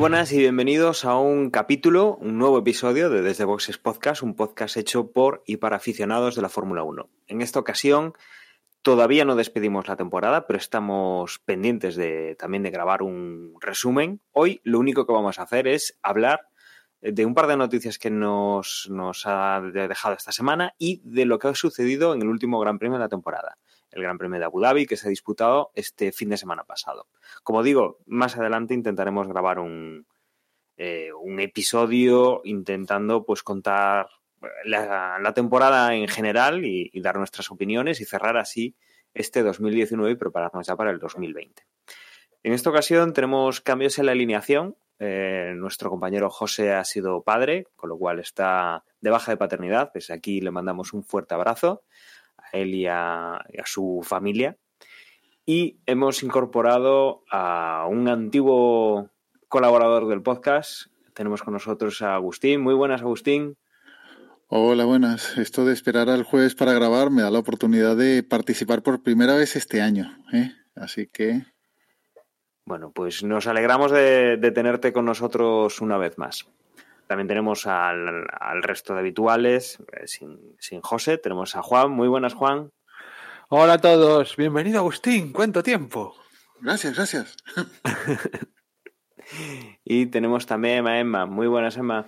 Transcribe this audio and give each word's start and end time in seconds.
buenas 0.00 0.32
y 0.32 0.38
bienvenidos 0.38 1.04
a 1.04 1.18
un 1.18 1.50
capítulo, 1.50 2.16
un 2.16 2.38
nuevo 2.38 2.58
episodio 2.58 3.10
de 3.10 3.20
Desde 3.20 3.44
Boxes 3.44 3.76
Podcast, 3.76 4.22
un 4.22 4.34
podcast 4.34 4.78
hecho 4.78 5.12
por 5.12 5.42
y 5.46 5.58
para 5.58 5.76
aficionados 5.76 6.34
de 6.34 6.40
la 6.40 6.48
Fórmula 6.48 6.82
1. 6.82 7.10
En 7.26 7.42
esta 7.42 7.58
ocasión 7.58 8.14
todavía 8.80 9.26
no 9.26 9.36
despedimos 9.36 9.88
la 9.88 9.96
temporada, 9.96 10.46
pero 10.46 10.58
estamos 10.58 11.38
pendientes 11.40 11.96
de 11.96 12.34
también 12.38 12.62
de 12.62 12.70
grabar 12.70 13.02
un 13.02 13.52
resumen. 13.60 14.22
Hoy 14.32 14.62
lo 14.64 14.78
único 14.78 15.06
que 15.06 15.12
vamos 15.12 15.38
a 15.38 15.42
hacer 15.42 15.68
es 15.68 15.98
hablar 16.02 16.48
de 17.02 17.26
un 17.26 17.34
par 17.34 17.46
de 17.46 17.58
noticias 17.58 17.98
que 17.98 18.10
nos, 18.10 18.88
nos 18.90 19.26
ha 19.26 19.60
dejado 19.60 20.14
esta 20.14 20.32
semana 20.32 20.74
y 20.78 21.02
de 21.04 21.26
lo 21.26 21.38
que 21.38 21.48
ha 21.48 21.54
sucedido 21.54 22.14
en 22.14 22.22
el 22.22 22.28
último 22.28 22.58
Gran 22.58 22.78
Premio 22.78 22.96
de 22.96 23.04
la 23.04 23.10
temporada 23.10 23.58
el 23.90 24.02
Gran 24.02 24.18
Premio 24.18 24.38
de 24.38 24.44
Abu 24.44 24.60
Dhabi 24.60 24.86
que 24.86 24.96
se 24.96 25.08
ha 25.08 25.10
disputado 25.10 25.70
este 25.74 26.12
fin 26.12 26.28
de 26.28 26.36
semana 26.36 26.64
pasado. 26.64 27.08
Como 27.42 27.62
digo, 27.62 27.98
más 28.06 28.36
adelante 28.36 28.74
intentaremos 28.74 29.28
grabar 29.28 29.58
un, 29.58 30.06
eh, 30.76 31.10
un 31.12 31.40
episodio 31.40 32.40
intentando 32.44 33.24
pues 33.26 33.42
contar 33.42 34.08
la, 34.64 35.32
temporada 35.34 35.94
en 35.94 36.08
general 36.08 36.64
y, 36.64 36.90
dar 37.00 37.16
nuestras 37.16 37.50
opiniones 37.50 38.00
y 38.00 38.04
cerrar 38.04 38.36
así 38.36 38.74
este 39.12 39.42
2019 39.42 40.12
y 40.12 40.16
prepararnos 40.16 40.66
ya 40.66 40.76
para 40.76 40.90
el 40.90 40.98
2020. 40.98 41.62
En 42.42 42.52
esta 42.54 42.70
ocasión 42.70 43.12
tenemos 43.12 43.60
cambios 43.60 43.98
en 43.98 44.06
la 44.06 44.12
alineación. 44.12 44.76
Eh, 44.98 45.52
nuestro 45.56 45.90
compañero 45.90 46.30
José 46.30 46.72
ha 46.72 46.84
sido 46.84 47.22
padre, 47.22 47.66
con 47.76 47.90
lo 47.90 47.98
cual 47.98 48.18
está 48.18 48.84
de 49.00 49.10
baja 49.10 49.32
de 49.32 49.36
paternidad. 49.36 49.90
Desde 49.92 50.14
aquí 50.14 50.40
le 50.40 50.50
mandamos 50.50 50.94
un 50.94 51.04
fuerte 51.04 51.34
abrazo 51.34 51.82
él 52.52 52.74
y 52.74 52.86
a, 52.86 53.44
su 53.64 54.00
familia. 54.02 54.56
Y 55.46 55.80
hemos 55.86 56.22
incorporado 56.22 57.22
a 57.30 57.86
un 57.88 58.08
antiguo 58.08 59.10
colaborador 59.48 60.08
del 60.08 60.22
podcast. 60.22 60.86
Tenemos 61.14 61.42
con 61.42 61.54
nosotros 61.54 62.02
a 62.02 62.14
Agustín. 62.14 62.60
Muy 62.60 62.74
buenas, 62.74 63.00
Agustín. 63.00 63.56
Hola, 64.46 64.84
buenas. 64.84 65.38
Esto 65.38 65.64
de 65.64 65.72
esperar 65.72 66.08
al 66.08 66.24
jueves 66.24 66.54
para 66.54 66.72
grabar 66.72 67.10
me 67.10 67.22
da 67.22 67.30
la 67.30 67.38
oportunidad 67.38 67.96
de 67.96 68.22
participar 68.22 68.82
por 68.82 69.02
primera 69.02 69.34
vez 69.34 69.56
este 69.56 69.80
año. 69.80 70.16
¿eh? 70.32 70.52
Así 70.74 71.06
que. 71.06 71.44
Bueno, 72.64 72.92
pues 72.92 73.24
nos 73.24 73.46
alegramos 73.46 73.90
de 73.90 74.52
tenerte 74.54 74.92
con 74.92 75.04
nosotros 75.04 75.80
una 75.80 75.98
vez 75.98 76.18
más. 76.18 76.46
También 77.10 77.26
tenemos 77.26 77.66
al, 77.66 78.62
resto 78.62 78.94
de 78.94 79.00
habituales, 79.00 79.78
eh, 79.94 80.06
sin, 80.06 80.54
sin 80.60 80.80
José. 80.80 81.18
Tenemos 81.18 81.56
a 81.56 81.60
Juan. 81.60 81.90
Muy 81.90 82.06
buenas, 82.06 82.34
Juan. 82.34 82.70
Hola 83.48 83.72
a 83.72 83.78
todos. 83.78 84.36
Bienvenido, 84.36 84.78
Agustín. 84.78 85.32
¿Cuánto 85.32 85.64
tiempo? 85.64 86.14
Gracias, 86.60 86.94
gracias. 86.94 87.36
y 89.84 90.06
tenemos 90.06 90.46
también 90.46 90.86
a 90.86 91.00
Emma. 91.00 91.26
Muy 91.26 91.48
buenas, 91.48 91.76
Emma. 91.76 92.06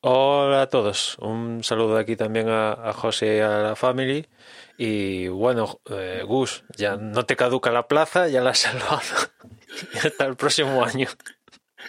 Hola 0.00 0.62
a 0.62 0.68
todos. 0.68 1.16
Un 1.20 1.62
saludo 1.62 1.96
aquí 1.96 2.16
también 2.16 2.48
a, 2.48 2.92
José 2.92 3.36
y 3.36 3.38
a 3.38 3.58
la 3.58 3.76
family. 3.76 4.26
Y 4.76 5.28
bueno, 5.28 5.80
eh, 5.90 6.24
Gus, 6.26 6.64
ya 6.76 6.96
no 6.96 7.24
te 7.24 7.36
caduca 7.36 7.70
la 7.70 7.86
plaza, 7.86 8.26
ya 8.26 8.40
la 8.40 8.50
has 8.50 8.58
salvado. 8.58 9.30
Hasta 10.04 10.24
el 10.24 10.34
próximo 10.34 10.82
año. 10.82 11.06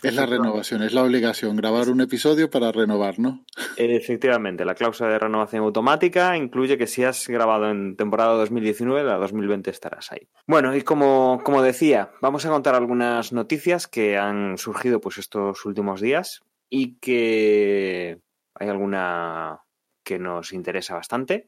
Es 0.03 0.15
la 0.15 0.25
renovación, 0.25 0.83
es 0.83 0.93
la 0.93 1.03
obligación, 1.03 1.55
grabar 1.55 1.89
un 1.89 2.01
episodio 2.01 2.49
para 2.49 2.71
renovar, 2.71 3.19
¿no? 3.19 3.45
Efectivamente, 3.77 4.65
la 4.65 4.75
cláusula 4.75 5.09
de 5.09 5.19
renovación 5.19 5.63
automática 5.63 6.35
incluye 6.37 6.77
que 6.77 6.87
si 6.87 7.03
has 7.03 7.27
grabado 7.27 7.69
en 7.69 7.95
temporada 7.95 8.33
2019, 8.33 9.03
la 9.03 9.17
2020 9.17 9.69
estarás 9.69 10.11
ahí. 10.11 10.27
Bueno, 10.47 10.75
y 10.75 10.81
como, 10.81 11.41
como 11.43 11.61
decía, 11.61 12.11
vamos 12.21 12.45
a 12.45 12.49
contar 12.49 12.75
algunas 12.75 13.33
noticias 13.33 13.87
que 13.87 14.17
han 14.17 14.57
surgido 14.57 15.01
pues 15.01 15.17
estos 15.17 15.65
últimos 15.65 16.01
días 16.01 16.41
y 16.69 16.95
que 16.99 18.19
hay 18.55 18.69
alguna 18.69 19.61
que 20.03 20.19
nos 20.19 20.53
interesa 20.53 20.95
bastante. 20.95 21.45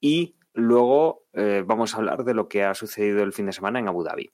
Y 0.00 0.36
luego 0.52 1.24
eh, 1.32 1.62
vamos 1.66 1.94
a 1.94 1.98
hablar 1.98 2.24
de 2.24 2.34
lo 2.34 2.48
que 2.48 2.64
ha 2.64 2.74
sucedido 2.74 3.22
el 3.22 3.32
fin 3.32 3.46
de 3.46 3.52
semana 3.52 3.78
en 3.78 3.88
Abu 3.88 4.02
Dhabi. 4.02 4.30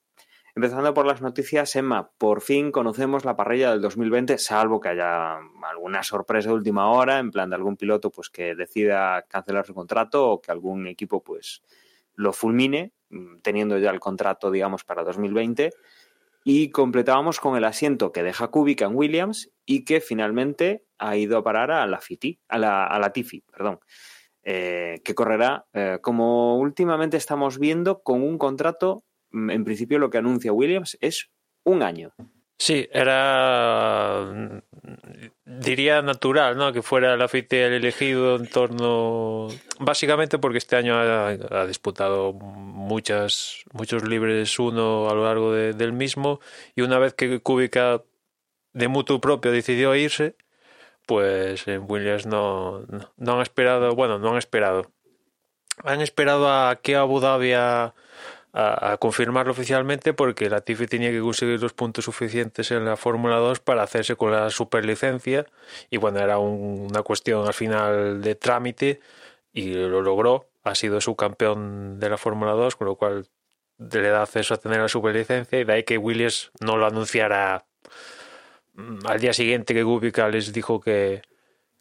Empezando 0.56 0.94
por 0.94 1.04
las 1.04 1.20
noticias, 1.20 1.76
Emma, 1.76 2.12
por 2.16 2.40
fin 2.40 2.72
conocemos 2.72 3.26
la 3.26 3.36
parrilla 3.36 3.72
del 3.72 3.82
2020, 3.82 4.38
salvo 4.38 4.80
que 4.80 4.88
haya 4.88 5.36
alguna 5.36 6.02
sorpresa 6.02 6.48
de 6.48 6.54
última 6.54 6.90
hora, 6.90 7.18
en 7.18 7.30
plan 7.30 7.50
de 7.50 7.56
algún 7.56 7.76
piloto 7.76 8.10
pues 8.10 8.30
que 8.30 8.54
decida 8.54 9.26
cancelar 9.28 9.66
su 9.66 9.74
contrato 9.74 10.30
o 10.30 10.40
que 10.40 10.50
algún 10.50 10.86
equipo 10.86 11.22
pues 11.22 11.62
lo 12.14 12.32
fulmine, 12.32 12.94
mm, 13.10 13.40
teniendo 13.42 13.76
ya 13.76 13.90
el 13.90 14.00
contrato, 14.00 14.50
digamos, 14.50 14.82
para 14.82 15.04
2020. 15.04 15.74
Y 16.42 16.70
completábamos 16.70 17.38
con 17.38 17.58
el 17.58 17.64
asiento 17.64 18.10
que 18.10 18.22
deja 18.22 18.48
Kubica 18.48 18.86
en 18.86 18.96
Williams 18.96 19.50
y 19.66 19.84
que 19.84 20.00
finalmente 20.00 20.86
ha 20.96 21.18
ido 21.18 21.36
a 21.36 21.44
parar 21.44 21.70
a 21.70 21.86
la, 21.86 22.00
FITI, 22.00 22.40
a 22.48 22.56
la, 22.56 22.86
a 22.86 23.12
Tifi, 23.12 23.42
perdón. 23.42 23.80
Eh, 24.42 25.02
que 25.04 25.14
correrá, 25.14 25.66
eh, 25.74 25.98
como 26.00 26.56
últimamente 26.56 27.18
estamos 27.18 27.58
viendo, 27.58 28.02
con 28.02 28.22
un 28.22 28.38
contrato 28.38 29.04
en 29.50 29.64
principio 29.64 29.98
lo 29.98 30.10
que 30.10 30.18
anuncia 30.18 30.52
Williams 30.52 30.96
es 31.00 31.30
un 31.64 31.82
año. 31.82 32.14
Sí, 32.58 32.88
era, 32.90 34.52
diría 35.44 36.00
natural, 36.00 36.56
¿no? 36.56 36.72
Que 36.72 36.80
fuera 36.80 37.16
la 37.16 37.28
FIT 37.28 37.52
el 37.52 37.74
elegido 37.74 38.36
en 38.36 38.48
torno, 38.48 39.48
básicamente 39.78 40.38
porque 40.38 40.58
este 40.58 40.76
año 40.76 40.96
ha, 40.96 41.66
disputado 41.66 42.32
muchas, 42.32 43.62
muchos 43.72 44.08
libres 44.08 44.58
uno 44.58 45.10
a 45.10 45.14
lo 45.14 45.24
largo 45.24 45.52
del 45.52 45.92
mismo 45.92 46.40
y 46.74 46.80
una 46.80 46.98
vez 46.98 47.12
que 47.12 47.40
Kubica 47.40 48.02
de 48.72 48.88
mutuo 48.88 49.20
propio 49.20 49.52
decidió 49.52 49.94
irse, 49.94 50.36
pues 51.06 51.68
en 51.68 51.84
Williams 51.88 52.26
no, 52.26 52.86
no, 53.16 53.34
han 53.34 53.40
esperado, 53.42 53.94
bueno, 53.94 54.18
no 54.18 54.30
han 54.30 54.38
esperado, 54.38 54.92
han 55.84 56.00
esperado 56.00 56.50
a 56.50 56.76
que 56.76 56.96
Abu 56.96 57.20
Dhabi 57.20 57.52
confirmarlo 58.98 59.52
oficialmente 59.52 60.14
porque 60.14 60.48
la 60.48 60.62
Tifi 60.62 60.86
tenía 60.86 61.10
que 61.10 61.20
conseguir 61.20 61.60
los 61.60 61.74
puntos 61.74 62.06
suficientes 62.06 62.70
en 62.70 62.86
la 62.86 62.96
Fórmula 62.96 63.36
2 63.36 63.60
para 63.60 63.82
hacerse 63.82 64.16
con 64.16 64.32
la 64.32 64.48
superlicencia 64.48 65.44
y 65.90 65.98
bueno, 65.98 66.20
era 66.20 66.38
una 66.38 67.02
cuestión 67.02 67.46
al 67.46 67.52
final 67.52 68.22
de 68.22 68.34
trámite 68.34 69.00
y 69.52 69.74
lo 69.74 70.00
logró, 70.00 70.48
ha 70.64 70.74
sido 70.74 71.00
subcampeón 71.00 72.00
de 72.00 72.08
la 72.08 72.16
Fórmula 72.16 72.52
2, 72.52 72.76
con 72.76 72.86
lo 72.86 72.96
cual 72.96 73.26
le 73.78 74.08
da 74.08 74.22
acceso 74.22 74.54
a 74.54 74.56
tener 74.56 74.80
la 74.80 74.88
superlicencia 74.88 75.60
y 75.60 75.64
de 75.64 75.72
ahí 75.74 75.82
que 75.82 75.98
Williams 75.98 76.50
no 76.60 76.78
lo 76.78 76.86
anunciara 76.86 77.66
mm, 78.72 79.06
al 79.06 79.20
día 79.20 79.34
siguiente 79.34 79.74
que 79.74 79.84
Kubica 79.84 80.28
les 80.28 80.52
dijo 80.54 80.80
que, 80.80 81.20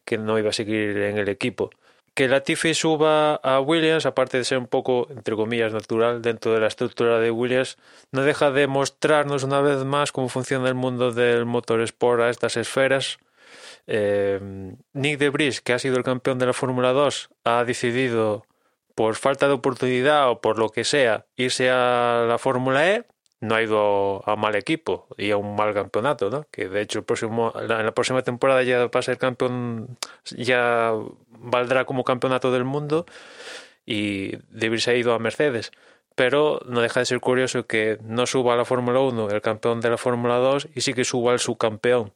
que 0.04 0.18
no 0.18 0.38
iba 0.38 0.50
a 0.50 0.52
seguir 0.52 0.98
en 0.98 1.16
el 1.16 1.30
equipo 1.30 1.70
que 2.16 2.28
Latifi 2.28 2.72
suba 2.72 3.34
a 3.34 3.60
Williams, 3.60 4.06
aparte 4.06 4.38
de 4.38 4.44
ser 4.44 4.56
un 4.56 4.66
poco, 4.66 5.06
entre 5.10 5.36
comillas, 5.36 5.74
natural 5.74 6.22
dentro 6.22 6.54
de 6.54 6.60
la 6.60 6.66
estructura 6.66 7.20
de 7.20 7.30
Williams, 7.30 7.76
no 8.10 8.22
deja 8.22 8.50
de 8.50 8.66
mostrarnos 8.66 9.44
una 9.44 9.60
vez 9.60 9.84
más 9.84 10.12
cómo 10.12 10.30
funciona 10.30 10.66
el 10.66 10.74
mundo 10.74 11.12
del 11.12 11.44
motorsport 11.44 12.22
a 12.22 12.30
estas 12.30 12.56
esferas. 12.56 13.18
Eh, 13.86 14.40
Nick 14.94 15.18
de 15.18 15.28
Vries, 15.28 15.60
que 15.60 15.74
ha 15.74 15.78
sido 15.78 15.98
el 15.98 16.04
campeón 16.04 16.38
de 16.38 16.46
la 16.46 16.54
Fórmula 16.54 16.92
2, 16.92 17.28
ha 17.44 17.64
decidido, 17.64 18.46
por 18.94 19.16
falta 19.16 19.46
de 19.46 19.52
oportunidad 19.52 20.30
o 20.30 20.40
por 20.40 20.58
lo 20.58 20.70
que 20.70 20.84
sea, 20.84 21.26
irse 21.36 21.68
a 21.68 22.24
la 22.26 22.38
Fórmula 22.38 22.90
E 22.90 23.04
no 23.40 23.54
ha 23.54 23.62
ido 23.62 24.22
a 24.28 24.36
mal 24.36 24.54
equipo 24.56 25.06
y 25.16 25.30
a 25.30 25.36
un 25.36 25.56
mal 25.56 25.74
campeonato, 25.74 26.30
¿no? 26.30 26.46
Que 26.50 26.68
de 26.68 26.80
hecho 26.80 27.00
el 27.00 27.04
próximo, 27.04 27.52
en 27.60 27.68
la 27.68 27.92
próxima 27.92 28.22
temporada 28.22 28.62
ya 28.62 28.86
va 28.86 29.00
a 29.00 29.02
ser 29.02 29.18
campeón, 29.18 29.98
ya 30.36 30.92
valdrá 31.28 31.84
como 31.84 32.04
campeonato 32.04 32.50
del 32.50 32.64
mundo 32.64 33.06
y 33.84 34.36
Davis 34.50 34.88
ha 34.88 34.94
ido 34.94 35.14
a 35.14 35.18
Mercedes. 35.18 35.72
Pero 36.14 36.60
no 36.66 36.80
deja 36.80 37.00
de 37.00 37.06
ser 37.06 37.20
curioso 37.20 37.66
que 37.66 37.98
no 38.02 38.26
suba 38.26 38.54
a 38.54 38.56
la 38.56 38.64
Fórmula 38.64 39.00
1 39.00 39.28
el 39.30 39.42
campeón 39.42 39.82
de 39.82 39.90
la 39.90 39.98
Fórmula 39.98 40.36
2 40.36 40.68
y 40.74 40.80
sí 40.80 40.94
que 40.94 41.04
suba 41.04 41.34
el 41.34 41.40
subcampeón 41.40 42.14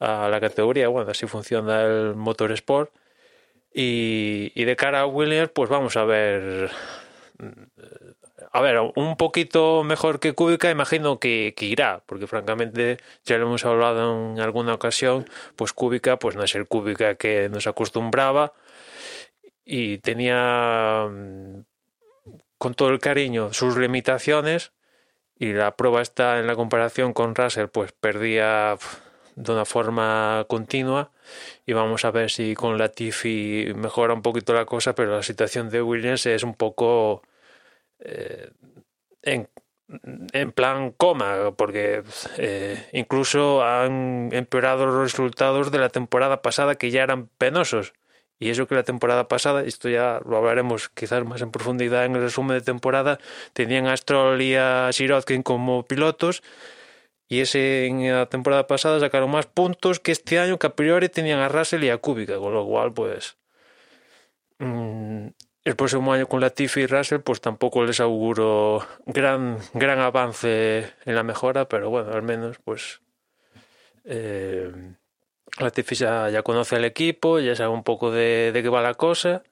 a 0.00 0.28
la 0.30 0.40
categoría. 0.40 0.88
Bueno, 0.88 1.10
así 1.10 1.26
funciona 1.26 1.82
el 1.82 2.14
motorsport. 2.14 2.90
Y, 3.74 4.52
y 4.54 4.64
de 4.64 4.76
cara 4.76 5.00
a 5.00 5.06
Williams, 5.06 5.50
pues 5.54 5.68
vamos 5.68 5.96
a 5.96 6.04
ver 6.04 6.70
a 8.52 8.60
ver, 8.60 8.78
un 8.96 9.16
poquito 9.16 9.82
mejor 9.82 10.20
que 10.20 10.34
Kubica, 10.34 10.70
imagino 10.70 11.18
que, 11.18 11.54
irá, 11.60 12.02
porque 12.06 12.26
francamente 12.26 12.98
ya 13.24 13.38
lo 13.38 13.46
hemos 13.46 13.64
hablado 13.64 14.32
en 14.32 14.40
alguna 14.40 14.74
ocasión, 14.74 15.26
pues 15.56 15.72
Kubica 15.72 16.18
pues 16.18 16.36
no 16.36 16.44
es 16.44 16.54
el 16.54 16.66
Kubica 16.68 17.14
que 17.14 17.48
nos 17.48 17.66
acostumbraba 17.66 18.52
y 19.64 19.98
tenía 19.98 21.08
mm, 21.10 21.62
con 22.58 22.74
todo 22.74 22.90
el 22.90 23.00
cariño 23.00 23.54
sus 23.54 23.76
limitaciones 23.78 24.72
y 25.38 25.54
la 25.54 25.74
prueba 25.76 26.02
está 26.02 26.38
en 26.38 26.46
la 26.46 26.54
comparación 26.54 27.14
con 27.14 27.34
Russell, 27.34 27.68
pues 27.68 27.92
perdía 27.92 28.76
de 29.34 29.52
una 29.52 29.64
forma 29.64 30.44
continua 30.46 31.10
y 31.66 31.72
vamos 31.72 32.04
a 32.04 32.10
ver 32.10 32.30
si 32.30 32.54
con 32.54 32.76
Latifi 32.76 33.72
mejora 33.76 34.12
un 34.12 34.22
poquito 34.22 34.52
la 34.52 34.66
cosa, 34.66 34.94
pero 34.94 35.16
la 35.16 35.22
situación 35.22 35.70
de 35.70 35.80
Williams 35.80 36.26
es 36.26 36.42
un 36.42 36.54
poco 36.54 37.22
eh, 38.04 38.50
en, 39.22 39.48
en, 40.32 40.52
plan 40.52 40.92
coma, 40.92 41.54
porque 41.56 42.02
eh, 42.38 42.88
incluso 42.92 43.64
han 43.64 44.30
empeorado 44.32 44.86
los 44.86 45.00
resultados 45.00 45.70
de 45.70 45.78
la 45.78 45.88
temporada 45.88 46.42
pasada 46.42 46.74
que 46.74 46.90
ya 46.90 47.02
eran 47.02 47.28
penosos. 47.38 47.94
Y 48.38 48.50
eso 48.50 48.66
que 48.66 48.74
la 48.74 48.82
temporada 48.82 49.28
pasada, 49.28 49.62
esto 49.62 49.88
ya 49.88 50.20
lo 50.26 50.36
hablaremos 50.36 50.88
quizás 50.88 51.24
más 51.24 51.42
en 51.42 51.52
profundidad 51.52 52.04
en 52.04 52.16
el 52.16 52.22
resumen 52.22 52.58
de 52.58 52.64
temporada, 52.64 53.18
tenían 53.52 53.86
a 53.86 53.96
Stroll 53.96 54.42
y 54.42 54.56
a 54.56 54.90
Sirotkin 54.92 55.42
como 55.42 55.84
pilotos 55.84 56.42
y 57.32 57.40
ese 57.40 57.86
en 57.86 58.12
la 58.12 58.26
temporada 58.26 58.66
pasada 58.66 59.00
sacaron 59.00 59.30
más 59.30 59.46
puntos 59.46 60.00
que 60.00 60.12
este 60.12 60.38
año 60.38 60.58
que 60.58 60.66
a 60.66 60.76
priori 60.76 61.08
tenían 61.08 61.38
a 61.38 61.48
Russell 61.48 61.82
y 61.82 61.88
a 61.88 61.96
Kubica, 61.96 62.36
con 62.36 62.52
lo 62.52 62.66
cual 62.66 62.92
pues 62.92 63.38
mmm, 64.58 65.28
el 65.64 65.76
próximo 65.76 66.12
año 66.12 66.26
con 66.26 66.40
Latifi 66.40 66.80
y 66.80 66.86
Russell 66.86 67.20
pues 67.20 67.40
tampoco 67.40 67.84
les 67.84 68.00
auguro 68.00 68.86
gran 69.06 69.58
gran 69.74 70.00
avance 70.00 70.92
en 71.04 71.14
la 71.14 71.22
mejora, 71.22 71.68
pero 71.68 71.90
bueno, 71.90 72.12
al 72.12 72.22
menos 72.22 72.58
pues 72.64 73.00
eh, 74.04 74.72
Latifi 75.58 75.94
ya, 75.94 76.28
ya 76.30 76.42
conoce 76.42 76.76
al 76.76 76.84
equipo, 76.84 77.38
ya 77.38 77.54
sabe 77.54 77.70
un 77.70 77.84
poco 77.84 78.10
de, 78.10 78.50
de 78.52 78.62
qué 78.62 78.68
va 78.68 78.82
la 78.82 78.94
cosa 78.94 79.42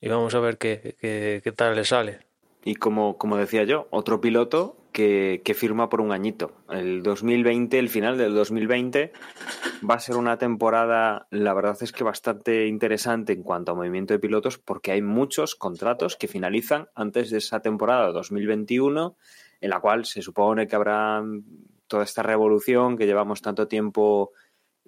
y 0.00 0.08
vamos 0.08 0.34
a 0.34 0.40
ver 0.40 0.58
qué, 0.58 0.96
qué, 1.00 1.40
qué 1.42 1.52
tal 1.52 1.74
le 1.74 1.84
sale. 1.84 2.20
Y 2.64 2.76
como, 2.76 3.18
como 3.18 3.36
decía 3.36 3.64
yo, 3.64 3.88
otro 3.90 4.20
piloto 4.20 4.77
que, 4.92 5.54
firma 5.54 5.88
por 5.88 6.00
un 6.00 6.12
añito. 6.12 6.52
El 6.68 7.02
2020, 7.02 7.78
el 7.78 7.88
final 7.88 8.18
del 8.18 8.34
2020, 8.34 9.12
va 9.88 9.94
a 9.94 10.00
ser 10.00 10.16
una 10.16 10.38
temporada, 10.38 11.26
la 11.30 11.54
verdad 11.54 11.76
es 11.80 11.92
que 11.92 12.04
bastante 12.04 12.66
interesante 12.66 13.32
en 13.32 13.42
cuanto 13.42 13.72
a 13.72 13.74
movimiento 13.74 14.14
de 14.14 14.20
pilotos, 14.20 14.58
porque 14.58 14.92
hay 14.92 15.02
muchos 15.02 15.54
contratos 15.54 16.16
que 16.16 16.28
finalizan 16.28 16.88
antes 16.94 17.30
de 17.30 17.38
esa 17.38 17.60
temporada 17.60 18.12
2021, 18.12 19.16
en 19.60 19.70
la 19.70 19.80
cual 19.80 20.04
se 20.04 20.22
supone 20.22 20.66
que 20.66 20.76
habrá 20.76 21.22
toda 21.86 22.04
esta 22.04 22.22
revolución 22.22 22.96
que 22.96 23.06
llevamos 23.06 23.42
tanto 23.42 23.68
tiempo 23.68 24.32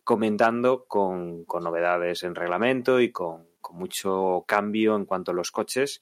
comentando 0.05 0.87
con, 0.87 1.45
con 1.45 1.63
novedades 1.63 2.23
en 2.25 2.35
reglamento 2.35 3.01
y 3.01 3.13
con, 3.13 3.47
con 3.61 3.77
mucho 3.77 4.45
cambio 4.47 4.97
en 4.97 5.05
cuanto 5.05 5.31
a 5.31 5.35
los 5.35 5.51
coches 5.51 6.01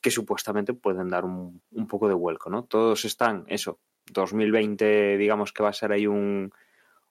que 0.00 0.10
supuestamente 0.10 0.74
pueden 0.74 1.08
dar 1.08 1.24
un, 1.24 1.62
un, 1.72 1.86
poco 1.86 2.08
de 2.08 2.14
vuelco, 2.14 2.50
¿no? 2.50 2.64
Todos 2.64 3.04
están, 3.04 3.44
eso, 3.48 3.78
2020 4.12 5.18
digamos 5.18 5.52
que 5.52 5.62
va 5.62 5.70
a 5.70 5.74
ser 5.74 5.92
ahí 5.92 6.06
un, 6.06 6.52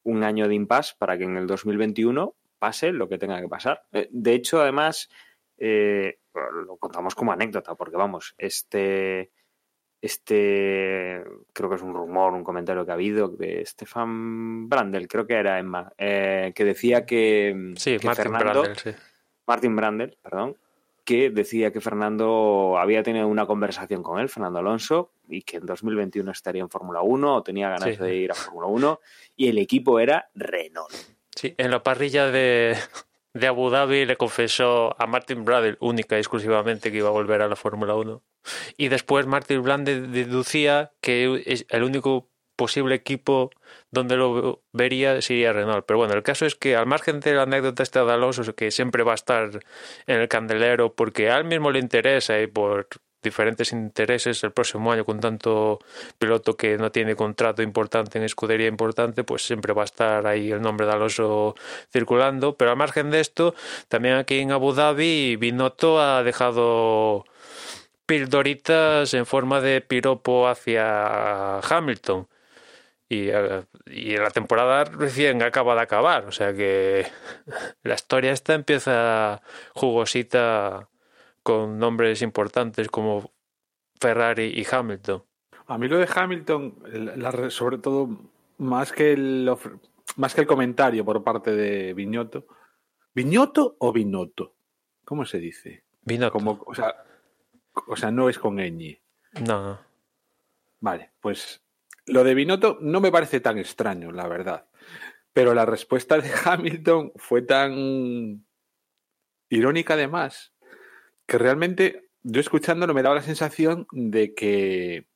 un 0.03 0.23
año 0.23 0.47
de 0.47 0.55
impasse 0.55 0.95
para 0.97 1.17
que 1.17 1.23
en 1.25 1.37
el 1.37 1.47
2021 1.47 2.35
pase 2.57 2.91
lo 2.91 3.07
que 3.07 3.17
tenga 3.17 3.41
que 3.41 3.47
pasar. 3.47 3.83
De 3.91 4.33
hecho, 4.33 4.61
además, 4.61 5.09
eh, 5.57 6.19
lo 6.33 6.77
contamos 6.77 7.15
como 7.15 7.31
anécdota, 7.31 7.75
porque 7.75 7.97
vamos, 7.97 8.35
este, 8.37 9.31
este, 10.01 11.23
creo 11.53 11.69
que 11.69 11.75
es 11.75 11.81
un 11.81 11.93
rumor, 11.93 12.33
un 12.33 12.43
comentario 12.43 12.85
que 12.85 12.91
ha 12.91 12.95
habido 12.95 13.29
de 13.29 13.65
Stefan 13.65 14.69
Brandel, 14.69 15.07
creo 15.07 15.25
que 15.25 15.35
era 15.35 15.59
Emma, 15.59 15.91
eh, 15.97 16.51
que 16.55 16.65
decía 16.65 17.05
que, 17.05 17.73
sí, 17.75 17.97
que 17.97 18.05
Martin 18.05 18.23
Fernando, 18.23 18.61
Brandel, 18.61 18.77
sí. 18.77 18.91
Martin 19.47 19.75
Brandel, 19.75 20.17
perdón, 20.21 20.57
que 21.09 21.31
decía 21.31 21.71
que 21.73 21.81
Fernando 21.81 22.77
había 22.77 23.01
tenido 23.01 23.27
una 23.27 23.47
conversación 23.47 24.03
con 24.03 24.19
él, 24.19 24.29
Fernando 24.29 24.59
Alonso, 24.59 25.11
y 25.27 25.41
que 25.41 25.57
en 25.57 25.65
2021 25.65 26.29
estaría 26.31 26.61
en 26.61 26.69
Fórmula 26.69 27.01
1 27.01 27.35
o 27.35 27.41
tenía 27.41 27.67
ganas 27.69 27.89
Sí. 27.89 27.95
de 27.95 28.15
ir 28.15 28.31
a 28.31 28.35
Fórmula 28.35 28.67
1, 28.67 28.99
y 29.35 29.47
el 29.47 29.57
equipo 29.57 29.99
era 29.99 30.29
Renault. 30.35 30.93
Sí, 31.35 31.55
en 31.57 31.71
la 31.71 31.81
parrilla 31.81 32.27
de, 32.29 32.75
de 33.33 33.47
Abu 33.47 33.71
Dhabi 33.71 34.05
le 34.05 34.17
confesó 34.17 34.95
a 35.01 35.07
Martin 35.07 35.43
Bradley 35.45 35.77
única 35.79 36.15
y 36.15 36.19
exclusivamente 36.19 36.91
que 36.91 36.99
iba 36.99 37.07
a 37.09 37.11
volver 37.11 37.41
a 37.41 37.47
la 37.47 37.55
Fórmula 37.55 37.95
1. 37.95 38.21
Y 38.77 38.89
después 38.89 39.25
Martin 39.25 39.63
Bradley 39.63 40.01
deducía 40.11 40.91
que 41.01 41.41
es 41.47 41.65
el 41.69 41.81
único 41.81 42.29
posible 42.59 42.93
equipo 42.93 43.51
donde 43.89 44.17
lo 44.17 44.61
vería 44.73 45.21
sería 45.21 45.53
Renault. 45.53 45.85
Pero 45.85 45.97
bueno, 45.99 46.13
el 46.13 46.23
caso 46.23 46.45
es 46.45 46.55
que 46.55 46.75
al 46.75 46.87
margen 46.87 47.21
de 47.21 47.33
la 47.33 47.43
anécdota 47.43 47.83
esta 47.83 48.03
de 48.03 48.11
Alonso, 48.11 48.53
que 48.53 48.69
siempre 48.69 49.03
va 49.03 49.13
a 49.13 49.15
estar 49.15 49.49
en 50.07 50.19
el 50.19 50.27
candelero 50.27 50.93
porque 50.93 51.31
a 51.31 51.37
él 51.37 51.45
mismo 51.45 51.71
le 51.71 51.79
interesa 51.79 52.41
y 52.41 52.47
por 52.47 52.89
diferentes 53.21 53.71
intereses 53.71 54.43
el 54.43 54.51
próximo 54.51 54.91
año 54.91 55.05
con 55.05 55.19
tanto 55.21 55.79
piloto 56.17 56.55
que 56.57 56.77
no 56.77 56.91
tiene 56.91 57.15
contrato 57.15 57.61
importante 57.61 58.17
en 58.17 58.25
escudería 58.25 58.67
importante, 58.67 59.23
pues 59.23 59.43
siempre 59.45 59.73
va 59.73 59.83
a 59.83 59.85
estar 59.85 60.27
ahí 60.27 60.51
el 60.51 60.61
nombre 60.61 60.85
de 60.85 60.93
Alonso 60.93 61.55
circulando. 61.91 62.57
Pero 62.57 62.71
al 62.71 62.77
margen 62.77 63.09
de 63.09 63.21
esto, 63.21 63.55
también 63.87 64.15
aquí 64.15 64.39
en 64.39 64.51
Abu 64.51 64.73
Dhabi, 64.73 65.37
Binotto 65.37 66.01
ha 66.01 66.23
dejado 66.23 67.25
pildoritas 68.05 69.13
en 69.13 69.25
forma 69.25 69.61
de 69.61 69.81
piropo 69.81 70.47
hacia 70.49 71.59
Hamilton. 71.59 72.27
Y, 73.11 73.29
eh, 73.29 73.65
y, 73.87 74.15
la 74.17 74.29
temporada 74.29 74.83
recién 74.83 75.41
acaba 75.41 75.73
de 75.73 75.81
acabar, 75.81 76.25
o 76.25 76.31
sea 76.31 76.53
que 76.53 77.07
la 77.83 77.95
historia 77.95 78.31
esta 78.31 78.53
empieza 78.53 79.41
jugosita 79.73 80.87
con 81.41 81.79
nombres 81.79 82.21
importantes 82.21 82.87
como 82.87 83.31
Ferrari 83.99 84.53
y 84.55 84.63
Hamilton. 84.69 85.23
A 85.65 85.77
mí 85.79 85.87
lo 85.87 85.97
de 85.97 86.07
Hamilton, 86.13 86.75
la, 87.17 87.49
sobre 87.49 87.79
todo 87.79 88.09
más 88.59 88.91
que 88.91 89.13
el 89.13 89.49
más 90.17 90.35
que 90.35 90.41
el 90.41 90.47
comentario 90.47 91.03
por 91.03 91.23
parte 91.23 91.55
de 91.55 91.93
Viñoto, 91.93 92.45
¿Viñoto 93.13 93.75
o 93.79 93.91
Binotto? 93.91 94.53
¿Cómo 95.03 95.25
se 95.25 95.39
dice? 95.39 95.83
Binotto. 96.03 96.33
Como, 96.33 96.61
o 96.65 96.75
sea, 96.75 96.95
o 97.87 97.95
sea, 97.95 98.11
no 98.11 98.29
es 98.29 98.37
con 98.37 98.57
ñ. 98.57 98.99
No. 99.45 99.79
Vale, 100.79 101.11
pues 101.19 101.61
lo 102.05 102.23
de 102.23 102.33
Binotto 102.33 102.77
no 102.81 103.01
me 103.01 103.11
parece 103.11 103.39
tan 103.39 103.57
extraño, 103.57 104.11
la 104.11 104.27
verdad. 104.27 104.67
Pero 105.33 105.53
la 105.53 105.65
respuesta 105.65 106.17
de 106.17 106.31
Hamilton 106.45 107.13
fue 107.15 107.41
tan 107.41 108.45
irónica 109.49 109.95
además 109.95 110.53
que 111.25 111.37
realmente 111.37 112.09
yo 112.23 112.41
escuchándolo 112.41 112.93
me 112.93 113.03
daba 113.03 113.15
la 113.15 113.21
sensación 113.21 113.87
de 113.91 114.33
que 114.33 115.07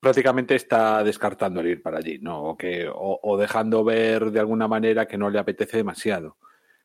prácticamente 0.00 0.54
está 0.54 1.02
descartando 1.02 1.60
el 1.60 1.68
ir 1.68 1.82
para 1.82 1.98
allí, 1.98 2.18
¿no? 2.18 2.42
O, 2.42 2.56
que, 2.56 2.90
o, 2.92 3.36
dejando 3.38 3.84
ver 3.84 4.30
de 4.32 4.40
alguna 4.40 4.68
manera 4.68 5.06
que 5.06 5.16
no 5.16 5.30
le 5.30 5.38
apetece 5.38 5.78
demasiado. 5.78 6.36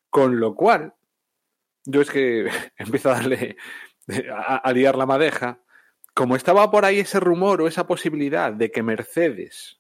Con 0.10 0.40
lo 0.40 0.56
cual, 0.56 0.94
yo 1.86 2.02
es 2.02 2.10
que 2.10 2.48
empiezo 2.78 3.10
a 3.10 3.16
darle 3.16 3.58
a, 4.34 4.58
a 4.58 4.74
liar 4.74 4.98
la 4.98 5.06
madeja 5.06 5.62
como 6.14 6.36
estaba 6.36 6.70
por 6.72 6.86
ahí 6.86 7.00
ese 7.00 7.20
rumor 7.20 7.62
o 7.62 7.68
esa 7.68 7.88
posibilidad 7.88 8.54
de 8.54 8.72
que 8.72 8.84
Mercedes 8.84 9.80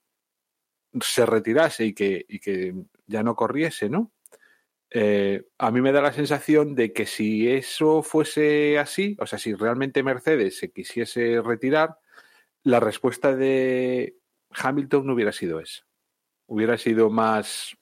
se 1.01 1.25
retirase 1.25 1.85
y 1.85 1.93
que, 1.93 2.25
y 2.27 2.39
que 2.39 2.73
ya 3.07 3.23
no 3.23 3.35
corriese, 3.35 3.89
¿no? 3.89 4.11
Eh, 4.91 5.45
a 5.59 5.69
mí 5.69 5.81
me 5.81 5.91
da 5.91 6.01
la 6.01 6.13
sensación 6.13 6.73
de 6.73 6.93
que 6.93 7.05
si 7.05 7.47
eso 7.47 8.01
fuese 8.01 8.79
así, 8.79 9.15
o 9.19 9.27
sea, 9.27 9.37
si 9.37 9.53
realmente 9.53 10.01
Mercedes 10.01 10.57
se 10.57 10.71
quisiese 10.71 11.41
retirar, 11.41 11.99
la 12.63 12.79
respuesta 12.79 13.35
de 13.35 14.17
Hamilton 14.49 15.05
no 15.05 15.13
hubiera 15.13 15.31
sido 15.31 15.59
esa. 15.59 15.85
Hubiera 16.47 16.77
sido 16.77 17.11
más... 17.11 17.77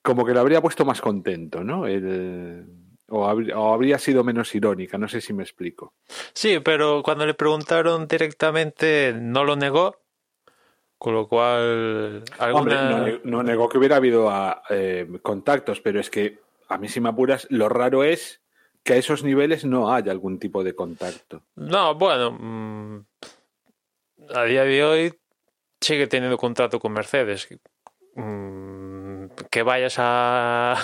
como 0.00 0.24
que 0.24 0.32
lo 0.32 0.40
habría 0.40 0.62
puesto 0.62 0.86
más 0.86 1.02
contento, 1.02 1.62
¿no? 1.62 1.86
El, 1.86 2.66
o, 3.12 3.26
habría, 3.26 3.58
o, 3.58 3.74
habría 3.74 3.98
sido 3.98 4.24
menos 4.24 4.54
irónica, 4.54 4.98
no 4.98 5.08
sé 5.08 5.20
si 5.20 5.32
me 5.32 5.42
explico. 5.42 5.94
Sí, 6.32 6.58
pero 6.60 7.02
cuando 7.02 7.26
le 7.26 7.34
preguntaron 7.34 8.08
directamente 8.08 9.14
no 9.14 9.44
lo 9.44 9.54
negó, 9.54 10.00
con 10.98 11.14
lo 11.14 11.28
cual 11.28 12.24
alguna... 12.38 12.60
Hombre, 12.60 13.20
no, 13.24 13.38
no, 13.38 13.42
negó 13.42 13.68
que 13.68 13.78
hubiera 13.78 13.96
habido 13.96 14.30
a, 14.30 14.62
eh, 14.70 15.06
contactos, 15.20 15.80
pero 15.80 16.00
es 16.00 16.08
que 16.10 16.40
a 16.68 16.78
mí 16.78 16.88
si 16.88 17.00
me 17.00 17.10
apuras, 17.10 17.46
lo 17.50 17.68
raro 17.68 18.02
es 18.02 18.40
que 18.82 18.94
a 18.94 18.96
esos 18.96 19.22
niveles 19.22 19.64
no 19.64 19.92
haya 19.92 20.10
algún 20.10 20.38
tipo 20.38 20.64
de 20.64 20.74
contacto. 20.74 21.42
No, 21.56 21.94
bueno, 21.94 22.32
mmm, 22.32 23.04
a 24.34 24.44
día 24.44 24.64
de 24.64 24.84
hoy 24.84 25.14
sigue 25.80 26.06
teniendo 26.06 26.38
contrato 26.38 26.80
con 26.80 26.92
Mercedes. 26.92 27.48
Mmm, 28.14 29.26
que 29.50 29.62
vayas 29.62 29.96
a, 29.98 30.76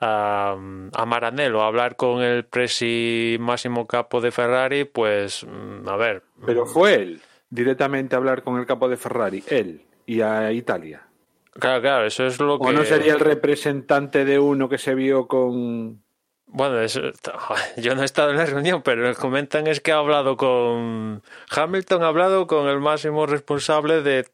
a, 0.00 0.56
a 0.92 1.06
Maranello 1.06 1.62
a 1.62 1.66
hablar 1.66 1.96
con 1.96 2.22
el 2.22 2.44
presi 2.44 3.36
máximo 3.40 3.86
capo 3.86 4.20
de 4.20 4.30
Ferrari, 4.30 4.84
pues 4.84 5.44
mm, 5.44 5.88
a 5.88 5.96
ver. 5.96 6.22
Pero 6.44 6.66
fue 6.66 6.94
él 6.94 7.22
directamente 7.50 8.14
a 8.14 8.18
hablar 8.18 8.42
con 8.42 8.58
el 8.58 8.66
capo 8.66 8.88
de 8.88 8.96
Ferrari, 8.96 9.42
él 9.48 9.82
y 10.06 10.20
a 10.20 10.52
Italia. 10.52 11.06
Claro, 11.52 11.80
claro, 11.80 12.06
eso 12.06 12.26
es 12.26 12.40
lo 12.40 12.58
que. 12.58 12.66
¿O 12.68 12.72
no 12.72 12.84
sería 12.84 13.12
el 13.12 13.20
representante 13.20 14.24
de 14.24 14.38
uno 14.38 14.68
que 14.68 14.78
se 14.78 14.94
vio 14.94 15.28
con. 15.28 16.02
Bueno, 16.46 16.80
eso, 16.80 17.00
yo 17.76 17.94
no 17.94 18.02
he 18.02 18.04
estado 18.04 18.30
en 18.30 18.36
la 18.36 18.46
reunión, 18.46 18.82
pero 18.82 19.02
lo 19.02 19.14
que 19.14 19.20
comentan 19.20 19.66
es 19.66 19.80
que 19.80 19.92
ha 19.92 19.98
hablado 19.98 20.36
con 20.36 21.22
Hamilton, 21.50 22.02
ha 22.02 22.08
hablado 22.08 22.46
con 22.46 22.68
el 22.68 22.80
máximo 22.80 23.26
responsable 23.26 24.02
de, 24.02 24.26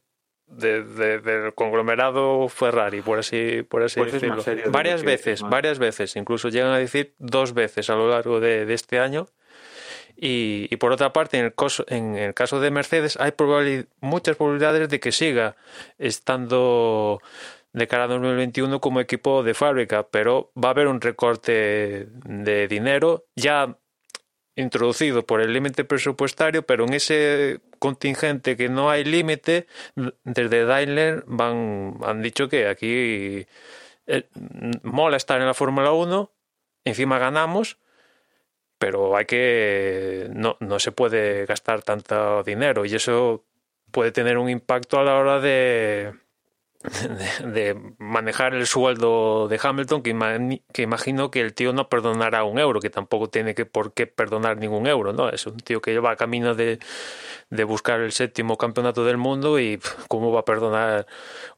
de- 0.51 0.83
de- 0.83 1.19
del 1.21 1.55
conglomerado 1.55 2.49
Ferrari, 2.49 3.01
por 3.03 3.19
así, 3.19 3.63
por 3.63 3.83
así 3.83 4.01
Pues 4.01 4.15
es 4.15 4.21
decirlo. 4.21 4.43
Varias 4.71 5.03
veces, 5.03 5.41
varias 5.51 5.79
veces, 5.79 6.17
incluso 6.17 6.49
llegan 6.49 6.71
a 6.73 6.79
decir 6.79 7.15
dos 7.19 7.55
veces 7.55 7.89
a 7.91 7.95
lo 7.95 8.09
largo 8.11 8.41
de, 8.41 8.67
de 8.67 8.75
este 8.75 8.99
año. 8.99 9.27
Y, 10.23 10.67
y 10.71 10.77
por 10.77 10.93
otra 10.93 11.13
parte, 11.15 11.39
en 11.39 11.47
el, 11.47 11.55
caso, 11.55 11.85
en 11.89 12.15
el 12.17 12.35
caso 12.35 12.61
de 12.61 12.71
Mercedes, 12.71 13.17
hay 13.19 13.33
muchas 14.01 14.37
probabilidades 14.37 14.89
de 14.91 15.01
que 15.01 15.13
siga 15.13 15.57
estando 16.21 17.21
de 17.73 17.87
cara 17.87 18.05
a 18.05 18.09
2021 18.09 18.81
como 18.81 19.01
equipo 19.01 19.43
de 19.43 19.55
fábrica, 19.55 20.07
pero 20.11 20.51
va 20.63 20.69
a 20.69 20.73
haber 20.73 20.89
un 20.89 21.01
recorte 21.01 22.09
de 22.25 22.69
dinero 22.69 23.25
ya 23.37 23.77
introducido 24.61 25.27
por 25.27 25.41
el 25.41 25.53
límite 25.53 25.85
presupuestario, 25.85 26.65
pero 26.65 26.85
en 26.85 26.95
ese 26.95 27.61
contingente 27.79 28.57
que 28.57 28.69
no 28.69 28.91
hay 28.91 29.05
límite, 29.05 29.67
desde 30.25 30.65
Daimler 30.65 31.25
van, 31.27 31.99
han 32.05 32.23
dicho 32.23 32.49
que 32.49 32.69
aquí 32.69 33.47
eh, 34.07 34.29
mola 34.83 35.17
estar 35.17 35.41
en 35.41 35.47
la 35.47 35.55
Fórmula 35.55 35.93
1, 35.93 36.31
encima 36.85 37.19
ganamos, 37.19 37.79
pero 38.79 39.17
hay 39.17 39.27
que 39.27 40.29
no, 40.33 40.57
no 40.61 40.79
se 40.79 40.93
puede 40.93 41.47
gastar 41.47 41.83
tanto 41.83 42.43
dinero 42.43 42.85
y 42.85 42.95
eso 42.95 43.45
puede 43.91 44.13
tener 44.13 44.39
un 44.39 44.49
impacto 44.49 44.99
a 44.99 45.05
la 45.05 45.17
hora 45.17 45.41
de 45.41 46.15
de, 47.45 47.79
manejar 47.99 48.55
el 48.55 48.67
sueldo 48.67 49.49
de 49.49 49.61
Hamilton 49.63 50.03
que, 50.03 50.15
ima- 50.15 50.63
que 50.73 50.81
imagino 50.83 51.31
que 51.31 51.43
el 51.43 51.53
tío 51.53 51.75
no 51.75 51.91
perdonará 51.91 52.45
un 52.45 52.59
euro 52.59 52.81
que 52.81 52.89
tampoco 52.89 53.29
tiene 53.29 53.55
que 53.55 53.67
por 53.67 53.93
qué 53.93 54.07
perdonar 54.07 54.57
ningún 54.57 54.87
euro 54.87 55.13
no 55.13 55.29
es 55.29 55.47
un 55.47 55.59
tío 55.59 55.83
que 55.83 55.99
va 55.99 56.17
camino 56.17 56.55
de, 56.55 56.79
de 57.51 57.65
buscar 57.65 58.01
el 58.01 58.13
séptimo 58.13 58.57
campeonato 58.57 59.05
del 59.05 59.19
mundo 59.19 59.59
y 59.61 59.79
cómo 60.09 60.33
va 60.33 60.41
a 60.41 60.45
perdonar 60.45 61.07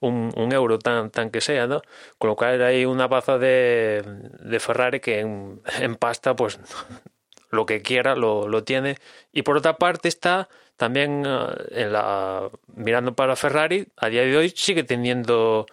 un, 0.00 0.32
un 0.36 0.52
euro 0.52 0.78
tan 0.78 1.10
tan 1.10 1.30
que 1.30 1.40
sea 1.40 1.66
no 1.68 1.82
con 2.18 2.28
lo 2.30 2.36
cual 2.36 2.62
hay 2.62 2.84
una 2.84 3.06
baza 3.06 3.38
de, 3.38 4.02
de 4.40 4.60
Ferrari 4.60 5.00
que 5.00 5.20
en, 5.20 5.60
en 5.80 5.96
pasta 5.96 6.34
pues 6.36 6.58
lo 7.50 7.66
que 7.66 7.82
quiera 7.82 8.16
lo, 8.16 8.48
lo 8.48 8.64
tiene. 8.64 8.96
Y 9.32 9.42
por 9.42 9.56
otra 9.56 9.76
parte 9.76 10.08
está 10.08 10.48
también 10.82 11.22
eh, 11.24 11.82
en 11.82 11.92
la, 11.92 12.50
mirando 12.74 13.14
para 13.14 13.36
Ferrari, 13.36 13.86
a 13.96 14.08
día 14.08 14.22
de 14.22 14.36
hoy 14.36 14.48
sigue 14.50 14.82
teniendo 14.82 15.66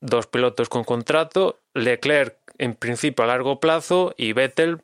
dos 0.00 0.26
pilotos 0.26 0.68
con 0.68 0.84
contrato, 0.84 1.60
Leclerc 1.72 2.36
en 2.58 2.74
principio 2.74 3.24
a 3.24 3.28
largo 3.28 3.58
plazo 3.58 4.12
y 4.18 4.34
Vettel 4.34 4.82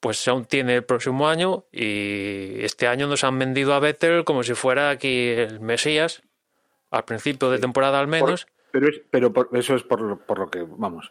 pues 0.00 0.28
aún 0.28 0.44
tiene 0.44 0.74
el 0.74 0.84
próximo 0.84 1.30
año 1.30 1.64
y 1.72 2.62
este 2.62 2.86
año 2.86 3.06
nos 3.06 3.24
han 3.24 3.38
vendido 3.38 3.72
a 3.72 3.80
Vettel 3.80 4.24
como 4.24 4.42
si 4.42 4.52
fuera 4.52 4.90
aquí 4.90 5.28
el 5.30 5.60
Mesías, 5.60 6.22
al 6.90 7.06
principio 7.06 7.50
de 7.50 7.60
temporada 7.60 7.98
al 8.00 8.06
menos. 8.06 8.46
Pero, 8.70 8.88
es, 8.90 9.00
pero 9.10 9.32
por- 9.32 9.48
eso 9.54 9.74
es 9.76 9.82
por, 9.82 10.18
por 10.26 10.38
lo 10.40 10.50
que, 10.50 10.62
vamos, 10.68 11.10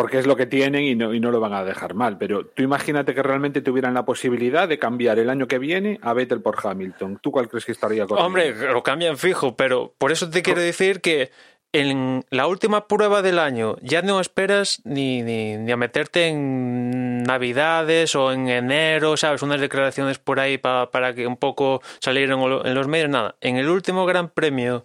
porque 0.00 0.18
es 0.18 0.26
lo 0.26 0.36
que 0.36 0.46
tienen 0.46 0.82
y 0.84 0.94
no, 0.94 1.12
y 1.14 1.20
no 1.20 1.30
lo 1.30 1.40
van 1.40 1.52
a 1.52 1.64
dejar 1.64 1.94
mal. 1.94 2.16
Pero 2.18 2.46
tú 2.46 2.62
imagínate 2.62 3.14
que 3.14 3.22
realmente 3.22 3.60
tuvieran 3.60 3.94
la 3.94 4.04
posibilidad 4.04 4.68
de 4.68 4.78
cambiar 4.78 5.18
el 5.18 5.30
año 5.30 5.46
que 5.48 5.58
viene 5.58 5.98
a 6.02 6.12
Vettel 6.14 6.40
por 6.40 6.56
Hamilton. 6.62 7.18
¿Tú 7.22 7.30
cuál 7.30 7.48
crees 7.48 7.64
que 7.64 7.72
estaría 7.72 8.06
correcto? 8.06 8.24
Hombre, 8.26 8.54
lo 8.72 8.82
cambian 8.82 9.16
fijo, 9.18 9.56
pero 9.56 9.94
por 9.98 10.12
eso 10.12 10.28
te 10.30 10.42
quiero 10.42 10.60
decir 10.60 11.00
que 11.00 11.30
en 11.72 12.24
la 12.30 12.48
última 12.48 12.88
prueba 12.88 13.22
del 13.22 13.38
año 13.38 13.76
ya 13.80 14.02
no 14.02 14.18
esperas 14.20 14.80
ni, 14.84 15.22
ni, 15.22 15.56
ni 15.56 15.70
a 15.70 15.76
meterte 15.76 16.26
en 16.26 17.22
Navidades 17.22 18.16
o 18.16 18.32
en 18.32 18.48
enero, 18.48 19.16
¿sabes? 19.16 19.42
Unas 19.42 19.60
declaraciones 19.60 20.18
por 20.18 20.40
ahí 20.40 20.58
pa- 20.58 20.90
para 20.90 21.14
que 21.14 21.28
un 21.28 21.36
poco 21.36 21.80
salieran 22.00 22.40
en 22.40 22.50
lo- 22.50 22.66
en 22.66 22.74
los 22.74 22.88
medios, 22.88 23.08
nada. 23.08 23.36
En 23.40 23.56
el 23.56 23.68
último 23.68 24.04
gran 24.04 24.30
premio 24.30 24.82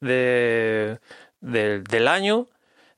de, 0.00 0.98
del 1.40 2.08
año 2.08 2.46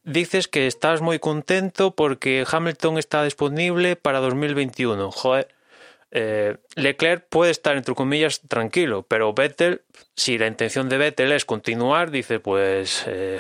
dices 0.05 0.49
que 0.49 0.67
estás 0.67 1.01
muy 1.01 1.19
contento 1.19 1.95
porque 1.95 2.45
Hamilton 2.51 2.99
está 2.99 3.25
disponible 3.25 3.97
para 3.97 4.21
2021. 4.21 5.11
Joder. 5.11 5.49
Eh, 6.13 6.57
Leclerc 6.75 7.29
puede 7.29 7.53
estar, 7.53 7.77
entre 7.77 7.95
comillas, 7.95 8.41
tranquilo, 8.49 9.05
pero 9.07 9.33
Vettel, 9.33 9.83
si 10.17 10.39
la 10.39 10.49
intención 10.49 10.89
de 10.89 10.99
Vettel 10.99 11.31
es 11.31 11.45
continuar, 11.45 12.11
dice, 12.11 12.41
pues 12.41 13.05
eh, 13.07 13.39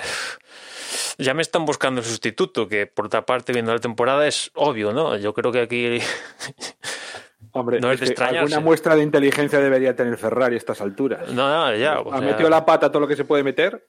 ya 1.18 1.34
me 1.34 1.42
están 1.42 1.64
buscando 1.64 2.00
el 2.00 2.06
sustituto, 2.06 2.68
que 2.68 2.86
por 2.86 3.06
otra 3.06 3.26
parte, 3.26 3.52
viendo 3.52 3.72
la 3.72 3.80
temporada, 3.80 4.26
es 4.26 4.52
obvio, 4.54 4.92
¿no? 4.92 5.16
Yo 5.16 5.34
creo 5.34 5.50
que 5.50 5.62
aquí 5.62 5.98
Hombre, 7.52 7.80
no 7.80 7.90
es 7.90 8.00
es 8.02 8.12
que 8.12 8.22
alguna 8.22 8.60
muestra 8.60 8.94
de 8.94 9.02
inteligencia 9.02 9.58
debería 9.58 9.96
tener 9.96 10.16
Ferrari 10.16 10.54
a 10.54 10.58
estas 10.58 10.80
alturas. 10.80 11.28
No, 11.32 11.48
no, 11.48 11.74
ya. 11.74 12.00
o 12.00 12.12
ha 12.12 12.20
metido 12.20 12.48
la 12.48 12.64
pata 12.64 12.90
todo 12.90 13.00
lo 13.00 13.08
que 13.08 13.16
se 13.16 13.24
puede 13.24 13.42
meter, 13.42 13.84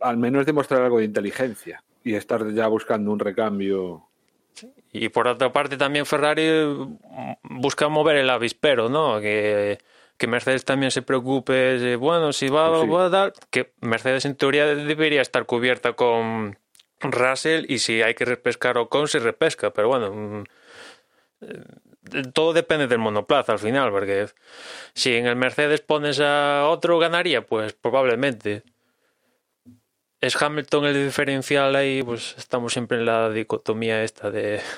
al 0.00 0.16
menos 0.16 0.46
demostrar 0.46 0.82
algo 0.82 0.98
de 0.98 1.04
inteligencia 1.04 1.82
y 2.02 2.14
estar 2.14 2.48
ya 2.52 2.66
buscando 2.68 3.10
un 3.12 3.18
recambio. 3.18 4.06
Y 4.92 5.08
por 5.10 5.28
otra 5.28 5.52
parte 5.52 5.76
también 5.76 6.06
Ferrari 6.06 6.48
busca 7.42 7.88
mover 7.88 8.16
el 8.16 8.30
avispero, 8.30 8.88
¿no? 8.88 9.20
Que, 9.20 9.78
que 10.16 10.26
Mercedes 10.26 10.64
también 10.64 10.90
se 10.90 11.02
preocupe 11.02 11.52
de, 11.52 11.96
bueno, 11.96 12.32
si 12.32 12.48
va, 12.48 12.68
Pues 12.68 12.82
sí. 12.82 12.88
va 12.88 13.04
a 13.04 13.08
dar, 13.08 13.32
que 13.50 13.72
Mercedes 13.80 14.24
en 14.24 14.36
teoría 14.36 14.66
debería 14.66 15.22
estar 15.22 15.46
cubierta 15.46 15.94
con 15.94 16.58
Russell 17.00 17.64
y 17.68 17.78
si 17.78 18.02
hay 18.02 18.14
que 18.14 18.24
repescar 18.24 18.76
o 18.76 18.88
con 18.88 19.08
se 19.08 19.18
repesca, 19.20 19.72
pero 19.72 19.88
bueno, 19.88 20.12
mm, 20.12 20.44
eh, 21.42 22.22
todo 22.32 22.52
depende 22.52 22.86
del 22.86 22.98
monoplaza 22.98 23.52
al 23.52 23.58
final, 23.58 23.90
porque 23.90 24.26
si 24.94 25.14
en 25.14 25.26
el 25.26 25.36
Mercedes 25.36 25.80
pones 25.80 26.20
a 26.20 26.66
otro 26.68 26.98
ganaría, 26.98 27.46
pues 27.46 27.72
probablemente. 27.72 28.62
¿Es 30.20 30.40
Hamilton 30.40 30.84
el 30.86 31.04
diferencial 31.06 31.74
ahí? 31.76 32.02
Pues 32.02 32.34
estamos 32.36 32.72
siempre 32.72 32.98
en 32.98 33.06
la 33.06 33.30
dicotomía 33.30 34.02
esta 34.02 34.30
de... 34.30 34.60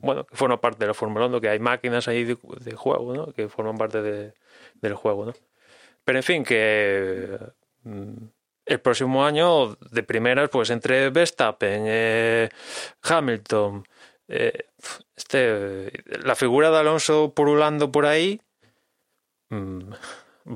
Bueno, 0.00 0.24
que 0.24 0.36
forma 0.36 0.60
parte 0.60 0.78
de 0.78 0.86
la 0.86 0.94
Fórmula 0.94 1.26
1, 1.26 1.40
que 1.40 1.48
hay 1.48 1.58
máquinas 1.58 2.06
ahí 2.06 2.22
de, 2.22 2.36
juego, 2.76 3.14
¿no? 3.14 3.32
Que 3.32 3.48
forman 3.48 3.76
parte 3.76 4.00
de- 4.00 4.32
del 4.80 4.94
juego, 4.94 5.26
¿no? 5.26 5.32
Pero 6.04 6.20
en 6.20 6.22
fin, 6.22 6.44
que 6.44 7.36
mm, 7.82 8.12
el 8.66 8.80
próximo 8.80 9.24
año 9.26 9.74
de 9.90 10.04
primeras, 10.04 10.50
pues 10.50 10.70
entre 10.70 11.10
Verstappen, 11.10 11.82
eh, 11.88 12.48
Hamilton, 13.02 13.88
eh, 14.28 14.66
este, 15.16 15.90
la 16.22 16.36
figura 16.36 16.70
de 16.70 16.78
Alonso 16.78 17.32
purulando 17.34 17.90
por 17.90 18.06
ahí, 18.06 18.40
mm, 19.50 19.80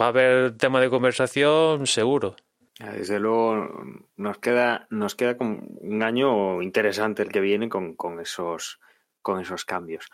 va 0.01 0.05
a 0.05 0.09
haber 0.09 0.57
tema 0.57 0.81
de 0.81 0.89
conversación 0.89 1.89
seguro. 1.89 2.37
Desde 2.91 3.21
luego 3.21 3.69
nos 4.17 4.39
queda, 4.39 4.87
nos 4.91 5.15
queda 5.15 5.37
un 5.39 6.03
año 6.03 6.63
interesante 6.63 7.23
el 7.23 7.31
que 7.31 7.41
viene 7.41 7.69
con, 7.69 7.95
con 7.95 8.19
esos, 8.19 8.81
con 9.21 9.41
esos 9.41 9.65
cambios. 9.65 10.09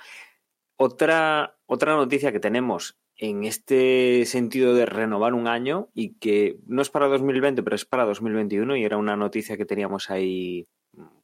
Otra, 0.77 1.57
otra 1.67 1.97
noticia 1.97 2.31
que 2.31 2.41
tenemos 2.41 2.99
en 3.17 3.45
este 3.45 4.25
sentido 4.27 4.75
de 4.75 4.87
renovar 4.87 5.35
un 5.35 5.49
año 5.49 5.89
y 5.93 6.15
que 6.19 6.59
no 6.67 6.83
es 6.83 6.91
para 6.91 7.09
2020, 7.09 7.63
pero 7.63 7.75
es 7.75 7.85
para 7.85 8.05
2021 8.05 8.77
y 8.77 8.85
era 8.85 8.97
una 8.97 9.17
noticia 9.17 9.57
que 9.57 9.65
teníamos 9.67 10.11
ahí 10.11 10.69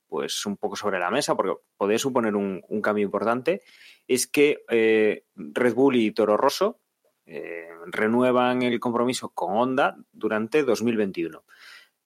pues 0.08 0.46
un 0.46 0.56
poco 0.56 0.76
sobre 0.76 0.98
la 0.98 1.10
mesa 1.10 1.36
porque 1.36 1.54
podría 1.76 1.98
suponer 1.98 2.36
un, 2.36 2.62
un 2.68 2.80
cambio 2.80 3.04
importante, 3.04 3.62
es 4.06 4.26
que 4.26 4.64
eh, 4.70 5.24
Red 5.34 5.74
Bull 5.74 5.96
y 5.96 6.12
Toro 6.12 6.36
Rosso 6.36 6.80
eh, 7.26 7.68
renuevan 7.86 8.62
el 8.62 8.80
compromiso 8.80 9.30
con 9.30 9.56
Honda 9.56 9.96
durante 10.12 10.62
2021. 10.62 11.44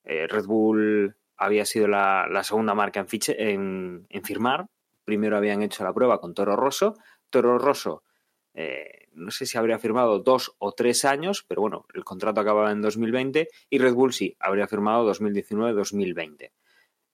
Eh, 0.04 0.26
Red 0.26 0.46
Bull 0.46 1.16
había 1.36 1.64
sido 1.64 1.88
la, 1.88 2.40
segunda 2.42 2.74
marca 2.74 3.06
en, 3.10 4.06
en, 4.08 4.24
firmar. 4.24 4.66
Primero 5.04 5.36
habían 5.36 5.62
hecho 5.62 5.84
la 5.84 5.92
prueba 5.92 6.20
con 6.20 6.34
Toro 6.34 6.56
Rosso. 6.56 6.94
Toro 7.30 7.58
Rosso, 7.58 8.02
eh, 8.54 9.06
no 9.12 9.30
sé 9.30 9.46
si 9.46 9.56
habría 9.56 9.78
firmado 9.78 10.18
dos 10.18 10.56
o 10.58 10.72
tres 10.72 11.04
años, 11.04 11.44
pero 11.46 11.60
bueno, 11.60 11.86
el 11.94 12.04
contrato 12.04 12.40
acababa 12.40 12.72
en 12.72 12.82
2020 12.82 13.48
y 13.70 13.78
Red 13.78 13.94
Bull 13.94 14.12
sí, 14.12 14.36
habría 14.40 14.66
firmado 14.66 15.08
2019-2020. 15.12 16.50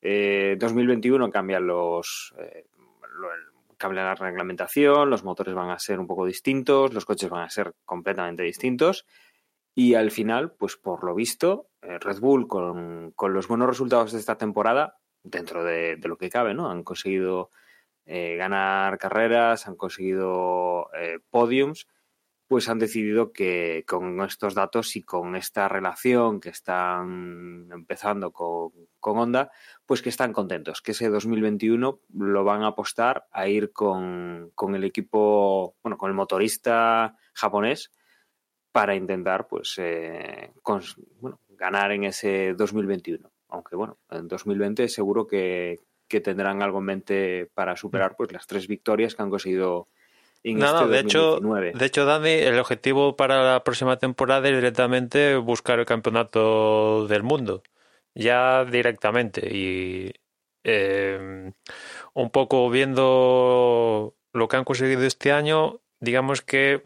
Eh, 0.01 0.57
2021 0.59 1.31
cambian 1.31 1.67
los, 1.67 2.35
cambia 3.77 4.05
la 4.05 4.15
reglamentación, 4.15 5.11
los 5.11 5.25
motores 5.25 5.55
van 5.55 5.71
a 5.71 5.79
ser 5.79 6.01
un 6.01 6.07
poco 6.07 6.27
distintos, 6.27 6.93
los 6.95 7.05
coches 7.05 7.31
van 7.31 7.43
a 7.43 7.51
ser 7.51 7.75
completamente 7.85 8.43
distintos 8.43 9.07
y 9.75 9.95
al 9.95 10.11
final, 10.11 10.53
pues 10.53 10.77
por 10.77 11.05
lo 11.05 11.15
visto, 11.15 11.69
eh, 11.83 11.99
Red 11.99 12.21
Bull 12.21 12.47
con, 12.47 13.13
con 13.17 13.35
los 13.35 13.49
buenos 13.49 13.69
resultados 13.69 14.13
de 14.13 14.19
esta 14.21 14.39
temporada, 14.39 14.99
dentro 15.23 15.65
de, 15.65 15.97
de 15.97 16.09
lo 16.09 16.17
que 16.17 16.31
cabe, 16.31 16.55
¿no? 16.55 16.71
Han 16.71 16.85
conseguido 16.85 17.51
eh, 18.07 18.37
ganar 18.37 18.99
carreras, 18.99 19.67
han 19.67 19.77
conseguido 19.77 20.91
eh, 20.95 21.19
podiums 21.31 21.89
pues 22.47 22.69
han 22.69 22.79
decidido 22.79 23.33
que 23.33 23.85
con 23.87 24.21
estos 24.21 24.55
datos 24.55 24.97
y 24.97 25.03
con 25.03 25.35
esta 25.35 25.69
relación 25.69 26.41
que 26.41 26.51
están 26.51 27.69
empezando 27.73 28.33
con, 28.33 28.73
con 29.01 29.19
Honda, 29.19 29.51
pues 29.87 30.03
que 30.03 30.11
están 30.11 30.33
contentos, 30.33 30.83
que 30.83 30.93
ese 30.93 31.09
2021 31.09 32.01
lo 32.13 32.45
van 32.45 32.63
a 32.63 32.69
apostar 32.69 33.27
a 33.33 33.49
ir 33.49 33.73
con, 33.73 34.51
con 34.55 34.75
el 34.75 34.85
equipo, 34.85 35.77
bueno, 35.83 35.97
con 35.97 36.11
el 36.11 36.15
motorista 36.15 37.17
japonés 37.33 37.91
para 38.73 38.95
intentar, 38.95 39.47
pues, 39.47 39.77
eh, 39.79 40.53
bueno, 41.21 41.41
ganar 41.51 41.93
en 41.93 42.05
ese 42.05 42.55
2021. 42.55 43.31
Aunque, 43.49 43.77
bueno, 43.77 43.99
en 44.11 44.27
2020 44.27 44.89
seguro 44.89 45.27
que, 45.27 45.81
que 46.09 46.21
tendrán 46.21 46.61
algo 46.61 46.81
en 46.81 46.85
mente 46.85 47.51
para 47.55 47.77
superar, 47.77 48.17
pues, 48.17 48.33
las 48.33 48.47
tres 48.47 48.67
victorias 48.67 49.15
que 49.15 49.23
han 49.23 49.31
conseguido 49.31 49.89
en 50.45 50.59
No, 50.59 50.67
este 50.67 50.89
de 50.89 50.99
hecho, 51.01 51.21
2019. 51.41 51.73
de 51.73 51.87
hecho, 51.87 52.05
Dani, 52.05 52.31
el 52.31 52.59
objetivo 52.59 53.17
para 53.17 53.43
la 53.43 53.65
próxima 53.65 53.97
temporada 53.97 54.47
es 54.49 54.55
directamente 54.55 55.37
buscar 55.37 55.79
el 55.79 55.87
campeonato 55.87 57.07
del 57.09 57.23
mundo. 57.23 57.63
Ya 58.15 58.65
directamente. 58.67 59.49
Y 59.51 60.13
eh, 60.63 61.51
un 62.13 62.31
poco 62.31 62.69
viendo 62.71 64.15
lo 64.33 64.49
que 64.49 64.57
han 64.57 64.65
conseguido 64.65 65.03
este 65.05 65.33
año, 65.33 65.81
digamos 65.99 66.43
que 66.43 66.85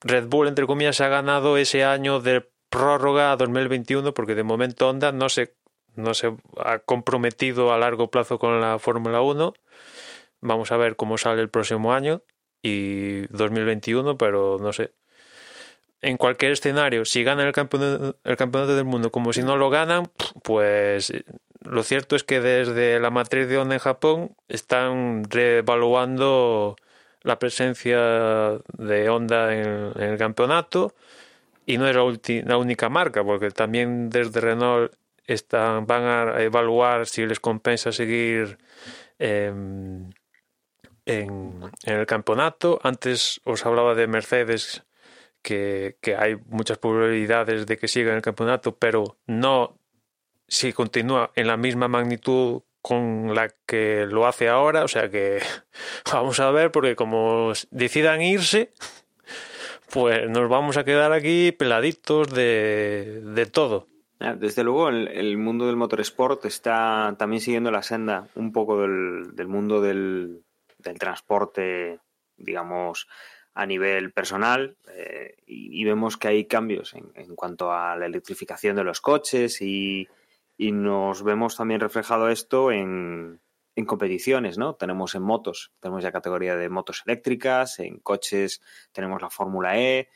Red 0.00 0.26
Bull, 0.26 0.48
entre 0.48 0.66
comillas, 0.66 1.00
ha 1.02 1.08
ganado 1.08 1.58
ese 1.58 1.84
año 1.84 2.20
de 2.20 2.48
prórroga 2.70 3.30
a 3.30 3.36
2021, 3.36 4.14
porque 4.14 4.34
de 4.34 4.42
momento 4.42 4.88
Honda 4.88 5.12
no 5.12 5.28
se, 5.28 5.54
no 5.94 6.14
se 6.14 6.34
ha 6.58 6.78
comprometido 6.78 7.72
a 7.72 7.78
largo 7.78 8.10
plazo 8.10 8.38
con 8.38 8.60
la 8.60 8.78
Fórmula 8.78 9.20
1. 9.20 9.52
Vamos 10.40 10.72
a 10.72 10.76
ver 10.78 10.96
cómo 10.96 11.18
sale 11.18 11.42
el 11.42 11.50
próximo 11.50 11.92
año 11.92 12.22
y 12.64 13.26
2021, 13.26 14.16
pero 14.16 14.56
no 14.58 14.72
sé. 14.72 14.92
En 16.00 16.16
cualquier 16.16 16.52
escenario, 16.52 17.04
si 17.04 17.22
ganan 17.22 17.46
el 17.46 17.52
campeonato, 17.52 18.16
el 18.24 18.36
campeonato 18.36 18.74
del 18.74 18.84
mundo 18.84 19.10
como 19.12 19.32
si 19.32 19.42
no 19.42 19.56
lo 19.56 19.70
ganan, 19.70 20.10
pues 20.42 21.10
eh, 21.10 21.24
lo 21.62 21.82
cierto 21.82 22.16
es 22.16 22.24
que 22.24 22.40
desde 22.40 22.98
la 23.00 23.10
matriz 23.10 23.48
de 23.48 23.58
Honda 23.58 23.74
en 23.74 23.80
Japón 23.80 24.36
están 24.48 25.24
reevaluando 25.30 26.76
la 27.22 27.38
presencia 27.38 27.98
de 28.78 29.08
Honda 29.08 29.54
en, 29.54 29.92
el 30.02 30.18
campeonato 30.18 30.94
y 31.66 31.78
no 31.78 31.88
es 31.88 31.96
la, 31.96 32.42
la 32.46 32.56
única 32.58 32.88
marca, 32.88 33.24
porque 33.24 33.50
también 33.50 34.10
desde 34.10 34.40
Renault 34.40 34.92
están, 35.26 35.86
van 35.86 36.04
a 36.04 36.42
evaluar 36.42 37.06
si 37.06 37.26
les 37.26 37.40
compensa 37.40 37.92
seguir 37.92 38.58
em, 39.18 40.10
en, 41.06 41.60
el 41.84 42.06
campeonato. 42.06 42.80
Antes 42.82 43.40
os 43.44 43.64
hablaba 43.66 43.94
de 43.94 44.06
Mercedes, 44.06 44.84
que, 45.42 45.96
que 46.00 46.16
hay 46.16 46.36
muchas 46.46 46.78
probabilidades 46.78 47.66
de 47.66 47.76
que 47.76 47.88
siga 47.88 48.10
en 48.10 48.16
el 48.16 48.22
campeonato, 48.22 48.76
pero 48.76 49.18
no 49.26 49.78
si 50.48 50.72
continúa 50.72 51.30
en 51.34 51.46
la 51.46 51.56
misma 51.56 51.88
magnitud 51.88 52.62
con 52.80 53.34
la 53.34 53.48
que 53.66 54.06
lo 54.06 54.26
hace 54.26 54.48
ahora. 54.48 54.84
O 54.84 54.88
sea 54.88 55.10
que 55.10 55.40
vamos 56.12 56.40
a 56.40 56.50
ver, 56.50 56.70
porque 56.70 56.96
como 56.96 57.52
decidan 57.70 58.22
irse, 58.22 58.72
pues 59.90 60.28
nos 60.28 60.48
vamos 60.48 60.76
a 60.76 60.84
quedar 60.84 61.12
aquí 61.12 61.52
peladitos 61.52 62.28
de, 62.28 63.22
de 63.24 63.46
todo. 63.46 63.88
Ah, 64.20 64.34
Desde 64.34 64.64
luego, 64.64 64.88
el, 64.88 65.08
el 65.08 65.36
mundo 65.38 65.66
del 65.66 65.76
motorsport 65.76 66.44
está 66.44 67.14
también 67.18 67.40
siguiendo 67.40 67.70
la 67.70 67.82
senda 67.82 68.28
un 68.36 68.52
poco 68.52 68.80
del, 68.80 69.34
del 69.34 69.48
mundo 69.48 69.80
del, 69.80 70.43
del 70.84 70.98
transporte, 70.98 72.00
digamos, 72.36 73.08
a 73.54 73.66
nivel 73.66 74.12
personal, 74.12 74.76
eh, 74.88 75.36
y, 75.46 75.84
vemos 75.84 76.16
que 76.16 76.28
hay 76.28 76.46
cambios 76.46 76.94
en, 76.94 77.36
cuanto 77.36 77.72
a 77.72 77.96
la 77.96 78.06
electrificación 78.06 78.74
de 78.76 78.84
los 78.84 79.00
coches 79.00 79.62
y, 79.62 80.08
y 80.56 80.72
nos 80.72 81.22
vemos 81.22 81.56
también 81.56 81.80
reflejado 81.80 82.28
esto 82.28 82.72
en, 82.72 83.40
en 83.76 83.84
competiciones, 83.84 84.58
¿no? 84.58 84.74
Tenemos 84.74 85.14
en 85.14 85.22
motos, 85.22 85.72
tenemos 85.80 86.02
ya 86.02 86.12
categoría 86.12 86.56
de 86.56 86.68
motos 86.68 87.02
eléctricas, 87.06 87.78
en 87.78 87.98
coches 87.98 88.60
tenemos 88.92 89.22
la 89.22 89.30
Fórmula 89.30 89.78
E, 89.78 90.08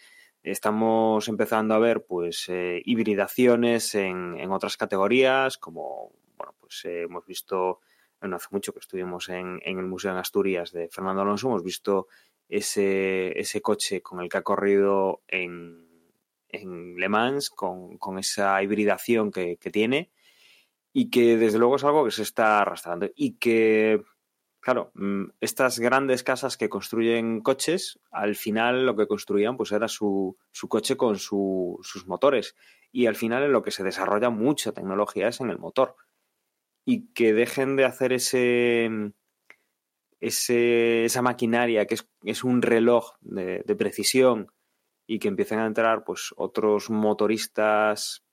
estamos 0.43 1.29
empezando 1.29 1.75
a 1.75 1.79
ver 1.79 2.05
pues 2.07 2.49
eh, 2.49 2.81
hibridaciones 2.85 3.95
en, 3.95 4.37
en, 4.39 4.51
otras 4.53 4.77
categorías, 4.77 5.59
como 5.59 6.13
bueno, 6.37 6.55
pues 6.61 6.85
eh, 6.85 7.03
hemos 7.03 7.27
visto 7.27 7.81
no 8.23 8.37
hace 8.37 8.49
mucho 8.51 8.73
que 8.73 8.81
estuvimos 8.81 9.29
en, 9.29 9.61
en, 9.65 9.79
el 9.79 9.87
Museo 9.87 10.13
en 10.13 10.19
Asturias 10.19 10.73
de 10.73 10.89
Fernando 10.89 11.23
Alonso, 11.23 11.49
hemos 11.49 11.63
visto 11.63 12.09
ese, 12.49 13.39
ese 13.39 13.61
coche 13.61 14.03
con 14.03 14.21
el 14.21 14.29
que 14.29 14.39
ha 14.39 14.43
corrido 14.43 15.23
en, 15.29 15.87
en 16.49 16.97
Le 16.97 17.09
Mans, 17.09 17.51
con, 17.51 17.99
con 17.99 18.19
esa 18.19 18.63
hibridación 18.63 19.31
que, 19.31 19.57
que, 19.59 19.71
tiene 19.71 20.11
y 20.93 21.11
que 21.11 21.37
desde 21.37 21.59
luego 21.59 21.77
es 21.77 21.85
algo 21.85 22.05
que 22.05 22.11
se 22.11 22.23
está 22.23 22.61
arrastrando 22.61 23.09
y 23.15 23.35
que 23.35 24.03
Claro, 24.61 24.93
estas 25.41 25.79
grandes 25.79 26.25
casas 26.25 26.57
que 26.57 26.69
construyen 26.69 27.41
coches, 27.41 28.01
al 28.11 28.35
final 28.35 28.85
lo 28.87 28.97
que 28.97 29.07
construían 29.07 29.57
pues 29.57 29.73
era 29.73 29.89
su, 29.89 30.37
su 30.51 30.69
coche 30.69 30.97
con 30.97 31.19
su, 31.19 31.79
sus 31.83 32.07
motores. 32.07 32.57
Y 32.91 33.07
al 33.07 33.15
final 33.15 33.45
en 33.45 33.53
lo 33.53 33.63
que 33.63 33.71
se 33.71 33.85
desarrolla 33.85 34.31
mucha 34.31 34.73
tecnología 34.73 35.29
es 35.29 35.41
en 35.41 35.51
el 35.51 35.59
motor. 35.59 35.97
Y 36.91 37.09
que 37.13 37.35
dejen 37.35 37.77
de 37.77 37.85
hacer 37.85 38.15
ese, 38.15 39.13
ese 40.21 41.05
esa 41.05 41.21
maquinaria 41.21 41.85
que 41.85 41.97
es, 41.97 42.09
es 42.25 42.45
un 42.45 42.63
reloj 42.63 43.17
de, 43.21 43.63
de, 43.67 43.77
precisión 43.77 44.51
y 45.07 45.19
que 45.19 45.29
empiecen 45.29 45.59
a 45.59 45.67
entrar 45.67 46.05
pues 46.05 46.33
otros 46.39 46.89
motoristas 46.89 48.25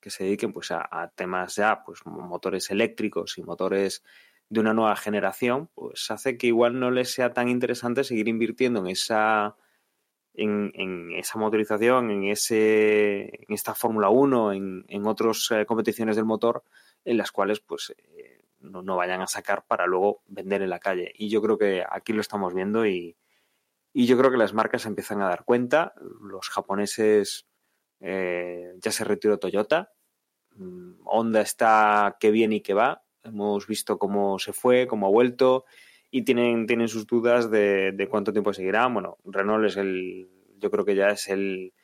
que 0.00 0.10
se 0.10 0.22
dediquen 0.22 0.52
pues 0.52 0.70
a, 0.70 1.12
temas 1.16 1.56
ya 1.56 1.82
pues 1.84 2.06
motores 2.06 2.70
eléctricos 2.70 3.36
y 3.36 3.42
motores 3.42 4.04
de 4.48 4.60
una 4.60 4.74
nueva 4.74 4.94
generación, 4.94 5.68
pues 5.74 6.08
hace 6.12 6.38
que 6.38 6.46
igual 6.46 6.78
no 6.78 6.92
les 6.92 7.10
sea 7.10 7.32
tan 7.32 7.48
interesante 7.48 8.04
seguir 8.04 8.28
invirtiendo 8.28 8.78
en 8.78 8.86
esa 8.86 9.56
en, 10.34 10.70
en 10.74 11.10
esa 11.14 11.36
motorización, 11.36 12.12
en 12.12 12.24
ese 12.28 13.24
en 13.24 13.54
esta 13.54 13.74
Fórmula 13.74 14.08
1, 14.08 14.52
en, 14.52 14.84
en 14.86 15.04
otras 15.08 15.50
eh, 15.50 15.66
competiciones 15.66 16.14
del 16.14 16.26
motor, 16.26 16.62
en 17.04 17.16
las 17.16 17.32
cuales 17.32 17.60
pues 17.60 17.94
eh, 17.96 18.44
no, 18.60 18.82
no, 18.82 18.96
vayan 18.96 19.20
a 19.20 19.26
sacar 19.26 19.64
para 19.66 19.86
luego 19.86 20.22
vender 20.26 20.62
en 20.62 20.70
la 20.70 20.80
calle. 20.80 21.12
Y 21.14 21.28
yo 21.28 21.40
creo 21.42 21.58
que 21.58 21.84
aquí 21.88 22.12
lo 22.12 22.20
estamos 22.20 22.54
viendo 22.54 22.86
y, 22.86 23.16
y 23.92 24.06
yo 24.06 24.18
creo 24.18 24.30
que 24.30 24.36
las 24.36 24.54
marcas 24.54 24.86
empiezan 24.86 25.22
a 25.22 25.28
dar 25.28 25.44
cuenta. 25.44 25.94
Los 26.20 26.48
japoneses 26.48 27.46
eh, 28.00 28.74
ya 28.78 28.92
se 28.92 29.04
retiró 29.04 29.38
Toyota. 29.38 29.92
Honda 31.04 31.40
está 31.40 32.16
que 32.18 32.32
viene 32.32 32.56
y 32.56 32.60
que 32.62 32.74
va 32.74 33.04
hemos 33.28 33.66
visto 33.66 33.98
cómo 33.98 34.38
se 34.38 34.52
fue, 34.52 34.86
cómo 34.86 35.06
ha 35.06 35.10
vuelto 35.10 35.64
y 36.10 36.22
tienen, 36.22 36.66
tienen 36.66 36.88
sus 36.88 37.06
dudas 37.06 37.50
de, 37.50 37.92
de, 37.92 38.08
cuánto 38.08 38.32
tiempo 38.32 38.52
seguirá. 38.52 38.86
Bueno, 38.86 39.18
Renault 39.24 39.66
es 39.66 39.76
el, 39.76 40.28
yo 40.58 40.70
creo 40.70 40.84
que 40.84 40.94
ya 40.94 41.08
es 41.08 41.28
el, 41.28 41.74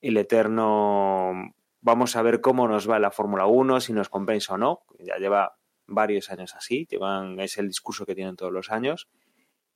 el 0.00 0.16
eterno, 0.16 1.54
vamos 1.82 2.16
a 2.16 2.22
ver 2.22 2.40
cómo 2.40 2.66
nos 2.66 2.88
va 2.88 2.98
la 2.98 3.10
Fórmula 3.10 3.46
1, 3.46 3.80
si 3.80 3.92
nos 3.92 4.08
compensa 4.08 4.54
o 4.54 4.58
no. 4.58 4.82
Ya 4.98 5.16
lleva 5.16 5.58
varios 5.86 6.30
años 6.30 6.54
así, 6.54 6.86
llevan, 6.90 7.38
es 7.40 7.58
el 7.58 7.68
discurso 7.68 8.06
que 8.06 8.14
tienen 8.14 8.36
todos 8.36 8.52
los 8.52 8.70
años. 8.70 9.08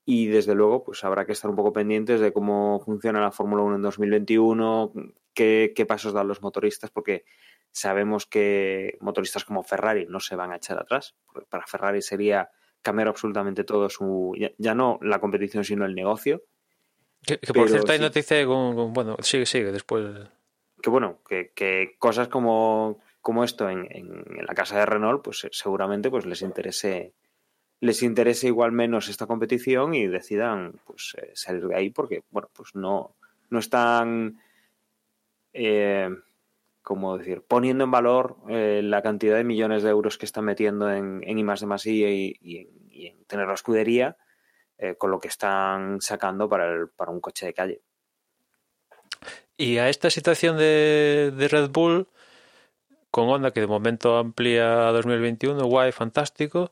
Y 0.05 0.27
desde 0.27 0.55
luego, 0.55 0.85
pues 0.85 1.03
habrá 1.03 1.25
que 1.25 1.33
estar 1.33 1.49
un 1.49 1.57
poco 1.57 1.73
pendientes 1.73 2.21
de 2.21 2.31
cómo 2.31 2.79
funciona 2.79 3.19
la 3.19 3.31
Fórmula 3.31 3.61
1 3.63 3.75
en 3.75 3.81
2021, 3.81 4.93
qué, 5.33 5.73
qué 5.75 5.85
pasos 5.85 6.13
dan 6.13 6.29
los 6.29 6.41
motoristas, 6.41 6.89
porque 6.89 7.25
sabemos 7.71 8.25
que 8.25 8.97
motoristas 9.01 9.43
como 9.43 9.63
Ferrari 9.63 10.05
no 10.07 10.21
se 10.21 10.37
van 10.37 10.53
a 10.53 10.55
echar 10.55 10.79
atrás. 10.79 11.15
Porque 11.25 11.45
para 11.49 11.67
Ferrari 11.67 12.01
sería 12.01 12.49
cambiar 12.81 13.09
absolutamente 13.09 13.65
todo 13.65 13.89
su. 13.89 14.33
Ya, 14.39 14.51
ya 14.57 14.73
no 14.73 14.97
la 15.01 15.19
competición, 15.19 15.65
sino 15.65 15.85
el 15.85 15.93
negocio. 15.93 16.41
Que, 17.21 17.37
que 17.37 17.51
por 17.51 17.67
cierto, 17.67 17.91
hay 17.91 17.99
noticia 17.99 18.45
con, 18.45 18.75
con, 18.75 18.93
Bueno, 18.93 19.17
sigue, 19.19 19.45
sigue, 19.45 19.73
después. 19.73 20.05
Que 20.87 20.91
bueno, 20.91 21.19
que, 21.27 21.97
cosas 21.99 22.29
como, 22.29 23.01
como 23.19 23.43
esto 23.43 23.69
en, 23.69 24.23
la 24.47 24.53
casa 24.53 24.79
de 24.79 24.85
Renault, 24.85 25.21
pues 25.21 25.45
seguramente 25.51 26.09
pues 26.09 26.25
les 26.25 26.41
interese. 26.41 27.13
Les 27.81 28.01
interese 28.03 28.47
igual 28.47 28.71
menos 28.71 29.09
esta 29.09 29.27
competición 29.27 29.93
y 29.93 30.07
decidan 30.07 30.79
pues 30.85 31.13
eh, 31.21 31.31
salir 31.33 31.67
de 31.67 31.75
ahí 31.75 31.89
porque, 31.89 32.23
bueno, 32.29 32.49
pues 32.53 32.73
no, 32.73 33.17
no 33.49 33.59
están. 33.59 34.39
Eh, 35.51 36.09
como 36.83 37.17
decir, 37.17 37.43
poniendo 37.45 37.83
en 37.83 37.91
valor 37.91 38.37
eh, 38.47 38.79
la 38.81 39.01
cantidad 39.01 39.35
de 39.35 39.43
millones 39.43 39.83
de 39.83 39.89
euros 39.89 40.17
que 40.17 40.25
están 40.25 40.45
metiendo 40.45 40.89
en, 40.89 41.21
en 41.21 41.37
I 41.37 41.43
más 41.43 41.59
de 41.59 41.83
y, 41.83 42.69
en, 42.93 43.25
tener 43.25 43.45
la 43.45 43.55
escudería 43.55 44.15
eh, 44.77 44.95
con 44.95 45.11
lo 45.11 45.19
que 45.19 45.27
están 45.27 45.99
sacando 45.99 46.47
para, 46.47 46.71
el, 46.71 46.87
para, 46.87 47.11
un 47.11 47.19
coche 47.19 47.45
de 47.45 47.53
calle. 47.53 47.81
Y 49.57 49.79
a 49.79 49.89
esta 49.89 50.09
situación 50.09 50.57
de, 50.57 51.33
de, 51.35 51.47
Red 51.47 51.69
Bull, 51.71 52.07
con 53.11 53.29
Honda, 53.29 53.51
que 53.51 53.61
de 53.61 53.67
momento 53.67 54.17
amplía 54.17 54.87
a 54.87 54.91
2021, 54.91 55.65
guay, 55.65 55.91
fantástico. 55.91 56.71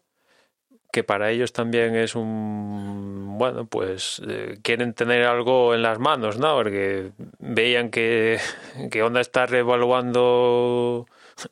que 0.91 1.03
para 1.03 1.31
ellos 1.31 1.51
también 1.53 1.95
es 1.95 2.15
un 2.15 3.37
bueno 3.37 3.65
pues 3.65 4.21
eh, 4.27 4.59
quieren 4.63 4.93
tener 4.93 5.25
algo 5.25 5.73
en 5.75 5.81
las 5.81 5.99
manos 5.99 6.37
no 6.39 6.55
porque 6.55 7.11
veían 7.39 7.89
que 7.91 8.39
que 8.91 9.03
Honda 9.03 9.19
está 9.21 9.45
reevaluando 9.45 11.05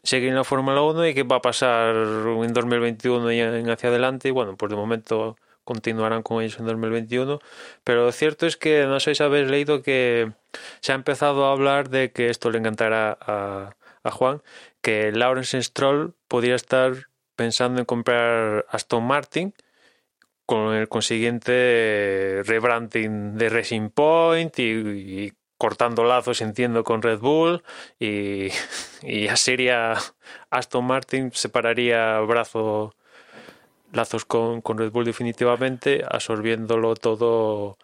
seguir 0.03 0.29
en 0.29 0.35
la 0.35 0.45
Fórmula 0.45 0.81
1 0.81 1.07
y 1.07 1.13
que 1.13 1.23
va 1.23 1.37
a 1.37 1.41
pasar 1.41 1.95
en 1.95 2.53
2021 2.53 3.31
y 3.33 3.39
en 3.41 3.69
hacia 3.69 3.89
adelante 3.89 4.29
y 4.29 4.31
bueno 4.31 4.55
pues 4.55 4.69
de 4.69 4.77
momento 4.77 5.35
continuarán 5.63 6.23
con 6.23 6.41
ellos 6.41 6.59
en 6.59 6.65
2021 6.65 7.39
pero 7.83 8.05
lo 8.05 8.11
cierto 8.11 8.45
es 8.45 8.57
que 8.57 8.85
no 8.85 8.99
sé 8.99 9.15
si 9.15 9.23
habéis 9.23 9.49
leído 9.49 9.81
que 9.81 10.31
se 10.81 10.91
ha 10.91 10.95
empezado 10.95 11.45
a 11.45 11.51
hablar 11.51 11.89
de 11.89 12.11
que 12.11 12.29
esto 12.29 12.51
le 12.51 12.59
encantará 12.59 13.17
a, 13.19 13.75
a 14.03 14.11
Juan 14.11 14.41
que 14.81 15.11
Lawrence 15.11 15.61
Stroll 15.63 16.13
podría 16.27 16.55
estar 16.55 17.07
pensando 17.35 17.79
en 17.79 17.85
comprar 17.85 18.65
Aston 18.69 19.03
Martin 19.03 19.53
con 20.45 20.73
el 20.75 20.89
consiguiente 20.89 22.41
rebranding 22.45 23.37
de 23.37 23.49
Racing 23.49 23.89
Point 23.89 24.59
y, 24.59 25.33
cortando 25.57 26.03
lazos, 26.03 26.41
entiendo, 26.41 26.83
con 26.83 27.01
Red 27.01 27.19
Bull 27.19 27.63
y, 27.99 28.49
y 29.01 29.27
sería 29.35 29.95
Aston 30.49 30.85
Martin 30.85 31.31
separaría 31.33 32.19
brazo 32.19 32.95
lazos 33.93 34.25
con, 34.25 34.61
con 34.61 34.77
Red 34.77 34.91
Bull 34.91 35.05
definitivamente, 35.05 36.03
absorbiéndolo 36.09 36.95
todo 36.95 37.77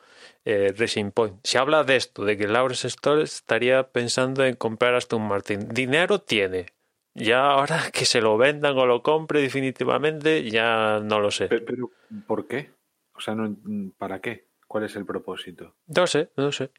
eh, 0.45 0.73
Racing 0.77 1.11
Point. 1.11 1.35
Se 1.43 1.57
habla 1.57 1.83
de 1.83 1.95
esto, 1.95 2.25
de 2.25 2.35
que 2.37 2.47
Lawrence 2.47 2.89
Stroll 2.89 3.21
estaría 3.21 3.83
pensando 3.83 4.43
en 4.43 4.55
comprar 4.55 4.95
Aston 4.95 5.21
Martin. 5.27 5.69
Dinero 5.69 6.19
tiene, 6.19 6.67
ya 7.13 7.51
ahora 7.51 7.79
que 7.93 8.05
se 8.05 8.21
lo 8.21 8.37
vendan 8.37 8.77
o 8.77 8.85
lo 8.85 9.01
compre 9.03 9.41
definitivamente, 9.41 10.49
ya 10.49 10.99
no 11.03 11.19
lo 11.19 11.31
sé. 11.31 11.47
Pero, 11.47 11.65
pero, 11.65 11.91
¿por 12.27 12.47
qué? 12.47 12.71
O 13.15 13.21
sea, 13.21 13.35
no, 13.35 13.55
¿para 13.97 14.19
qué? 14.19 14.47
¿Cuál 14.67 14.85
es 14.85 14.95
el 14.95 15.05
propósito? 15.05 15.75
No 15.87 16.05
sé, 16.07 16.29
no 16.37 16.51
sé. 16.51 16.71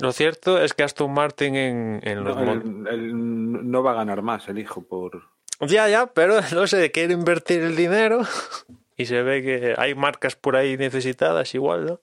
Lo 0.00 0.12
cierto 0.12 0.60
es 0.62 0.72
que 0.74 0.82
Aston 0.84 1.12
Martin 1.12 1.54
en, 1.56 2.00
en 2.02 2.24
los... 2.24 2.36
No, 2.36 2.52
el- 2.52 2.86
el- 2.88 3.70
no 3.70 3.82
va 3.82 3.92
a 3.92 3.94
ganar 3.94 4.22
más 4.22 4.48
el 4.48 4.58
hijo 4.58 4.82
por... 4.82 5.22
Ya, 5.62 5.88
ya, 5.88 6.06
pero 6.06 6.40
no 6.54 6.66
sé, 6.66 6.90
quiere 6.90 7.14
invertir 7.14 7.62
el 7.62 7.76
dinero 7.76 8.22
y 8.96 9.06
se 9.06 9.22
ve 9.22 9.42
que 9.42 9.74
hay 9.76 9.94
marcas 9.94 10.36
por 10.36 10.56
ahí 10.56 10.76
necesitadas 10.76 11.54
igual, 11.54 11.86
¿no? 11.86 12.00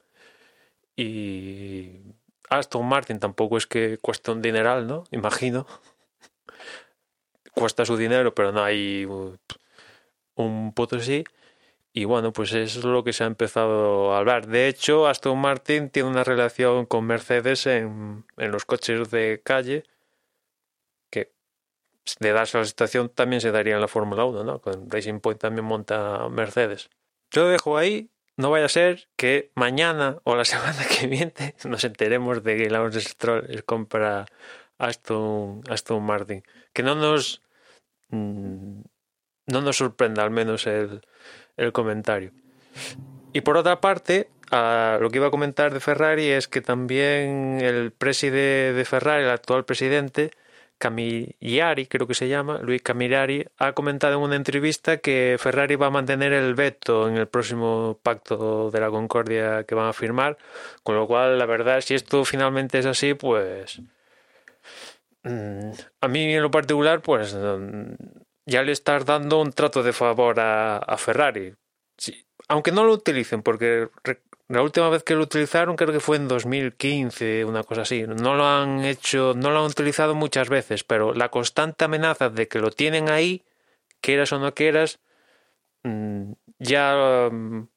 Y 0.95 2.01
Aston 2.49 2.85
Martin 2.85 3.19
tampoco 3.19 3.57
es 3.57 3.67
que 3.67 3.97
cueste 3.99 4.31
un 4.31 4.41
dineral, 4.41 4.87
¿no? 4.87 5.05
Imagino. 5.11 5.65
Cuesta 7.53 7.85
su 7.85 7.97
dinero, 7.97 8.33
pero 8.33 8.51
no 8.51 8.63
hay 8.63 9.07
un 10.35 10.73
puto 10.73 10.99
sí. 10.99 11.23
Y 11.93 12.05
bueno, 12.05 12.31
pues 12.31 12.53
eso 12.53 12.79
es 12.79 12.85
lo 12.85 13.03
que 13.03 13.13
se 13.13 13.23
ha 13.23 13.27
empezado 13.27 14.13
a 14.13 14.19
hablar. 14.19 14.47
De 14.47 14.67
hecho, 14.67 15.07
Aston 15.07 15.37
Martin 15.39 15.89
tiene 15.89 16.09
una 16.09 16.23
relación 16.23 16.85
con 16.85 17.05
Mercedes 17.05 17.65
en, 17.65 18.25
los 18.37 18.65
coches 18.65 19.09
de 19.11 19.41
calle 19.43 19.83
de 22.19 22.31
darse 22.31 22.57
la 22.57 22.65
situación 22.65 23.09
también 23.09 23.41
se 23.41 23.51
daría 23.51 23.75
en 23.75 23.81
la 23.81 23.87
Fórmula 23.87 24.25
1, 24.25 24.43
¿no? 24.43 24.59
Con 24.61 24.89
Racing 24.89 25.19
Point 25.19 25.39
también 25.39 25.65
monta 25.65 26.27
Mercedes. 26.29 26.89
Yo 27.31 27.43
lo 27.43 27.49
dejo 27.49 27.77
ahí. 27.77 28.09
No 28.37 28.51
vaya 28.51 28.65
a 28.65 28.69
ser 28.69 29.09
que 29.17 29.51
mañana 29.55 30.19
o 30.23 30.35
la 30.35 30.45
semana 30.45 30.85
que 30.85 31.07
viene 31.07 31.55
nos 31.65 31.83
enteremos 31.83 32.43
de 32.43 32.57
que 32.57 32.69
Lawrence 32.69 33.01
Stroll 33.01 33.63
compra 33.65 34.25
Aston, 34.77 35.61
Aston 35.69 36.03
Martin. 36.03 36.43
Que 36.73 36.83
no 36.83 36.95
nos 36.95 37.41
mm, 38.09 38.81
no 39.47 39.61
nos 39.61 39.77
sorprenda 39.77 40.23
al 40.23 40.31
menos 40.31 40.67
el, 40.67 41.01
el 41.57 41.71
comentario. 41.71 42.31
Y 43.33 43.41
por 43.41 43.57
otra 43.57 43.81
parte, 43.81 44.29
lo 44.51 45.09
que 45.09 45.17
iba 45.17 45.27
a 45.27 45.31
comentar 45.31 45.73
de 45.73 45.79
Ferrari 45.79 46.27
es 46.27 46.47
que 46.47 46.61
también 46.61 47.59
el 47.61 47.91
presidente 47.91 48.73
de 48.73 48.85
Ferrari, 48.85 49.23
el 49.23 49.29
actual 49.29 49.65
presidente, 49.65 50.31
Camilleri, 50.79 51.85
creo 51.87 52.07
que 52.07 52.15
se 52.15 52.29
llama, 52.29 52.59
Luis 52.63 52.81
Camilleri, 52.81 53.45
ha 53.57 53.73
comentado 53.73 54.15
en 54.15 54.21
una 54.21 54.35
entrevista 54.37 54.97
que 54.97 55.35
Ferrari 55.37 55.75
va 55.75 55.87
a 55.87 55.91
mantener 55.91 56.33
el 56.33 56.55
veto 56.55 57.07
en 57.09 57.17
el 57.17 57.27
próximo 57.27 57.99
pacto 58.01 58.71
de 58.71 58.79
la 58.79 58.89
Concordia 58.89 59.65
que 59.65 59.75
van 59.75 59.87
a 59.87 59.93
firmar, 59.93 60.37
con 60.81 60.95
lo 60.95 61.05
cual, 61.05 61.37
la 61.37 61.45
verdad, 61.45 61.81
si 61.81 61.95
esto 61.95 62.23
finalmente 62.25 62.79
es 62.79 62.85
así, 62.85 63.13
pues 63.13 63.81
mm, 65.23 65.71
a 66.01 66.07
mí 66.07 66.33
en 66.33 66.41
lo 66.41 66.49
particular, 66.49 67.01
pues 67.01 67.35
mm, 67.35 67.93
ya 68.45 68.63
le 68.63 68.71
estás 68.71 69.05
dando 69.05 69.41
un 69.41 69.51
trato 69.51 69.83
de 69.83 69.93
favor 69.93 70.39
a, 70.39 70.95
Ferrari. 70.97 71.53
Aunque 72.47 72.71
no 72.71 72.85
lo 72.85 72.93
utilicen, 72.93 73.43
porque 73.43 73.89
la 74.49 74.63
última 74.63 74.89
vez 74.89 75.03
que 75.03 75.13
lo 75.13 75.23
utilizaron 75.23 75.75
creo 75.75 75.93
que 75.93 75.99
fue 75.99 76.17
en 76.17 76.27
2015, 76.27 77.45
una 77.45 77.63
cosa 77.63 77.83
así. 77.83 78.03
No 78.07 78.35
lo 78.35 78.45
han 78.47 78.83
hecho, 78.83 79.33
no 79.35 79.51
lo 79.51 79.59
han 79.59 79.65
utilizado 79.65 80.15
muchas 80.15 80.49
veces, 80.49 80.83
pero 80.83 81.13
la 81.13 81.29
constante 81.29 81.85
amenaza 81.85 82.29
de 82.29 82.47
que 82.47 82.59
lo 82.59 82.71
tienen 82.71 83.09
ahí, 83.09 83.43
quieras 84.01 84.33
o 84.33 84.39
no 84.39 84.53
quieras, 84.55 84.99
mm, 85.83 86.33
ya 86.59 87.29
mm, 87.31 87.69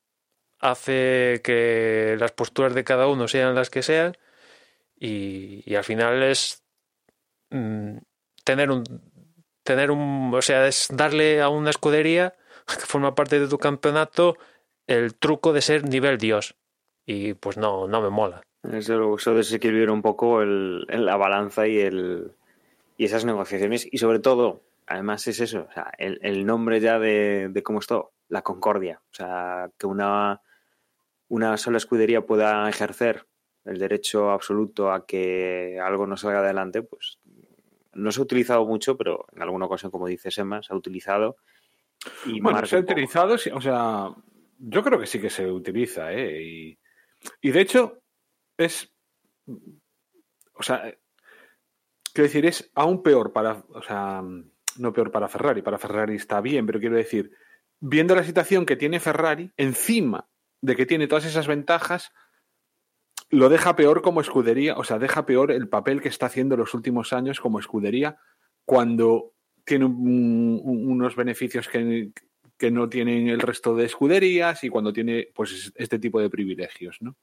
hace 0.61 1.42
que 1.44 2.16
las 2.18 2.32
posturas 2.32 2.74
de 2.74 2.85
cada 2.85 3.06
uno 3.06 3.28
sean 3.28 3.54
las 3.54 3.68
que 3.68 3.82
sean 3.82 4.16
y, 4.98 5.74
al 5.74 5.85
final 5.85 6.22
es 6.22 6.62
mm, 7.50 7.98
tener 8.44 8.70
un 8.70 8.85
tener 9.64 9.90
un 9.90 10.32
o 10.35 10.42
sea 10.42 10.66
es 10.66 10.88
darle 10.90 11.40
a 11.40 11.48
una 11.48 11.70
escudería 11.70 12.35
que 12.66 12.87
forma 12.87 13.14
parte 13.14 13.40
de 13.40 13.48
tu 13.48 13.58
campeonato 13.58 14.37
el 14.87 15.14
truco 15.16 15.52
de 15.52 15.62
ser 15.62 15.85
nivel 15.88 16.18
dios 16.18 16.56
y 17.07 17.35
pues 17.35 17.57
no 17.57 17.87
no 17.88 18.01
me 18.01 18.11
mola 18.11 18.43
Desde 18.62 18.97
luego, 18.97 19.17
eso 19.17 19.35
desequilibra 19.35 19.93
un 19.93 20.03
poco 20.03 20.43
el, 20.43 20.87
el- 20.88 21.05
la 21.07 21.17
balanza 21.17 21.67
y, 21.67 21.79
el, 21.81 22.33
y 22.97 23.05
esas 23.07 23.25
negociaciones. 23.25 23.88
Y 23.91 23.99
sobre 23.99 24.21
todo, 24.21 24.61
además 24.87 25.27
es 25.27 25.41
eso, 25.41 25.67
o 25.69 25.73
sea, 25.73 25.91
el, 25.99 26.19
el 26.23 26.47
nombre 26.47 26.79
ya 26.81 26.99
de, 27.01 27.49
de 27.51 27.62
cómo 27.62 27.81
es 27.81 27.87
todo, 27.88 28.12
la 28.29 28.43
concordia. 28.43 29.01
O 29.11 29.15
sea, 29.15 29.69
que 29.79 29.87
una, 29.87 30.41
una 31.29 31.57
sola 31.57 31.79
escudería 31.79 32.25
pueda 32.25 32.69
ejercer 32.69 33.27
el 33.65 33.79
derecho 33.79 34.31
absoluto 34.31 34.93
a 34.93 35.07
que 35.07 35.81
algo 35.83 36.07
no 36.07 36.17
salga 36.17 36.38
adelante, 36.41 36.83
pues 36.83 37.19
no 37.95 38.11
se 38.12 38.21
ha 38.21 38.25
utilizado 38.25 38.65
mucho, 38.65 38.97
pero 38.97 39.27
en 39.35 39.43
alguna 39.43 39.67
ocasión, 39.67 39.91
como 39.91 40.07
dice 40.07 40.29
Emma, 40.37 40.62
se 40.62 40.73
ha 40.73 40.77
utilizado. 40.77 41.37
Y 42.27 42.41
Bueno, 42.41 42.57
marca 42.57 42.67
se 42.69 42.77
ha 42.77 42.81
utilizado, 42.81 43.35
o 43.35 43.61
sea, 43.61 44.09
yo 44.59 44.83
creo 44.83 44.99
que 45.01 45.07
sí 45.07 45.21
que 45.21 45.31
se 45.31 45.51
utiliza, 45.51 46.12
¿eh? 46.12 46.43
Y, 46.43 46.79
y 47.40 47.50
de 47.50 47.61
hecho, 47.61 48.02
es. 48.56 48.92
O 50.54 50.62
sea, 50.62 50.82
quiero 52.12 52.26
decir, 52.26 52.46
es 52.46 52.70
aún 52.74 53.02
peor 53.02 53.32
para. 53.32 53.64
O 53.68 53.82
sea, 53.82 54.22
no 54.78 54.92
peor 54.92 55.11
para 55.11 55.28
Ferrari, 55.28 55.62
para 55.62 55.78
Ferrari 55.78 56.16
está 56.16 56.40
bien, 56.40 56.66
pero 56.66 56.80
quiero 56.80 56.96
decir, 56.96 57.32
viendo 57.80 58.14
la 58.14 58.24
situación 58.24 58.64
que 58.66 58.76
tiene 58.76 59.00
Ferrari, 59.00 59.52
encima 59.56 60.28
de 60.62 60.76
que 60.76 60.87
tiene 60.87 61.08
todas 61.08 61.24
esas 61.26 61.46
ventajas, 61.46 62.12
lo 63.30 63.48
deja 63.48 63.76
peor 63.76 64.02
como 64.02 64.20
escudería, 64.20 64.76
o 64.76 64.85
sea, 64.85 64.98
deja 64.98 65.26
peor 65.26 65.50
el 65.52 65.68
papel 65.68 66.00
que 66.00 66.08
está 66.08 66.26
haciendo 66.26 66.56
los 66.56 66.74
últimos 66.74 67.12
años 67.12 67.40
como 67.40 67.58
escudería 67.58 68.18
cuando 68.64 69.35
tiene 69.64 69.87
un- 69.87 70.61
un- 70.62 70.90
unos 70.90 71.16
beneficios 71.16 71.68
que, 71.68 72.12
que 72.57 72.71
no 72.71 72.88
tienen 72.88 73.29
el 73.29 73.41
resto 73.41 73.75
de 73.75 73.87
escuderías 73.87 74.62
y 74.65 74.69
cuando 74.69 74.93
tiene 74.93 75.29
pues 75.35 75.73
este 75.75 75.99
tipo 75.99 76.21
de 76.21 76.31
privilegios, 76.31 76.99
¿no? 77.01 77.17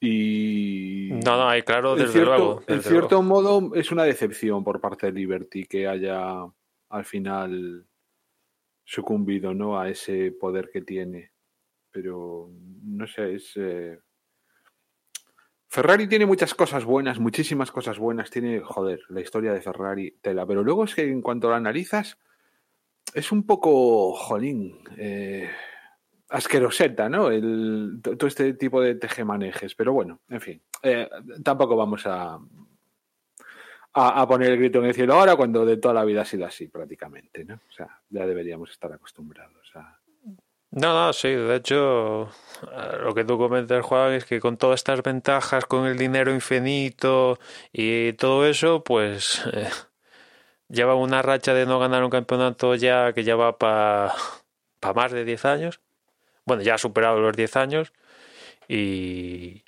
Y 0.00 1.10
no 1.24 1.36
no 1.38 1.48
hay 1.48 1.62
claro 1.62 1.92
en 1.92 2.00
desde 2.00 2.12
cierto, 2.12 2.36
luego 2.36 2.62
en 2.66 2.82
cierto 2.82 3.22
luego. 3.22 3.22
modo 3.22 3.74
es 3.74 3.90
una 3.90 4.04
decepción 4.04 4.62
por 4.62 4.80
parte 4.80 5.06
de 5.06 5.12
Liberty 5.12 5.64
que 5.64 5.88
haya 5.88 6.44
al 6.90 7.04
final 7.04 7.86
sucumbido 8.84 9.54
¿no? 9.54 9.78
a 9.78 9.88
ese 9.88 10.32
poder 10.32 10.70
que 10.72 10.82
tiene. 10.82 11.32
Pero 11.90 12.50
no 12.82 13.06
sé, 13.06 13.34
es. 13.34 13.52
eh, 13.56 13.98
Ferrari 15.68 16.06
tiene 16.06 16.26
muchas 16.26 16.54
cosas 16.54 16.84
buenas, 16.84 17.18
muchísimas 17.18 17.70
cosas 17.70 17.98
buenas. 17.98 18.30
Tiene, 18.30 18.60
joder, 18.60 19.00
la 19.08 19.20
historia 19.20 19.52
de 19.52 19.60
Ferrari 19.60 20.18
tela. 20.20 20.46
Pero 20.46 20.62
luego 20.62 20.84
es 20.84 20.94
que 20.94 21.02
en 21.02 21.20
cuanto 21.20 21.50
la 21.50 21.56
analizas, 21.56 22.18
es 23.14 23.32
un 23.32 23.46
poco, 23.46 24.12
jolín, 24.12 24.78
eh, 24.98 25.48
asqueroseta, 26.28 27.08
¿no? 27.08 27.30
El, 27.30 28.00
to- 28.02 28.16
todo 28.16 28.28
este 28.28 28.54
tipo 28.54 28.80
de 28.80 28.96
tejemanejes. 28.96 29.74
Pero 29.74 29.92
bueno, 29.92 30.20
en 30.28 30.40
fin, 30.40 30.62
eh, 30.82 31.08
tampoco 31.42 31.76
vamos 31.76 32.06
a, 32.06 32.38
a, 33.94 34.20
a 34.20 34.26
poner 34.28 34.50
el 34.50 34.58
grito 34.58 34.80
en 34.80 34.86
el 34.86 34.94
cielo 34.94 35.14
ahora 35.14 35.36
cuando 35.36 35.64
de 35.64 35.76
toda 35.76 35.94
la 35.94 36.04
vida 36.04 36.22
ha 36.22 36.24
sido 36.24 36.44
así 36.44 36.66
prácticamente, 36.68 37.44
¿no? 37.44 37.54
O 37.54 37.72
sea, 37.72 38.00
ya 38.10 38.26
deberíamos 38.26 38.70
estar 38.70 38.92
acostumbrados 38.92 39.70
a... 39.76 40.00
No, 40.76 40.92
no, 40.92 41.12
sí, 41.12 41.28
de 41.28 41.54
hecho, 41.54 42.24
eh, 42.24 42.98
lo 43.04 43.14
que 43.14 43.24
tú 43.24 43.38
comentas, 43.38 43.84
Juan, 43.84 44.14
es 44.14 44.24
que 44.24 44.40
con 44.40 44.56
todas 44.56 44.80
estas 44.80 45.04
ventajas, 45.04 45.66
con 45.66 45.86
el 45.86 45.96
dinero 45.96 46.34
infinito 46.34 47.38
y 47.72 48.14
todo 48.14 48.44
eso, 48.44 48.82
pues 48.82 49.40
eh, 49.52 49.68
lleva 50.68 50.94
una 50.94 51.22
racha 51.22 51.54
de 51.54 51.66
no 51.66 51.78
ganar 51.78 52.04
un 52.04 52.10
campeonato 52.10 52.74
ya 52.74 53.12
que 53.12 53.24
ya 53.24 53.36
va 53.36 53.58
para 53.58 54.14
más 54.94 55.12
de 55.12 55.24
10 55.24 55.44
años. 55.44 55.80
Bueno, 56.44 56.62
ya 56.62 56.74
ha 56.74 56.78
superado 56.78 57.20
los 57.20 57.36
10 57.36 57.56
años 57.56 57.92
y, 58.68 59.64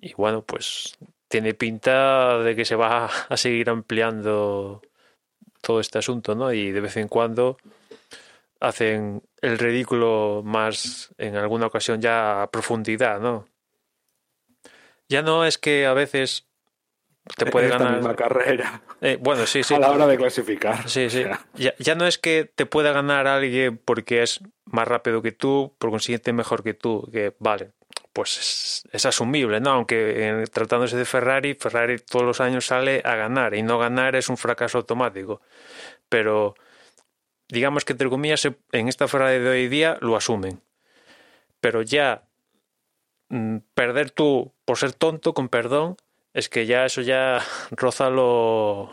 y 0.00 0.14
bueno, 0.14 0.42
pues 0.42 0.96
tiene 1.28 1.54
pinta 1.54 2.38
de 2.38 2.54
que 2.56 2.64
se 2.64 2.76
va 2.76 3.06
a 3.28 3.36
seguir 3.36 3.70
ampliando 3.70 4.82
todo 5.60 5.80
este 5.80 5.98
asunto, 5.98 6.34
¿no? 6.34 6.52
Y 6.52 6.72
de 6.72 6.80
vez 6.80 6.96
en 6.96 7.08
cuando 7.08 7.56
hacen 8.60 9.22
el 9.40 9.58
ridículo 9.58 10.42
más 10.44 11.12
en 11.18 11.36
alguna 11.36 11.66
ocasión 11.66 12.00
ya 12.00 12.42
a 12.42 12.50
profundidad, 12.50 13.20
¿no? 13.20 13.46
Ya 15.08 15.22
no 15.22 15.44
es 15.44 15.58
que 15.58 15.86
a 15.86 15.94
veces 15.94 16.46
te 17.36 17.46
puede 17.46 17.66
En 17.66 17.72
esta 17.72 17.84
ganar. 17.84 17.98
misma 17.98 18.16
carrera. 18.16 18.82
Eh, 19.00 19.18
bueno, 19.20 19.46
sí, 19.46 19.64
sí. 19.64 19.74
A 19.74 19.80
la 19.80 19.90
hora 19.90 20.06
de 20.06 20.16
clasificar. 20.16 20.88
Sí, 20.88 21.10
sí. 21.10 21.20
O 21.24 21.24
sea, 21.24 21.46
Ya, 21.54 21.74
ya 21.78 21.94
no 21.96 22.06
es 22.06 22.18
que 22.18 22.44
te 22.54 22.66
pueda 22.66 22.92
ganar 22.92 23.26
alguien 23.26 23.76
porque 23.84 24.22
es 24.22 24.40
más 24.64 24.86
rápido 24.86 25.22
que 25.22 25.32
tú, 25.32 25.74
por 25.78 25.90
consiguiente 25.90 26.32
mejor 26.32 26.62
que 26.62 26.72
tú, 26.74 27.08
que 27.10 27.34
vale, 27.40 27.72
pues 28.12 28.38
es, 28.38 28.88
es 28.92 29.04
asumible, 29.06 29.58
¿no? 29.60 29.70
Aunque 29.70 30.28
en- 30.28 30.44
tratándose 30.44 30.96
de 30.96 31.04
Ferrari, 31.04 31.54
Ferrari 31.54 31.98
todos 31.98 32.24
los 32.24 32.40
años 32.40 32.66
sale 32.66 33.02
a 33.04 33.16
ganar 33.16 33.54
y 33.54 33.62
no 33.62 33.76
ganar 33.78 34.14
es 34.14 34.28
un 34.28 34.36
fracaso 34.36 34.78
automático. 34.78 35.40
Pero 36.08 36.54
digamos 37.48 37.84
que 37.84 37.92
entre 37.94 38.08
comillas 38.08 38.44
en 38.70 38.88
esta 38.88 39.08
Ferrari 39.08 39.40
de 39.42 39.48
hoy 39.50 39.66
día 39.68 39.98
lo 40.00 40.14
asumen. 40.14 40.60
Pero 41.60 41.82
ya 41.82 42.22
mm, 43.30 43.56
perder 43.74 44.12
tú 44.12 44.52
por 44.64 44.78
ser 44.78 44.92
tonto, 44.92 45.34
con 45.34 45.48
perdón, 45.48 45.96
es 46.34 46.48
que 46.48 46.66
ya 46.66 46.84
eso 46.86 47.02
ya 47.02 47.40
roza 47.70 48.10
lo, 48.10 48.90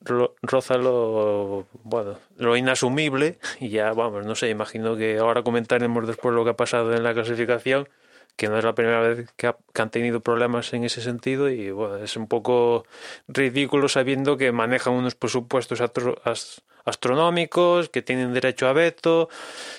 ro- 0.00 0.34
roza 0.42 0.76
lo, 0.76 1.66
bueno, 1.82 2.18
lo 2.36 2.56
inasumible 2.56 3.38
y 3.60 3.68
ya, 3.70 3.92
vamos, 3.92 4.24
no 4.26 4.34
sé, 4.34 4.48
imagino 4.50 4.96
que 4.96 5.18
ahora 5.18 5.42
comentaremos 5.42 6.06
después 6.06 6.34
lo 6.34 6.44
que 6.44 6.50
ha 6.50 6.56
pasado 6.56 6.94
en 6.94 7.02
la 7.02 7.14
clasificación, 7.14 7.88
que 8.36 8.48
no 8.48 8.58
es 8.58 8.64
la 8.64 8.74
primera 8.74 9.00
vez 9.00 9.32
que, 9.36 9.46
ha- 9.48 9.56
que 9.72 9.82
han 9.82 9.90
tenido 9.90 10.20
problemas 10.20 10.72
en 10.74 10.84
ese 10.84 11.00
sentido 11.00 11.48
y 11.48 11.70
bueno, 11.70 11.96
es 11.96 12.16
un 12.16 12.26
poco 12.28 12.84
ridículo 13.28 13.88
sabiendo 13.88 14.36
que 14.36 14.52
manejan 14.52 14.92
unos 14.94 15.14
presupuestos 15.14 15.80
as- 15.80 16.62
astronómicos, 16.84 17.88
que 17.88 18.02
tienen 18.02 18.32
derecho 18.34 18.68
a 18.68 18.72
veto, 18.72 19.28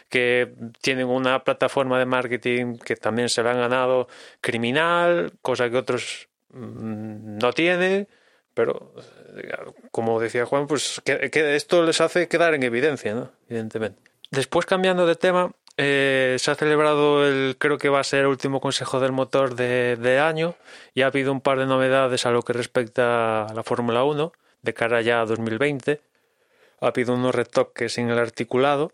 que 0.09 0.53
tienen 0.81 1.07
una 1.07 1.43
plataforma 1.43 1.99
de 1.99 2.05
marketing 2.05 2.77
que 2.77 2.95
también 2.95 3.29
se 3.29 3.43
la 3.43 3.51
han 3.51 3.59
ganado 3.59 4.07
criminal, 4.41 5.33
cosa 5.41 5.69
que 5.69 5.77
otros 5.77 6.29
no 6.51 7.53
tienen, 7.53 8.07
pero 8.53 8.93
eh, 9.35 9.51
como 9.91 10.19
decía 10.19 10.45
Juan, 10.45 10.67
pues 10.67 11.01
que, 11.03 11.29
que 11.29 11.55
esto 11.55 11.83
les 11.83 12.01
hace 12.01 12.27
quedar 12.27 12.53
en 12.53 12.63
evidencia, 12.63 13.13
¿no? 13.13 13.31
Evidentemente. 13.49 14.01
Después, 14.31 14.65
cambiando 14.65 15.05
de 15.05 15.15
tema, 15.15 15.51
eh, 15.77 16.37
se 16.39 16.49
ha 16.49 16.55
celebrado 16.55 17.27
el, 17.27 17.55
creo 17.59 17.77
que 17.77 17.89
va 17.89 17.99
a 17.99 18.03
ser 18.03 18.21
el 18.21 18.27
último 18.27 18.59
consejo 18.59 18.99
del 18.99 19.11
motor 19.11 19.55
de, 19.55 19.95
de 19.95 20.19
año 20.19 20.55
y 20.95 21.03
ha 21.03 21.07
habido 21.07 21.31
un 21.31 21.39
par 21.39 21.59
de 21.59 21.67
novedades 21.67 22.25
a 22.25 22.31
lo 22.31 22.41
que 22.41 22.53
respecta 22.53 23.45
a 23.45 23.53
la 23.53 23.63
Fórmula 23.63 24.03
1 24.03 24.33
de 24.63 24.73
cara 24.73 25.01
ya 25.01 25.21
a 25.21 25.25
2020. 25.25 26.01
Ha 26.81 26.87
habido 26.87 27.13
unos 27.13 27.33
retoques 27.33 27.97
en 27.99 28.09
el 28.09 28.17
articulado. 28.17 28.91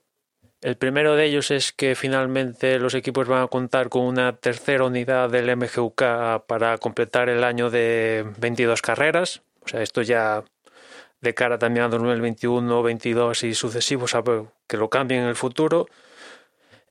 El 0.63 0.77
primero 0.77 1.17
de 1.17 1.25
ellos 1.25 1.51
es 1.51 1.73
que 1.73 1.93
finalmente 1.93 2.79
los 2.79 2.93
equipos 2.93 3.27
van 3.27 3.43
a 3.43 3.47
contar 3.47 3.89
con 3.89 4.03
una 4.03 4.37
tercera 4.37 4.85
unidad 4.85 5.29
del 5.29 5.53
MGUK 5.57 6.45
para 6.47 6.77
completar 6.77 7.27
el 7.27 7.43
año 7.43 7.69
de 7.69 8.25
22 8.37 8.81
carreras. 8.81 9.41
O 9.65 9.67
sea, 9.67 9.81
esto 9.81 10.01
ya 10.01 10.41
de 11.19 11.33
cara 11.33 11.59
también 11.59 11.85
a 11.85 11.89
2021, 11.89 12.81
22 12.81 13.43
y 13.43 13.53
sucesivos, 13.53 14.15
a 14.15 14.23
que 14.65 14.77
lo 14.77 14.89
cambien 14.89 15.23
en 15.23 15.27
el 15.27 15.35
futuro. 15.35 15.87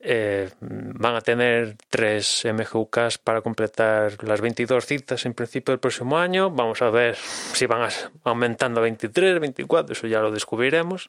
Eh, 0.00 0.50
van 0.60 1.14
a 1.14 1.22
tener 1.22 1.76
tres 1.88 2.44
MGUKs 2.44 3.16
para 3.16 3.40
completar 3.40 4.22
las 4.22 4.42
22 4.42 4.84
citas 4.84 5.24
en 5.24 5.32
principio 5.32 5.72
del 5.72 5.80
próximo 5.80 6.18
año. 6.18 6.50
Vamos 6.50 6.82
a 6.82 6.90
ver 6.90 7.16
si 7.16 7.64
van 7.64 7.88
aumentando 8.24 8.80
a 8.80 8.82
23, 8.82 9.40
24, 9.40 9.94
eso 9.94 10.06
ya 10.08 10.20
lo 10.20 10.30
descubriremos. 10.30 11.08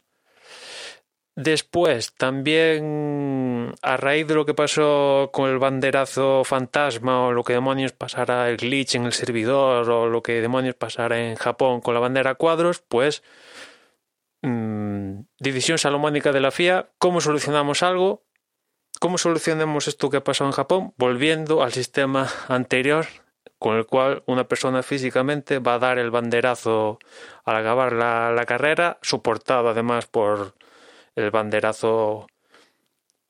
Después, 1.36 2.14
también 2.14 3.74
a 3.82 3.98
raíz 3.98 4.28
de 4.28 4.36
lo 4.36 4.46
que 4.46 4.54
pasó 4.54 5.32
con 5.34 5.50
el 5.50 5.58
banderazo 5.58 6.44
fantasma 6.44 7.26
o 7.26 7.32
lo 7.32 7.44
que 7.44 7.54
demonios 7.54 7.92
pasará 7.92 8.50
el 8.50 8.58
glitch 8.58 8.96
en 8.96 9.06
el 9.06 9.14
servidor 9.14 9.90
o 9.90 10.08
lo 10.08 10.22
que 10.22 10.42
demonios 10.42 10.76
pasará 10.76 11.20
en 11.20 11.36
Japón 11.36 11.82
con 11.82 11.96
la 11.96 12.00
bandera 12.00 12.36
cuadros, 12.36 12.84
pues 12.88 13.24
mm, 14.44 15.22
división 15.40 15.80
salomónica 15.80 16.32
de 16.32 16.40
la 16.40 16.52
FIA, 16.52 16.92
¿cómo 17.00 17.20
solucionamos 17.20 17.82
algo? 17.82 18.24
¿Cómo 19.00 19.18
solucionamos 19.18 19.88
esto 19.88 20.12
que 20.12 20.18
ha 20.18 20.24
pasado 20.24 20.50
en 20.50 20.54
Japón? 20.54 20.94
Volviendo 20.98 21.64
al 21.64 21.72
sistema 21.72 22.30
anterior 22.48 23.08
con 23.58 23.78
el 23.78 23.88
cual 23.88 24.24
una 24.28 24.48
persona 24.48 24.84
físicamente 24.84 25.58
va 25.58 25.76
a 25.76 25.80
dar 25.80 25.98
el 25.98 26.12
banderazo 26.12 27.00
al 27.44 27.56
acabar 27.56 27.94
la 27.94 28.46
carrera, 28.46 29.00
soportado 29.02 29.70
además 29.70 30.06
por 30.06 30.54
el 31.16 31.32
banderazo 31.32 32.28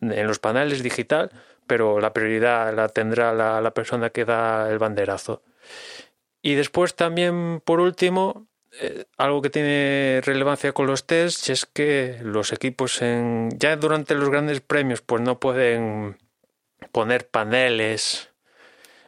en 0.01 0.27
los 0.27 0.39
paneles 0.39 0.83
digital, 0.83 1.31
pero 1.67 1.99
la 1.99 2.13
prioridad 2.13 2.73
la 2.73 2.89
tendrá 2.89 3.33
la, 3.33 3.73
persona 3.73 4.09
que 4.09 4.25
da 4.25 4.69
el 4.69 4.79
banderazo. 4.79 5.41
Y 6.41 6.55
después 6.55 6.95
también, 6.95 7.61
por 7.63 7.79
último, 7.79 8.47
eh, 8.81 9.05
algo 9.17 9.41
que 9.41 9.49
tiene 9.49 10.21
relevancia 10.23 10.73
con 10.73 10.87
los 10.87 11.05
tests 11.05 11.49
es 11.49 11.65
que 11.65 12.19
los 12.21 12.51
equipos 12.51 13.01
en 13.01 13.49
ya 13.57 13.75
durante 13.75 14.15
los 14.15 14.29
grandes 14.29 14.61
premios 14.61 15.01
pues 15.01 15.21
no 15.21 15.39
pueden 15.39 16.17
poner 16.91 17.27
paneles 17.27 18.29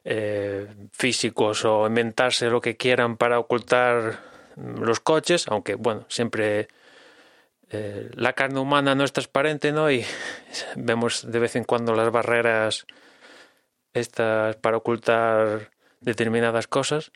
eh, 0.04 0.68
físicos 0.92 1.66
o 1.66 1.88
inventarse 1.88 2.50
lo 2.50 2.62
que 2.62 2.78
quieran 2.78 3.18
para 3.18 3.40
ocultar 3.40 4.20
los 4.56 5.00
coches, 5.00 5.48
aunque 5.48 5.76
bueno, 5.76 6.06
siempre 6.10 6.68
eh, 7.72 8.10
la 8.14 8.34
carne 8.34 8.60
humana 8.60 8.96
no 8.96 9.04
es 9.04 9.14
transparente, 9.14 9.72
¿no? 9.72 9.90
Y 9.90 10.06
vemos 10.76 11.30
de 11.30 11.40
vez 11.40 11.56
en 11.56 11.64
cuando 11.64 11.96
las 11.96 12.12
barreras 12.12 12.86
estas 13.94 14.58
para 14.58 14.78
ocultar 14.78 15.72
determinadas 16.02 16.68
cosas. 16.68 17.12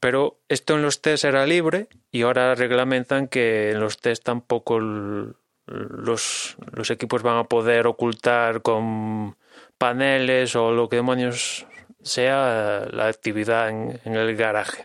Pero 0.00 0.38
esto 0.48 0.74
en 0.74 0.82
los 0.82 1.00
test 1.00 1.24
era 1.24 1.46
libre 1.46 1.88
y 2.10 2.22
ahora 2.22 2.54
reglamentan 2.54 3.28
que 3.28 3.70
en 3.72 3.80
los 3.80 3.98
test 3.98 4.22
tampoco 4.24 4.78
los, 4.78 6.56
equipos 6.90 7.22
van 7.22 7.38
a 7.38 7.44
poder 7.44 7.86
ocultar 7.86 8.62
con 8.62 9.36
paneles 9.78 10.54
o 10.54 10.72
lo 10.72 10.88
que 10.88 10.96
demonios 10.96 11.66
sea 12.02 12.86
la 12.90 13.08
actividad 13.08 13.70
en 13.70 14.00
el 14.04 14.36
garaje. 14.36 14.84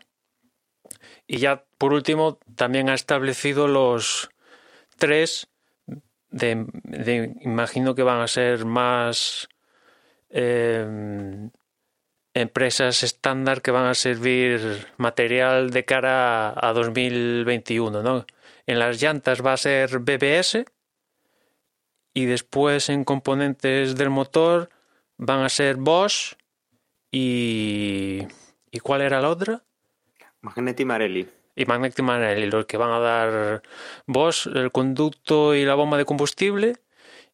Y 1.28 1.38
ya 1.38 1.64
por 1.78 1.94
último 1.94 2.40
también 2.56 2.90
ha 2.90 2.94
establecido 2.94 3.68
los 3.68 4.30
tres 5.02 5.48
imagino 7.42 7.96
que 7.96 8.04
van 8.04 8.22
a 8.22 8.28
ser 8.28 8.66
más 8.66 9.50
eh, 10.30 11.50
empresas 12.34 13.04
estándar 13.04 13.62
que 13.62 13.72
van 13.72 13.88
a 13.88 13.96
servir 13.96 14.88
material 14.98 15.72
de 15.72 15.84
cara 15.84 16.50
a, 16.50 16.70
a 16.70 16.74
2021, 16.74 18.02
¿no? 18.02 18.26
En 18.68 18.80
las 18.80 19.02
llantas 19.02 19.44
va 19.46 19.54
a 19.54 19.58
ser 19.58 20.00
BBS 20.00 20.64
y 22.14 22.26
después 22.26 22.90
en 22.90 23.04
componentes 23.04 23.96
del 23.96 24.12
motor 24.12 24.70
van 25.18 25.40
a 25.40 25.50
ser 25.50 25.76
Bosch 25.78 26.36
y 27.12 28.22
¿y 28.72 28.80
cuál 28.80 29.02
era 29.02 29.20
la 29.20 29.30
otra? 29.30 29.64
Magneti 30.42 30.86
Marelli. 30.86 31.28
Y 31.62 32.02
Marelli, 32.02 32.50
los 32.50 32.66
que 32.66 32.78
van 32.78 32.92
a 32.92 33.00
dar 33.00 33.62
Bosch 34.06 34.48
el 34.48 34.72
conducto 34.72 35.54
y 35.56 35.66
la 35.66 35.76
bomba 35.76 35.98
de 35.98 36.06
combustible 36.06 36.78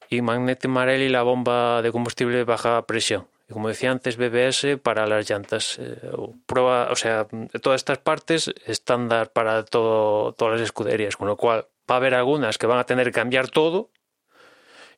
y 0.09 0.21
Magnetic 0.21 0.69
Marelli 0.69 1.09
la 1.09 1.23
bomba 1.23 1.81
de 1.81 1.91
combustible 1.91 2.43
baja 2.43 2.85
presión. 2.85 3.27
Y 3.49 3.53
como 3.53 3.69
decía 3.69 3.91
antes, 3.91 4.17
BBS 4.17 4.77
para 4.81 5.07
las 5.07 5.29
llantas. 5.29 5.79
Eh, 5.79 6.11
prueba, 6.45 6.89
o 6.91 6.95
sea, 6.95 7.27
todas 7.61 7.81
estas 7.81 7.97
partes 7.99 8.53
estándar 8.65 9.31
para 9.31 9.63
todo, 9.63 10.33
todas 10.33 10.59
las 10.59 10.65
escuderías, 10.65 11.15
con 11.15 11.27
lo 11.27 11.37
cual 11.37 11.65
va 11.89 11.95
a 11.95 11.97
haber 11.97 12.13
algunas 12.13 12.57
que 12.57 12.67
van 12.67 12.79
a 12.79 12.85
tener 12.85 13.07
que 13.07 13.13
cambiar 13.13 13.49
todo 13.49 13.89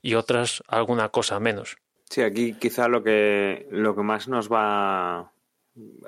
y 0.02 0.16
otras 0.16 0.64
alguna 0.68 1.10
cosa 1.10 1.40
menos. 1.40 1.78
Sí, 2.10 2.24
aquí 2.24 2.54
quizá 2.54 2.88
lo 2.88 3.04
que, 3.04 3.68
lo 3.70 3.96
que 3.96 4.02
más 4.02 4.28
nos 4.28 4.52
va, 4.52 5.32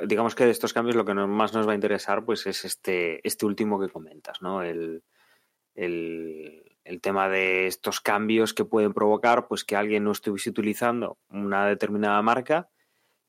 digamos 0.08 0.36
que 0.36 0.46
de 0.46 0.52
estos 0.52 0.74
cambios 0.74 0.96
lo 0.96 1.06
que 1.06 1.14
más 1.14 1.54
nos 1.54 1.68
va 1.68 1.72
a 1.72 1.76
interesar 1.76 2.26
pues 2.26 2.46
es 2.48 2.66
este, 2.66 3.26
este 3.28 3.46
último 3.46 3.80
que 3.80 3.90
comentas, 3.90 4.42
¿no? 4.42 4.64
El, 4.64 5.04
el, 5.76 6.78
el 6.84 7.02
tema 7.02 7.30
de 7.30 7.68
estos 7.68 8.02
cambios 8.02 8.54
que 8.54 8.66
pueden 8.66 8.94
provocar 8.94 9.48
pues 9.48 9.64
que 9.64 9.76
alguien 9.76 10.04
no 10.04 10.12
estuviese 10.12 10.50
utilizando 10.50 11.18
una 11.30 11.66
determinada 11.68 12.22
marca 12.22 12.70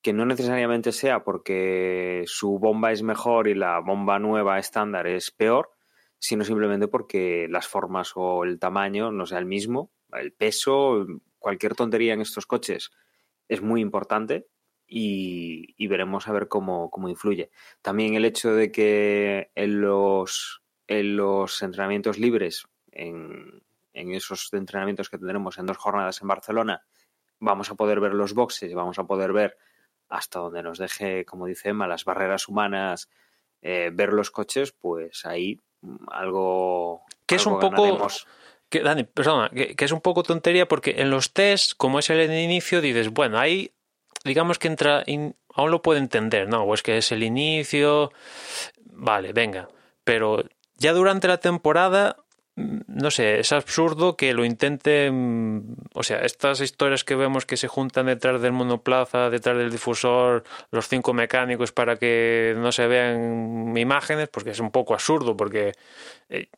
que 0.02 0.12
no 0.12 0.26
necesariamente 0.26 0.90
sea 0.90 1.22
porque 1.22 2.24
su 2.26 2.58
bomba 2.58 2.90
es 2.90 3.02
mejor 3.02 3.46
y 3.46 3.54
la 3.54 3.78
bomba 3.78 4.18
nueva 4.18 4.58
estándar 4.58 5.06
es 5.06 5.30
peor, 5.30 5.70
sino 6.18 6.44
simplemente 6.44 6.88
porque 6.88 7.46
las 7.48 7.68
formas 7.68 8.12
o 8.16 8.42
el 8.42 8.58
tamaño 8.58 9.12
no 9.12 9.26
sea 9.26 9.38
el 9.38 9.46
mismo 9.46 9.92
el 10.18 10.32
peso, 10.32 11.06
cualquier 11.38 11.74
tontería 11.74 12.14
en 12.14 12.20
estos 12.20 12.46
coches 12.46 12.90
es 13.48 13.62
muy 13.62 13.80
importante 13.80 14.46
y, 14.94 15.74
y 15.78 15.86
veremos 15.86 16.28
a 16.28 16.32
ver 16.32 16.48
cómo, 16.48 16.90
cómo, 16.90 17.08
influye. 17.08 17.50
También 17.80 18.14
el 18.14 18.26
hecho 18.26 18.54
de 18.54 18.70
que 18.70 19.50
en 19.54 19.80
los, 19.80 20.62
en 20.86 21.16
los 21.16 21.62
entrenamientos 21.62 22.18
libres, 22.18 22.66
en, 22.90 23.62
en 23.94 24.12
esos 24.12 24.52
entrenamientos 24.52 25.08
que 25.08 25.16
tendremos 25.16 25.56
en 25.56 25.64
dos 25.64 25.78
jornadas 25.78 26.20
en 26.20 26.28
Barcelona, 26.28 26.82
vamos 27.38 27.70
a 27.70 27.74
poder 27.74 28.00
ver 28.00 28.12
los 28.12 28.34
boxes 28.34 28.70
y 28.70 28.74
vamos 28.74 28.98
a 28.98 29.04
poder 29.04 29.32
ver 29.32 29.56
hasta 30.10 30.40
donde 30.40 30.62
nos 30.62 30.76
deje, 30.76 31.24
como 31.24 31.46
dice 31.46 31.70
Emma, 31.70 31.88
las 31.88 32.04
barreras 32.04 32.46
humanas, 32.46 33.08
eh, 33.62 33.90
ver 33.94 34.12
los 34.12 34.30
coches, 34.30 34.72
pues 34.72 35.24
ahí 35.24 35.58
mm, 35.80 36.04
algo. 36.10 37.00
Que 37.24 37.36
es 37.36 37.46
un 37.46 37.58
poco. 37.58 38.08
Que, 38.68 38.80
Dani, 38.80 39.04
perdona, 39.04 39.48
que, 39.48 39.74
que, 39.74 39.84
es 39.86 39.92
un 39.92 40.02
poco 40.02 40.22
tontería 40.22 40.68
porque 40.68 40.96
en 40.98 41.10
los 41.10 41.32
test, 41.32 41.72
como 41.78 41.98
es 41.98 42.10
el 42.10 42.30
inicio, 42.30 42.82
dices, 42.82 43.10
bueno, 43.10 43.38
ahí 43.38 43.72
digamos 44.24 44.58
que 44.58 44.68
entra, 44.68 45.02
in, 45.06 45.34
aún 45.54 45.70
lo 45.70 45.82
puedo 45.82 45.98
entender, 45.98 46.48
¿no? 46.48 46.62
O 46.64 46.74
es 46.74 46.82
que 46.82 46.98
es 46.98 47.12
el 47.12 47.22
inicio, 47.22 48.12
vale, 48.84 49.32
venga, 49.32 49.68
pero 50.04 50.44
ya 50.76 50.92
durante 50.92 51.28
la 51.28 51.38
temporada 51.38 52.16
no 52.54 53.10
sé, 53.10 53.40
es 53.40 53.50
absurdo 53.52 54.16
que 54.16 54.34
lo 54.34 54.44
intenten, 54.44 55.76
o 55.94 56.02
sea, 56.02 56.18
estas 56.18 56.60
historias 56.60 57.02
que 57.02 57.14
vemos 57.14 57.46
que 57.46 57.56
se 57.56 57.66
juntan 57.66 58.06
detrás 58.06 58.42
del 58.42 58.52
monoplaza, 58.52 59.30
detrás 59.30 59.56
del 59.56 59.70
difusor, 59.70 60.44
los 60.70 60.86
cinco 60.86 61.14
mecánicos 61.14 61.72
para 61.72 61.96
que 61.96 62.54
no 62.58 62.70
se 62.70 62.86
vean 62.86 63.74
imágenes, 63.76 64.28
porque 64.28 64.50
es 64.50 64.60
un 64.60 64.70
poco 64.70 64.92
absurdo, 64.92 65.34
porque 65.34 65.72
eh, 66.28 66.48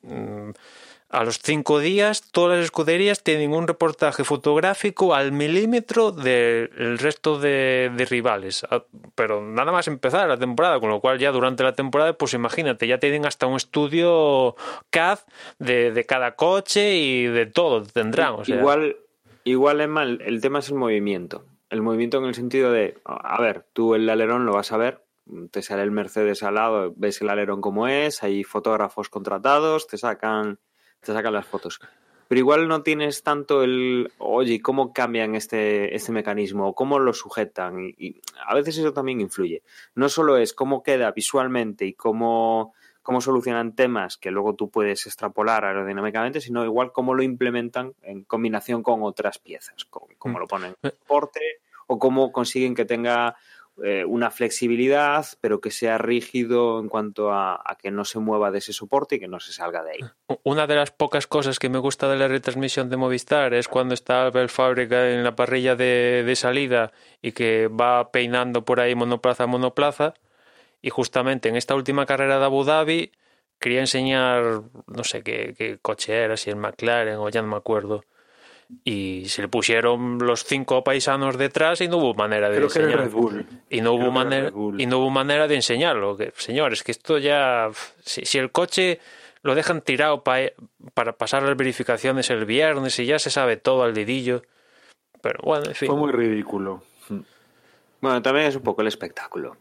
a 1.15 1.25
los 1.25 1.39
cinco 1.39 1.79
días 1.79 2.31
todas 2.33 2.59
las 2.59 2.65
escuderías 2.65 3.23
tienen 3.23 3.53
un 3.53 3.69
reportaje 3.69 4.25
fotográfico 4.25 5.15
al 5.15 5.33
milímetro 5.33 6.11
del 6.11 6.99
resto 6.99 7.39
de, 7.39 7.91
rivales. 8.11 8.67
Ah, 8.71 8.83
pero 9.15 9.41
nada 9.41 9.71
más 9.71 9.87
empezar 9.87 10.29
la 10.29 10.37
temporada, 10.37 10.81
con 10.81 10.91
lo 10.91 11.01
cual 11.01 11.19
ya 11.19 11.31
durante 11.31 11.63
la 11.63 11.75
temporada, 11.75 12.13
pues 12.15 12.35
imagínate, 12.35 12.87
ya 12.87 12.99
tienen 12.99 13.27
hasta 13.27 13.47
un 13.47 13.57
estudio 13.57 14.57
CAD 14.91 15.21
de, 15.59 16.05
cada 16.07 16.35
coche 16.35 16.97
y 16.97 17.27
de 17.27 17.47
todo 17.47 17.85
tendrán. 17.85 18.35
Igual, 18.47 18.97
igual 19.45 19.81
es 19.81 19.89
mal, 19.89 20.21
el 20.25 20.41
tema 20.41 20.59
es 20.59 20.69
el 20.69 20.75
movimiento. 20.75 21.45
El 21.71 21.83
movimiento 21.83 22.19
en 22.19 22.25
el 22.25 22.35
sentido 22.35 22.73
de, 22.73 22.99
a 23.05 23.41
ver, 23.41 23.67
tú 23.73 23.95
el 23.95 24.09
alerón 24.09 24.47
lo 24.47 24.53
vas 24.53 24.73
a 24.73 24.77
ver, 24.77 25.05
te 25.51 25.63
sale 25.63 25.83
el 25.83 25.91
Mercedes 25.91 26.43
al 26.43 26.57
lado, 26.57 26.93
ves 26.97 27.21
el 27.23 27.31
alerón 27.31 27.61
como 27.61 27.89
es, 27.89 28.23
hay 28.23 28.45
fotógrafos 28.45 29.09
contratados, 29.09 29.87
te 29.87 29.97
sacan 29.97 30.59
te 31.05 31.13
sacan 31.13 31.33
las 31.33 31.47
fotos. 31.47 31.81
Pero 32.29 32.39
igual 32.39 32.69
no 32.69 32.83
tienes 32.83 33.23
tanto 33.23 33.63
el, 33.63 34.11
oye, 34.19 34.61
¿cómo 34.63 34.93
cambian 34.93 35.35
este, 35.35 35.95
este 35.95 36.11
mecanismo? 36.11 36.75
¿Cómo 36.75 36.99
lo 36.99 37.13
sujetan? 37.13 37.81
Y, 37.81 37.95
y 37.99 38.21
a 38.47 38.55
veces 38.55 38.79
eso 38.79 38.93
también 38.93 39.21
influye. 39.21 39.63
No 39.95 40.09
solo 40.09 40.39
es 40.39 40.55
cómo 40.55 40.83
queda 40.83 41.13
visualmente 41.13 41.85
y 41.85 41.93
cómo, 41.93 42.73
cómo 43.03 43.21
solucionan 43.21 43.75
temas 43.75 44.17
que 44.17 44.31
luego 44.31 44.55
tú 44.55 44.71
puedes 44.71 45.07
extrapolar 45.07 45.67
aerodinámicamente, 45.67 46.41
sino 46.41 46.65
igual 46.65 46.91
cómo 46.93 47.15
lo 47.15 47.23
implementan 47.23 47.93
en 48.03 48.25
combinación 48.25 48.83
con 48.83 49.03
otras 49.03 49.39
piezas, 49.39 49.85
como, 49.85 50.09
cómo 50.17 50.39
lo 50.39 50.47
ponen 50.47 50.75
en 50.83 50.91
soporte 50.91 51.41
o 51.87 51.99
cómo 51.99 52.33
consiguen 52.33 52.75
que 52.75 52.87
tenga 52.87 53.37
eh, 53.83 54.05
una 54.05 54.31
flexibilidad, 54.31 55.27
pero 55.41 55.61
que 55.61 55.73
sea 55.73 55.99
rígido 55.99 56.79
en 56.79 56.89
cuanto 56.89 57.33
a, 57.33 57.77
que 57.83 57.91
no 57.91 58.05
se 58.05 58.21
mueva 58.21 58.53
de 58.53 58.59
ese 58.59 58.73
soporte 58.73 59.17
y 59.17 59.19
que 59.19 59.27
no 59.27 59.41
se 59.41 59.53
salga 59.53 59.83
de 59.83 59.91
ahí. 59.91 59.99
Una 60.45 60.69
de 60.69 60.77
las 60.77 60.93
pocas 60.93 61.27
cosas 61.27 61.59
que 61.59 61.69
me 61.69 61.79
gusta 61.79 62.09
de 62.09 62.17
la 62.17 62.29
retransmisión 62.29 62.89
de 62.89 62.97
Movistar 62.97 63.53
es 63.53 63.67
cuando 63.67 63.95
está 63.95 64.27
Abel 64.27 64.49
Fábrica 64.49 65.11
en 65.11 65.25
la 65.25 65.35
parrilla 65.35 65.75
de, 65.75 66.23
de 66.25 66.37
salida 66.37 66.93
y 67.21 67.33
que 67.33 67.69
va 67.69 68.13
peinando 68.13 68.65
por 68.65 68.79
ahí 68.79 68.95
monoplaza 68.95 69.45
a 69.45 69.49
monoplaza. 69.49 70.15
Y 70.81 70.91
justamente 70.91 71.49
en 71.49 71.57
esta 71.57 71.75
última 71.75 72.07
carrera 72.07 72.39
de 72.39 72.45
Abu 72.45 72.63
Dhabi 72.63 73.11
quería 73.59 73.81
enseñar, 73.81 74.63
no 74.87 75.03
sé 75.03 75.23
qué, 75.23 75.55
qué 75.59 75.79
coche 75.83 76.15
era, 76.15 76.37
si 76.37 76.51
el 76.51 76.57
McLaren 76.57 77.17
o 77.17 77.29
ya 77.29 77.43
no 77.43 77.49
me 77.49 77.57
acuerdo 77.57 78.05
y 78.85 79.27
se 79.29 79.43
le 79.43 79.49
pusieron 79.49 80.19
los 80.19 80.45
cinco 80.45 80.83
paisanos 80.85 81.37
detrás 81.39 81.81
y 81.81 81.89
no 81.89 81.99
hubo 81.99 82.15
manera 82.15 82.49
de 82.49 82.57
Creo 82.57 82.67
enseñarlo. 82.67 83.45
Y 83.71 83.81
no 83.81 83.93
hubo 83.93 84.11
manera 84.11 84.51
y 84.79 84.87
no 84.87 84.99
hubo 84.99 85.11
manera 85.11 85.47
de 85.47 85.57
enseñarlo. 85.57 86.17
Que, 86.17 86.33
señores, 86.37 86.83
que 86.83 86.93
esto 86.93 87.19
ya 87.19 87.71
si, 88.03 88.25
si 88.25 88.39
el 88.39 88.51
coche 88.51 89.01
lo 89.43 89.55
dejan 89.55 89.83
tirado 89.83 90.25
pa, 90.25 90.39
para 90.95 91.13
pasar 91.13 91.43
las 91.43 91.57
verificaciones 91.57 92.31
el 92.31 92.47
viernes 92.47 92.99
y 92.99 93.07
ya 93.07 93.19
se 93.19 93.31
sabe 93.31 93.57
todo 93.57 93.83
al 93.83 93.95
dedillo. 93.95 94.43
Pero 95.21 95.41
bueno, 95.43 95.67
en 95.67 95.75
fin. 95.75 95.89
Fue 95.89 95.97
muy 95.97 96.13
ridículo. 96.13 96.83
Bueno, 98.01 98.21
también 98.23 98.47
es 98.47 98.57
un 98.57 98.63
poco 98.63 98.83
el 98.83 98.89
espectáculo. 98.89 99.57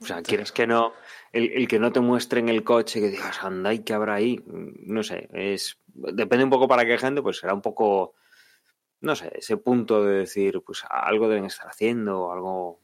O 0.00 0.06
sea, 0.06 0.22
quieres 0.22 0.52
que 0.52 0.66
no, 0.66 0.92
el, 1.32 1.50
el, 1.52 1.68
que 1.68 1.78
no 1.78 1.90
te 1.92 2.00
muestren 2.00 2.48
el 2.48 2.62
coche, 2.62 3.00
que 3.00 3.08
digas, 3.08 3.42
anda, 3.42 3.72
¿y 3.74 3.80
qué 3.80 3.94
habrá 3.94 4.14
ahí? 4.14 4.40
No 4.46 5.02
sé, 5.02 5.28
es 5.32 5.78
depende 6.12 6.44
un 6.44 6.50
poco 6.50 6.68
para 6.68 6.84
qué 6.84 6.98
gente, 6.98 7.22
pues 7.22 7.38
será 7.38 7.54
un 7.54 7.62
poco, 7.62 8.14
no 9.00 9.14
sé, 9.14 9.32
ese 9.34 9.56
punto 9.56 10.04
de 10.04 10.20
decir, 10.20 10.62
pues 10.64 10.84
algo 10.88 11.28
deben 11.28 11.44
estar 11.44 11.68
haciendo, 11.68 12.32
algo, 12.32 12.80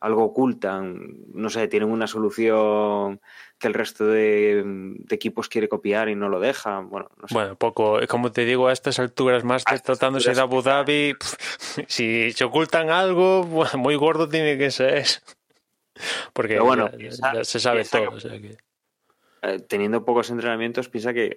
algo 0.00 0.24
ocultan, 0.24 1.24
no 1.32 1.50
sé, 1.50 1.68
tienen 1.68 1.90
una 1.90 2.06
solución 2.06 3.20
que 3.58 3.68
el 3.68 3.74
resto 3.74 4.06
de, 4.06 4.62
de 4.64 5.14
equipos 5.14 5.48
quiere 5.48 5.68
copiar 5.68 6.08
y 6.08 6.14
no 6.14 6.28
lo 6.28 6.40
dejan, 6.40 6.90
bueno, 6.90 7.10
no 7.20 7.28
sé. 7.28 7.34
Bueno, 7.34 7.56
poco, 7.56 7.98
como 8.08 8.32
te 8.32 8.44
digo, 8.44 8.68
a 8.68 8.72
estas 8.72 8.98
alturas 8.98 9.44
más 9.44 9.64
a 9.66 9.78
tratándose 9.78 10.34
de 10.34 10.40
Abu 10.40 10.62
Dhabi, 10.62 11.14
pff, 11.14 11.84
si 11.88 12.32
se 12.32 12.44
ocultan 12.44 12.90
algo, 12.90 13.44
muy 13.76 13.96
gordo 13.96 14.28
tiene 14.28 14.58
que 14.58 14.70
ser. 14.70 15.06
Porque 16.32 16.54
Pero 16.54 16.66
bueno, 16.66 16.90
ya, 16.90 16.96
piensa, 16.96 17.34
ya 17.34 17.44
se 17.44 17.58
sabe 17.58 17.84
todo. 17.84 18.10
que, 18.10 18.16
o 18.16 18.20
sea 18.20 18.40
que... 18.40 18.58
eh, 19.46 19.60
teniendo 19.60 20.04
pocos 20.04 20.30
entrenamientos, 20.30 20.88
piensa 20.88 21.14
que 21.14 21.36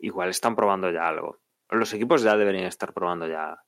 igual 0.00 0.30
están 0.30 0.56
probando 0.56 0.90
ya 0.90 1.08
algo. 1.08 1.38
Los 1.70 1.92
equipos 1.92 2.22
ya 2.22 2.36
deberían 2.36 2.66
estar 2.66 2.92
probando 2.92 3.26
ya 3.26 3.62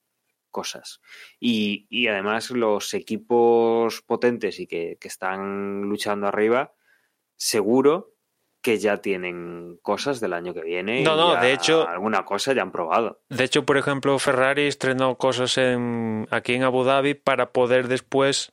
cosas. 0.50 1.00
Y, 1.38 1.86
y 1.90 2.08
además 2.08 2.50
los 2.50 2.94
equipos 2.94 4.02
potentes 4.02 4.58
y 4.58 4.66
que, 4.66 4.96
que, 5.00 5.08
están 5.08 5.82
luchando 5.82 6.26
arriba, 6.26 6.72
seguro 7.36 8.14
que 8.62 8.78
ya 8.78 8.96
tienen 8.96 9.78
cosas 9.82 10.18
del 10.18 10.32
año 10.32 10.52
que 10.52 10.62
viene. 10.62 11.02
No, 11.02 11.14
no, 11.14 11.40
de 11.40 11.52
hecho. 11.52 11.86
Alguna 11.86 12.24
cosa 12.24 12.52
ya 12.52 12.62
han 12.62 12.72
probado. 12.72 13.20
De 13.28 13.44
hecho, 13.44 13.64
por 13.64 13.76
ejemplo, 13.76 14.18
Ferrari 14.18 14.66
estrenó 14.66 15.16
cosas 15.16 15.56
en, 15.58 16.26
aquí 16.30 16.54
en 16.54 16.64
Abu 16.64 16.82
Dhabi 16.82 17.14
para 17.14 17.52
poder 17.52 17.86
después 17.86 18.50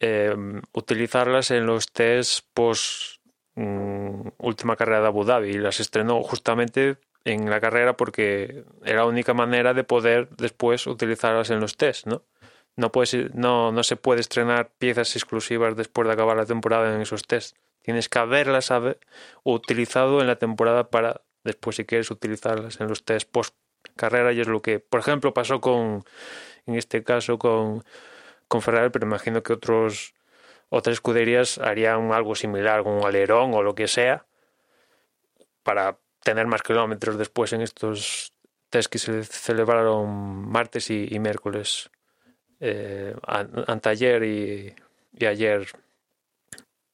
eh, 0.00 0.34
utilizarlas 0.72 1.50
en 1.50 1.66
los 1.66 1.90
test 1.90 2.46
post 2.52 3.17
um, 3.58 4.30
última 4.38 4.76
carrera 4.76 5.00
de 5.02 5.06
Abu 5.08 5.24
Dhabi. 5.24 5.50
Y 5.50 5.58
las 5.58 5.80
estrenó 5.80 6.22
justamente 6.22 6.96
en 7.24 7.50
la 7.50 7.60
carrera 7.60 7.96
porque 7.96 8.64
era 8.84 9.00
la 9.00 9.06
única 9.06 9.34
manera 9.34 9.74
de 9.74 9.84
poder 9.84 10.28
después 10.36 10.86
utilizarlas 10.86 11.50
en 11.50 11.60
los 11.60 11.76
test, 11.76 12.06
¿no? 12.06 12.22
No, 12.76 12.92
puedes, 12.92 13.34
no, 13.34 13.72
no 13.72 13.82
se 13.82 13.96
puede 13.96 14.20
estrenar 14.20 14.70
piezas 14.78 15.16
exclusivas 15.16 15.76
después 15.76 16.06
de 16.06 16.14
acabar 16.14 16.36
la 16.36 16.46
temporada 16.46 16.94
en 16.94 17.00
esos 17.00 17.24
test. 17.24 17.56
Tienes 17.82 18.08
que 18.08 18.20
haberlas 18.20 18.70
haber 18.70 19.00
utilizado 19.42 20.20
en 20.20 20.28
la 20.28 20.36
temporada 20.36 20.88
para 20.88 21.22
después, 21.42 21.76
si 21.76 21.84
quieres, 21.84 22.10
utilizarlas 22.10 22.80
en 22.80 22.88
los 22.88 23.04
test 23.04 23.28
post 23.30 23.54
carrera. 23.96 24.32
Y 24.32 24.40
es 24.40 24.46
lo 24.46 24.62
que, 24.62 24.78
por 24.78 25.00
ejemplo, 25.00 25.34
pasó 25.34 25.60
con, 25.60 26.04
en 26.66 26.74
este 26.76 27.02
caso, 27.02 27.38
con, 27.38 27.82
con 28.46 28.62
Ferrari, 28.62 28.90
pero 28.90 29.06
imagino 29.06 29.42
que 29.42 29.54
otros, 29.54 30.14
otras 30.68 30.94
escuderías 30.94 31.58
harían 31.58 32.12
algo 32.12 32.34
similar, 32.34 32.82
con 32.82 32.94
un 32.94 33.04
alerón 33.04 33.54
o 33.54 33.62
lo 33.62 33.74
que 33.74 33.88
sea, 33.88 34.26
para 35.62 35.98
tener 36.22 36.46
más 36.46 36.62
kilómetros 36.62 37.16
después 37.18 37.52
en 37.52 37.62
estos 37.62 38.32
test 38.70 38.90
que 38.90 38.98
se 38.98 39.24
celebraron 39.24 40.50
martes 40.50 40.90
y, 40.90 41.08
y 41.10 41.18
miércoles, 41.18 41.90
eh, 42.60 43.14
anteayer 43.26 44.22
y, 44.24 44.74
y, 45.14 45.26
ayer 45.26 45.66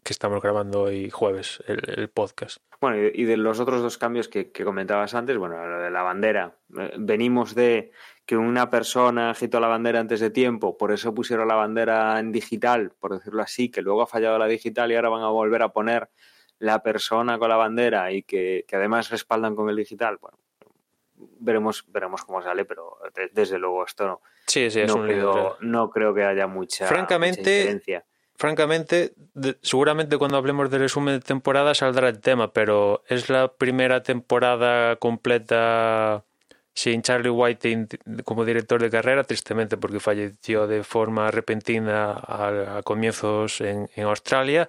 que 0.02 0.12
estamos 0.12 0.42
grabando 0.42 0.82
hoy 0.82 1.10
jueves 1.10 1.62
el, 1.66 1.80
el 1.98 2.08
podcast. 2.08 2.58
Bueno, 2.80 2.98
y, 3.12 3.24
de 3.24 3.36
los 3.38 3.60
otros 3.60 3.80
dos 3.80 3.96
cambios 3.96 4.28
que, 4.28 4.52
que, 4.52 4.64
comentabas 4.64 5.14
antes, 5.14 5.38
bueno, 5.38 5.66
lo 5.66 5.80
de 5.80 5.90
la 5.90 6.02
bandera. 6.02 6.58
Venimos 6.98 7.54
de 7.54 7.92
que 8.26 8.36
una 8.36 8.70
persona 8.70 9.30
agitó 9.30 9.60
la 9.60 9.68
bandera 9.68 10.00
antes 10.00 10.20
de 10.20 10.30
tiempo, 10.30 10.76
por 10.78 10.92
eso 10.92 11.14
pusieron 11.14 11.48
la 11.48 11.54
bandera 11.54 12.18
en 12.18 12.32
digital, 12.32 12.92
por 12.98 13.14
decirlo 13.18 13.42
así, 13.42 13.70
que 13.70 13.82
luego 13.82 14.02
ha 14.02 14.06
fallado 14.06 14.38
la 14.38 14.46
digital 14.46 14.90
y 14.90 14.96
ahora 14.96 15.10
van 15.10 15.22
a 15.22 15.28
volver 15.28 15.62
a 15.62 15.70
poner 15.70 16.08
la 16.58 16.82
persona 16.82 17.38
con 17.38 17.48
la 17.50 17.56
bandera 17.56 18.12
y 18.12 18.22
que, 18.22 18.64
que 18.66 18.76
además 18.76 19.10
respaldan 19.10 19.54
con 19.54 19.68
el 19.68 19.76
digital, 19.76 20.16
bueno, 20.20 20.38
veremos 21.16 21.84
veremos 21.88 22.24
cómo 22.24 22.42
sale, 22.42 22.64
pero 22.64 22.98
de, 23.14 23.28
desde 23.32 23.58
luego 23.58 23.84
esto 23.84 24.06
no. 24.06 24.22
Sí, 24.46 24.70
sí, 24.70 24.80
es 24.80 24.88
no 24.88 25.00
un 25.00 25.06
creo, 25.06 25.56
no 25.60 25.90
creo 25.90 26.14
que 26.14 26.24
haya 26.24 26.46
mucha, 26.46 26.86
Francamente, 26.86 27.40
mucha 27.40 27.50
diferencia. 27.50 28.04
Francamente, 28.36 29.14
de, 29.34 29.56
seguramente 29.62 30.18
cuando 30.18 30.36
hablemos 30.36 30.68
del 30.70 30.80
resumen 30.80 31.14
de 31.14 31.20
temporada 31.20 31.74
saldrá 31.74 32.08
el 32.08 32.20
tema, 32.20 32.52
pero 32.52 33.04
es 33.06 33.28
la 33.28 33.52
primera 33.52 34.02
temporada 34.02 34.96
completa 34.96 36.24
sin 36.74 37.02
Charlie 37.02 37.30
White 37.30 37.88
como 38.24 38.44
director 38.44 38.82
de 38.82 38.90
carrera, 38.90 39.24
tristemente 39.24 39.76
porque 39.76 40.00
falleció 40.00 40.66
de 40.66 40.82
forma 40.82 41.30
repentina 41.30 42.12
a, 42.12 42.82
comienzos 42.84 43.60
en, 43.60 43.88
Australia. 43.98 44.68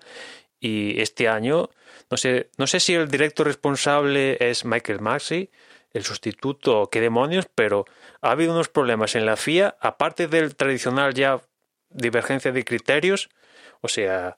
Y 0.60 1.00
este 1.02 1.28
año, 1.28 1.70
no 2.10 2.18
sé, 2.18 2.50
no 2.58 2.68
sé 2.68 2.80
si 2.80 2.94
el 2.94 3.10
director 3.10 3.48
responsable 3.48 4.38
es 4.40 4.66
Michael 4.66 5.02
Maxey, 5.02 5.50
el 5.94 6.04
sustituto 6.04 6.82
o 6.82 6.90
qué 6.90 7.02
demonios, 7.02 7.48
pero 7.54 7.86
ha 8.22 8.32
habido 8.32 8.54
unos 8.54 8.70
problemas 8.70 9.16
en 9.16 9.26
la 9.26 9.36
FIA, 9.36 9.76
aparte 9.80 10.28
del 10.28 10.56
tradicional 10.56 11.14
ya 11.14 11.42
divergencia 11.90 12.52
de 12.52 12.66
criterios, 12.66 13.30
o 13.82 13.88
sea, 13.88 14.36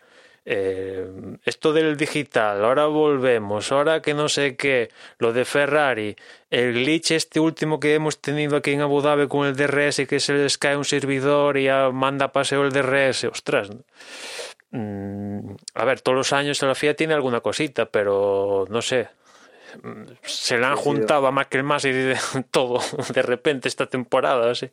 eh, 0.50 1.06
esto 1.44 1.74
del 1.74 1.98
digital, 1.98 2.64
ahora 2.64 2.86
volvemos, 2.86 3.70
ahora 3.74 4.02
que 4.02 4.14
no 4.14 4.30
sé 4.30 4.56
qué, 4.56 4.88
lo 5.18 5.34
de 5.34 5.44
Ferrari, 5.44 6.16
el 6.50 6.74
glitch 6.74 7.12
este 7.12 7.42
último 7.42 7.82
que 7.82 7.96
hemos 7.96 8.22
tenido 8.22 8.56
aquí 8.56 8.72
en 8.72 8.80
Abu 8.80 9.02
Dhabi 9.02 9.28
con 9.28 9.46
el 9.46 9.58
DRS, 9.58 10.08
que 10.08 10.22
se 10.22 10.32
les 10.32 10.58
cae 10.58 10.78
un 10.78 10.86
servidor 10.86 11.58
y 11.58 11.66
ya 11.66 11.90
manda 11.92 12.32
paseo 12.32 12.64
el 12.64 12.72
DRS, 12.72 13.26
ostras. 13.26 13.72
Mm, 14.72 15.56
a 15.74 15.84
ver, 15.84 16.00
todos 16.00 16.16
los 16.16 16.32
años 16.32 16.62
la 16.62 16.76
FIA 16.76 16.96
tiene 16.96 17.14
alguna 17.14 17.42
cosita, 17.42 17.88
pero 17.88 18.66
no 18.70 18.82
sé. 18.82 19.10
Se 20.22 20.58
le 20.58 20.66
han 20.66 20.78
juntado 20.78 21.28
a 21.28 21.32
Michael 21.34 21.66
y 21.84 21.92
de 21.92 22.18
todo 22.52 22.80
de 23.14 23.22
repente 23.22 23.68
esta 23.68 23.88
temporada, 23.88 24.50
así. 24.50 24.72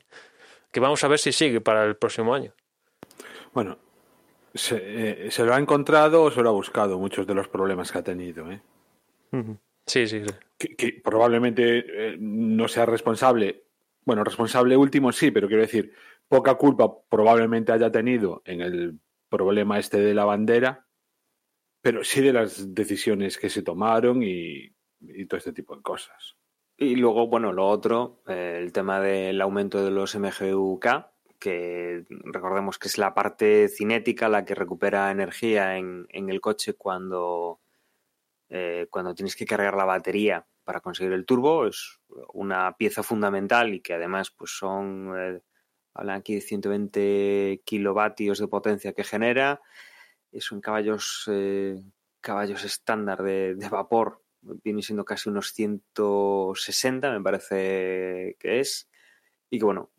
Que 0.71 0.79
vamos 0.79 1.03
a 1.03 1.09
ver 1.09 1.19
si 1.19 1.33
sigue 1.33 1.61
para 1.61 1.85
el 1.85 1.97
próximo 1.97 2.33
año. 2.33 2.53
Bueno, 3.53 3.77
se, 4.55 5.27
eh, 5.27 5.31
se, 5.31 5.45
lo 5.45 5.55
ha 5.55 5.59
encontrado 5.59 6.23
o 6.23 6.31
se 6.31 6.43
lo 6.43 6.51
ha 6.51 6.53
buscado 6.53 6.99
muchos 6.99 7.27
de 7.27 7.35
los 7.35 7.49
problemas 7.49 7.91
que 7.91 7.99
ha 7.99 8.05
tenido. 8.05 8.51
¿eh? 8.51 8.63
Sí, 9.87 10.07
sí. 10.07 10.23
Que, 10.57 11.01
probablemente 11.03 12.13
eh, 12.13 12.17
no 12.19 12.69
sea 12.69 12.87
responsable. 12.87 13.65
Bueno, 14.05 14.23
responsable 14.23 14.77
último 14.77 15.13
sí, 15.13 15.31
pero 15.31 15.49
quiero 15.49 15.63
decir, 15.63 15.93
poca 16.29 16.55
culpa 16.55 16.93
probablemente 17.09 17.73
haya 17.73 17.91
tenido 17.91 18.43
en 18.45 18.61
el 18.61 19.01
problema 19.29 19.79
este 19.79 19.99
de 19.99 20.15
la 20.15 20.25
bandera, 20.25 20.87
pero 21.81 22.05
sí 22.05 22.21
de 22.21 22.33
las 22.33 22.75
decisiones 22.75 23.39
que 23.39 23.51
se 23.51 23.63
tomaron 23.63 24.23
y, 24.23 24.73
y 25.01 25.27
todo 25.27 25.39
este 25.39 25.53
tipo 25.53 25.75
de 25.75 25.83
cosas. 25.83 26.37
Y 26.77 26.97
luego, 26.97 27.29
bueno, 27.29 27.53
lo 27.53 27.67
otro, 27.69 28.23
el 28.27 28.73
tema 28.73 29.01
del 29.01 29.41
aumento 29.41 29.85
de 29.85 29.91
los 29.91 30.15
MGUK, 30.17 30.87
que 31.39 32.05
recordemos 32.09 32.79
que 32.79 32.89
es 32.89 32.99
la 32.99 33.15
parte 33.15 33.69
cinética 33.69 34.29
la 34.29 34.45
que 34.45 34.55
recupera 34.55 35.11
energía 35.11 35.77
en, 35.77 36.07
el 36.11 36.41
coche 36.41 36.75
cuando, 36.75 37.61
eh, 38.49 38.87
cuando 38.91 39.15
tienes 39.15 39.37
que 39.37 39.47
cargar 39.47 39.75
la 39.75 39.85
batería 39.85 40.47
para 40.65 40.81
conseguir 40.81 41.13
el 41.13 41.27
turbo. 41.27 41.67
Es 41.67 42.01
una 42.33 42.77
pieza 42.77 43.03
fundamental 43.03 43.75
y 43.75 43.81
que 43.81 43.95
además 43.95 44.31
pues 44.31 44.57
son, 44.57 45.13
eh, 45.17 45.43
hablan 45.95 46.19
aquí 46.19 46.35
de 46.35 46.41
120 46.41 47.63
kilovatios 47.65 48.39
de 48.39 48.49
potencia 48.49 48.93
que 48.93 49.05
genera. 49.05 49.61
Es 50.33 50.51
un 50.51 50.61
caballos, 50.61 51.25
eh, 51.31 51.81
caballos 52.21 52.65
estándar 52.65 53.23
de, 53.23 53.55
de, 53.55 53.69
vapor, 53.69 54.23
viene 54.43 54.83
siendo 54.83 55.05
casi 55.05 55.29
unos 55.29 55.53
160 55.53 57.11
me 57.13 57.23
parece 57.23 58.37
que 58.39 58.61
es. 58.61 58.89
Y 59.51 59.59
que 59.59 59.65
bueno, 59.65 59.91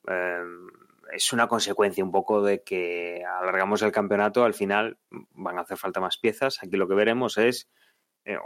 es 1.11 1.33
una 1.33 1.47
consecuencia 1.47 2.03
un 2.03 2.11
poco 2.11 2.41
de 2.41 2.63
que 2.63 3.23
alargamos 3.23 3.81
el 3.81 3.91
campeonato, 3.91 4.43
al 4.43 4.53
final 4.53 4.97
van 5.31 5.57
a 5.57 5.61
hacer 5.61 5.77
falta 5.77 5.99
más 5.99 6.17
piezas. 6.17 6.61
Aquí 6.61 6.77
lo 6.77 6.87
que 6.87 6.95
veremos 6.95 7.37
es, 7.37 7.69
eh, 8.25 8.37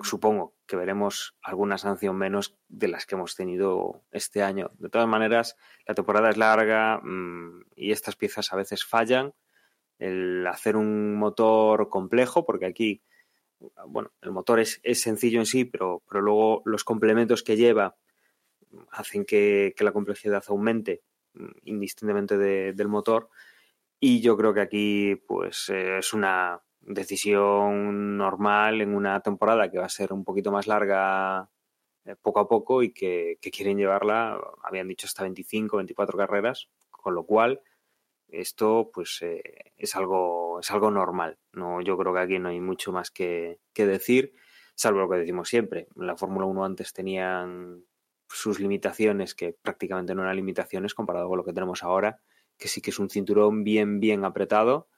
supongo 0.00 0.54
que 0.66 0.76
veremos 0.76 1.36
alguna 1.42 1.78
sanción 1.78 2.16
menos 2.16 2.56
de 2.68 2.88
las 2.88 3.06
que 3.06 3.14
hemos 3.14 3.34
tenido 3.34 4.02
este 4.10 4.42
año. 4.42 4.70
De 4.78 4.88
todas 4.88 5.08
maneras, 5.08 5.56
la 5.86 5.94
temporada 5.94 6.30
es 6.30 6.36
larga 6.36 7.00
mm, 7.02 7.64
y 7.76 7.92
estas 7.92 8.16
piezas 8.16 8.52
a 8.52 8.56
veces 8.56 8.84
fallan. 8.84 9.34
El 9.98 10.46
hacer 10.46 10.76
un 10.76 11.14
motor 11.14 11.88
complejo, 11.88 12.44
porque 12.44 12.66
aquí, 12.66 13.02
bueno, 13.86 14.10
el 14.20 14.32
motor 14.32 14.58
es, 14.58 14.80
sencillo 14.94 15.38
en 15.38 15.46
sí, 15.46 15.64
pero, 15.64 16.02
pero 16.08 16.20
luego 16.20 16.62
los 16.64 16.82
complementos 16.82 17.44
que 17.44 17.56
lleva 17.56 17.96
hacen 18.90 19.24
que 19.24 19.74
la 19.78 19.92
complejidad 19.92 20.42
aumente 20.48 21.02
indistintamente 21.64 22.36
del 22.38 22.88
motor. 22.88 23.28
Y 24.00 24.20
yo 24.20 24.36
creo 24.36 24.52
que 24.52 24.60
aquí 24.60 25.16
pues 25.26 25.68
eh, 25.68 25.98
es 25.98 26.12
una 26.12 26.60
decisión 26.80 28.16
normal 28.16 28.80
en 28.80 28.94
una 28.94 29.20
temporada 29.20 29.70
que 29.70 29.78
va 29.78 29.86
a 29.86 29.88
ser 29.88 30.12
un 30.12 30.24
poquito 30.24 30.50
más 30.50 30.66
larga 30.66 31.48
eh, 32.04 32.16
poco 32.20 32.40
a 32.40 32.48
poco 32.48 32.82
y 32.82 32.92
que, 32.92 33.38
quieren 33.40 33.78
llevarla, 33.78 34.40
habían 34.64 34.88
dicho 34.88 35.06
hasta 35.06 35.22
25, 35.22 35.76
24 35.76 36.18
carreras, 36.18 36.68
con 36.90 37.14
lo 37.14 37.24
cual 37.24 37.60
esto 38.28 38.90
pues 38.92 39.20
eh, 39.22 39.42
es 39.76 39.94
algo 39.94 40.58
es 40.60 40.70
algo 40.70 40.90
normal. 40.90 41.38
No, 41.52 41.80
yo 41.80 41.96
creo 41.96 42.12
que 42.12 42.20
aquí 42.20 42.38
no 42.38 42.48
hay 42.48 42.60
mucho 42.60 42.92
más 42.92 43.10
que, 43.10 43.60
que 43.72 43.86
decir, 43.86 44.34
salvo 44.74 45.00
lo 45.00 45.10
que 45.10 45.18
decimos 45.18 45.48
siempre. 45.48 45.86
La 45.94 46.16
Fórmula 46.16 46.46
1 46.46 46.64
antes 46.64 46.92
tenían 46.92 47.84
sus 48.32 48.60
limitaciones, 48.60 49.34
que 49.34 49.56
prácticamente 49.60 50.14
no 50.14 50.22
eran 50.22 50.36
limitaciones 50.36 50.94
comparado 50.94 51.28
con 51.28 51.38
lo 51.38 51.44
que 51.44 51.52
tenemos 51.52 51.82
ahora, 51.82 52.20
que 52.58 52.68
sí 52.68 52.80
que 52.80 52.90
es 52.90 52.98
un 52.98 53.10
cinturón 53.10 53.64
bien, 53.64 54.00
bien 54.00 54.24
apretado 54.24 54.88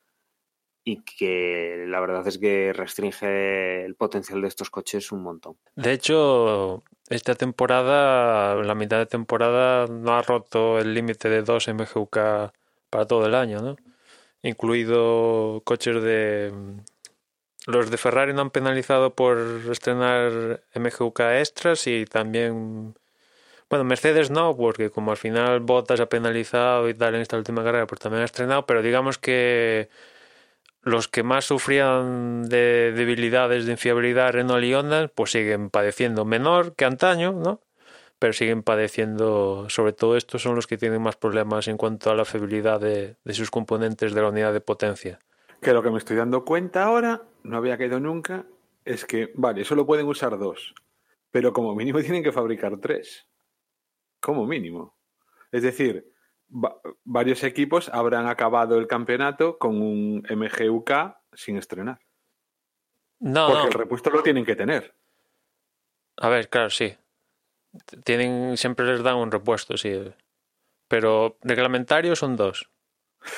y 0.85 1.03
que 1.03 1.85
la 1.89 1.99
verdad 2.01 2.27
es 2.29 2.39
que 2.39 2.73
restringe 2.75 3.85
el 3.85 3.95
potencial 3.95 4.43
de 4.43 4.49
estos 4.49 4.69
coches 4.69 5.11
un 5.13 5.23
montón. 5.23 5.57
De 5.77 5.93
hecho, 5.93 6.85
esta 7.09 7.35
temporada, 7.35 8.55
la 8.57 8.75
mitad 8.75 8.99
de 8.99 9.07
temporada, 9.07 9.87
no 9.87 10.15
ha 10.15 10.23
roto 10.23 10.79
el 10.79 10.93
límite 10.93 11.31
de 11.31 11.43
2 11.43 11.69
MGUK 11.69 12.19
para 12.91 13.07
todo 13.07 13.27
el 13.27 13.35
año, 13.35 13.61
¿no? 13.61 13.77
Incluido 14.43 15.63
coches 15.65 16.03
de... 16.03 16.53
Los 17.67 17.91
de 17.91 17.97
Ferrari 17.97 18.35
no 18.35 18.43
han 18.43 18.51
penalizado 18.51 19.15
por 19.15 19.39
estrenar 19.71 20.63
MGUK 20.75 21.21
extras 21.21 21.87
y 21.87 22.05
también 22.05 22.95
bueno, 23.71 23.85
Mercedes 23.85 24.31
no, 24.31 24.57
porque 24.57 24.91
como 24.91 25.11
al 25.11 25.17
final 25.17 25.61
Bottas 25.61 26.01
ha 26.01 26.09
penalizado 26.09 26.89
y 26.89 26.95
tal 26.95 27.15
en 27.15 27.23
esta 27.23 27.37
última 27.37 27.65
carrera, 27.65 27.87
pues 27.87 28.01
también 28.01 28.23
ha 28.23 28.27
estrenado, 28.27 28.67
pero 28.67 28.83
digamos 28.83 29.19
que 29.19 29.89
los 30.83 31.09
que 31.09 31.23
más 31.23 31.47
sufrían 31.47 32.45
de 32.45 32.93
debilidades, 32.93 33.65
de 33.65 33.73
infiabilidad 33.73 34.33
Renault 34.33 34.65
y 34.65 34.75
Honda, 34.75 35.09
pues 35.09 35.31
siguen 35.31 35.71
padeciendo 35.71 36.25
menor 36.25 36.75
que 36.77 36.85
antaño, 36.85 37.33
¿no? 37.33 37.61
Pero 38.19 38.33
siguen 38.33 38.63
padeciendo, 38.63 39.67
sobre 39.71 39.93
todo 39.93 40.17
estos 40.17 40.43
son 40.43 40.55
los 40.55 40.67
que 40.67 40.77
tienen 40.77 41.03
más 41.03 41.17
problemas 41.17 41.67
en 41.69 41.77
cuanto 41.77 42.11
a 42.11 42.15
la 42.15 42.25
fiabilidad 42.25 42.81
de, 42.81 43.17
sus 43.33 43.51
componentes 43.51 44.15
de 44.15 44.21
la 44.21 44.29
unidad 44.29 44.53
de 44.53 44.61
potencia. 44.61 45.19
Que 45.61 45.73
lo 45.73 45.83
que 45.83 45.91
me 45.91 45.99
estoy 45.99 46.17
dando 46.17 46.45
cuenta 46.45 46.85
ahora, 46.85 47.23
no 47.43 47.57
había 47.57 47.79
caído 47.79 47.99
nunca, 47.99 48.45
es 48.85 49.05
que, 49.07 49.33
vale, 49.35 49.65
solo 49.65 49.87
pueden 49.87 50.07
usar 50.07 50.39
dos, 50.39 50.75
pero 51.31 51.53
como 51.53 51.75
mínimo 51.75 51.99
tienen 52.03 52.23
que 52.23 52.33
fabricar 52.33 52.79
tres 52.79 53.27
como 54.25 54.47
mínimo. 54.47 54.97
Es 55.53 55.63
decir, 55.63 56.11
varios 57.05 57.45
equipos 57.45 57.91
habrán 57.91 58.27
acabado 58.27 58.79
el 58.79 58.87
campeonato 58.87 59.59
con 59.59 59.81
un 59.81 60.25
MGUK 60.29 60.91
sin 61.35 61.59
estrenar. 61.59 62.01
No, 63.21 63.49
Porque 63.49 63.67
el 63.67 63.73
repuesto 63.73 64.11
lo 64.11 64.23
tienen 64.23 64.45
que 64.45 64.57
tener. 64.57 64.95
A 66.17 66.29
ver, 66.29 66.49
claro, 66.49 66.71
sí. 66.71 66.95
Tienen, 68.05 68.57
siempre 68.57 68.87
les 68.87 69.03
dan 69.03 69.17
un 69.17 69.31
repuesto, 69.31 69.77
sí. 69.77 70.01
Pero 70.89 71.39
reglamentario 71.43 72.17
son 72.17 72.37
dos. 72.37 72.71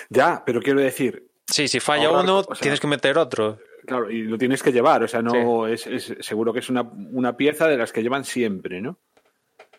Ya, 0.09 0.43
pero 0.45 0.61
quiero 0.61 0.81
decir. 0.81 1.31
Sí, 1.47 1.69
si 1.69 1.81
falla 1.81 2.11
uno, 2.11 2.45
tienes 2.61 2.81
que 2.81 2.87
meter 2.87 3.19
otro. 3.19 3.59
Claro, 3.87 4.11
y 4.11 4.23
lo 4.23 4.37
tienes 4.37 4.63
que 4.63 4.73
llevar. 4.73 5.03
O 5.03 5.09
sea, 5.09 5.23
no 5.23 5.67
es, 5.67 5.83
seguro 6.21 6.53
que 6.53 6.59
es 6.59 6.69
una, 6.69 6.83
una, 6.83 7.37
pieza 7.37 7.69
de 7.69 7.77
las 7.77 7.93
que 7.93 8.03
llevan 8.03 8.25
siempre, 8.25 8.81
¿no? 8.81 8.99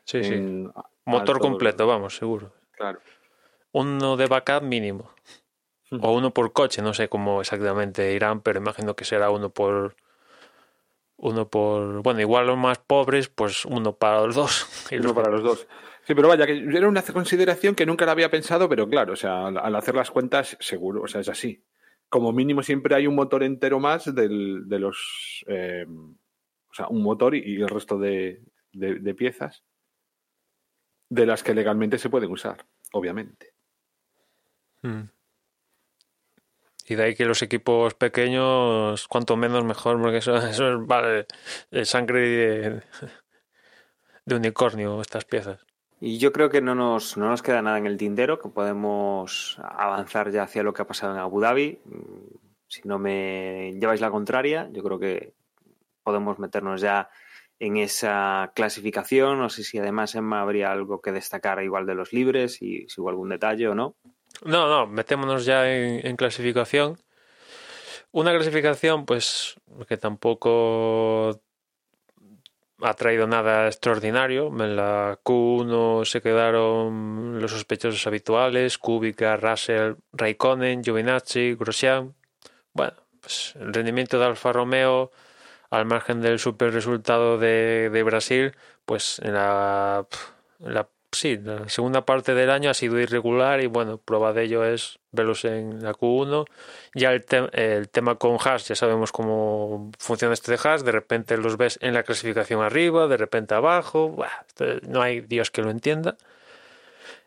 Sí, 0.06 0.24
sí. 0.24 0.66
Motor 1.08 1.40
completo, 1.40 1.88
vamos, 1.88 2.18
seguro. 2.18 2.54
Claro. 2.72 3.00
Uno 3.72 4.18
de 4.18 4.28
backup 4.28 4.62
mínimo. 4.62 5.10
O 6.02 6.12
uno 6.12 6.34
por 6.34 6.52
coche, 6.52 6.82
no 6.82 6.94
sé 6.94 7.08
cómo 7.08 7.40
exactamente 7.40 8.14
irán, 8.14 8.42
pero 8.42 8.60
imagino 8.60 8.96
que 8.96 9.06
será 9.06 9.30
uno 9.30 9.50
por. 9.50 9.96
Uno 11.16 11.48
por. 11.48 12.04
Bueno, 12.04 12.20
igual 12.20 12.48
los 12.48 12.58
más 12.58 12.80
pobres, 12.80 13.30
pues 13.30 13.64
uno 13.64 13.96
para 13.96 14.22
los 14.26 14.36
dos. 14.36 14.68
Y 14.92 14.98
uno 14.98 15.16
para 15.16 15.32
los 15.32 15.44
dos. 15.44 15.68
Sí, 16.04 16.14
pero 16.14 16.28
vaya, 16.28 16.46
que 16.46 16.58
era 16.58 16.90
una 16.90 17.02
consideración 17.02 17.74
que 17.74 17.86
nunca 17.86 18.06
la 18.06 18.12
había 18.12 18.30
pensado, 18.30 18.68
pero 18.68 18.90
claro, 18.90 19.14
o 19.14 19.18
sea, 19.18 19.48
al 19.48 19.76
hacer 19.76 19.96
las 19.96 20.12
cuentas, 20.12 20.58
seguro, 20.60 21.04
o 21.04 21.08
sea, 21.08 21.22
es 21.22 21.30
así. 21.30 21.64
Como 22.10 22.34
mínimo 22.34 22.64
siempre 22.64 22.96
hay 22.96 23.08
un 23.08 23.16
motor 23.16 23.44
entero 23.44 23.80
más 23.80 24.14
del, 24.14 24.68
de 24.68 24.80
los. 24.80 25.46
Eh, 25.48 25.86
o 25.88 26.74
sea, 26.74 26.88
un 26.90 27.02
motor 27.02 27.34
y, 27.34 27.62
el 27.62 27.70
resto 27.70 27.98
de, 27.98 28.42
de 28.74 29.16
piezas 29.16 29.64
de 31.10 31.26
las 31.26 31.44
que 31.44 31.54
legalmente 31.54 31.98
se 31.98 32.10
pueden 32.10 32.32
usar, 32.32 32.66
obviamente. 32.92 33.54
Hmm. 34.82 35.04
Y 36.90 36.96
de 36.96 37.04
ahí 37.04 37.16
que 37.16 37.26
los 37.26 37.42
equipos 37.42 37.94
pequeños, 37.96 39.08
cuanto 39.08 39.36
menos 39.36 39.64
mejor, 39.66 40.02
porque 40.02 40.18
eso, 40.18 40.38
eso 40.38 40.74
es 40.74 40.88
vale, 40.88 41.26
sangre 41.84 42.82
de 44.26 44.36
unicornio 44.36 45.02
estas 45.02 45.26
piezas. 45.26 45.66
Y 46.00 46.20
yo 46.20 46.32
creo 46.32 46.50
que 46.50 46.62
no 46.62 46.76
nos, 46.76 47.18
no 47.18 47.30
nos 47.30 47.42
queda 47.42 47.62
nada 47.62 47.78
en 47.78 47.88
el 47.88 47.98
tintero, 47.98 48.40
que 48.40 48.50
podemos 48.50 49.58
avanzar 49.60 50.32
ya 50.32 50.44
hacia 50.44 50.64
lo 50.64 50.74
que 50.74 50.84
ha 50.84 50.88
pasado 50.88 51.14
en 51.14 51.20
Abu 51.20 51.42
Dhabi. 51.42 51.80
Si 52.68 52.82
no 52.88 53.00
me 53.00 53.74
lleváis 53.80 54.00
la 54.00 54.12
contraria, 54.12 54.70
yo 54.72 54.84
creo 54.84 55.00
que 55.00 55.34
podemos 56.04 56.40
meternos 56.40 56.82
ya 56.82 57.10
en 57.60 57.78
esa 57.78 58.52
clasificación. 58.56 59.40
No 59.40 59.50
sé 59.50 59.64
si 59.64 59.78
además, 59.78 60.16
Emma, 60.16 60.42
habría 60.42 60.72
algo 60.72 61.02
que 61.02 61.12
destacar 61.12 61.62
igual 61.64 61.86
de 61.86 61.96
los 61.96 62.14
libres 62.14 62.62
y 62.62 62.88
si 62.88 63.02
hubo 63.02 63.10
algún 63.10 63.30
detalle 63.30 63.68
o 63.68 63.76
no. 63.76 63.96
No, 64.44 64.68
no, 64.70 64.88
metémonos 64.88 65.46
ya 65.46 65.72
en, 65.72 66.16
clasificación. 66.16 66.98
Una 68.12 68.34
clasificación, 68.34 69.06
pues, 69.06 69.56
que 69.88 69.98
tampoco 69.98 71.42
ha 72.82 72.94
traído 72.94 73.26
nada 73.28 73.68
extraordinario. 73.68 74.48
En 74.48 74.76
la 74.76 75.20
Q1 75.24 76.06
se 76.06 76.22
quedaron 76.22 77.42
los 77.42 77.52
sospechosos 77.52 78.06
habituales, 78.06 78.78
Kubica, 78.78 79.38
Russell, 79.38 79.96
Raikkonen, 80.14 80.84
Giovinazzi, 80.84 81.56
Grosjean. 81.56 82.16
Bueno, 82.74 82.94
pues 83.20 83.56
el 83.56 83.74
rendimiento 83.74 84.20
de 84.20 84.26
Alfa 84.26 84.54
Romeo, 84.54 85.12
al 85.70 85.86
margen 85.86 86.22
del 86.22 86.40
super 86.40 86.74
resultado 86.74 87.38
de, 87.38 87.90
de 87.92 88.04
Brasil, 88.04 88.54
pues 88.86 89.20
en 89.20 89.34
la, 89.34 90.06
segunda 91.12 92.06
parte 92.06 92.34
del 92.34 92.50
año 92.50 92.70
ha 92.70 92.74
sido 92.74 93.00
irregular 93.00 93.62
y 93.62 93.68
bueno, 93.68 93.98
prueba 93.98 94.34
de 94.34 94.44
ello 94.44 94.64
es 94.64 95.00
verlos 95.12 95.46
en 95.46 95.84
la 95.84 95.94
Q1. 95.94 96.46
Ya 96.94 97.12
el, 97.12 97.26
te 97.26 97.50
el 97.54 97.90
tema 97.90 98.16
con 98.16 98.38
Haas, 98.44 98.68
ya 98.68 98.76
sabemos 98.76 99.12
cómo 99.12 99.92
funciona 100.00 100.34
este 100.34 100.52
de 100.52 100.60
Haas, 100.64 100.86
de 100.86 100.92
repente 100.92 101.38
los 101.38 101.58
ves 101.58 101.80
en 101.82 101.94
la 101.94 102.04
clasificación 102.04 102.62
arriba, 102.62 103.08
de 103.08 103.18
repente 103.18 103.56
abajo, 103.56 104.16
no 104.84 105.02
hay 105.02 105.22
Dios 105.22 105.52
que 105.52 105.62
lo 105.62 105.70
entienda. 105.70 106.18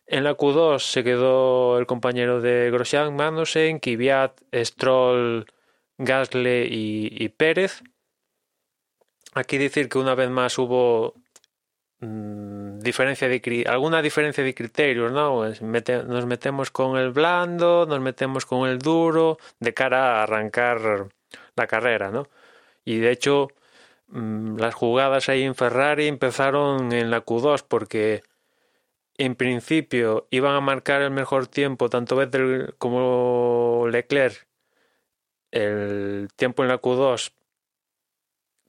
En 0.07 0.25
la 0.25 0.37
Q2 0.37 0.81
se 0.81 1.05
quedó 1.05 1.79
el 1.79 1.87
compañero 1.87 2.41
de 2.41 2.71
Grosjean, 2.73 3.15
Magnussen, 3.15 3.79
Kvyat, 3.79 4.41
Stroll, 4.53 5.47
Gasly 5.99 6.67
y 6.71 7.29
Pérez. 7.29 7.83
Aquí 9.35 9.59
decir 9.59 9.89
que 9.89 9.99
una 9.99 10.15
vez 10.15 10.29
más 10.31 10.59
hubo 10.59 11.15
mmm, 12.01 12.79
diferencia 12.81 13.29
de 13.29 13.65
alguna 13.69 14.03
diferencia 14.03 14.43
de 14.45 14.55
criterios, 14.55 15.13
¿no? 15.13 15.45
Nos 15.47 16.27
metemos 16.27 16.71
con 16.71 16.97
el 16.99 17.11
blando, 17.11 17.87
nos 17.87 18.01
metemos 18.01 18.47
con 18.47 18.69
el 18.69 18.79
duro, 18.79 19.39
de 19.61 19.75
cara 19.75 20.21
a 20.21 20.23
arrancar 20.25 21.09
la 21.57 21.67
carrera, 21.67 22.11
¿no? 22.11 22.29
Y 22.85 22.99
de 22.99 23.13
hecho, 23.13 23.49
mmm, 24.09 24.57
las 24.59 24.75
jugadas 24.75 25.29
ahí 25.29 25.43
en 25.45 25.55
Ferrari 25.55 26.09
empezaron 26.09 26.93
en 26.93 27.11
la 27.11 27.25
Q2 27.25 27.65
porque 27.69 28.23
en 29.19 29.37
principio 29.37 30.27
iban 30.31 30.55
a 30.57 30.61
marcar 30.61 31.03
el 31.03 31.11
mejor 31.11 31.47
tiempo 31.47 31.91
tanto 31.91 32.17
Vettel 32.17 32.75
como 32.79 33.87
Leclerc 33.91 34.47
el 35.51 36.29
tiempo 36.37 36.63
en 36.63 36.69
la 36.69 36.81
Q2 36.81 37.33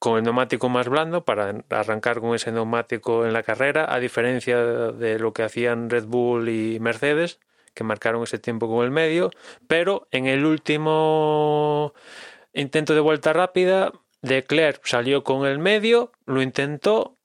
con 0.01 0.17
el 0.17 0.23
neumático 0.23 0.67
más 0.67 0.89
blando 0.89 1.25
para 1.25 1.53
arrancar 1.69 2.21
con 2.21 2.33
ese 2.33 2.51
neumático 2.51 3.23
en 3.27 3.33
la 3.33 3.43
carrera, 3.43 3.85
a 3.87 3.99
diferencia 3.99 4.57
de 4.57 5.19
lo 5.19 5.31
que 5.31 5.43
hacían 5.43 5.91
Red 5.91 6.05
Bull 6.05 6.49
y 6.49 6.79
Mercedes, 6.79 7.39
que 7.75 7.83
marcaron 7.83 8.23
ese 8.23 8.39
tiempo 8.39 8.67
con 8.67 8.83
el 8.83 8.89
medio, 8.89 9.29
pero 9.67 10.07
en 10.09 10.25
el 10.25 10.43
último 10.43 11.93
intento 12.51 12.95
de 12.95 12.99
vuelta 12.99 13.31
rápida, 13.31 13.91
Leclerc 14.23 14.83
salió 14.87 15.23
con 15.23 15.45
el 15.45 15.59
medio, 15.59 16.11
lo 16.25 16.41
intentó 16.41 17.19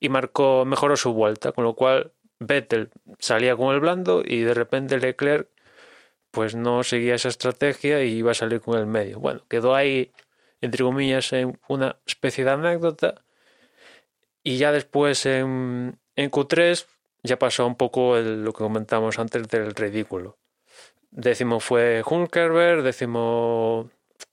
y 0.00 0.08
marcó, 0.08 0.64
mejoró 0.64 0.96
su 0.96 1.12
vuelta, 1.12 1.52
con 1.52 1.64
lo 1.64 1.74
cual 1.74 2.12
Vettel 2.38 2.88
salía 3.18 3.56
con 3.56 3.74
el 3.74 3.80
blando 3.80 4.22
y 4.24 4.40
de 4.40 4.54
repente 4.54 4.98
Leclerc 4.98 5.50
pues 6.30 6.54
no 6.54 6.82
seguía 6.82 7.16
esa 7.16 7.28
estrategia 7.28 8.02
y 8.04 8.14
iba 8.14 8.30
a 8.30 8.34
salir 8.34 8.62
con 8.62 8.78
el 8.78 8.86
medio. 8.86 9.20
Bueno, 9.20 9.42
quedó 9.50 9.74
ahí 9.74 10.12
entre 10.60 10.84
comillas, 10.84 11.32
en 11.32 11.58
una 11.68 11.96
especie 12.06 12.44
de 12.44 12.50
anécdota. 12.50 13.22
Y 14.42 14.58
ya 14.58 14.72
después 14.72 15.26
en, 15.26 15.98
en 16.14 16.30
Q3 16.30 16.86
ya 17.22 17.38
pasó 17.38 17.66
un 17.66 17.76
poco 17.76 18.16
lo 18.16 18.52
que 18.52 18.58
comentamos 18.58 19.18
antes 19.18 19.48
del 19.48 19.74
ridículo. 19.74 20.38
Décimo 21.10 21.60
fue 21.60 22.02
Hulkerberg, 22.04 22.82
décimo, 22.82 23.90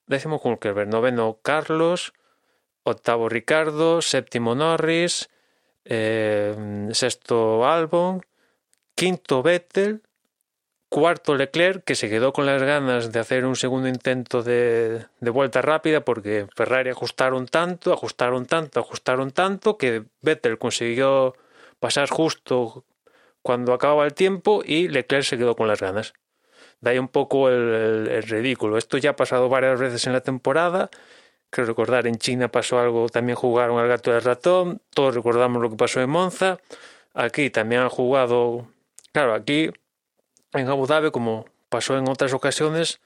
décimo 0.07 0.39
Hulkerberg, 0.43 0.89
noveno 0.89 1.39
Carlos, 1.41 2.13
octavo 2.83 3.29
Ricardo, 3.29 4.01
séptimo 4.01 4.55
Norris, 4.55 5.29
eh, 5.85 6.89
sexto 6.91 7.65
Albon, 7.65 8.21
quinto 8.95 9.41
Vettel, 9.43 10.01
Cuarto 10.93 11.33
Leclerc, 11.33 11.83
que 11.83 11.95
se 11.95 12.07
quedó 12.07 12.33
con 12.33 12.45
las 12.45 12.61
ganas 12.61 13.11
de 13.11 13.19
hacer 13.19 13.47
un 13.47 13.55
segundo 13.55 13.87
intento 13.87 14.43
de, 14.43 15.07
de, 15.21 15.29
vuelta 15.31 15.59
rápida 15.63 16.05
porque 16.05 16.45
Ferrari 16.55 16.91
ajustaron 16.91 17.47
tanto, 17.47 17.91
ajustaron 17.91 18.45
tanto, 18.45 18.79
ajustaron 18.79 19.31
tanto 19.31 19.75
que 19.79 20.03
Vettel 20.21 20.59
consiguió 20.59 21.33
pasar 21.79 22.09
justo 22.09 22.85
cuando 23.41 23.73
acababa 23.73 24.05
el 24.05 24.13
tiempo 24.13 24.61
y 24.63 24.87
Leclerc 24.87 25.23
se 25.23 25.39
quedó 25.39 25.55
con 25.55 25.67
las 25.67 25.81
ganas. 25.81 26.13
De 26.79 26.91
ahí 26.91 26.99
un 26.99 27.07
poco 27.07 27.49
el 27.49 28.21
ridículo. 28.21 28.77
Esto 28.77 28.99
ya 28.99 29.09
ha 29.09 29.15
pasado 29.15 29.49
varias 29.49 29.79
veces 29.79 30.05
en 30.05 30.13
la 30.13 30.21
temporada. 30.21 30.91
Creo 31.49 31.65
recordar, 31.65 32.05
en 32.05 32.19
China 32.19 32.49
pasó 32.49 32.77
algo, 32.77 33.09
también 33.09 33.35
jugaron 33.35 33.79
al 33.79 33.87
gato 33.87 34.11
del 34.11 34.21
ratón. 34.21 34.79
Todos 34.91 35.15
recordamos 35.15 35.59
lo 35.59 35.71
que 35.71 35.75
pasó 35.75 36.01
en 36.01 36.11
Monza. 36.11 36.59
Aquí 37.15 37.49
también 37.49 37.81
han 37.81 37.89
jugado. 37.89 38.67
Claro, 39.11 39.33
aquí 39.33 39.71
en 40.53 40.67
Abu 40.67 40.87
Dhabi, 40.87 41.11
como 41.11 41.45
pasó 41.69 41.97
en 41.97 42.07
otras 42.07 42.33
ocasiones, 42.33 42.99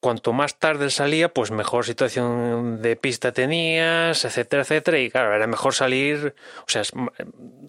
cuanto 0.00 0.32
más 0.32 0.58
tarde 0.58 0.90
salía, 0.90 1.32
pues 1.32 1.50
mejor 1.52 1.84
situación 1.84 2.82
de 2.82 2.96
pista 2.96 3.32
tenías, 3.32 4.24
etcétera, 4.24 4.62
etcétera. 4.62 4.98
Y 4.98 5.10
claro, 5.10 5.34
era 5.34 5.46
mejor 5.46 5.74
salir, 5.74 6.34
o 6.66 6.68
sea, 6.68 6.82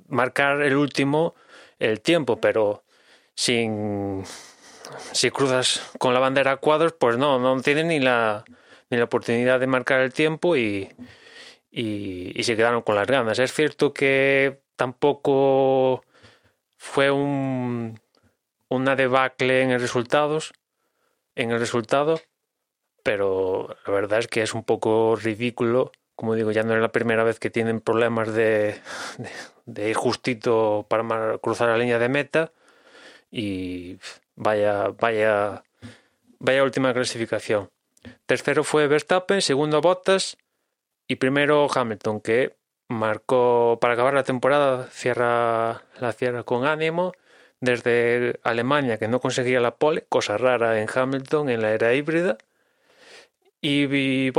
marcar 0.07 0.61
el 0.63 0.75
último 0.75 1.35
el 1.79 2.01
tiempo, 2.01 2.39
pero 2.39 2.83
sin 3.35 4.23
si 5.11 5.31
cruzas 5.31 5.81
con 5.99 6.13
la 6.13 6.19
bandera 6.19 6.53
a 6.53 6.57
cuadros, 6.57 6.93
pues 6.93 7.17
no, 7.17 7.39
no 7.39 7.61
tienes 7.61 7.85
ni 7.85 7.99
la 7.99 8.43
ni 8.89 8.97
la 8.97 9.05
oportunidad 9.05 9.59
de 9.59 9.67
marcar 9.67 10.01
el 10.01 10.13
tiempo 10.13 10.55
y, 10.55 10.89
y 11.71 12.43
se 12.43 12.55
quedaron 12.55 12.81
con 12.81 12.95
las 12.95 13.07
ganas. 13.07 13.39
Es 13.39 13.53
cierto 13.53 13.93
que 13.93 14.59
tampoco 14.75 16.03
fue 16.77 17.11
un 17.11 17.99
una 18.73 18.95
debacle 18.95 19.61
en 19.61 19.71
el 19.71 19.79
resultados, 19.79 20.53
en 21.35 21.51
el 21.51 21.59
resultado, 21.59 22.19
pero 23.03 23.75
la 23.85 23.93
verdad 23.93 24.19
es 24.19 24.27
que 24.27 24.41
es 24.41 24.53
un 24.53 24.63
poco 24.63 25.15
ridículo. 25.15 25.91
Como 26.15 26.35
digo, 26.35 26.51
ya 26.51 26.63
no 26.63 26.73
es 26.73 26.81
la 26.81 26.91
primera 26.91 27.23
vez 27.23 27.39
que 27.39 27.49
tienen 27.49 27.81
problemas 27.81 28.33
de, 28.33 28.79
de, 29.17 29.29
de 29.65 29.89
ir 29.89 29.95
justito 29.95 30.85
para 30.89 31.37
cruzar 31.37 31.69
la 31.69 31.77
línea 31.77 31.99
de 31.99 32.09
meta 32.09 32.51
y 33.31 33.99
vaya, 34.35 34.89
vaya, 34.89 35.63
vaya 36.39 36.63
última 36.63 36.93
clasificación. 36.93 37.69
Tercero 38.25 38.63
fue 38.63 38.87
Verstappen, 38.87 39.41
segundo 39.41 39.81
Bottas 39.81 40.37
y 41.07 41.15
primero 41.17 41.67
Hamilton, 41.73 42.21
que 42.21 42.55
marcó 42.87 43.77
para 43.79 43.93
acabar 43.93 44.13
la 44.13 44.23
temporada, 44.23 44.87
cierra 44.87 45.83
la 45.99 46.11
cierra 46.13 46.43
con 46.43 46.65
ánimo 46.65 47.13
desde 47.63 48.41
Alemania, 48.43 48.97
que 48.97 49.07
no 49.07 49.21
conseguía 49.21 49.61
la 49.61 49.75
pole, 49.75 50.05
cosa 50.09 50.37
rara 50.37 50.81
en 50.81 50.89
Hamilton 50.93 51.49
en 51.49 51.61
la 51.61 51.71
era 51.71 51.93
híbrida. 51.93 52.37
Y, 53.61 53.85
y 53.85 54.31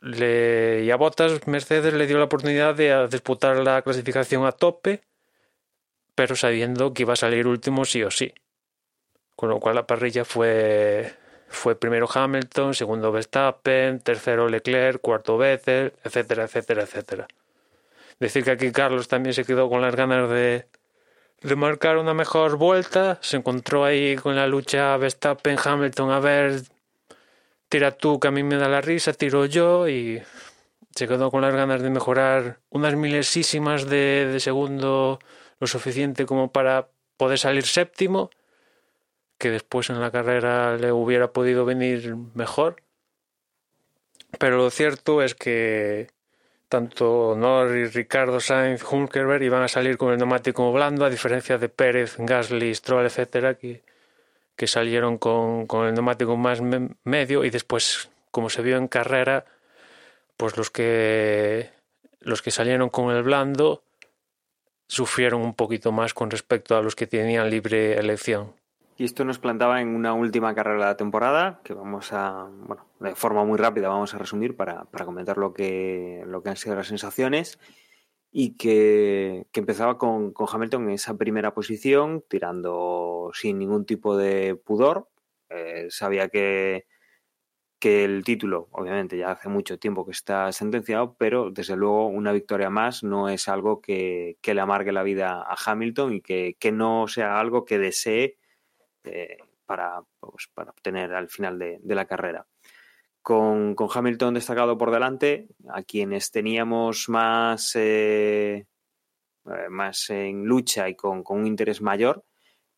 le, 0.00 0.84
y 0.84 0.90
a 0.90 0.96
Bottas 0.96 1.46
Mercedes 1.46 1.92
le 1.92 2.06
dio 2.06 2.16
la 2.16 2.24
oportunidad 2.24 2.74
de 2.74 3.08
disputar 3.08 3.58
la 3.58 3.82
clasificación 3.82 4.46
a 4.46 4.52
tope, 4.52 5.02
pero 6.14 6.34
sabiendo 6.34 6.94
que 6.94 7.02
iba 7.02 7.12
a 7.12 7.16
salir 7.16 7.46
último 7.46 7.84
sí 7.84 8.02
o 8.02 8.10
sí. 8.10 8.32
Con 9.34 9.50
lo 9.50 9.60
cual 9.60 9.74
la 9.74 9.86
parrilla 9.86 10.24
fue, 10.24 11.12
fue 11.48 11.78
primero 11.78 12.08
Hamilton, 12.10 12.72
segundo 12.72 13.12
Verstappen, 13.12 14.00
tercero 14.00 14.48
Leclerc, 14.48 15.02
cuarto 15.02 15.36
Vettel, 15.36 15.92
etcétera, 16.02 16.44
etcétera, 16.44 16.84
etcétera. 16.84 17.28
Decir 18.18 18.44
que 18.44 18.52
aquí 18.52 18.72
Carlos 18.72 19.08
también 19.08 19.34
se 19.34 19.44
quedó 19.44 19.68
con 19.68 19.82
las 19.82 19.94
ganas 19.94 20.30
de, 20.30 20.64
de 21.46 21.56
marcar 21.56 21.96
una 21.98 22.14
mejor 22.14 22.56
vuelta. 22.56 23.18
Se 23.22 23.36
encontró 23.36 23.84
ahí 23.84 24.16
con 24.16 24.36
la 24.36 24.46
lucha 24.46 24.96
Verstappen-Hamilton. 24.96 26.10
A 26.10 26.20
ver, 26.20 26.62
tira 27.68 27.92
tú 27.92 28.18
que 28.18 28.28
a 28.28 28.30
mí 28.30 28.42
me 28.42 28.56
da 28.56 28.68
la 28.68 28.80
risa, 28.80 29.12
tiro 29.12 29.46
yo 29.46 29.88
y 29.88 30.22
se 30.94 31.06
quedó 31.06 31.30
con 31.30 31.42
las 31.42 31.54
ganas 31.54 31.82
de 31.82 31.90
mejorar 31.90 32.58
unas 32.70 32.96
milesísimas 32.96 33.88
de, 33.88 34.28
de 34.32 34.40
segundo 34.40 35.18
lo 35.58 35.66
suficiente 35.66 36.26
como 36.26 36.50
para 36.52 36.88
poder 37.16 37.38
salir 37.38 37.64
séptimo, 37.64 38.30
que 39.38 39.50
después 39.50 39.90
en 39.90 40.00
la 40.00 40.10
carrera 40.10 40.76
le 40.76 40.92
hubiera 40.92 41.32
podido 41.32 41.64
venir 41.64 42.16
mejor. 42.34 42.82
Pero 44.38 44.56
lo 44.56 44.70
cierto 44.70 45.22
es 45.22 45.34
que 45.34 46.08
tanto 46.68 47.34
Norris, 47.36 47.94
Ricardo, 47.94 48.40
Sainz, 48.40 48.82
Hulkenberg 48.82 49.42
iban 49.42 49.62
a 49.62 49.68
salir 49.68 49.96
con 49.96 50.12
el 50.12 50.18
neumático 50.18 50.72
blando, 50.72 51.04
a 51.04 51.10
diferencia 51.10 51.58
de 51.58 51.68
Pérez, 51.68 52.16
Gasly, 52.18 52.74
Stroll, 52.74 53.06
etcétera, 53.06 53.54
que, 53.54 53.82
que 54.56 54.66
salieron 54.66 55.18
con, 55.18 55.66
con 55.66 55.86
el 55.86 55.94
neumático 55.94 56.36
más 56.36 56.60
me- 56.60 56.90
medio 57.04 57.44
y 57.44 57.50
después, 57.50 58.10
como 58.30 58.50
se 58.50 58.62
vio 58.62 58.76
en 58.76 58.88
carrera, 58.88 59.44
pues 60.36 60.56
los 60.56 60.70
que 60.70 61.70
los 62.20 62.42
que 62.42 62.50
salieron 62.50 62.88
con 62.90 63.14
el 63.14 63.22
blando 63.22 63.84
sufrieron 64.88 65.42
un 65.42 65.54
poquito 65.54 65.92
más 65.92 66.12
con 66.12 66.30
respecto 66.30 66.76
a 66.76 66.82
los 66.82 66.96
que 66.96 67.06
tenían 67.06 67.48
libre 67.50 67.98
elección. 67.98 68.52
Y 68.98 69.04
esto 69.04 69.24
nos 69.24 69.38
plantaba 69.38 69.82
en 69.82 69.88
una 69.88 70.14
última 70.14 70.54
carrera 70.54 70.78
de 70.78 70.84
la 70.86 70.96
temporada, 70.96 71.60
que 71.62 71.74
vamos 71.74 72.12
a, 72.12 72.48
bueno, 72.50 72.86
de 72.98 73.14
forma 73.14 73.44
muy 73.44 73.58
rápida 73.58 73.88
vamos 73.88 74.14
a 74.14 74.18
resumir 74.18 74.56
para, 74.56 74.84
para 74.86 75.04
comentar 75.04 75.36
lo 75.36 75.52
que, 75.52 76.24
lo 76.26 76.42
que 76.42 76.48
han 76.48 76.56
sido 76.56 76.76
las 76.76 76.86
sensaciones, 76.86 77.58
y 78.32 78.56
que, 78.56 79.46
que 79.52 79.60
empezaba 79.60 79.98
con, 79.98 80.32
con 80.32 80.46
Hamilton 80.50 80.84
en 80.84 80.90
esa 80.90 81.16
primera 81.16 81.52
posición, 81.52 82.24
tirando 82.28 83.30
sin 83.34 83.58
ningún 83.58 83.84
tipo 83.84 84.16
de 84.16 84.56
pudor. 84.56 85.08
Eh, 85.50 85.86
sabía 85.90 86.28
que, 86.28 86.86
que 87.78 88.04
el 88.04 88.24
título, 88.24 88.68
obviamente, 88.72 89.18
ya 89.18 89.30
hace 89.30 89.48
mucho 89.50 89.78
tiempo 89.78 90.06
que 90.06 90.12
está 90.12 90.52
sentenciado, 90.52 91.16
pero 91.18 91.50
desde 91.50 91.76
luego 91.76 92.06
una 92.08 92.32
victoria 92.32 92.70
más 92.70 93.02
no 93.02 93.28
es 93.28 93.48
algo 93.48 93.80
que, 93.80 94.38
que 94.40 94.54
le 94.54 94.60
amargue 94.62 94.92
la 94.92 95.02
vida 95.02 95.42
a 95.42 95.56
Hamilton 95.66 96.14
y 96.14 96.20
que, 96.22 96.56
que 96.58 96.72
no 96.72 97.08
sea 97.08 97.38
algo 97.38 97.64
que 97.66 97.78
desee 97.78 98.38
eh, 99.06 99.38
para, 99.64 100.02
pues, 100.20 100.48
para 100.54 100.70
obtener 100.70 101.12
al 101.14 101.28
final 101.28 101.58
de, 101.58 101.80
la 101.82 102.06
carrera. 102.06 102.46
Con, 103.22 103.74
Hamilton 103.76 104.34
destacado 104.34 104.78
por 104.78 104.90
delante, 104.90 105.48
a 105.68 105.82
quienes 105.82 106.30
teníamos 106.30 107.08
más, 107.08 107.72
eh, 107.74 108.66
más 109.68 110.10
en 110.10 110.44
lucha 110.44 110.88
y 110.88 110.94
con, 110.94 111.22
con, 111.22 111.40
un 111.40 111.46
interés 111.46 111.82
mayor, 111.82 112.24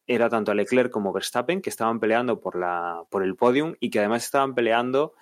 era 0.07 0.31
tanto 0.31 0.53
a 0.53 0.55
Leclerc 0.55 0.91
como 0.91 1.13
Verstappen, 1.13 1.61
que 1.61 1.71
estaban 1.71 2.01
peleando 2.01 2.41
por, 2.41 2.57
la, 2.57 3.05
por 3.11 3.23
el 3.23 3.37
podium 3.37 3.75
y 3.79 3.91
que 3.91 3.99
además 3.99 4.25
estaban 4.25 4.55
peleando 4.55 5.15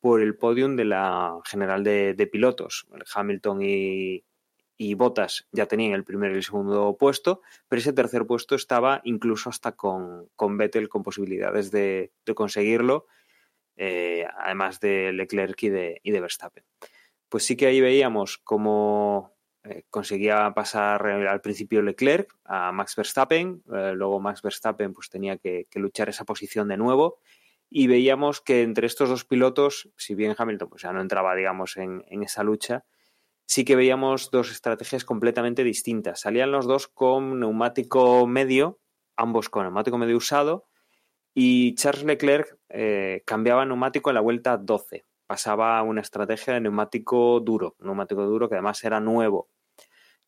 por 0.00 0.20
el 0.20 0.36
podium 0.36 0.74
de 0.74 0.84
la 0.84 1.38
general 1.44 1.84
de, 1.84 2.14
de 2.14 2.26
pilotos. 2.26 2.88
Hamilton 3.14 3.62
y, 3.62 4.24
y 4.82 4.94
Bottas 4.94 5.46
ya 5.52 5.66
tenían 5.66 5.92
el 5.92 6.02
primer 6.02 6.32
y 6.32 6.34
el 6.34 6.42
segundo 6.42 6.96
puesto, 6.98 7.40
pero 7.68 7.78
ese 7.78 7.92
tercer 7.92 8.26
puesto 8.26 8.56
estaba 8.56 9.00
incluso 9.04 9.48
hasta 9.48 9.72
con, 9.72 10.28
con 10.34 10.58
Vettel 10.58 10.88
con 10.88 11.04
posibilidades 11.04 11.70
de, 11.70 12.10
de 12.26 12.34
conseguirlo, 12.34 13.06
eh, 13.76 14.26
además 14.38 14.80
de 14.80 15.12
Leclerc 15.12 15.62
y 15.62 15.68
de, 15.68 16.00
y 16.02 16.10
de, 16.10 16.20
Verstappen. 16.20 16.64
Pues 17.28 17.44
sí 17.44 17.56
que 17.56 17.66
ahí 17.66 17.80
veíamos 17.80 18.38
cómo 18.38 19.36
eh, 19.62 19.84
conseguía 19.88 20.52
pasar 20.52 21.06
al 21.06 21.40
principio 21.40 21.80
Leclerc 21.80 22.34
a 22.44 22.72
Max 22.72 22.96
Verstappen, 22.96 23.62
eh, 23.72 23.92
luego 23.94 24.18
Max 24.18 24.42
Verstappen 24.42 24.92
pues 24.92 25.08
tenía 25.08 25.36
que, 25.36 25.68
que, 25.70 25.78
luchar 25.78 26.08
esa 26.08 26.24
posición 26.24 26.66
de 26.66 26.76
nuevo 26.76 27.20
y 27.70 27.86
veíamos 27.86 28.40
que 28.40 28.62
entre 28.62 28.88
estos 28.88 29.08
dos 29.08 29.24
pilotos, 29.24 29.90
si 29.96 30.16
bien 30.16 30.34
Hamilton 30.36 30.68
pues 30.70 30.82
ya 30.82 30.92
no 30.92 31.00
entraba 31.00 31.36
digamos 31.36 31.76
en, 31.76 32.04
en 32.08 32.24
esa 32.24 32.42
lucha, 32.42 32.84
sí 33.52 33.66
que 33.66 33.76
veíamos 33.76 34.30
dos 34.30 34.50
estrategias 34.50 35.04
completamente 35.04 35.62
distintas. 35.62 36.20
Salían 36.20 36.52
los 36.52 36.66
dos 36.66 36.88
con 36.88 37.38
neumático 37.38 38.26
medio, 38.26 38.80
ambos 39.14 39.50
con 39.50 39.64
neumático 39.64 39.98
medio 39.98 40.16
usado, 40.16 40.64
y 41.34 41.74
Charles 41.74 42.04
Leclerc 42.04 42.56
eh, 42.70 43.22
cambiaba 43.26 43.66
neumático 43.66 44.08
en 44.08 44.14
la 44.14 44.22
vuelta 44.22 44.56
12. 44.56 45.04
Pasaba 45.26 45.78
a 45.78 45.82
una 45.82 46.00
estrategia 46.00 46.54
de 46.54 46.62
neumático 46.62 47.40
duro, 47.40 47.76
neumático 47.80 48.24
duro 48.24 48.48
que 48.48 48.54
además 48.54 48.82
era 48.84 49.00
nuevo. 49.00 49.50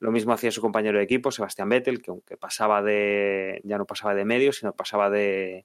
Lo 0.01 0.12
mismo 0.12 0.35
hacía 0.35 0.51
su 0.51 0.61
compañero 0.61 0.99
de 0.99 1.05
equipo, 1.05 1.31
Sebastián 1.31 1.70
Vettel, 1.70 2.03
que 2.03 2.11
aunque 2.11 2.37
pasaba 2.37 2.83
de. 2.83 3.62
ya 3.64 3.79
no 3.79 3.87
pasaba 3.87 4.14
de 4.14 4.27
medio, 4.27 4.53
sino 4.53 4.75
pasaba 4.75 5.09
de, 5.09 5.64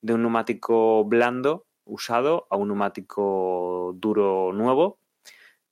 de 0.00 0.14
un 0.14 0.22
neumático 0.22 1.04
blando 1.04 1.66
usado 1.84 2.46
a 2.48 2.56
un 2.56 2.68
neumático 2.68 3.92
duro 3.96 4.54
nuevo, 4.54 4.98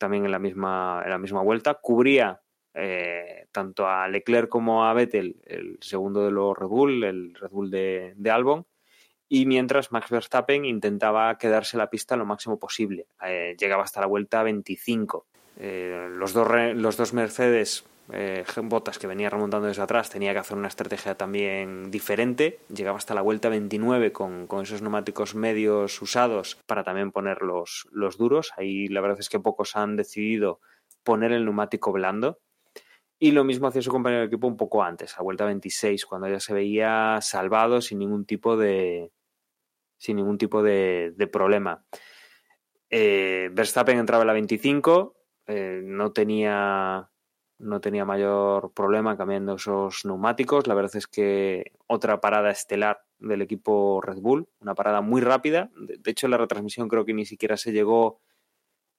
también 0.05 0.27
en 0.27 0.33
la 0.33 0.39
misma, 0.39 1.01
en 1.03 1.11
la 1.11 1.17
misma 1.17 1.41
vuelta. 1.41 1.73
Cubría 1.81 2.43
eh, 2.75 3.47
tanto 3.51 3.89
a 3.89 4.07
Leclerc 4.07 4.51
como 4.51 4.85
a 4.85 4.93
Vettel, 4.93 5.41
el 5.47 5.79
segundo 5.81 6.27
de 6.27 6.31
los 6.31 6.55
Red 6.59 6.67
Bull, 6.67 7.05
el 7.05 7.35
Red 7.35 7.49
Bull 7.49 7.71
de, 7.71 8.13
de 8.15 8.31
Albon. 8.31 8.67
Y 9.31 9.47
mientras 9.47 9.93
Max 9.93 10.11
Verstappen 10.11 10.67
intentaba 10.67 11.39
quedarse 11.39 11.79
la 11.79 11.89
pista 11.89 12.17
lo 12.17 12.27
máximo 12.27 12.59
posible. 12.59 13.07
Eh, 13.25 13.57
llegaba 13.59 13.85
hasta 13.85 14.03
la 14.03 14.07
vuelta 14.07 14.43
25. 14.43 15.27
Eh, 15.57 16.09
los, 16.11 16.35
dos 16.35 16.49
los 16.75 16.99
dos 16.99 17.15
Mercedes, 17.15 17.87
eh, 18.13 18.45
Botas 18.63 18.99
que 18.99 19.07
venía 19.07 19.31
remontando 19.31 19.67
desde 19.67 19.83
atrás, 19.83 20.11
tenía 20.11 20.33
que 20.33 20.39
hacer 20.39 20.57
una 20.57 20.69
estrategia 20.69 21.15
también 21.15 21.91
diferente. 21.91 22.61
Llegaba 22.75 22.99
hasta 22.99 23.15
la 23.15 23.23
vuelta 23.23 23.49
29 23.49 24.13
con, 24.13 24.47
con 24.47 24.63
esos 24.63 24.83
neumáticos 24.83 25.35
medios 25.35 26.01
usados 26.03 26.59
para 26.67 26.85
también 26.85 27.13
poner 27.13 27.43
los, 27.43 27.89
los 27.91 28.19
duros. 28.19 28.53
Ahí 28.57 28.89
la 28.89 29.01
verdad 29.01 29.21
es 29.21 29.29
que 29.29 29.41
pocos 29.41 29.77
han 29.77 29.97
decidido 29.97 30.61
poner 31.03 31.33
el 31.33 31.45
neumático 31.45 31.93
blando. 31.93 32.41
Y 33.19 33.31
lo 33.31 33.45
mismo 33.45 33.69
hacía 33.69 33.81
su 33.81 33.91
compañero 33.91 34.23
de 34.23 34.27
equipo 34.27 34.47
un 34.47 34.57
poco 34.57 34.83
antes, 34.83 35.19
a 35.19 35.23
vuelta 35.23 35.45
26, 35.45 36.05
cuando 36.05 36.29
ya 36.29 36.41
se 36.41 36.53
veía 36.53 37.19
salvado 37.23 37.81
sin 37.81 38.01
ningún 38.01 38.27
tipo 38.27 38.57
de, 38.57 39.13
sin 39.97 40.17
ningún 40.17 40.37
tipo 40.37 40.63
de, 40.63 41.15
problema. 41.33 41.87
Eh, 42.91 43.49
Verstappen 43.53 43.99
entraba 43.99 44.25
en 44.25 44.27
la 44.27 44.33
25, 44.35 45.17
eh, 45.47 45.81
no 45.85 46.13
tenía 46.13 47.11
no 47.59 47.81
tenía 47.81 48.05
mayor 48.05 48.73
problema 48.73 49.17
cambiando 49.17 49.55
esos 49.55 50.05
neumáticos. 50.05 50.67
La 50.67 50.75
verdad 50.75 50.97
es 50.97 51.07
que 51.07 51.73
otra 51.87 52.21
parada 52.21 52.51
estelar 52.51 53.05
del 53.19 53.43
equipo 53.43 54.01
Red 54.03 54.19
Bull, 54.19 54.49
una 54.61 54.75
parada 54.75 55.01
muy 55.01 55.21
rápida. 55.21 55.71
De, 55.77 56.11
hecho, 56.11 56.29
la 56.29 56.37
retransmisión 56.37 56.89
creo 56.89 57.05
que 57.05 57.15
ni 57.15 57.25
siquiera 57.25 57.57
se 57.57 57.73
llegó, 57.73 58.21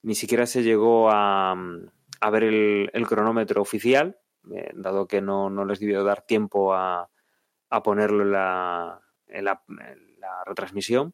ni 0.02 0.16
siquiera 0.16 0.46
se 0.46 0.64
llegó 0.64 1.10
a, 1.12 1.56
a 2.22 2.30
ver 2.30 2.44
el, 2.44 2.90
el, 2.94 3.08
cronómetro 3.08 3.62
oficial, 3.62 4.18
eh, 4.54 4.72
dado 4.74 5.08
que 5.08 5.22
no, 5.22 5.50
no, 5.50 5.66
les 5.66 5.80
debió 5.80 6.04
dar 6.04 6.22
tiempo 6.22 6.74
a, 6.74 7.10
a 7.70 7.84
ponerlo 7.84 8.24
en 8.24 8.32
la, 8.32 9.02
en 9.28 9.46
la, 9.46 9.64
en 9.68 10.20
la 10.20 10.44
retransmisión. 10.46 11.14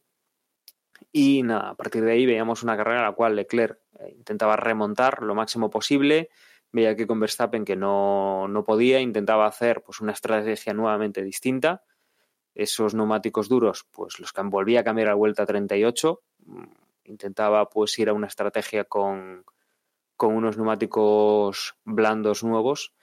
Y 1.12 1.44
nada, 1.44 1.72
a 1.72 1.76
partir 1.76 2.04
de 2.04 2.12
ahí 2.12 2.26
veíamos 2.26 2.64
una 2.64 2.78
carrera 2.78 3.00
en 3.00 3.06
la 3.06 3.14
cual 3.14 3.36
Leclerc 3.36 3.80
eh, 4.00 4.14
intentaba 4.16 4.56
remontar 4.56 5.24
lo 5.24 5.36
máximo 5.36 5.70
posible. 5.70 6.30
Veía 6.72 6.96
que 6.96 7.08
con 7.08 7.20
Verstappen 7.20 7.66
que 7.66 7.76
no, 7.76 8.48
no 8.48 8.64
podía, 8.64 9.00
intentaba 9.02 9.46
hacer 9.46 9.84
pues, 9.84 10.00
una 10.00 10.14
estrategia 10.14 10.74
nuevamente 10.74 11.22
distinta. 11.22 11.84
Esos 12.54 12.94
neumáticos 12.96 13.50
duros, 13.50 13.88
pues 13.92 14.20
los 14.20 14.34
volvía 14.46 14.82
a 14.82 14.84
cambiar 14.84 15.10
a 15.10 15.16
vuelta 15.16 15.46
38. 15.46 16.22
Intentaba 17.06 17.70
pues 17.70 17.98
ir 18.00 18.10
a 18.10 18.14
una 18.14 18.28
estrategia 18.28 18.84
con, 18.86 19.46
con 20.16 20.36
unos 20.36 20.58
neumáticos 20.58 21.76
blandos 21.84 22.44
nuevos 22.44 22.94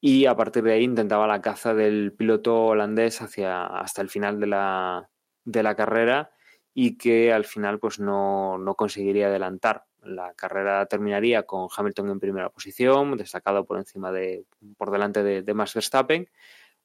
y 0.00 0.26
a 0.26 0.36
partir 0.36 0.62
de 0.62 0.74
ahí 0.74 0.84
intentaba 0.84 1.26
la 1.26 1.40
caza 1.40 1.74
del 1.74 2.12
piloto 2.12 2.66
holandés 2.66 3.22
hacia 3.22 3.66
hasta 3.66 4.02
el 4.02 4.08
final 4.08 4.38
de 4.38 4.46
la, 4.46 5.10
de 5.44 5.62
la 5.62 5.74
carrera 5.74 6.30
y 6.74 6.98
que 6.98 7.32
al 7.32 7.44
final 7.44 7.78
pues 7.78 7.98
no, 7.98 8.58
no, 8.58 8.74
conseguiría 8.74 9.28
adelantar. 9.28 9.86
La 10.06 10.34
carrera 10.34 10.86
terminaría 10.86 11.44
con 11.44 11.68
Hamilton 11.74 12.10
en 12.10 12.20
primera 12.20 12.50
posición, 12.50 13.16
destacado 13.16 13.64
por 13.64 13.78
encima 13.78 14.12
de, 14.12 14.44
por 14.76 14.90
delante 14.90 15.22
de, 15.22 15.54
Max 15.54 15.74
Verstappen. 15.74 16.28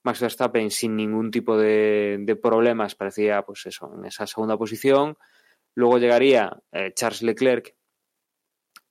Max 0.04 0.20
Verstappen 0.22 0.72
sin 0.72 0.96
ningún 0.96 1.30
tipo 1.30 1.58
de, 1.58 2.38
problemas 2.42 2.96
parecía 2.96 3.44
pues 3.44 3.66
eso, 3.68 3.94
en 3.96 4.06
esa 4.06 4.26
segunda 4.26 4.58
posición. 4.58 5.18
Luego 5.76 6.00
llegaría 6.00 6.60
eh, 6.72 6.92
Charles 6.96 7.22
Leclerc 7.22 7.76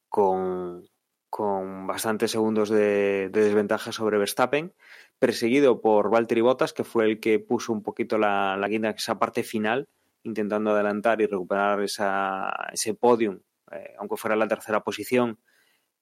con, 0.08 0.88
con 1.28 1.86
bastantes 1.86 2.30
segundos 2.30 2.68
de, 2.70 3.28
de, 3.30 3.42
desventaja 3.42 3.92
sobre 3.92 4.18
Verstappen, 4.18 4.72
perseguido 5.18 5.80
por 5.80 6.10
Valtteri 6.10 6.40
Bottas, 6.40 6.72
que 6.72 6.84
fue 6.84 7.04
el 7.04 7.20
que 7.20 7.38
puso 7.38 7.72
un 7.72 7.82
poquito 7.82 8.18
la, 8.18 8.56
la 8.56 8.68
guinda 8.68 8.90
esa 8.90 9.18
parte 9.18 9.42
final, 9.42 9.88
intentando 10.22 10.70
adelantar 10.70 11.20
y 11.20 11.26
recuperar 11.26 11.82
esa, 11.82 12.50
ese 12.72 12.94
podium, 12.94 13.40
eh, 13.72 13.94
aunque 13.98 14.16
fuera 14.16 14.36
la 14.36 14.48
tercera 14.48 14.82
posición, 14.82 15.38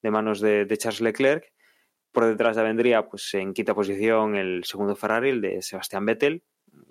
de 0.01 0.11
manos 0.11 0.39
de, 0.39 0.67
Charles 0.77 1.01
Leclerc. 1.01 1.53
Por 2.11 2.25
detrás 2.25 2.55
ya 2.55 2.63
vendría, 2.63 3.07
pues 3.07 3.33
en 3.35 3.53
quinta 3.53 3.75
posición, 3.75 4.35
el 4.35 4.63
segundo 4.63 4.95
Ferrari, 4.95 5.29
el 5.29 5.41
de 5.41 5.61
Sebastián 5.61 6.05
Vettel, 6.05 6.43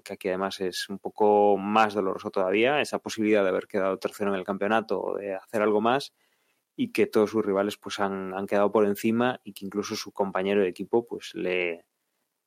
que 0.05 0.12
aquí 0.14 0.29
además 0.29 0.61
es 0.61 0.89
un 0.89 0.99
poco 0.99 1.57
más 1.57 1.95
doloroso 1.95 2.31
todavía, 2.31 2.81
esa 2.81 2.99
posibilidad 2.99 3.43
de 3.43 3.49
haber 3.49 3.66
quedado 3.66 3.99
tercero 3.99 4.33
en 4.33 4.39
el 4.39 4.45
campeonato 4.45 5.01
o 5.01 5.16
de 5.16 5.35
hacer 5.35 5.62
algo 5.62 5.81
más 5.81 6.12
y 6.76 6.93
que 6.93 7.07
todos 7.07 7.31
sus 7.31 7.45
rivales 7.45 7.76
pues 7.76 7.99
han, 7.99 8.47
quedado 8.47 8.70
por 8.70 8.87
encima 8.87 9.41
y 9.43 9.53
que 9.53 9.66
incluso 9.66 9.97
su 9.97 10.12
compañero 10.12 10.62
de 10.62 10.68
equipo 10.68 11.07
pues 11.07 11.35
le, 11.35 11.85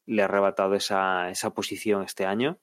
le 0.05 0.21
ha 0.21 0.25
arrebatado 0.25 0.75
esa, 0.75 1.29
esa 1.29 1.53
posición 1.53 2.03
este 2.03 2.25
año. 2.25 2.59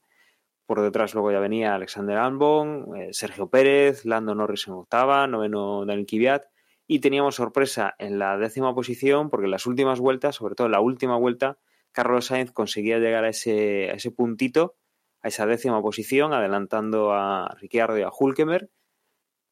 Por 0.69 0.83
detrás 0.83 1.15
luego 1.15 1.33
ya 1.33 1.41
venía 1.41 1.75
Alexander 1.75 2.19
Albon, 2.19 2.95
eh, 2.95 3.09
Sergio 3.13 3.49
Pérez, 3.49 4.05
Lando 4.05 4.35
Norris 4.35 4.69
en 4.69 4.75
octava, 4.75 5.27
noveno 5.27 5.87
Daniel 5.87 6.05
Kvyat 6.05 6.45
Y 6.87 6.99
teníamos 6.99 7.37
sorpresa 7.37 7.95
en 7.99 8.19
la 8.19 8.37
décima 8.37 8.75
posición, 8.75 9.31
porque 9.31 9.47
en 9.47 9.53
las 9.53 9.65
últimas 9.65 9.99
vueltas, 9.99 10.37
sobre 10.37 10.55
todo 10.55 10.67
en 10.67 10.73
la 10.73 10.83
última 10.83 11.17
vuelta, 11.17 11.57
Carlos 11.91 12.27
Sainz 12.27 12.53
conseguía 12.53 12.99
llegar 12.99 13.25
a 13.25 13.31
ese, 13.31 13.89
a 13.89 13.95
ese 13.95 14.11
puntito, 14.11 14.77
a 15.23 15.29
esa 15.29 15.47
décima 15.47 15.81
posición, 15.81 16.35
adelantando 16.35 17.15
a 17.15 17.49
Ricciardo 17.59 17.97
y 17.97 18.03
a 18.03 18.11
Hulkemer, 18.11 18.71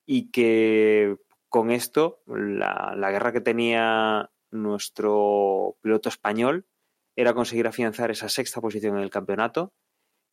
y 0.05 0.31
que 0.31 1.17
con 1.49 1.71
esto 1.71 2.21
la, 2.27 2.93
la 2.95 3.11
guerra 3.11 3.33
que 3.33 3.41
tenía 3.41 4.33
nuestro 4.51 5.79
piloto 5.81 6.11
español 6.11 6.67
era 7.17 7.33
conseguir 7.33 7.67
afianzar 7.67 8.11
esa 8.11 8.29
sexta 8.29 8.61
posición 8.61 8.99
en 8.99 9.03
el 9.03 9.09
campeonato 9.09 9.73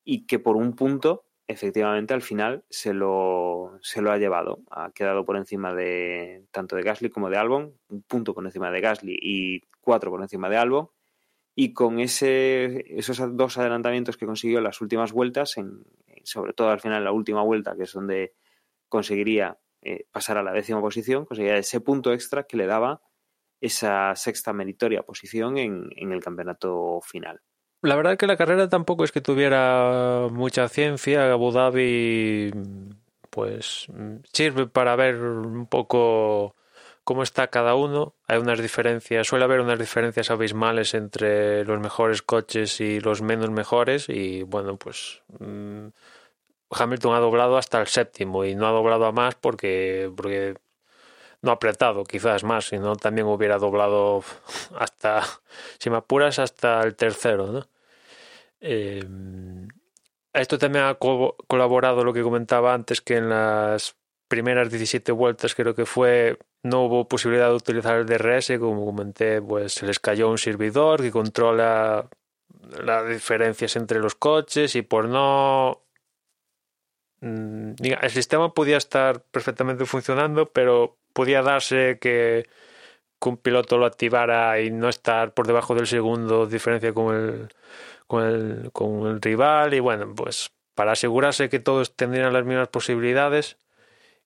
y 0.03 0.25
que 0.25 0.39
por 0.39 0.55
un 0.55 0.75
punto, 0.75 1.25
efectivamente, 1.47 2.13
al 2.13 2.21
final 2.21 2.65
se 2.69 2.93
lo, 2.93 3.77
se 3.81 4.01
lo 4.01 4.11
ha 4.11 4.17
llevado. 4.17 4.61
Ha 4.71 4.91
quedado 4.91 5.25
por 5.25 5.37
encima 5.37 5.73
de 5.73 6.45
tanto 6.51 6.75
de 6.75 6.83
Gasly 6.83 7.09
como 7.09 7.29
de 7.29 7.37
Albon, 7.37 7.77
un 7.89 8.03
punto 8.03 8.33
por 8.33 8.45
encima 8.45 8.71
de 8.71 8.81
Gasly 8.81 9.17
y 9.21 9.61
cuatro 9.81 10.11
por 10.11 10.21
encima 10.21 10.49
de 10.49 10.57
Albon. 10.57 10.89
Y 11.55 11.73
con 11.73 11.99
ese, 11.99 12.83
esos 12.97 13.19
dos 13.37 13.57
adelantamientos 13.57 14.17
que 14.17 14.25
consiguió 14.25 14.57
en 14.57 14.63
las 14.63 14.81
últimas 14.81 15.11
vueltas, 15.11 15.57
en, 15.57 15.83
sobre 16.23 16.53
todo 16.53 16.69
al 16.69 16.79
final 16.79 17.03
la 17.03 17.11
última 17.11 17.43
vuelta, 17.43 17.75
que 17.75 17.83
es 17.83 17.93
donde 17.93 18.33
conseguiría 18.89 19.59
eh, 19.81 20.05
pasar 20.11 20.37
a 20.37 20.43
la 20.43 20.51
décima 20.51 20.81
posición, 20.81 21.25
conseguiría 21.25 21.57
ese 21.57 21.79
punto 21.79 22.11
extra 22.11 22.43
que 22.43 22.57
le 22.57 22.65
daba 22.65 23.01
esa 23.61 24.15
sexta 24.15 24.51
meritoria 24.51 25.03
posición 25.03 25.57
en, 25.57 25.89
en 25.95 26.11
el 26.11 26.23
campeonato 26.23 26.99
final. 27.01 27.41
La 27.83 27.97
verdad 27.97 28.17
que 28.17 28.27
la 28.27 28.37
carrera 28.37 28.69
tampoco 28.69 29.03
es 29.03 29.11
que 29.11 29.19
tuviera 29.19 30.29
mucha 30.31 30.69
ciencia. 30.69 31.29
Abu 31.33 31.51
Dhabi, 31.51 32.51
pues, 33.29 33.87
sirve 34.31 34.67
para 34.67 34.95
ver 34.95 35.17
un 35.17 35.67
poco 35.67 36.55
cómo 37.03 37.23
está 37.23 37.47
cada 37.47 37.75
uno. 37.75 38.15
Hay 38.27 38.37
unas 38.37 38.61
diferencias, 38.61 39.27
suele 39.27 39.43
haber 39.43 39.59
unas 39.59 39.77
diferencias 39.79 40.31
abismales 40.31 40.93
entre 40.93 41.65
los 41.65 41.77
mejores 41.81 42.21
coches 42.21 42.79
y 42.79 43.01
los 43.01 43.21
menos 43.21 43.49
mejores. 43.49 44.07
Y 44.07 44.43
bueno, 44.43 44.77
pues 44.77 45.21
mm, 45.39 45.87
Hamilton 46.71 47.15
ha 47.15 47.19
doblado 47.19 47.57
hasta 47.57 47.81
el 47.81 47.87
séptimo 47.87 48.45
y 48.45 48.55
no 48.55 48.65
ha 48.65 48.71
doblado 48.71 49.05
a 49.07 49.11
más 49.11 49.35
porque, 49.35 50.09
porque 50.15 50.55
no 51.41 51.51
apretado 51.51 52.05
quizás 52.05 52.45
más, 52.45 52.67
sino 52.67 52.95
también 52.95 53.27
hubiera 53.27 53.57
doblado 53.57 54.23
hasta, 54.79 55.23
si 55.79 55.89
me 55.89 55.97
apuras, 55.97 56.39
hasta 56.39 56.81
el 56.83 56.95
tercero. 56.95 57.47
¿no? 57.47 57.72
Eh, 58.65 59.05
esto 60.33 60.57
también 60.57 60.85
ha 60.85 60.95
co 60.95 61.35
colaborado 61.47 62.03
lo 62.03 62.13
que 62.13 62.23
comentaba 62.23 62.73
antes, 62.73 63.01
que 63.01 63.17
en 63.17 63.29
las 63.29 63.95
primeras 64.27 64.69
17 64.69 65.11
vueltas 65.11 65.53
creo 65.53 65.75
que 65.75 65.85
fue, 65.85 66.39
no 66.63 66.85
hubo 66.85 67.07
posibilidad 67.07 67.49
de 67.49 67.55
utilizar 67.55 67.97
el 67.99 68.05
DRS, 68.07 68.57
como 68.59 68.85
comenté, 68.85 69.41
pues 69.41 69.73
se 69.73 69.85
les 69.85 69.99
cayó 69.99 70.29
un 70.29 70.37
servidor 70.37 71.01
que 71.01 71.11
controla 71.11 72.09
las 72.83 73.09
diferencias 73.09 73.75
entre 73.75 73.99
los 73.99 74.15
coches 74.15 74.75
y 74.75 74.81
por 74.81 75.07
no 75.09 75.83
mm, 77.21 77.73
el 78.01 78.09
sistema 78.09 78.53
podía 78.53 78.77
estar 78.77 79.21
perfectamente 79.23 79.85
funcionando, 79.85 80.51
pero 80.51 80.97
podía 81.13 81.41
darse 81.41 81.99
que, 81.99 82.47
un 83.25 83.37
piloto 83.37 83.77
lo 83.77 83.85
activara 83.85 84.59
y 84.61 84.69
no 84.71 84.89
estar 84.89 85.33
por 85.33 85.47
debajo 85.47 85.75
del 85.75 85.87
segundo 85.87 86.45
diferencia 86.45 86.93
con 86.93 87.15
el, 87.15 87.49
con 88.07 88.23
el, 88.23 88.71
con 88.71 89.07
el 89.07 89.21
rival 89.21 89.73
y 89.73 89.79
bueno, 89.79 90.13
pues 90.15 90.51
para 90.75 90.93
asegurarse 90.93 91.49
que 91.49 91.59
todos 91.59 91.95
tendrían 91.95 92.33
las 92.33 92.45
mismas 92.45 92.67
posibilidades, 92.69 93.57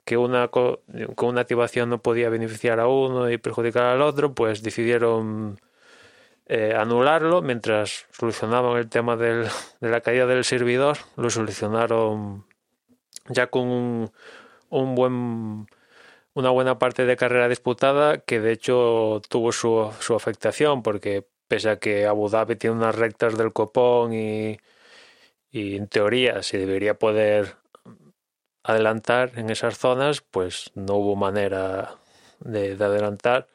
que 0.05 0.17
una 0.17 0.47
con 0.49 0.79
una 1.19 1.41
activación 1.41 1.89
no 1.89 2.01
podía 2.01 2.29
beneficiar 2.29 2.79
a 2.79 2.87
uno 2.87 3.29
y 3.29 3.37
perjudicar 3.37 3.83
al 3.83 4.01
otro, 4.01 4.33
pues 4.33 4.63
decidieron 4.63 5.59
eh, 6.47 6.73
anularlo. 6.77 7.41
Mientras 7.41 8.05
solucionaban 8.11 8.77
el 8.77 8.89
tema 8.89 9.17
del, 9.17 9.47
de 9.81 9.89
la 9.89 10.01
caída 10.01 10.25
del 10.25 10.45
servidor, 10.45 10.97
lo 11.17 11.29
solucionaron 11.29 12.45
ya 13.29 13.47
con 13.47 13.67
un, 13.67 14.11
un 14.69 14.95
buen 14.95 15.67
una 16.33 16.51
buena 16.51 16.77
parte 16.77 17.05
de 17.05 17.17
carrera 17.17 17.49
disputada 17.49 18.19
que 18.19 18.39
de 18.39 18.51
hecho 18.51 19.21
tuvo 19.27 19.51
su, 19.51 19.91
su 19.99 20.13
afectación 20.13 20.83
porque 20.83 21.27
pese 21.47 21.69
a 21.69 21.79
que 21.79 22.05
Abu 22.05 22.29
Dhabi 22.29 22.55
tiene 22.55 22.75
unas 22.75 22.95
rectas 22.95 23.37
del 23.37 23.53
copón 23.53 24.13
y, 24.13 24.59
y 25.51 25.75
en 25.75 25.87
teoría 25.87 26.43
se 26.43 26.57
debería 26.57 26.99
poder 26.99 27.55
adelantar 28.63 29.31
en 29.37 29.49
esas 29.49 29.77
zonas, 29.77 30.21
pues 30.21 30.71
no 30.75 30.95
hubo 30.95 31.15
manera 31.15 31.95
de, 32.39 32.75
de, 32.75 32.85
adelantar. 32.85 33.47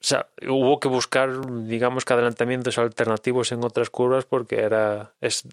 O 0.00 0.04
sea, 0.06 0.28
hubo 0.46 0.78
que 0.78 0.88
buscar, 0.88 1.30
digamos 1.64 2.04
que 2.04 2.12
adelantamientos 2.12 2.78
alternativos 2.78 3.50
en 3.50 3.64
otras 3.64 3.90
curvas 3.90 4.24
porque 4.24 4.60
era 4.60 5.14
es 5.20 5.48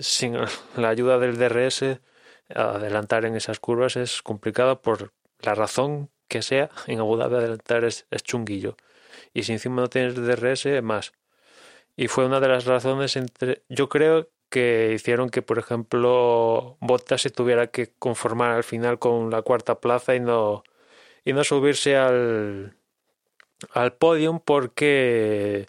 sin 0.00 0.36
la 0.76 0.88
ayuda 0.88 1.18
del 1.18 1.36
DRS 1.36 2.00
adelantar 2.54 3.24
en 3.24 3.36
esas 3.36 3.60
curvas 3.60 3.96
es 3.96 4.22
complicado 4.22 4.80
por 4.80 5.12
la 5.40 5.54
razón 5.54 6.10
que 6.28 6.42
sea. 6.42 6.70
En 6.86 7.00
Abu 7.00 7.16
Dhabi 7.16 7.36
adelantar 7.36 7.84
es, 7.84 8.06
es 8.10 8.22
chunguillo. 8.22 8.76
Y 9.34 9.44
si 9.44 9.52
encima 9.52 9.82
no 9.82 9.88
tienes 9.88 10.14
DRS, 10.16 10.82
más. 10.82 11.12
Y 11.96 12.08
fue 12.08 12.26
una 12.26 12.40
de 12.40 12.48
las 12.48 12.64
razones 12.64 13.16
entre. 13.16 13.62
Yo 13.68 13.88
creo 13.88 14.28
que 14.50 14.92
hicieron 14.94 15.30
que, 15.30 15.42
por 15.42 15.58
ejemplo, 15.58 16.76
Bottas 16.80 17.22
se 17.22 17.30
tuviera 17.30 17.68
que 17.68 17.92
conformar 17.98 18.52
al 18.52 18.64
final 18.64 18.98
con 18.98 19.30
la 19.30 19.42
cuarta 19.42 19.80
plaza 19.80 20.14
y 20.14 20.20
no, 20.20 20.64
y 21.24 21.32
no 21.32 21.44
subirse 21.44 21.96
al, 21.96 22.74
al 23.72 23.92
podium 23.94 24.40
porque 24.40 25.66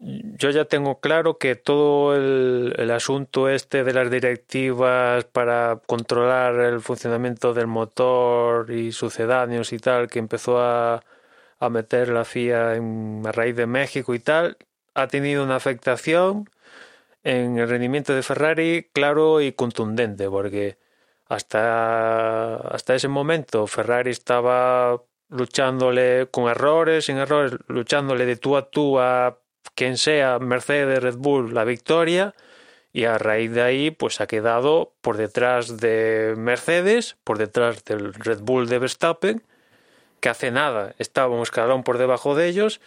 yo 0.00 0.50
ya 0.50 0.64
tengo 0.64 1.00
claro 1.00 1.38
que 1.38 1.56
todo 1.56 2.14
el, 2.16 2.74
el, 2.78 2.90
asunto 2.90 3.48
este 3.48 3.84
de 3.84 3.92
las 3.92 4.10
directivas 4.10 5.24
para 5.24 5.80
controlar 5.86 6.54
el 6.60 6.80
funcionamiento 6.80 7.52
del 7.54 7.66
motor 7.66 8.70
y 8.70 8.92
sucedáneos 8.92 9.72
y 9.72 9.78
tal, 9.78 10.08
que 10.08 10.20
empezó 10.20 10.60
a, 10.60 11.02
a 11.58 11.70
meter 11.70 12.08
la 12.08 12.24
FIA 12.24 12.76
en, 12.76 13.22
a 13.26 13.32
raíz 13.32 13.56
de 13.56 13.66
México 13.66 14.14
y 14.14 14.18
tal, 14.20 14.56
ha 14.94 15.08
tenido 15.08 15.44
una 15.44 15.56
afectación 15.56 16.48
en 17.24 17.58
el 17.58 17.68
rendimiento 17.68 18.14
de 18.14 18.22
Ferrari 18.22 18.90
claro 18.92 19.40
y 19.40 19.52
contundente, 19.52 20.28
porque 20.28 20.78
hasta, 21.26 22.56
hasta 22.56 22.94
ese 22.94 23.08
momento 23.08 23.66
Ferrari 23.66 24.10
estaba 24.10 25.02
luchándole 25.28 26.28
con 26.30 26.48
errores, 26.48 27.06
sin 27.06 27.18
errores, 27.18 27.58
luchándole 27.68 28.24
de 28.26 28.36
tú 28.36 28.56
a 28.56 28.70
tú 28.70 28.98
a 28.98 29.38
quien 29.74 29.98
sea 29.98 30.38
Mercedes, 30.38 31.02
Red 31.02 31.16
Bull, 31.16 31.54
la 31.54 31.64
victoria 31.64 32.34
y 32.92 33.04
a 33.04 33.18
raíz 33.18 33.52
de 33.52 33.62
ahí 33.62 33.90
pues 33.90 34.20
ha 34.20 34.26
quedado 34.26 34.94
por 35.02 35.16
detrás 35.16 35.76
de 35.78 36.34
Mercedes, 36.36 37.16
por 37.24 37.38
detrás 37.38 37.84
del 37.84 38.14
Red 38.14 38.40
Bull 38.40 38.68
de 38.68 38.78
Verstappen, 38.78 39.42
que 40.20 40.28
hace 40.28 40.50
nada 40.50 40.94
estaba 40.98 41.34
un 41.34 41.42
escalón 41.42 41.82
por 41.84 41.98
debajo 41.98 42.34
de 42.34 42.48
ellos 42.48 42.80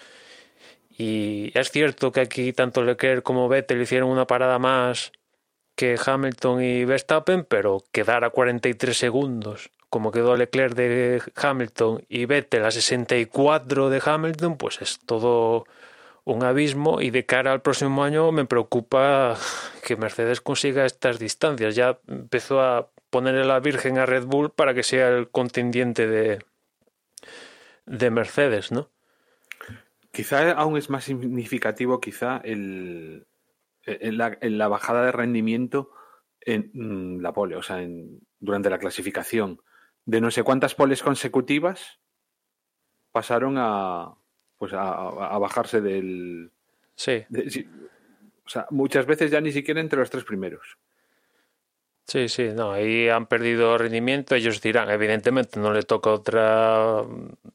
y 0.98 1.52
es 1.58 1.72
cierto 1.72 2.12
que 2.12 2.22
aquí 2.22 2.54
tanto 2.54 2.84
Leclerc 2.84 3.24
como 3.24 3.50
Vettel 3.50 3.82
hicieron 3.82 4.10
una 4.10 4.28
parada 4.28 4.60
más 4.60 5.12
que 5.76 5.98
Hamilton 6.04 6.62
y 6.62 6.86
Verstappen, 6.86 7.46
pero 7.46 7.84
quedar 7.92 8.24
a 8.24 8.30
43 8.30 8.96
segundos 8.96 9.72
como 9.92 10.12
quedó 10.12 10.38
Leclerc 10.38 10.74
de 10.74 11.22
Hamilton 11.36 12.06
y 12.08 12.26
Vettel 12.26 12.64
a 12.64 12.72
64 12.72 13.90
de 13.90 14.02
Hamilton, 14.04 14.58
pues 14.58 14.82
es 14.82 15.00
todo 15.06 15.66
un 16.24 16.44
abismo 16.44 17.02
y 17.02 17.10
de 17.10 17.26
cara 17.26 17.52
al 17.52 17.62
próximo 17.62 18.02
año 18.04 18.32
me 18.32 18.46
preocupa 18.46 19.38
que 19.84 19.98
Mercedes 19.98 20.40
consiga 20.40 20.86
estas 20.86 21.20
distancias. 21.20 21.76
Ya 21.76 22.00
empezó 22.08 22.62
a 22.62 22.88
ponerle 23.10 23.44
la 23.44 23.60
Virgen 23.60 23.98
a 23.98 24.06
Red 24.06 24.24
Bull 24.24 24.52
para 24.52 24.74
que 24.74 24.84
sea 24.84 25.10
el 25.10 25.30
contendiente 25.30 26.08
de, 26.08 26.40
de 27.86 28.12
Mercedes, 28.12 28.72
¿no? 28.72 28.90
Quizá 30.12 30.52
aún 30.52 30.78
es 30.78 30.90
más 30.90 31.06
significativo 31.06 32.02
quizá 32.02 32.38
el, 32.44 33.28
en, 33.86 34.18
la, 34.18 34.38
en 34.42 34.58
la 34.58 34.68
bajada 34.68 35.06
de 35.06 35.12
rendimiento 35.12 35.92
en 36.42 36.72
mm, 36.74 37.22
la 37.22 37.34
pole, 37.34 37.56
o 37.56 37.64
sea, 37.64 37.82
en, 37.82 38.22
durante 38.40 38.70
la 38.70 38.80
clasificación. 38.80 39.62
De 40.06 40.20
no 40.20 40.32
sé 40.32 40.44
cuántas 40.44 40.76
poles 40.76 41.04
consecutivas 41.04 42.00
pasaron 43.12 43.56
a, 43.58 44.16
pues 44.58 44.74
a, 44.74 44.92
a 44.92 45.38
bajarse 45.38 45.82
del... 45.82 46.52
Sí. 46.96 47.24
De, 47.30 47.50
sí. 47.50 47.70
O 48.46 48.50
sea, 48.50 48.68
muchas 48.70 49.06
veces 49.06 49.32
ya 49.32 49.40
ni 49.40 49.52
siquiera 49.52 49.80
entre 49.80 50.00
los 50.00 50.10
tres 50.10 50.24
primeros. 50.24 50.78
Sí, 52.08 52.28
sí, 52.28 52.50
no, 52.54 52.74
ahí 52.74 53.08
han 53.08 53.26
perdido 53.28 53.78
rendimiento, 53.78 54.36
ellos 54.36 54.60
dirán, 54.62 54.90
evidentemente 54.90 55.60
no 55.62 55.72
le 55.72 55.84
toca 55.84 56.10
otra 56.10 57.04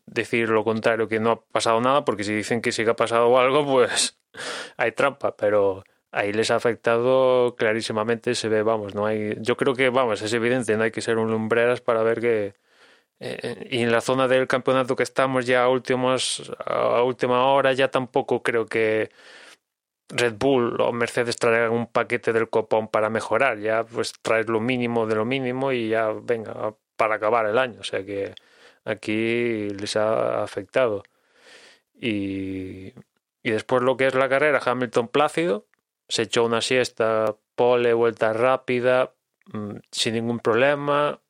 decir 0.07 0.49
lo 0.49 0.65
contrario, 0.65 1.09
que 1.09 1.21
no 1.21 1.31
ha 1.33 1.43
pasado 1.45 1.79
nada, 1.83 2.07
porque 2.07 2.25
si 2.25 2.33
dicen 2.35 2.63
que 2.63 2.73
sí 2.73 2.83
que 2.85 2.91
ha 2.91 2.97
pasado 2.97 3.39
algo, 3.39 3.67
pues 3.67 4.19
hay 4.79 4.93
trampa, 4.93 5.37
pero 5.37 5.85
ahí 6.11 6.33
les 6.33 6.51
ha 6.51 6.57
afectado 6.57 7.55
clarísimamente, 7.57 8.35
se 8.35 8.49
ve, 8.49 8.63
vamos, 8.63 8.95
no 8.95 9.05
hay, 9.05 9.35
yo 9.41 9.59
creo 9.59 9.75
que, 9.75 9.91
vamos, 9.91 10.23
es 10.23 10.33
evidente, 10.33 10.75
no 10.79 10.85
hay 10.85 10.91
que 10.91 11.03
ser 11.03 11.19
un 11.19 11.31
lumbreras 11.31 11.83
para 11.83 12.03
ver 12.03 12.21
que, 12.23 12.55
eh, 13.21 13.69
y 13.71 13.83
en 13.83 13.93
la 13.93 14.01
zona 14.03 14.29
del 14.29 14.47
campeonato 14.49 14.97
que 14.97 15.05
estamos 15.05 15.47
ya 15.47 15.69
últimos, 15.69 16.53
a 16.67 17.03
última 17.03 17.47
hora 17.47 17.73
ya 17.75 17.91
tampoco 17.91 18.43
creo 18.43 18.67
que 18.67 19.11
Red 20.09 20.35
Bull 20.39 20.81
o 20.81 20.93
Mercedes 20.93 21.37
traigan 21.37 21.73
un 21.73 21.87
paquete 21.87 22.33
del 22.33 22.49
copón 22.49 22.89
para 22.89 23.11
mejorar, 23.11 23.59
ya 23.59 23.85
pues 23.85 24.13
traes 24.23 24.49
lo 24.49 24.61
mínimo 24.61 25.07
de 25.07 25.17
lo 25.17 25.25
mínimo 25.25 25.73
y 25.73 25.89
ya 25.91 26.13
venga 26.13 26.75
para 26.97 27.17
acabar 27.17 27.47
el 27.47 27.59
año, 27.59 27.81
o 27.81 27.85
sea 27.85 28.05
que 28.05 28.35
aquí 28.85 29.69
les 29.71 29.97
ha 29.97 30.43
afectado. 30.43 31.03
Y, 31.95 32.95
después 33.43 33.83
lo 33.83 33.97
que 33.97 34.07
es 34.07 34.15
la 34.15 34.29
carrera, 34.29 34.61
Hamilton 34.65 35.09
plácido, 35.09 35.67
se 36.09 36.23
echó 36.23 36.45
una 36.45 36.61
siesta, 36.61 37.37
pole, 37.55 37.93
vuelta 37.95 38.33
rápida, 38.33 39.13
mm, 39.53 39.77
sin 39.91 40.15
ningún 40.15 40.41
problema, 40.41 41.21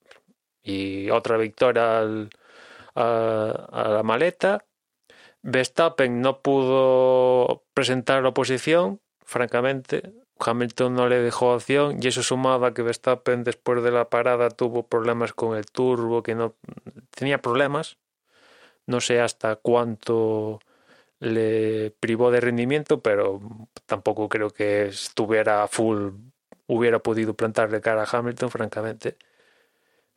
y 0.62 1.11
otra 1.11 1.37
victoria 1.37 1.99
al, 1.99 2.31
a, 2.97 3.89
la 3.91 4.03
maleta. 4.03 4.64
Verstappen 5.47 6.21
no 6.21 6.43
pudo 6.43 7.63
presentar 7.73 8.21
la 8.23 8.31
oposición, 8.31 9.01
francamente. 9.25 10.13
Hamilton 10.41 10.95
no 10.95 11.09
le 11.09 11.21
dejó 11.21 11.55
opción 11.55 11.99
y 12.03 12.09
eso 12.09 12.23
sumaba 12.25 12.75
que 12.75 12.83
Verstappen 12.83 13.45
después 13.45 13.83
de 13.85 13.93
la 13.93 14.11
parada 14.11 14.51
tuvo 14.51 14.89
problemas 14.89 15.33
con 15.33 15.57
el 15.57 15.67
turbo, 15.67 16.25
que 16.25 16.35
no 16.35 16.57
tenía 17.11 17.39
problemas. 17.39 17.97
No 18.87 19.01
sé 19.01 19.21
hasta 19.21 19.55
cuánto 19.55 20.59
le 21.21 21.93
privó 22.01 22.33
de 22.33 22.41
rendimiento, 22.41 23.01
pero 23.01 23.41
tampoco 23.87 24.29
creo 24.29 24.51
que 24.51 24.87
estuviera 24.87 25.69
full, 25.69 26.11
hubiera 26.67 26.99
podido 26.99 27.35
plantarle 27.35 27.81
cara 27.81 28.03
a 28.03 28.19
Hamilton, 28.19 28.51
francamente 28.51 29.17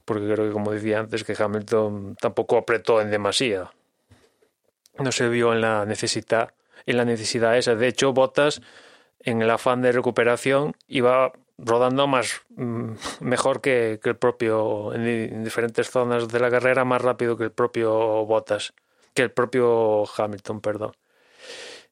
porque 0.06 0.26
creo 0.26 0.48
que 0.48 0.54
como 0.54 0.72
decía 0.72 1.00
antes 1.00 1.24
que 1.24 1.36
Hamilton 1.38 2.16
tampoco 2.20 2.58
apretó 2.58 3.00
en 3.00 3.12
demasía. 3.12 3.70
No 5.00 5.12
se 5.12 5.30
vio 5.30 5.54
en 5.54 5.62
la 5.62 5.86
necesidad, 5.86 6.54
en 6.86 6.97
la 6.97 7.06
necesidad 7.06 7.58
esa. 7.58 7.76
De 7.76 7.88
hecho, 7.88 8.14
Bottas, 8.14 8.62
en 9.20 9.41
el 9.41 9.50
afán 9.50 9.82
de 9.82 9.91
recuperación, 9.91 10.76
iba 10.88 11.32
rodando 11.58 12.08
más 12.08 12.41
mm, 12.56 12.91
mejor 13.20 13.62
que, 13.62 14.00
que, 14.02 14.10
el 14.10 14.16
propio 14.16 14.93
en, 14.93 15.06
en, 15.06 15.43
diferentes 15.43 15.89
zonas 15.89 16.28
de 16.30 16.39
la 16.39 16.50
carrera 16.50 16.86
más 16.86 17.02
rápido 17.02 17.38
que 17.38 17.45
el 17.45 17.52
propio 17.52 18.26
Bottas 18.26 18.74
que 19.14 19.24
el 19.24 19.32
propio 19.32 20.06
Hamilton 20.18 20.62
perdón 20.62 20.93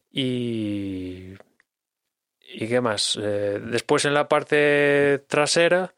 y 0.09 1.33
y 2.49 2.67
qué 2.69 2.79
más 2.79 3.19
eh, 3.21 3.59
después 3.61 4.05
en 4.05 4.13
la 4.13 4.29
parte 4.29 5.21
trasera 5.27 5.93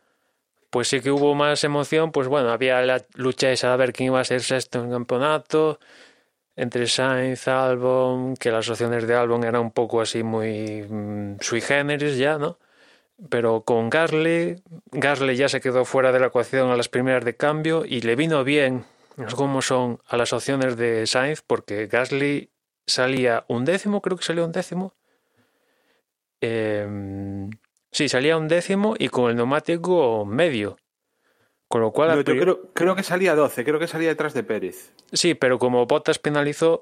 pues 0.69 0.87
sí 0.87 1.01
que 1.01 1.11
hubo 1.11 1.33
más 1.33 1.63
emoción, 1.63 2.11
pues 2.11 2.27
bueno, 2.27 2.51
había 2.51 2.81
la 2.81 3.03
lucha 3.15 3.51
esa 3.51 3.71
de 3.71 3.77
ver 3.77 3.93
quién 3.93 4.07
iba 4.07 4.19
a 4.19 4.23
ser 4.23 4.41
sexto 4.41 4.79
en 4.83 4.91
campeonato, 4.91 5.79
entre 6.59 6.87
Sainz, 6.87 7.47
Albon, 7.47 8.35
que 8.35 8.51
las 8.51 8.69
opciones 8.69 9.07
de 9.07 9.15
Albon 9.15 9.43
eran 9.43 9.61
un 9.61 9.71
poco 9.71 10.01
así 10.01 10.23
muy 10.23 10.83
mmm, 10.83 11.37
sui 11.39 11.61
generis 11.61 12.17
ya, 12.17 12.37
¿no? 12.37 12.57
Pero 13.29 13.61
con 13.61 13.89
Gasly, 13.89 14.61
Gasly 14.91 15.35
ya 15.35 15.49
se 15.49 15.59
quedó 15.61 15.83
fuera 15.85 16.11
de 16.11 16.19
la 16.19 16.27
ecuación 16.27 16.69
a 16.69 16.77
las 16.77 16.89
primeras 16.89 17.25
de 17.25 17.35
cambio 17.35 17.83
y 17.85 18.01
le 18.01 18.15
vino 18.15 18.43
bien, 18.43 18.85
como 19.35 19.61
son, 19.61 19.99
a 20.07 20.15
las 20.15 20.31
opciones 20.31 20.77
de 20.77 21.05
Sainz, 21.05 21.41
porque 21.41 21.87
Gasly 21.87 22.49
salía 22.87 23.43
un 23.47 23.65
décimo, 23.65 24.01
creo 24.01 24.17
que 24.17 24.23
salió 24.23 24.45
un 24.45 24.53
décimo. 24.53 24.93
Eh, 26.41 27.49
Sí, 27.91 28.07
salía 28.07 28.37
un 28.37 28.47
décimo 28.47 28.95
y 28.97 29.09
con 29.09 29.29
el 29.29 29.35
neumático 29.35 30.25
medio. 30.25 30.77
Con 31.69 31.81
lo 31.81 31.91
cual. 31.91 32.09
No, 32.09 32.15
yo 32.17 32.23
creo, 32.23 32.61
creo, 32.73 32.95
que 32.95 33.03
salía 33.03 33.35
12, 33.35 33.63
creo 33.63 33.79
que 33.79 33.87
salía 33.87 34.09
detrás 34.09 34.33
de 34.33 34.43
Pérez. 34.43 34.91
Sí, 35.13 35.35
pero 35.35 35.57
como 35.57 35.85
Bottas 35.85 36.19
penalizó, 36.19 36.81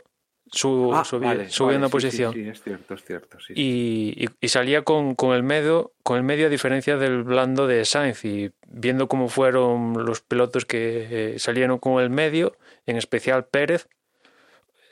su, 0.50 0.92
ah, 0.94 1.04
vale, 1.20 1.50
subió 1.50 1.68
vale, 1.68 1.78
una 1.78 1.88
sí, 1.88 1.92
posición. 1.92 2.34
Sí, 2.34 2.44
sí, 2.44 2.50
es 2.50 2.64
cierto, 2.64 2.94
es 2.96 3.04
cierto. 3.04 3.38
Sí, 3.40 3.54
y, 3.56 4.24
y, 4.26 4.30
y, 4.40 4.48
salía 4.48 4.84
con, 4.84 5.14
con, 5.16 5.36
el 5.36 5.44
medio, 5.44 5.92
con 6.04 6.18
el 6.18 6.24
medio 6.24 6.48
a 6.48 6.50
diferencia 6.50 6.98
del 6.98 7.24
blando 7.24 7.68
de 7.68 7.84
Sainz. 7.86 8.24
Y 8.24 8.52
viendo 8.66 9.08
cómo 9.08 9.28
fueron 9.28 10.06
los 10.06 10.22
pilotos 10.22 10.66
que 10.66 11.34
eh, 11.36 11.40
salieron 11.40 11.80
con 11.80 12.02
el 12.02 12.10
medio, 12.10 12.56
en 12.86 12.96
especial 12.96 13.46
Pérez, 13.46 13.90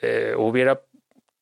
eh, 0.02 0.34
hubiera 0.36 0.82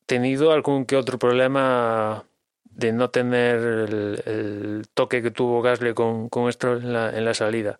tenido 0.05 0.51
algún 0.51 0.85
que 0.85 0.95
otro 0.95 1.19
problema 1.19 2.23
de 2.63 2.91
no 2.91 3.09
tener 3.09 3.57
el, 3.57 4.23
el, 4.25 4.85
toque 4.93 5.21
que 5.21 5.31
tuvo 5.31 5.61
Gasly 5.61 5.93
con, 5.93 6.29
con 6.29 6.49
esto 6.49 6.73
en 6.73 6.93
la, 6.93 7.09
en 7.17 7.25
la, 7.25 7.33
salida. 7.33 7.79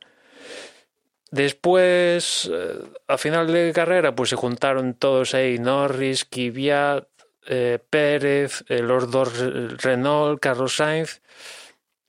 Después, 1.31 2.49
eh, 2.51 2.81
a 3.07 3.17
final 3.17 3.51
de 3.51 3.73
carrera, 3.73 4.15
pues 4.15 4.29
se 4.29 4.35
juntaron 4.35 4.93
todos 4.93 5.33
ahí, 5.33 5.59
Norris, 5.59 6.25
Kvyat, 6.25 7.07
eh, 7.47 7.79
Pérez, 7.89 8.63
eh, 8.69 8.79
los 8.79 9.11
dos 9.11 9.37
Renault, 9.83 10.39
Carlos 10.39 10.75
Sainz. 10.75 11.21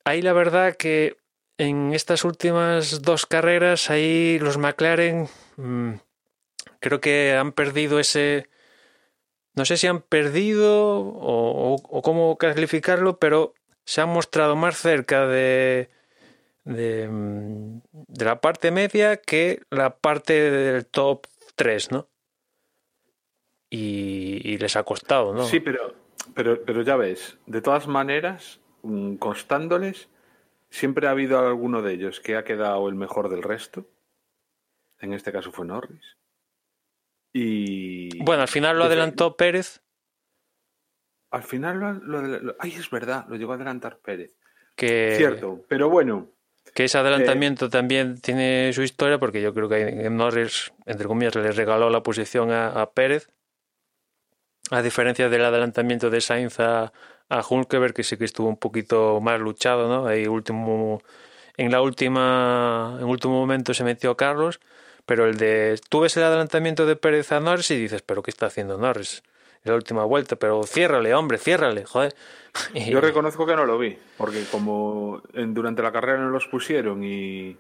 Ahí 0.05 0.23
la 0.23 0.33
verdad 0.33 0.77
que 0.77 1.17
en 1.59 1.93
estas 1.95 2.25
últimas 2.25 3.03
dos 3.03 3.27
carreras, 3.27 3.91
ahí 3.91 4.39
los 4.39 4.59
McLaren 4.59 5.29
mmm, 5.57 5.95
creo 6.81 7.01
que 7.01 7.35
han 7.35 7.53
perdido 7.53 7.99
ese 7.99 8.49
no 9.57 9.65
sé 9.65 9.79
si 9.79 9.87
han 9.87 10.03
perdido 10.03 10.99
o, 10.99 12.03
cómo 12.05 12.37
calificarlo, 12.37 13.19
pero 13.19 13.55
se 13.87 14.03
han 14.03 14.11
mostrado 14.11 14.55
más 14.55 14.77
cerca 14.77 15.27
de, 15.27 15.89
de, 16.67 17.09
de, 17.93 18.25
la 18.25 18.41
parte 18.41 18.73
media 18.73 19.17
que 19.19 19.63
la 19.71 19.97
parte 19.99 20.51
del 20.51 20.85
top 20.85 21.27
3, 21.55 21.93
¿no? 21.93 22.09
Y, 23.71 24.41
y 24.45 24.59
les 24.59 24.77
ha 24.77 24.83
costado, 24.83 25.33
¿no? 25.33 25.45
Sí, 25.45 25.61
pero, 25.61 25.95
pero, 26.35 26.65
pero 26.65 26.83
ya 26.83 26.97
ves, 26.97 27.39
de 27.47 27.63
todas 27.63 27.87
maneras, 27.87 28.61
mm, 28.83 29.17
constándoles, 29.17 30.09
siempre 30.69 31.07
ha 31.07 31.13
habido 31.13 31.39
alguno 31.39 31.83
de 31.83 31.95
ellos 31.95 32.21
que 32.21 32.37
ha 32.37 32.45
quedado 32.45 32.89
el 32.89 32.97
mejor 32.97 33.29
del 33.29 33.43
resto. 33.43 33.87
En 34.99 35.13
este 35.13 35.31
caso 35.31 35.53
fue 35.53 35.67
Norris. 35.67 36.17
Y... 37.33 38.23
Bueno, 38.25 38.43
al 38.43 38.49
final 38.49 38.79
lo 38.79 38.85
adelantó 38.85 39.37
Pérez. 39.37 39.83
Al 41.31 41.43
final 41.45 41.79
lo, 41.79 41.93
lo, 41.93 42.23
lo, 42.23 42.57
Ay, 42.59 42.73
es 42.73 42.91
verdad, 42.91 43.27
lo 43.29 43.37
llegó 43.37 43.53
a 43.53 43.57
adelantar 43.57 43.99
Pérez. 43.99 44.37
Que... 44.75 45.15
Cierto, 45.17 45.65
pero 45.69 45.89
bueno. 45.89 46.36
Que 46.77 46.85
ese 46.85 46.99
adelantamiento 46.99 47.71
también 47.71 48.21
tiene 48.21 48.71
su 48.75 48.83
historia, 48.83 49.19
porque 49.19 49.41
yo 49.41 49.55
creo 49.55 49.67
que 49.67 50.11
Norris, 50.11 50.75
entre 50.85 51.07
comillas, 51.07 51.35
le 51.35 51.51
regaló 51.51 51.89
la 51.89 52.03
posición 52.03 52.51
a, 52.51 52.69
a 52.69 52.91
Pérez. 52.91 53.31
A 54.71 54.83
diferencia 54.83 55.31
del 55.31 55.43
adelantamiento 55.45 56.11
de 56.11 56.21
Sainz 56.21 56.61
a, 56.61 56.93
a 57.31 57.43
Hulkeberg, 57.49 57.95
que 57.95 58.03
sí 58.03 58.19
que 58.19 58.27
estuvo 58.27 58.49
un 58.49 58.59
poquito 58.59 59.21
más 59.23 59.41
luchado, 59.41 59.89
¿no? 59.89 60.07
Ahí 60.07 60.27
último, 60.27 61.01
en 61.57 61.73
la 61.73 61.81
última, 61.81 62.99
en 63.01 63.07
último 63.07 63.35
momento 63.35 63.73
se 63.73 63.83
metió 63.83 64.15
Carlos 64.17 64.61
pero 65.07 65.27
el 65.27 65.39
de 65.39 65.81
tú 65.89 66.01
ves 66.01 66.17
el 66.17 66.25
adelantamiento 66.25 66.85
de 66.85 66.97
Pérez 66.97 67.31
a 67.33 67.41
Norris 67.41 67.71
y 67.71 67.77
dices, 67.77 68.03
pero 68.03 68.23
¿qué 68.23 68.31
está 68.31 68.47
haciendo 68.47 68.77
Norris? 68.77 69.23
La 69.67 69.75
última 69.75 70.05
vuelta, 70.05 70.37
pero 70.37 70.63
ciérrale, 70.63 71.15
hombre, 71.15 71.39
ciérrale, 71.39 71.85
joder. 71.85 72.15
Yo 72.75 73.01
reconozco 73.03 73.47
que 73.47 73.57
no 73.57 73.67
lo 73.67 73.79
vi, 73.79 73.99
porque 74.17 74.45
como 74.51 75.23
en, 75.35 75.55
durante 75.55 75.83
la 75.83 75.93
carrera 75.93 76.19
no 76.19 76.31
los 76.31 76.47
pusieron 76.47 77.03
y 77.05 77.57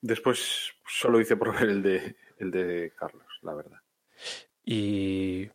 después 0.00 0.72
solo 0.86 1.20
hice 1.20 1.36
por 1.36 1.52
ver 1.52 1.68
el 1.68 1.82
de, 1.82 2.16
el 2.38 2.50
de 2.50 2.92
Carlos, 2.96 3.26
la 3.42 3.54
verdad. 3.54 3.80
Y 4.64 5.50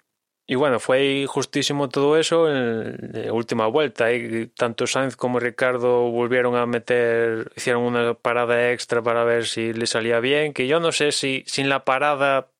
y 0.48 0.56
bueno, 0.56 0.80
fue 0.80 1.26
justísimo 1.28 1.90
todo 1.90 2.18
eso 2.18 2.52
en 2.52 3.12
la 3.14 3.34
última 3.34 3.66
vuelta. 3.66 4.14
Y 4.14 4.48
tanto 4.48 4.86
Sainz 4.86 5.16
como 5.16 5.40
Ricardo 5.40 6.12
volvieron 6.12 6.56
a 6.56 6.68
meter, 6.68 7.52
hicieron 7.56 7.82
una 7.82 8.14
parada 8.14 8.72
extra 8.72 9.02
para 9.02 9.24
ver 9.24 9.46
si 9.48 9.74
le 9.74 9.88
salía 9.88 10.20
bien. 10.20 10.54
Que 10.54 10.68
yo 10.68 10.80
no 10.80 10.92
sé 10.92 11.12
si 11.12 11.44
sin 11.48 11.68
la 11.68 11.84
parada 11.84 12.52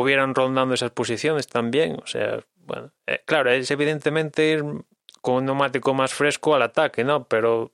hubieran 0.00 0.34
rondando 0.34 0.74
esas 0.74 0.90
posiciones 0.90 1.46
también. 1.48 1.98
O 2.02 2.06
sea, 2.06 2.40
bueno, 2.64 2.92
eh, 3.06 3.20
claro, 3.26 3.50
es 3.50 3.70
evidentemente 3.70 4.48
ir 4.48 4.64
con 5.20 5.34
un 5.34 5.46
neumático 5.46 5.92
más 5.92 6.14
fresco 6.14 6.54
al 6.54 6.62
ataque, 6.62 7.04
¿no? 7.04 7.24
Pero 7.24 7.72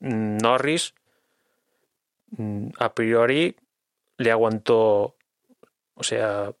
Norris 0.00 0.94
a 2.78 2.94
priori 2.94 3.56
le 4.18 4.30
aguantó, 4.30 5.16
o 5.94 6.02
sea, 6.02 6.52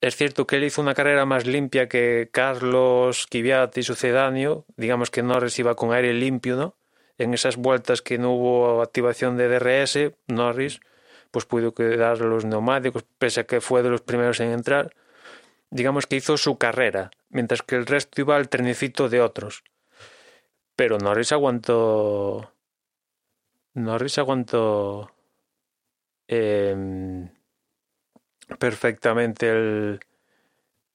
es 0.00 0.16
cierto 0.16 0.46
que 0.46 0.56
él 0.56 0.64
hizo 0.64 0.80
una 0.80 0.94
carrera 0.94 1.26
más 1.26 1.46
limpia 1.46 1.88
que 1.88 2.30
Carlos, 2.32 3.26
Kvyat 3.26 3.76
y 3.76 3.82
sucedáneo. 3.82 4.64
Digamos 4.76 5.10
que 5.10 5.22
Norris 5.22 5.58
iba 5.58 5.74
con 5.74 5.92
aire 5.92 6.14
limpio, 6.14 6.56
¿no? 6.56 6.76
En 7.18 7.34
esas 7.34 7.56
vueltas 7.56 8.00
que 8.00 8.16
no 8.16 8.32
hubo 8.32 8.80
activación 8.80 9.36
de 9.36 9.48
DRS, 9.48 10.12
Norris 10.28 10.80
pues 11.30 11.44
pudo 11.44 11.74
quedar 11.74 12.20
los 12.20 12.44
neumáticos, 12.44 13.04
pese 13.18 13.40
a 13.40 13.44
que 13.44 13.60
fue 13.60 13.82
de 13.82 13.90
los 13.90 14.02
primeros 14.02 14.40
en 14.40 14.50
entrar. 14.50 14.94
Digamos 15.70 16.06
que 16.06 16.16
hizo 16.16 16.36
su 16.36 16.58
carrera, 16.58 17.10
mientras 17.28 17.62
que 17.62 17.76
el 17.76 17.86
resto 17.86 18.20
iba 18.20 18.36
al 18.36 18.48
trenecito 18.48 19.08
de 19.08 19.20
otros. 19.20 19.64
Pero 20.76 20.98
Norris 20.98 21.32
aguantó. 21.32 22.52
Norris 23.74 24.18
aguantó 24.18 25.12
em, 26.26 27.30
perfectamente 28.58 29.50
el, 29.50 30.00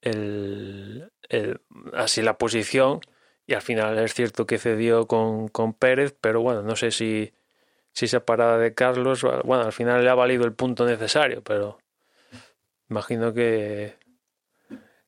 el, 0.02 1.12
el, 1.30 1.62
así 1.94 2.22
la 2.22 2.38
posición 2.38 3.00
y 3.46 3.54
al 3.54 3.62
final 3.62 3.98
es 4.00 4.14
cierto 4.14 4.46
que 4.46 4.58
cedió 4.58 5.08
con, 5.08 5.48
con 5.50 5.74
Pérez, 5.74 6.16
pero 6.20 6.42
bueno, 6.42 6.62
no 6.62 6.76
sé 6.76 6.92
si, 6.92 7.34
si 7.94 8.06
esa 8.06 8.26
parada 8.26 8.58
de 8.58 8.74
Carlos, 8.74 9.26
bueno, 9.46 9.64
al 9.64 9.72
final 9.72 10.04
le 10.04 10.10
ha 10.10 10.16
valido 10.16 10.46
el 10.46 10.54
punto 10.54 10.86
necesario, 10.86 11.44
pero 11.44 11.78
imagino 12.90 13.34
que, 13.34 13.96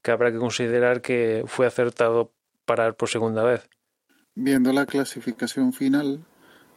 que 0.02 0.12
habrá 0.12 0.32
que 0.32 0.38
considerar 0.38 1.02
que 1.02 1.44
fue 1.48 1.66
acertado 1.66 2.32
parar 2.66 2.96
por 2.96 3.10
segunda 3.10 3.44
vez. 3.44 3.68
Viendo 4.36 4.72
la 4.72 4.86
clasificación 4.86 5.74
final, 5.74 6.26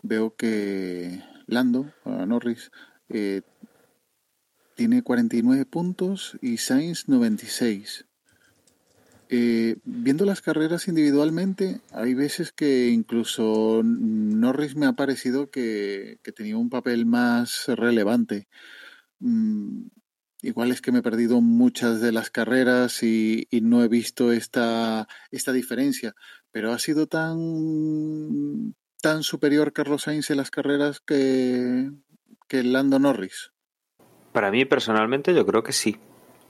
veo 0.03 0.35
que 0.35 1.23
Lando, 1.47 1.93
Norris, 2.05 2.71
eh, 3.09 3.43
tiene 4.75 5.03
49 5.03 5.67
puntos 5.67 6.39
y 6.41 6.59
Sainz 6.59 7.09
96. 7.09 8.07
Eh, 9.31 9.77
viendo 9.85 10.25
las 10.25 10.41
carreras 10.41 10.89
individualmente, 10.89 11.83
hay 11.93 12.15
veces 12.15 12.51
que 12.51 12.89
incluso 12.89 13.83
Norris 13.85 14.75
me 14.75 14.87
ha 14.87 14.95
parecido 14.95 15.51
que, 15.51 16.19
tenía 16.35 16.57
un 16.57 16.71
papel 16.71 17.05
más 17.05 17.67
relevante. 17.69 18.49
Mm, 19.21 19.89
igual 20.41 20.71
es 20.73 20.81
que 20.81 20.93
me 20.93 21.01
he 21.01 21.03
perdido 21.03 21.43
muchas 21.43 22.01
de 22.01 22.13
las 22.13 22.31
carreras 22.31 23.03
y, 23.03 23.47
no 23.61 23.85
he 23.85 23.89
visto 23.89 24.33
esta, 24.33 25.07
diferencia, 25.31 26.15
pero 26.51 26.73
ha 26.73 26.79
sido 26.79 27.07
tan, 27.07 28.75
tan 29.03 29.23
superior 29.23 29.75
Carlos 29.75 30.05
Sainz 30.05 30.31
en 30.31 30.39
las 30.39 30.51
carreras 30.51 31.01
que, 31.01 31.91
que 32.49 32.63
Lando 32.63 32.99
Norris. 32.99 33.53
Para 34.33 34.51
mí 34.51 34.65
personalmente 34.65 35.35
yo 35.35 35.45
creo 35.45 35.63
que 35.63 35.73
sí. 35.73 35.99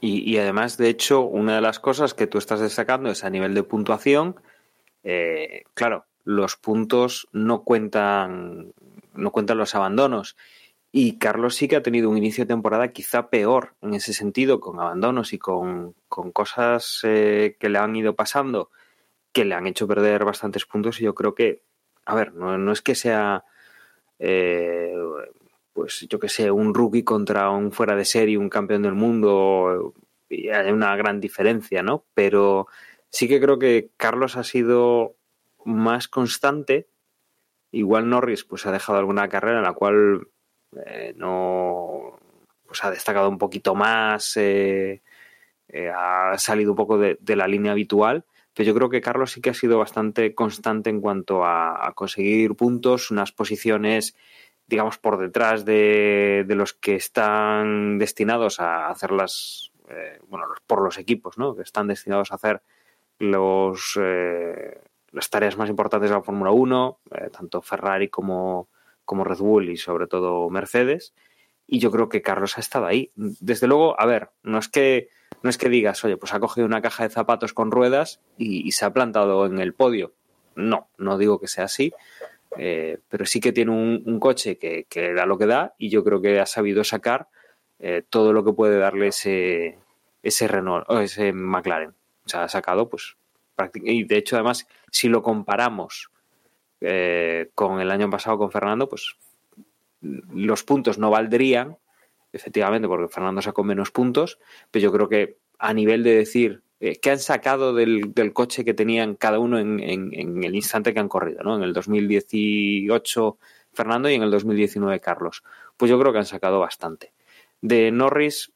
Y, 0.01 0.31
y, 0.31 0.39
además, 0.39 0.77
de 0.77 0.89
hecho, 0.89 1.23
una 1.23 1.57
de 1.57 1.61
las 1.61 1.81
cosas 1.81 2.15
que 2.15 2.27
tú 2.27 2.39
estás 2.39 2.61
destacando 2.61 3.11
es 3.11 3.25
a 3.25 3.31
nivel 3.31 3.55
de 3.55 3.65
puntuación. 3.65 4.37
Eh, 5.03 5.65
claro, 5.75 6.07
los 6.25 6.57
puntos 6.57 7.29
no 7.33 7.65
cuentan, 7.65 8.73
no 9.15 9.33
cuentan 9.33 9.59
los 9.59 9.75
abandonos. 9.75 10.37
Y 10.93 11.19
Carlos 11.19 11.55
sí 11.55 11.69
que 11.69 11.77
ha 11.77 11.83
tenido 11.83 12.09
un 12.09 12.17
inicio 12.17 12.45
de 12.45 12.49
temporada 12.49 12.93
quizá 12.93 13.29
peor 13.29 13.75
en 13.83 13.95
ese 13.95 14.13
sentido, 14.15 14.61
con 14.61 14.81
abandonos 14.81 15.33
y 15.33 15.39
con, 15.39 15.95
con 16.09 16.33
cosas 16.33 17.01
eh, 17.03 17.57
que 17.59 17.69
le 17.69 17.79
han 17.79 17.95
ido 17.97 18.15
pasando, 18.15 18.71
que 19.33 19.45
le 19.45 19.55
han 19.55 19.67
hecho 19.67 19.87
perder 19.89 20.25
bastantes 20.25 20.65
puntos. 20.65 21.01
Y 21.01 21.05
yo 21.05 21.15
creo 21.15 21.35
que, 21.35 21.63
a 22.05 22.15
ver, 22.15 22.35
no, 22.35 22.57
no 22.57 22.73
es 22.73 22.83
que 22.83 22.95
sea 22.95 23.45
eh, 24.19 24.95
pues 25.79 26.09
yo 26.11 26.19
que 26.19 26.29
sé, 26.29 26.51
un 26.51 26.75
rookie 26.75 27.05
contra 27.05 27.51
un 27.51 27.71
fuera 27.71 27.95
de 27.95 28.05
serie, 28.05 28.37
un 28.37 28.49
campeón 28.49 28.83
del 28.83 28.95
mundo, 28.95 29.95
y 30.29 30.49
hay 30.49 30.73
una 30.73 30.97
gran 30.97 31.21
diferencia, 31.21 31.85
¿no? 31.85 32.05
Pero 32.15 32.67
sí 33.11 33.29
que 33.29 33.41
creo 33.41 33.61
que 33.61 33.91
Carlos 33.97 34.37
ha 34.37 34.43
sido 34.43 35.15
más 35.65 36.09
constante. 36.09 36.89
Igual 37.71 38.11
Norris 38.11 38.43
pues 38.43 38.67
ha 38.67 38.73
dejado 38.73 38.99
alguna 38.99 39.29
carrera 39.29 39.59
en 39.59 39.63
la 39.63 39.73
cual 39.73 40.27
eh, 40.85 41.15
no 41.17 42.19
pues 42.67 42.83
ha 42.83 42.91
destacado 42.91 43.29
un 43.29 43.39
poquito 43.39 43.77
más, 43.77 44.37
eh, 44.37 45.03
eh, 45.69 45.93
ha 45.97 46.37
salido 46.39 46.73
un 46.73 46.77
poco 46.77 46.99
de, 46.99 47.19
la 47.37 47.47
línea 47.47 47.71
habitual, 47.71 48.25
pero 48.53 48.67
yo 48.67 48.75
creo 48.75 48.91
que 48.91 49.01
Carlos 49.01 49.31
sí 49.31 49.41
que 49.41 49.51
ha 49.51 49.55
sido 49.55 49.79
bastante 49.79 50.35
constante 50.35 50.91
en 50.91 51.01
cuanto 51.01 51.45
a 51.45 51.93
conseguir 51.95 52.57
puntos, 52.57 53.13
unas 53.13 53.31
posiciones 53.31 54.17
digamos, 54.69 54.99
por 54.99 55.19
detrás 55.19 55.65
de, 55.65 56.45
de, 56.47 56.55
los 56.55 56.75
que 56.75 56.95
están 56.95 57.99
destinados 57.99 58.61
a 58.61 58.89
hacer 58.89 59.11
las, 59.11 59.73
eh, 59.89 60.21
bueno, 60.29 60.47
por 60.67 60.83
los 60.83 60.99
equipos, 60.99 61.39
¿no? 61.39 61.57
Que 61.57 61.63
están 61.63 61.89
destinados 61.89 62.31
a 62.31 62.35
hacer 62.35 62.63
los, 63.19 63.99
eh, 64.01 64.79
las 65.11 65.31
tareas 65.31 65.57
más 65.57 65.71
importantes 65.71 66.11
de 66.11 66.17
la 66.17 66.23
Fórmula 66.23 66.51
1, 66.51 67.01
eh, 67.13 67.31
tanto 67.31 67.63
Ferrari 67.63 68.09
como, 68.09 68.69
como 69.07 69.25
Red 69.25 69.39
Bull 69.39 69.71
y 69.71 69.79
sobre 69.79 70.07
todo 70.07 70.51
Mercedes. 70.51 71.15
Y 71.67 71.79
yo 71.79 71.91
creo 71.91 72.11
que 72.11 72.23
Carlos 72.23 72.59
ha 72.59 72.61
estado 72.61 72.85
ahí. 72.85 73.11
Desde 73.15 73.67
luego, 73.67 73.99
a 73.99 74.05
ver, 74.05 74.31
no 74.43 74.59
es 74.59 74.69
que, 74.69 75.09
no 75.43 75.49
es 75.49 75.57
que 75.57 75.71
digas, 75.71 76.05
oye, 76.05 76.19
pues 76.19 76.35
ha 76.35 76.41
cogido 76.41 76.67
una 76.67 76.83
caja 76.83 77.05
de 77.05 77.11
zapatos 77.11 77.55
con 77.55 77.71
ruedas 77.71 78.21
y 78.37 78.71
se 78.73 78.85
ha 78.85 78.93
plantado 78.93 79.47
en 79.47 79.59
el 79.59 79.75
podio. 79.75 80.15
No, 80.55 80.91
no 80.99 81.19
digo 81.19 81.39
que 81.41 81.47
sea 81.47 81.65
así, 81.65 81.93
eh, 82.57 82.99
pero 83.09 83.27
sí 83.27 83.41
que 83.41 83.53
tiene 83.53 83.73
un, 83.73 84.21
coche 84.21 84.59
que, 84.59 84.87
que, 84.89 85.13
da 85.13 85.27
lo 85.27 85.39
que 85.39 85.47
da 85.47 85.75
y 85.79 85.91
yo 85.91 86.03
creo 86.03 86.21
que 86.21 86.41
ha 86.41 86.47
sabido 86.47 86.85
sacar 86.85 87.29
eh, 87.79 88.03
todo 88.09 88.33
lo 88.33 88.45
que 88.45 88.53
puede 88.53 88.79
darle 88.79 89.09
ese, 89.09 89.79
ese 90.23 90.49
Renault 90.49 90.89
o 90.89 91.01
ese 91.01 91.33
McLaren. 91.33 91.91
O 91.91 92.29
sea, 92.29 92.45
ha 92.45 92.49
sacado, 92.49 92.89
pues, 92.89 93.17
y 93.75 94.05
de 94.05 94.17
hecho, 94.17 94.37
además, 94.37 94.67
si 94.91 95.09
lo 95.09 95.23
comparamos 95.23 96.11
eh, 96.81 97.51
con 97.55 97.81
el 97.81 97.91
año 97.91 98.11
pasado 98.11 98.39
con 98.39 98.51
Fernando, 98.51 98.89
pues 98.89 99.17
los 100.01 100.63
puntos 100.65 100.99
no 100.99 101.11
valdrían, 101.11 101.77
efectivamente, 102.33 102.89
porque 102.89 103.13
Fernando 103.13 103.43
sacó 103.43 103.65
menos 103.65 103.91
puntos, 103.91 104.39
pero 104.71 104.83
yo 104.83 104.93
creo 104.93 105.09
que 105.09 105.39
a 105.59 105.73
nivel 105.73 106.03
de 106.05 106.15
decir 106.15 106.63
eh, 106.81 106.99
¿qué 107.01 107.11
han 107.11 107.19
sacado 107.19 107.75
del, 107.75 108.15
del, 108.15 108.33
coche 108.33 108.65
que 108.65 108.75
tenían 108.75 109.15
cada 109.15 109.39
uno 109.39 109.59
en, 109.59 109.81
en, 109.81 110.11
en, 110.13 110.45
el 110.45 110.55
instante 110.55 110.95
que 110.95 111.01
han 111.01 111.09
corrido? 111.09 111.43
¿no? 111.43 111.57
En 111.57 111.63
el 111.63 111.73
2018 111.73 113.39
Fernando 113.73 114.09
y 114.09 114.15
en 114.15 114.23
el 114.23 114.31
2019 114.31 115.01
Carlos. 115.01 115.43
Pues 115.77 115.91
yo 115.91 115.99
creo 115.99 116.13
que 116.13 116.19
han 116.19 116.27
sacado 116.27 116.61
bastante. 116.61 117.13
De 117.61 117.91
Norris, 117.91 118.53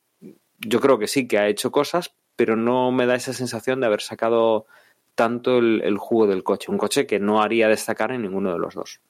yo 0.59 0.81
creo 0.81 0.99
que 0.99 1.09
sí 1.09 1.27
que 1.27 1.39
ha 1.39 1.49
hecho 1.49 1.70
cosas, 1.70 2.14
pero 2.37 2.57
no 2.57 2.93
me 2.93 3.07
da 3.07 3.14
esa 3.14 3.33
sensación 3.33 3.81
de 3.81 3.87
haber 3.87 4.01
sacado 4.01 4.66
tanto 5.14 5.59
el, 5.59 5.83
el 5.83 5.99
jugo 5.99 6.27
del 6.27 6.43
coche. 6.43 6.70
Un 6.70 6.79
coche 6.79 7.07
que 7.07 7.20
no 7.20 7.43
haría 7.43 7.68
destacar 7.68 8.12
en 8.12 8.23
ninguno 8.23 8.53
de 8.53 8.59
los 8.59 8.75
dos. 8.75 9.01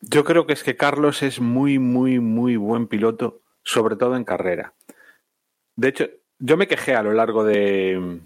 Yo 0.00 0.24
creo 0.24 0.46
que 0.46 0.52
es 0.52 0.62
que 0.62 0.76
Carlos 0.76 1.22
es 1.22 1.40
muy, 1.40 1.78
muy, 1.78 2.20
muy 2.20 2.56
buen 2.56 2.86
piloto, 2.86 3.40
sobre 3.62 3.96
todo 3.96 4.16
en 4.16 4.24
carrera. 4.24 4.74
De 5.74 5.88
hecho, 5.88 6.08
yo 6.38 6.56
me 6.56 6.66
quejé 6.66 6.94
a 6.94 7.02
lo 7.02 7.12
largo 7.12 7.44
de, 7.44 8.20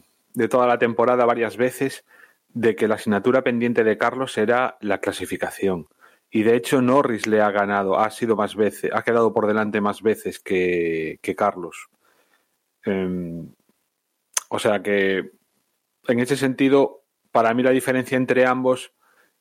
toda 0.49 0.67
la 0.67 0.79
temporada 0.79 1.25
varias 1.25 1.57
veces 1.57 2.05
de 2.49 2.75
que 2.75 2.89
la 2.89 2.97
asignatura 2.97 3.43
pendiente 3.43 3.85
de 3.85 3.99
Carlos 3.99 4.37
era 4.39 4.77
la 4.81 4.99
clasificación. 4.99 5.89
Y 6.31 6.43
de 6.43 6.57
hecho 6.57 6.81
Norris 6.81 7.27
le 7.27 7.41
ha 7.41 7.51
ganado, 7.51 7.99
ha 7.99 8.11
sido 8.11 8.37
más 8.37 8.55
veces, 8.55 8.91
ha 8.93 9.03
quedado 9.03 9.33
por 9.33 9.47
delante 9.47 9.81
más 9.81 10.03
veces 10.03 10.39
que, 10.41 11.19
Carlos. 11.37 11.89
Eh, 12.85 13.45
o 14.49 14.59
sea 14.59 14.83
que 14.83 15.33
en 16.09 16.19
ese 16.19 16.37
sentido, 16.37 17.03
para 17.31 17.55
mí 17.55 17.63
la 17.63 17.71
diferencia 17.71 18.17
entre 18.17 18.47
ambos 18.47 18.93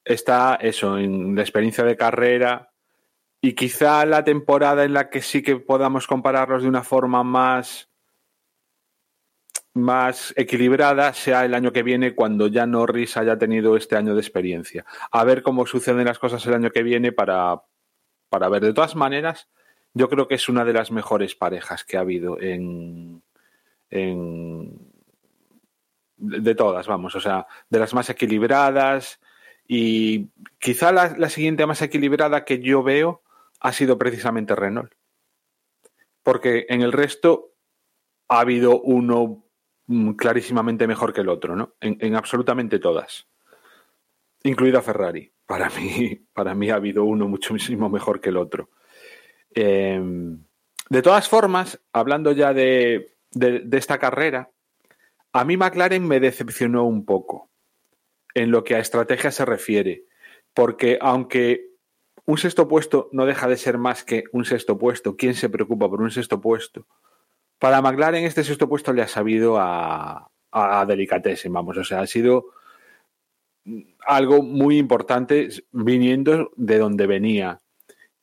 está 0.04 0.56
eso, 0.56 0.98
en 0.98 1.36
la 1.36 1.42
experiencia 1.42 1.84
de 1.84 1.98
carrera 1.98 2.72
y 3.42 3.54
quizá 3.54 4.06
la 4.06 4.24
temporada 4.24 4.84
en 4.84 4.94
la 4.94 5.10
que 5.10 5.22
sí 5.22 5.42
que 5.42 5.58
podamos 5.58 6.08
compararlos 6.08 6.64
de 6.64 6.70
una 6.70 6.84
forma 6.84 7.24
más 7.24 7.89
más 9.80 10.34
equilibrada 10.38 11.14
sea 11.14 11.46
el 11.46 11.54
año 11.54 11.72
que 11.72 11.84
viene 11.84 12.16
cuando 12.16 12.48
ya 12.48 12.66
Norris 12.66 13.18
haya 13.18 13.38
tenido 13.38 13.76
este 13.76 13.96
año 13.96 14.14
de 14.14 14.22
experiencia. 14.22 14.86
A 15.12 15.24
ver 15.24 15.42
cómo 15.42 15.66
suceden 15.66 16.06
las 16.06 16.20
cosas 16.20 16.46
el 16.46 16.54
año 16.54 16.72
que 16.72 16.84
viene 16.84 17.12
para, 17.12 17.62
para 18.30 18.50
ver. 18.50 18.64
De 18.64 18.74
todas 18.74 18.96
maneras, 18.96 19.50
yo 19.94 20.10
creo 20.10 20.28
que 20.28 20.36
es 20.36 20.50
una 20.50 20.66
de 20.66 20.74
las 20.74 20.92
mejores 20.92 21.36
parejas 21.36 21.84
que 21.84 21.98
ha 21.98 22.02
habido 22.02 22.40
en, 22.40 23.24
en 23.90 24.90
de 26.20 26.54
todas, 26.54 26.86
vamos, 26.88 27.16
o 27.16 27.22
sea, 27.22 27.48
de 27.70 27.80
las 27.80 27.94
más 27.94 28.10
equilibradas 28.10 29.20
y 29.68 30.30
quizá 30.60 30.92
la, 30.92 31.30
siguiente 31.30 31.66
más 31.66 31.82
equilibrada 31.82 32.44
que 32.44 32.60
yo 32.60 32.84
veo 32.84 33.22
ha 33.60 33.72
sido 33.72 33.98
precisamente 33.98 34.56
Renault. 34.56 34.94
Porque 36.24 36.66
en 36.70 36.82
el 36.82 36.92
resto 36.92 37.54
ha 38.28 38.42
habido 38.42 38.82
uno 38.82 39.46
clarísimamente 40.18 40.88
mejor 40.88 41.14
que 41.14 41.22
el 41.22 41.30
otro, 41.30 41.56
¿no? 41.56 41.76
En, 41.82 41.98
en, 42.00 42.16
absolutamente 42.16 42.80
todas, 42.80 43.28
incluida 44.44 44.82
Ferrari. 44.82 45.32
Para 45.46 45.70
mí, 45.70 46.28
para 46.34 46.54
mí 46.54 46.70
ha 46.70 46.76
habido 46.76 47.04
uno 47.04 47.28
muchísimo 47.28 47.90
mejor 47.90 48.22
que 48.22 48.30
el 48.30 48.38
otro. 48.38 48.70
Eh, 49.56 50.00
de 50.90 51.02
todas 51.02 51.28
formas, 51.28 51.80
hablando 51.94 52.32
ya 52.32 52.54
de, 52.54 53.16
de, 53.32 53.60
de, 53.60 53.78
esta 53.78 54.00
carrera, 54.00 54.50
a 55.34 55.46
mí 55.46 55.58
McLaren 55.58 56.08
me 56.08 56.20
decepcionó 56.20 56.84
un 56.84 57.06
poco 57.06 57.50
en 58.34 58.52
lo 58.52 58.64
que 58.64 58.76
a 58.76 58.80
estrategia 58.80 59.32
se 59.32 59.46
refiere, 59.46 60.06
porque 60.54 60.98
aunque 61.02 61.70
un 62.26 62.38
sexto 62.38 62.68
puesto 62.68 63.10
no 63.12 63.26
deja 63.26 63.48
de 63.48 63.58
ser 63.58 63.78
más 63.78 64.04
que 64.04 64.26
un 64.32 64.46
sexto 64.46 64.78
puesto, 64.78 65.16
¿quién 65.16 65.34
se 65.34 65.50
preocupa 65.50 65.90
por 65.90 66.02
un 66.02 66.12
sexto 66.12 66.40
puesto? 66.40 66.86
Para 67.60 67.82
McLaren 67.82 68.24
este 68.24 68.44
sexto 68.44 68.68
puesto 68.68 68.94
le 68.94 69.02
ha 69.02 69.08
sabido 69.08 69.60
a, 69.60 70.32
a, 70.52 70.86
delicatessen, 70.86 71.54
vamos, 71.54 71.78
o 71.78 71.84
sea, 71.84 72.02
ha 72.02 72.08
sido 72.08 72.48
algo 74.06 74.42
muy 74.42 74.78
importante 74.78 75.50
viniendo 75.72 76.52
de 76.56 76.78
donde 76.80 77.06
venía. 77.06 77.60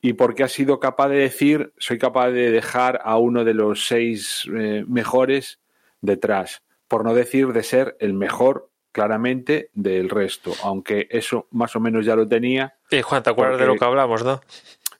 y 0.01 0.13
porque 0.13 0.43
ha 0.43 0.47
sido 0.47 0.79
capaz 0.79 1.09
de 1.09 1.17
decir, 1.17 1.73
soy 1.77 1.97
capaz 1.97 2.29
de 2.29 2.51
dejar 2.51 3.01
a 3.03 3.17
uno 3.17 3.43
de 3.43 3.53
los 3.53 3.87
seis 3.87 4.47
eh, 4.55 4.85
mejores 4.87 5.59
detrás, 6.01 6.61
por 6.87 7.03
no 7.03 7.13
decir 7.13 7.51
de 7.51 7.63
ser 7.63 7.97
el 7.99 8.13
mejor 8.13 8.69
claramente 8.91 9.69
del 9.73 10.09
resto, 10.09 10.53
aunque 10.63 11.07
eso 11.09 11.47
más 11.51 11.75
o 11.75 11.79
menos 11.79 12.05
ya 12.05 12.15
lo 12.15 12.27
tenía. 12.27 12.75
Y 12.89 13.01
Juan, 13.01 13.23
¿te 13.23 13.29
acuerdas 13.29 13.59
de 13.59 13.67
lo 13.67 13.75
que 13.75 13.85
hablamos, 13.85 14.23
no? 14.23 14.41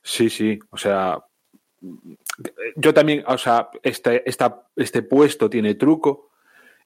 Sí, 0.02 0.30
sí, 0.30 0.58
o 0.70 0.76
sea, 0.76 1.18
yo 2.76 2.94
también, 2.94 3.24
o 3.26 3.38
sea, 3.38 3.70
este, 3.82 4.22
este 4.24 5.02
puesto 5.02 5.50
tiene 5.50 5.74
truco. 5.74 6.30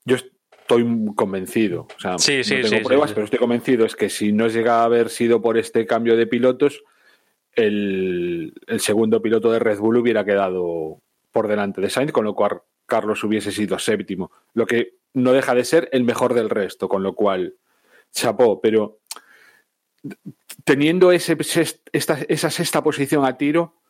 Yo 0.04 0.16
estoy 0.16 0.86
convencido, 1.14 1.86
o 1.96 2.00
sea, 2.00 2.18
sí, 2.18 2.42
sí, 2.42 2.56
no 2.56 2.62
tengo 2.62 2.78
sí, 2.78 2.84
pruebas, 2.84 3.12
pero 3.12 3.24
estoy 3.24 3.38
convencido 3.38 3.84
es 3.84 3.94
que 3.94 4.08
si 4.08 4.32
no 4.32 4.48
llega 4.48 4.80
a 4.80 4.84
haber 4.84 5.10
sido 5.10 5.42
por 5.42 5.58
este 5.58 5.86
cambio 5.86 6.16
de 6.16 6.26
pilotos, 6.26 6.82
el, 7.54 8.54
el 8.66 8.80
segundo 8.80 9.20
piloto 9.20 9.52
de 9.52 9.58
Red 9.58 9.78
Bull 9.78 9.98
hubiera 9.98 10.24
quedado 10.24 11.00
por 11.30 11.48
delante 11.48 11.80
de 11.80 11.90
Sainz, 11.90 12.12
con 12.12 12.24
lo 12.24 12.34
cual 12.34 12.62
Carlos 12.86 13.22
hubiese 13.24 13.52
sido 13.52 13.78
séptimo, 13.78 14.30
lo 14.54 14.66
que 14.66 14.94
no 15.14 15.32
deja 15.32 15.54
de 15.54 15.64
ser 15.64 15.88
el 15.92 16.04
mejor 16.04 16.34
del 16.34 16.50
resto, 16.50 16.88
con 16.88 17.02
lo 17.02 17.14
cual 17.14 17.54
chapó, 18.12 18.60
pero 18.60 19.00
teniendo 20.64 21.12
ese, 21.12 21.36
esta, 21.92 22.18
esa 22.28 22.50
sexta 22.50 22.82
posición 22.82 23.24
a 23.24 23.36
tiro, 23.36 23.81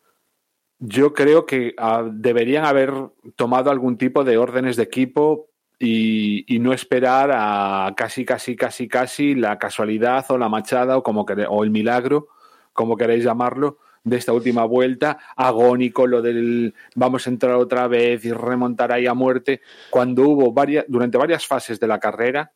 yo 0.84 1.14
creo 1.14 1.46
que 1.46 1.76
uh, 1.78 2.10
deberían 2.12 2.64
haber 2.64 2.92
tomado 3.36 3.70
algún 3.70 3.96
tipo 3.96 4.24
de 4.24 4.36
órdenes 4.36 4.76
de 4.76 4.82
equipo 4.82 5.48
y, 5.78 6.44
no 6.60 6.72
esperar 6.72 7.30
a 7.32 7.92
casi, 7.96 8.24
casi, 8.24 8.56
casi, 8.56 8.88
casi 8.88 9.34
la 9.34 9.58
casualidad 9.58 10.24
o 10.30 10.38
la 10.38 10.48
machada 10.48 10.96
o, 10.96 11.02
como 11.02 11.24
o 11.48 11.64
el 11.64 11.70
milagro, 11.70 12.28
como 12.72 12.96
queréis 12.96 13.24
llamarlo, 13.24 13.78
de 14.04 14.16
esta 14.16 14.32
última 14.32 14.64
vuelta, 14.64 15.18
agónico, 15.36 16.08
lo 16.08 16.20
del 16.20 16.74
vamos 16.96 17.26
a 17.26 17.30
entrar 17.30 17.54
otra 17.54 17.86
vez 17.86 18.24
y 18.24 18.32
remontar 18.32 18.90
ahí 18.90 19.06
a 19.06 19.14
muerte, 19.14 19.60
cuando 19.90 20.22
hubo 20.22 20.52
varias, 20.52 20.84
durante 20.88 21.18
varias 21.18 21.46
fases 21.46 21.78
de 21.78 21.86
la 21.86 22.00
carrera, 22.00 22.52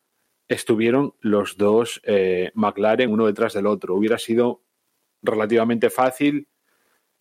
estuvieron 0.49 1.15
los 1.21 1.57
dos 1.57 2.01
eh, 2.05 2.51
McLaren 2.55 3.13
uno 3.13 3.27
detrás 3.27 3.55
del 3.55 3.67
otro. 3.67 3.95
Hubiera 3.95 4.19
sido 4.19 4.63
relativamente 5.23 5.91
fácil 5.91 6.49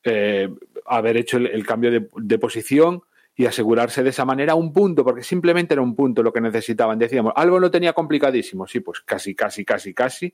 eh, 0.06 0.50
haber 0.86 1.18
hecho 1.18 1.38
el, 1.38 1.66
cambio 1.66 1.92
de, 1.92 2.40
posición 2.40 3.02
y 3.36 3.46
asegurarse 3.48 4.04
de 4.04 4.12
esa 4.12 4.24
manera 4.24 4.56
un 4.56 4.72
punto, 4.72 5.04
porque 5.04 5.24
simplemente 5.24 5.74
era 5.74 5.82
un 5.82 5.96
punto 5.96 6.24
lo 6.24 6.32
que 6.32 6.42
necesitaban. 6.42 7.00
Decíamos, 7.00 7.34
algo 7.36 7.60
lo 7.60 7.72
tenía 7.72 7.94
complicadísimo, 7.94 8.68
sí, 8.68 8.80
pues 8.80 9.02
casi, 9.02 9.36
casi, 9.36 9.66
casi, 9.66 9.94
casi. 9.94 10.34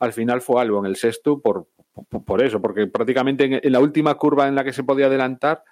Al 0.00 0.12
final 0.12 0.40
fue 0.40 0.60
algo 0.60 0.80
en 0.80 0.86
el 0.86 0.96
sexto 0.96 1.40
por, 1.40 1.68
por, 2.26 2.42
eso, 2.42 2.60
porque 2.60 2.88
prácticamente 2.88 3.44
en, 3.44 3.60
en, 3.62 3.72
la 3.72 3.78
última 3.78 4.14
curva 4.16 4.48
en 4.48 4.56
la 4.56 4.64
que 4.64 4.72
se 4.72 4.82
podía 4.82 5.06
adelantar 5.06 5.62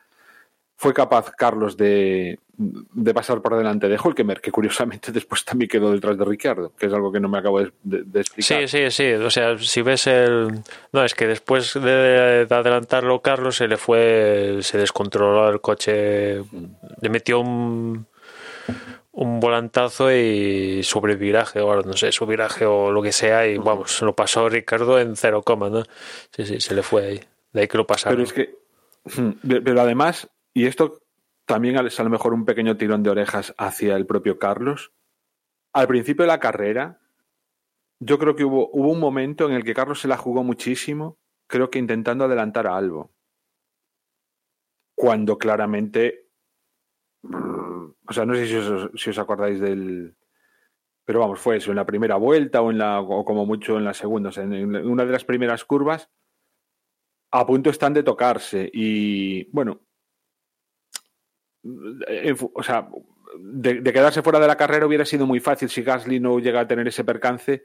fue 0.80 0.94
capaz 0.94 1.30
Carlos 1.32 1.76
de, 1.76 2.38
de 2.56 3.12
pasar 3.12 3.42
por 3.42 3.54
delante 3.54 3.86
de 3.86 3.98
Hulkemer, 4.02 4.40
que 4.40 4.50
curiosamente 4.50 5.12
después 5.12 5.44
también 5.44 5.68
quedó 5.68 5.92
detrás 5.92 6.16
de 6.16 6.24
Ricciardo, 6.24 6.72
que 6.74 6.86
es 6.86 6.92
algo 6.94 7.12
que 7.12 7.20
no 7.20 7.28
me 7.28 7.36
acabo 7.36 7.60
de, 7.60 7.70
de, 7.82 8.02
de 8.04 8.20
explicar. 8.20 8.66
Sí, 8.66 8.88
sí, 8.88 8.90
sí. 8.90 9.12
O 9.12 9.28
sea, 9.28 9.58
si 9.58 9.82
ves 9.82 10.06
el. 10.06 10.62
No, 10.90 11.04
es 11.04 11.14
que 11.14 11.26
después 11.26 11.74
de, 11.74 12.46
de, 12.46 12.54
adelantarlo, 12.54 13.20
Carlos 13.20 13.56
se 13.56 13.68
le 13.68 13.76
fue. 13.76 14.60
Se 14.62 14.78
descontroló 14.78 15.50
el 15.50 15.60
coche. 15.60 16.38
Le 17.02 17.08
metió 17.10 17.40
un. 17.40 18.06
Un 19.12 19.40
volantazo 19.40 20.10
y 20.10 20.82
sobre 20.82 21.16
viraje, 21.16 21.60
o 21.60 21.82
no 21.82 21.92
sé, 21.94 22.10
su 22.12 22.24
viraje 22.24 22.64
o 22.64 22.90
lo 22.90 23.02
que 23.02 23.12
sea, 23.12 23.46
y 23.46 23.58
vamos, 23.58 24.00
lo 24.02 24.14
pasó 24.14 24.48
Ricardo 24.48 24.98
en 25.00 25.16
cero 25.16 25.42
coma, 25.42 25.68
¿no? 25.68 25.82
Sí, 26.30 26.46
sí, 26.46 26.60
se 26.60 26.74
le 26.74 26.82
fue 26.82 27.04
ahí. 27.04 27.20
De 27.52 27.62
ahí 27.62 27.68
que 27.68 27.76
lo 27.76 27.86
pasaron. 27.86 28.16
Pero 28.16 28.26
es 28.26 28.32
que. 28.32 28.54
Pero 29.64 29.80
además, 29.80 30.28
y 30.55 30.66
esto 30.66 31.03
también 31.44 31.76
es 31.84 31.98
a 31.98 32.05
lo 32.05 32.11
mejor 32.11 32.32
un 32.32 32.44
pequeño 32.44 32.76
tirón 32.76 33.03
de 33.03 33.11
orejas 33.11 33.55
hacia 33.59 33.96
el 33.96 34.07
propio 34.07 34.38
Carlos. 34.38 34.92
Al 35.72 35.88
principio 35.88 36.22
de 36.22 36.28
la 36.28 36.40
carrera, 36.40 37.01
yo 38.01 38.18
creo 38.18 38.34
que 38.34 38.44
hubo, 38.44 38.70
hubo 38.72 38.90
un 38.92 39.01
momento 39.01 39.46
en 39.48 39.55
el 39.55 39.64
que 39.64 39.74
Carlos 39.74 40.01
se 40.01 40.09
la 40.09 40.16
jugó 40.16 40.42
muchísimo, 40.42 41.18
creo 41.46 41.70
que 41.70 41.78
intentando 41.78 42.24
adelantar 42.24 42.66
a 42.66 42.76
Albo. 42.76 43.12
Cuando 44.94 45.38
claramente. 45.38 46.28
O 47.22 48.12
sea, 48.12 48.24
no 48.24 48.34
sé 48.34 48.46
si 48.46 48.57
os, 48.57 48.90
si 48.94 49.11
os 49.11 49.18
acordáis 49.18 49.61
del. 49.61 50.16
Pero 51.05 51.20
vamos, 51.20 51.40
fue 51.40 51.57
eso, 51.57 51.70
en 51.70 51.76
la 51.76 51.86
primera 51.86 52.16
vuelta 52.16 52.62
o, 52.62 52.70
en 52.70 52.78
la, 52.78 53.01
o 53.01 53.24
como 53.24 53.44
mucho 53.44 53.76
en 53.76 53.84
la 53.84 53.94
segunda. 53.94 54.28
O 54.28 54.32
sea, 54.32 54.44
en 54.44 54.76
una 54.76 55.05
de 55.05 55.12
las 55.12 55.24
primeras 55.24 55.64
curvas, 55.64 56.09
a 57.32 57.46
punto 57.46 57.70
están 57.70 57.92
de 57.94 58.03
tocarse. 58.03 58.70
Y 58.72 59.51
bueno, 59.51 59.80
o 61.62 62.62
sea, 62.62 62.88
de, 63.38 63.80
de, 63.80 63.92
quedarse 63.92 64.22
fuera 64.22 64.40
de 64.40 64.46
la 64.46 64.56
carrera 64.56 64.86
hubiera 64.86 65.04
sido 65.04 65.26
muy 65.26 65.40
fácil 65.40 65.68
si 65.68 65.82
Gasly 65.82 66.20
no 66.20 66.38
llega 66.38 66.61
a 66.61 66.66
tener 66.66 66.88
ese 66.88 67.04
percance 67.04 67.64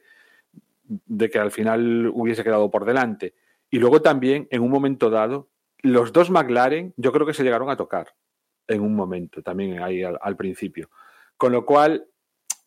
de 0.84 1.30
que 1.30 1.40
al 1.40 1.52
final 1.52 2.12
hubiese 2.14 2.44
quedado 2.44 2.70
por 2.70 2.86
delante. 2.86 3.36
Y 3.70 3.80
luego 3.80 4.02
también, 4.02 4.48
en 4.52 4.62
un 4.62 4.70
momento 4.70 5.10
dado, 5.10 5.50
los 5.82 6.14
dos 6.14 6.30
McLaren 6.30 6.94
yo 6.98 7.12
creo 7.12 7.26
que 7.26 7.34
se 7.34 7.44
llegaron 7.44 7.70
a 7.70 7.78
tocar 7.78 8.14
en 8.68 8.82
un 8.82 8.96
momento, 8.96 9.42
también 9.42 9.82
ahí 9.82 10.04
al, 10.04 10.18
al 10.22 10.36
principio. 10.36 10.90
Con 11.38 11.52
lo 11.52 11.66
cual, 11.66 12.08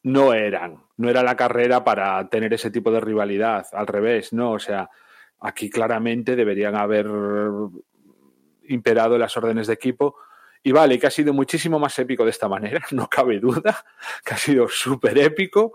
no 0.02 0.32
eran, 0.32 0.82
no 0.96 1.08
era 1.08 1.22
la 1.22 1.36
carrera 1.36 1.84
para 1.84 2.28
tener 2.28 2.52
ese 2.54 2.70
tipo 2.70 2.90
de 2.90 3.00
rivalidad, 3.00 3.66
al 3.72 3.86
revés, 3.86 4.32
no, 4.32 4.52
o 4.52 4.58
sea, 4.58 4.88
aquí 5.40 5.70
claramente 5.70 6.36
deberían 6.36 6.76
haber 6.76 7.06
imperado 8.68 9.18
las 9.18 9.36
órdenes 9.36 9.66
de 9.66 9.74
equipo 9.74 10.16
y 10.62 10.72
vale, 10.72 10.98
que 10.98 11.06
ha 11.06 11.10
sido 11.10 11.32
muchísimo 11.32 11.78
más 11.78 11.98
épico 11.98 12.24
de 12.24 12.30
esta 12.30 12.48
manera, 12.48 12.80
no 12.92 13.08
cabe 13.08 13.40
duda, 13.40 13.84
que 14.24 14.34
ha 14.34 14.36
sido 14.36 14.68
súper 14.68 15.18
épico, 15.18 15.74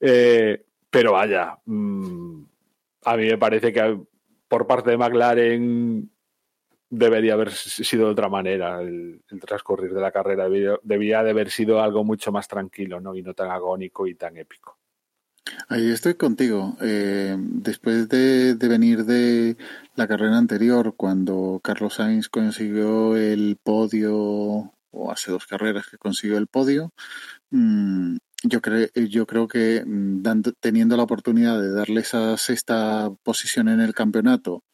eh, 0.00 0.64
pero 0.90 1.12
vaya, 1.12 1.58
mmm, 1.66 2.42
a 3.04 3.16
mí 3.16 3.26
me 3.26 3.38
parece 3.38 3.72
que 3.72 3.98
por 4.48 4.66
parte 4.66 4.90
de 4.90 4.96
McLaren 4.96 6.10
debería 6.90 7.34
haber 7.34 7.50
sido 7.50 8.06
de 8.06 8.12
otra 8.12 8.28
manera 8.28 8.80
el, 8.80 9.22
transcurrir 9.40 9.92
de 9.92 10.00
la 10.00 10.12
carrera, 10.12 10.48
debía, 10.48 11.22
de 11.22 11.30
haber 11.30 11.50
sido 11.50 11.82
algo 11.82 12.04
mucho 12.04 12.30
más 12.32 12.46
tranquilo 12.46 13.00
¿no? 13.00 13.14
y 13.14 13.22
no 13.22 13.34
tan 13.34 13.50
agónico 13.50 14.06
y 14.06 14.14
tan 14.14 14.36
épico. 14.36 14.78
Ahí 15.68 15.90
estoy 15.90 16.14
contigo. 16.14 16.76
Eh, 16.80 17.36
después 17.38 18.08
de, 18.08 18.54
venir 18.54 19.04
de 19.04 19.56
la 19.96 20.08
carrera 20.08 20.38
anterior, 20.38 20.94
cuando 20.96 21.60
Carlos 21.62 21.94
Sainz 21.94 22.28
consiguió 22.28 23.16
el 23.16 23.58
podio, 23.62 24.14
o 24.16 25.10
hace 25.12 25.30
dos 25.30 25.46
carreras 25.46 25.86
que 25.90 25.98
consiguió 25.98 26.38
el 26.38 26.46
podio, 26.46 26.92
mmm, 27.50 28.16
yo, 28.44 28.60
cre 28.62 28.90
yo 29.08 29.26
creo 29.26 29.48
que 29.48 29.82
dando, 29.86 30.52
teniendo 30.52 30.96
la 30.96 31.04
oportunidad 31.04 31.60
de 31.60 31.72
darle 31.72 32.00
esa 32.00 32.36
sexta 32.36 33.10
posición 33.22 33.68
en 33.68 33.80
el 33.80 33.94
campeonato, 33.94 34.64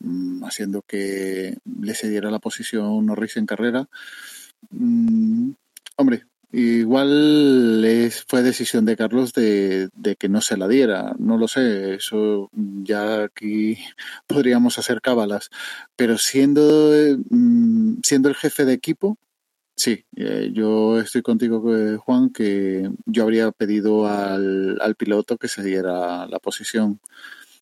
mmm, 0.00 0.44
haciendo 0.44 0.82
que 0.82 1.58
le 1.64 1.94
cediera 1.94 2.30
la 2.30 2.40
posición 2.40 3.06
Norris 3.06 3.36
en 3.36 3.46
carrera, 3.46 3.88
hombre, 5.96 6.26
Igual 6.52 7.82
es, 7.82 8.24
fue 8.28 8.42
decisión 8.42 8.84
de 8.84 8.96
Carlos 8.96 9.32
de, 9.32 9.88
de, 9.94 10.16
que 10.16 10.28
no 10.28 10.42
se 10.42 10.58
la 10.58 10.68
diera, 10.68 11.14
no 11.18 11.38
lo 11.38 11.48
sé, 11.48 11.94
eso 11.94 12.50
ya 12.52 13.24
aquí 13.24 13.78
podríamos 14.26 14.78
hacer 14.78 15.00
cábalas, 15.00 15.48
pero 15.96 16.18
siendo, 16.18 16.92
mm, 17.30 18.00
siendo 18.02 18.28
el 18.28 18.34
jefe 18.34 18.66
de 18.66 18.74
equipo, 18.74 19.16
sí, 19.76 20.04
eh, 20.16 20.50
yo 20.52 21.00
estoy 21.00 21.22
contigo, 21.22 21.62
Juan, 21.98 22.28
que 22.30 22.90
yo 23.06 23.22
habría 23.22 23.50
pedido 23.52 24.06
al, 24.06 24.78
al 24.82 24.94
piloto 24.94 25.38
que 25.38 25.48
se 25.48 25.62
diera 25.62 26.26
la 26.26 26.38
posición, 26.38 27.00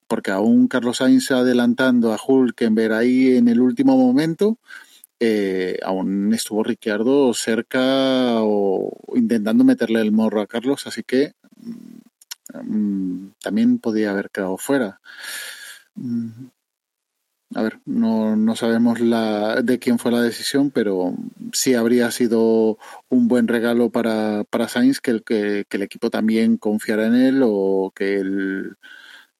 porque 0.08 0.32
aún 0.32 0.66
Carlos 0.66 0.96
Sainz 0.96 1.30
adelantando 1.30 2.12
a 2.12 2.18
Hulkenberg 2.20 2.92
ahí 2.94 3.36
en 3.36 3.46
el 3.46 3.60
último 3.60 3.96
momento, 3.96 4.58
eh, 5.20 5.78
aún 5.82 6.32
estuvo 6.32 6.64
Ricciardo 6.64 7.34
cerca 7.34 8.42
o 8.42 8.90
intentando 9.14 9.64
meterle 9.64 10.00
el 10.00 10.12
morro 10.12 10.40
a 10.40 10.46
Carlos, 10.46 10.86
así 10.86 11.02
que 11.02 11.34
mm, 12.64 13.28
también 13.42 13.78
podía 13.78 14.10
haber 14.12 14.30
quedado 14.30 14.56
fuera. 14.56 15.00
Mm, 15.94 16.48
a 17.54 17.62
ver, 17.62 17.80
no, 17.84 18.36
no 18.36 18.56
sabemos 18.56 19.00
la, 19.00 19.60
de 19.62 19.78
quién 19.78 19.98
fue 19.98 20.12
la 20.12 20.22
decisión, 20.22 20.70
pero 20.70 21.14
sí 21.52 21.74
habría 21.74 22.10
sido 22.12 22.78
un 23.08 23.28
buen 23.28 23.48
regalo 23.48 23.90
para, 23.90 24.44
para 24.44 24.68
Sainz 24.68 25.00
que 25.00 25.10
el, 25.10 25.24
que, 25.24 25.66
el 25.68 25.82
equipo 25.82 26.10
también 26.10 26.56
confiara 26.56 27.06
en 27.06 27.14
él 27.14 27.42
o 27.44 27.92
que 27.94 28.20
el, 28.20 28.76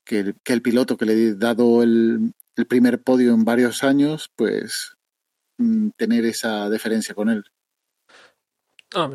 que 0.04 0.34
el, 0.44 0.62
piloto 0.62 0.96
que 0.96 1.06
le 1.06 1.30
ha 1.30 1.34
dado 1.34 1.82
el 1.82 2.34
primer 2.68 3.02
podio 3.02 3.32
en 3.32 3.44
varios 3.44 3.84
años, 3.84 4.30
pues 4.36 4.96
tener 5.96 6.24
esa 6.24 6.68
deferencia 6.68 7.14
con 7.14 7.28
él. 7.30 7.44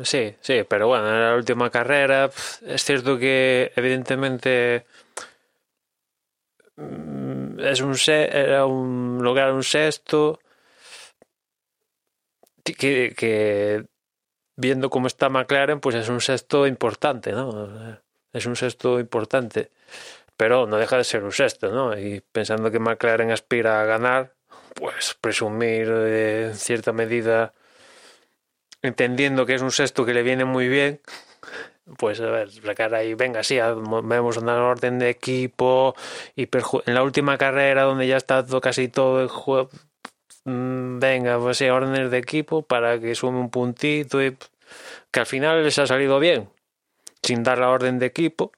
Sí, 0.04 0.34
sí, 0.40 0.64
pero 0.68 0.88
bueno, 0.88 1.08
en 1.08 1.20
la 1.20 1.34
última 1.34 1.70
carrera 1.70 2.30
es 2.62 2.82
cierto 2.82 3.18
que 3.18 3.72
evidentemente 3.76 4.86
mm, 6.76 7.60
es 7.60 7.80
un 7.82 7.94
era 8.08 8.64
un 8.64 9.18
lograr 9.22 9.52
un 9.52 9.62
sexto 9.62 10.40
que, 12.64 13.14
que 13.16 13.86
viendo 14.56 14.90
cómo 14.90 15.06
está 15.06 15.28
McLaren, 15.28 15.80
pues 15.80 15.94
es 15.96 16.08
un 16.08 16.20
sexto 16.20 16.66
importante, 16.66 17.32
¿no? 17.32 18.00
Es 18.32 18.46
un 18.46 18.56
sexto 18.56 18.98
importante, 18.98 19.70
pero 20.36 20.66
no 20.66 20.78
deja 20.78 20.96
de 20.96 21.04
ser 21.04 21.22
un 21.24 21.32
sexto, 21.32 21.70
¿no? 21.70 21.98
Y 21.98 22.20
pensando 22.32 22.70
que 22.70 22.78
McLaren 22.78 23.30
aspira 23.30 23.82
a 23.82 23.84
ganar, 23.84 24.35
pues 24.76 25.16
presumir 25.20 25.88
eh, 25.90 26.46
en 26.50 26.54
cierta 26.54 26.92
medida, 26.92 27.52
entendiendo 28.82 29.46
que 29.46 29.54
es 29.54 29.62
un 29.62 29.72
sexto 29.72 30.04
que 30.04 30.14
le 30.14 30.22
viene 30.22 30.44
muy 30.44 30.68
bien, 30.68 31.00
pues 31.98 32.20
a 32.20 32.26
ver, 32.26 32.50
sacar 32.50 32.94
ahí, 32.94 33.14
venga, 33.14 33.42
sí, 33.42 33.58
vemos 34.04 34.36
una 34.36 34.62
orden 34.64 34.98
de 34.98 35.08
equipo 35.08 35.94
y 36.34 36.42
en 36.86 36.94
la 36.94 37.02
última 37.02 37.38
carrera 37.38 37.82
donde 37.84 38.06
ya 38.06 38.16
está 38.16 38.44
todo- 38.44 38.60
casi 38.60 38.88
todo 38.88 39.22
el 39.22 39.28
juego, 39.28 39.70
mm, 40.44 40.98
venga, 40.98 41.38
pues 41.38 41.58
sí, 41.58 41.68
órdenes 41.68 42.10
de 42.10 42.18
equipo 42.18 42.62
para 42.62 43.00
que 43.00 43.14
sume 43.14 43.38
un 43.38 43.50
puntito 43.50 44.22
y 44.22 44.36
que 45.10 45.20
al 45.20 45.26
final 45.26 45.62
les 45.62 45.78
ha 45.78 45.86
salido 45.86 46.18
bien, 46.20 46.50
sin 47.22 47.42
dar 47.42 47.58
la 47.58 47.70
orden 47.70 47.98
de 47.98 48.06
equipo, 48.06 48.52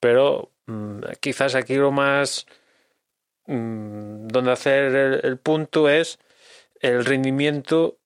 pero 0.00 0.50
mm, 0.66 1.00
quizás 1.20 1.54
aquí 1.54 1.74
lo 1.74 1.90
más 1.90 2.46
mm, 3.48 4.28
donde 4.28 4.52
hacer 4.52 4.94
el, 4.94 5.20
el 5.24 5.36
punto 5.38 5.88
es 5.88 6.18
el 6.80 7.04
rendimiento 7.04 7.98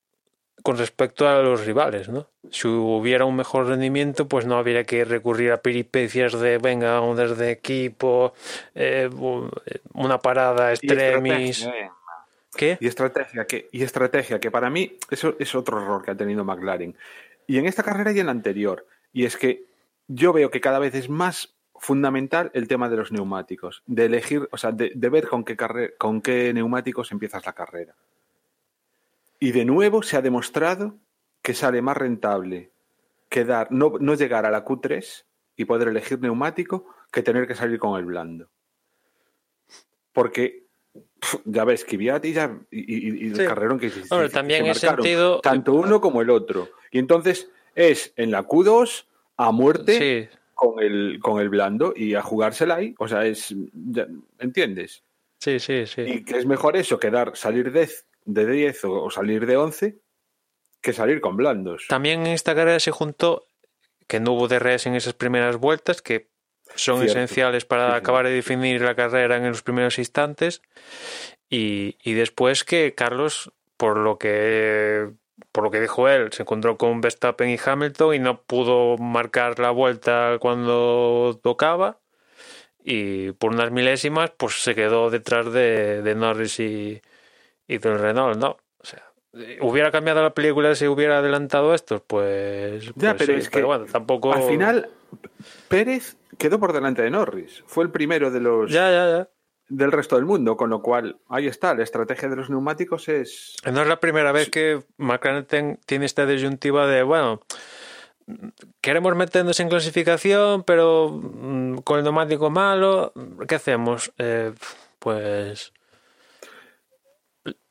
con 0.63 0.79
respecto 0.79 1.29
a 1.29 1.43
los 1.43 1.67
rivales, 1.67 2.09
¿no? 2.09 2.29
Si 2.51 2.69
hubiera 2.69 3.25
un 3.25 3.37
mejor 3.37 3.67
rendimiento, 3.67 4.29
pues 4.29 4.47
no 4.47 4.57
habría 4.57 4.85
que 4.85 5.05
recurrir 5.05 5.51
a 5.51 5.61
peripecias 5.61 6.39
de, 6.39 6.59
venga, 6.59 7.01
órdenes 7.01 7.37
de 7.37 7.51
equipo, 7.51 8.33
eh, 8.75 9.11
una 9.93 10.19
parada 10.19 10.73
extremis. 10.73 11.65
eh. 11.67 11.91
¿Qué? 12.55 12.77
Y 12.81 12.87
estrategia, 12.87 13.47
que, 13.47 13.69
y 13.73 13.83
estrategia, 13.83 14.39
que 14.39 14.51
para 14.51 14.69
mí 14.69 14.99
eso 15.11 15.37
es 15.39 15.55
otro 15.55 15.81
error 15.81 16.05
que 16.05 16.11
ha 16.11 16.15
tenido 16.15 16.45
McLaren. 16.45 16.95
Y 17.47 17.59
en 17.59 17.67
esta 17.67 17.83
carrera 17.83 18.13
y 18.13 18.21
en 18.21 18.27
la 18.27 18.33
anterior. 18.33 18.87
Y 19.13 19.25
es 19.25 19.37
que 19.39 19.65
yo 20.07 20.35
veo 20.35 20.51
que 20.51 20.61
cada 20.61 20.79
vez 20.79 20.95
es 20.95 21.09
más 21.09 21.55
fundamental 21.83 22.49
el 22.55 22.69
tema 22.69 22.89
de 22.89 22.97
los 22.97 23.11
neumáticos, 23.11 23.83
de 23.87 24.05
elegir, 24.05 24.49
o 24.53 24.57
sea, 24.57 24.71
de, 24.71 24.93
de 24.95 25.09
ver 25.09 25.27
con 25.27 25.45
qué, 25.45 25.57
carre- 25.57 25.95
con 25.99 26.23
qué 26.23 26.55
neumáticos 26.55 27.11
empiezas 27.11 27.45
la 27.45 27.55
carrera. 27.55 27.97
Y 29.41 29.51
de 29.51 29.65
nuevo 29.65 30.05
se 30.05 30.17
ha 30.17 30.23
demostrado 30.23 30.95
que 31.43 31.55
sale 31.55 31.83
más 31.83 31.97
rentable 31.97 32.71
quedar, 33.29 33.73
no, 33.73 33.95
no 33.99 34.15
llegar 34.15 34.47
a 34.47 34.53
la 34.53 34.65
Q3 34.65 35.25
y 35.57 35.65
poder 35.65 35.89
elegir 35.89 36.21
neumático 36.21 36.87
que 37.11 37.23
tener 37.25 37.49
que 37.49 37.57
salir 37.57 37.81
con 37.81 37.99
el 37.99 38.05
blando. 38.05 38.49
Porque 40.13 40.67
ya 41.45 41.65
ves, 41.65 41.85
Kvyat 41.85 42.25
y, 42.27 42.33
ya, 42.33 42.61
y, 42.71 42.79
y- 42.79 43.25
y 43.25 43.29
el 43.31 43.37
Sí. 43.37 43.45
carrerón 43.45 43.81
que, 43.81 43.91
que- 43.91 44.29
también 44.29 44.67
en 44.67 44.75
sentido- 44.77 45.41
tanto 45.41 45.75
uno 45.75 46.01
como 46.01 46.23
el 46.23 46.31
otro. 46.31 46.69
Y 46.93 47.01
entonces 47.01 47.51
es 47.75 48.13
en 48.15 48.31
la 48.31 48.45
Q2 48.47 49.07
a 49.37 49.51
muerte 49.51 50.29
Sí, 50.31 50.39
con, 50.55 50.83
el, 50.83 51.19
con 51.21 51.41
el 51.41 51.49
blando 51.49 51.93
y 51.95 52.15
a 52.15 52.23
jugársela 52.23 52.77
ahí. 52.77 52.95
O 52.99 53.09
sea, 53.09 53.27
es. 53.27 53.55
¿Entiendes? 54.39 55.03
sí, 55.39 55.59
sí, 55.59 55.87
sí. 55.87 56.03
Y 56.03 56.25
que 56.25 56.39
es 56.39 56.47
mejor 56.47 56.77
eso, 56.77 57.01
quedar, 57.01 57.37
salir 57.37 57.73
de, 57.73 57.91
de 58.25 58.47
10 58.47 58.85
o, 58.85 59.03
o 59.05 59.11
salir 59.11 59.45
de 59.47 59.57
11 59.57 59.99
que 60.81 60.93
salir 60.93 61.21
con 61.21 61.37
blandos. 61.37 61.87
También 61.89 62.21
en 62.27 62.33
esta 62.33 62.55
carrera 62.55 62.81
se 62.81 62.91
juntó 62.91 63.47
que 64.07 64.21
no 64.21 64.33
hubo 64.33 64.49
DRS 64.49 64.87
en 64.87 64.95
esas 64.95 65.15
primeras 65.15 65.57
vueltas, 65.57 66.03
que 66.03 66.29
son 66.75 66.99
Cierto. 66.99 67.13
esenciales 67.13 67.65
para 67.65 67.91
sí. 67.91 67.97
acabar 67.97 68.27
de 68.27 68.33
definir 68.33 68.83
la 68.83 68.95
carrera 68.95 69.37
en 69.37 69.49
los 69.49 69.63
primeros 69.63 69.99
instantes. 69.99 70.63
Y, 71.49 71.97
y 72.03 72.15
después 72.15 72.65
que 72.65 72.95
Carlos, 72.95 73.53
por 73.77 73.97
lo 73.97 74.19
que 74.19 75.11
por 75.51 75.65
lo 75.65 75.71
que 75.71 75.81
dijo 75.81 76.09
él, 76.09 76.33
se 76.33 76.43
encontró 76.43 76.77
con 76.77 77.01
Verstappen 77.01 77.49
y 77.49 77.59
Hamilton 77.63 78.15
y 78.15 78.19
no 78.19 78.43
pudo 78.43 78.97
marcar 78.99 79.59
la 79.59 79.71
vuelta 79.71 80.37
cuando 80.41 81.39
tocaba. 81.43 81.99
Y 82.85 83.33
por 83.33 83.53
unas 83.53 83.71
milésimas, 83.71 84.31
pues 84.37 84.63
se 84.63 84.75
quedó 84.75 85.11
detrás 85.11 85.53
de, 85.53 86.03
de 86.03 86.15
Norris 86.15 86.59
y, 86.59 87.01
y 87.69 87.79
del 87.79 87.99
Renault, 87.99 88.39
¿no? 88.39 88.57
O 88.79 88.85
sea, 88.85 89.13
¿hubiera 89.61 89.91
cambiado 89.91 90.23
la 90.23 90.35
película 90.35 90.75
si 90.75 90.87
hubiera 90.89 91.19
adelantado 91.19 91.75
estos? 91.75 92.03
Pues. 92.03 92.87
Ya, 92.97 93.15
pues 93.15 93.15
pero 93.19 93.35
sí, 93.35 93.39
es 93.41 93.51
que 93.51 93.63
bueno, 93.63 93.87
tampoco. 93.87 94.33
Al 94.33 94.43
final, 94.43 94.91
Pérez 95.69 96.17
quedó 96.39 96.59
por 96.59 96.73
delante 96.73 97.03
de 97.03 97.11
Norris. 97.11 97.63
Fue 97.67 97.85
el 97.85 97.91
primero 97.91 98.31
de 98.31 98.41
los 98.41 98.71
Ya, 98.71 98.91
ya, 98.91 99.11
ya. 99.11 99.29
Del 99.75 99.91
resto 99.93 100.17
del 100.17 100.25
mundo, 100.27 100.57
con 100.57 100.71
lo 100.71 100.83
cual 100.83 101.17
ahí 101.29 101.47
está, 101.47 101.75
la 101.75 101.83
estrategia 101.83 102.29
de 102.29 102.37
los 102.37 102.51
neumáticos 102.51 103.09
es 103.09 103.57
No 103.71 103.83
es 103.83 103.89
la 103.89 104.01
primera 104.01 104.31
vez 104.33 104.51
que 104.51 104.83
McLaren 104.99 105.47
ten- 105.47 105.81
tiene 105.87 106.05
esta 106.05 106.27
disyuntiva 106.27 106.87
de, 106.87 107.03
bueno, 107.03 107.41
queremos 108.81 109.17
meternos 109.17 109.59
en 109.61 109.69
clasificación, 109.69 110.63
pero 110.65 111.09
mm, 111.11 111.79
con 111.79 111.99
el 111.99 112.05
neumático 112.05 112.51
malo, 112.51 113.13
¿qué 113.49 113.55
hacemos? 113.55 114.13
Eh, 114.19 114.53
pues... 114.99 115.73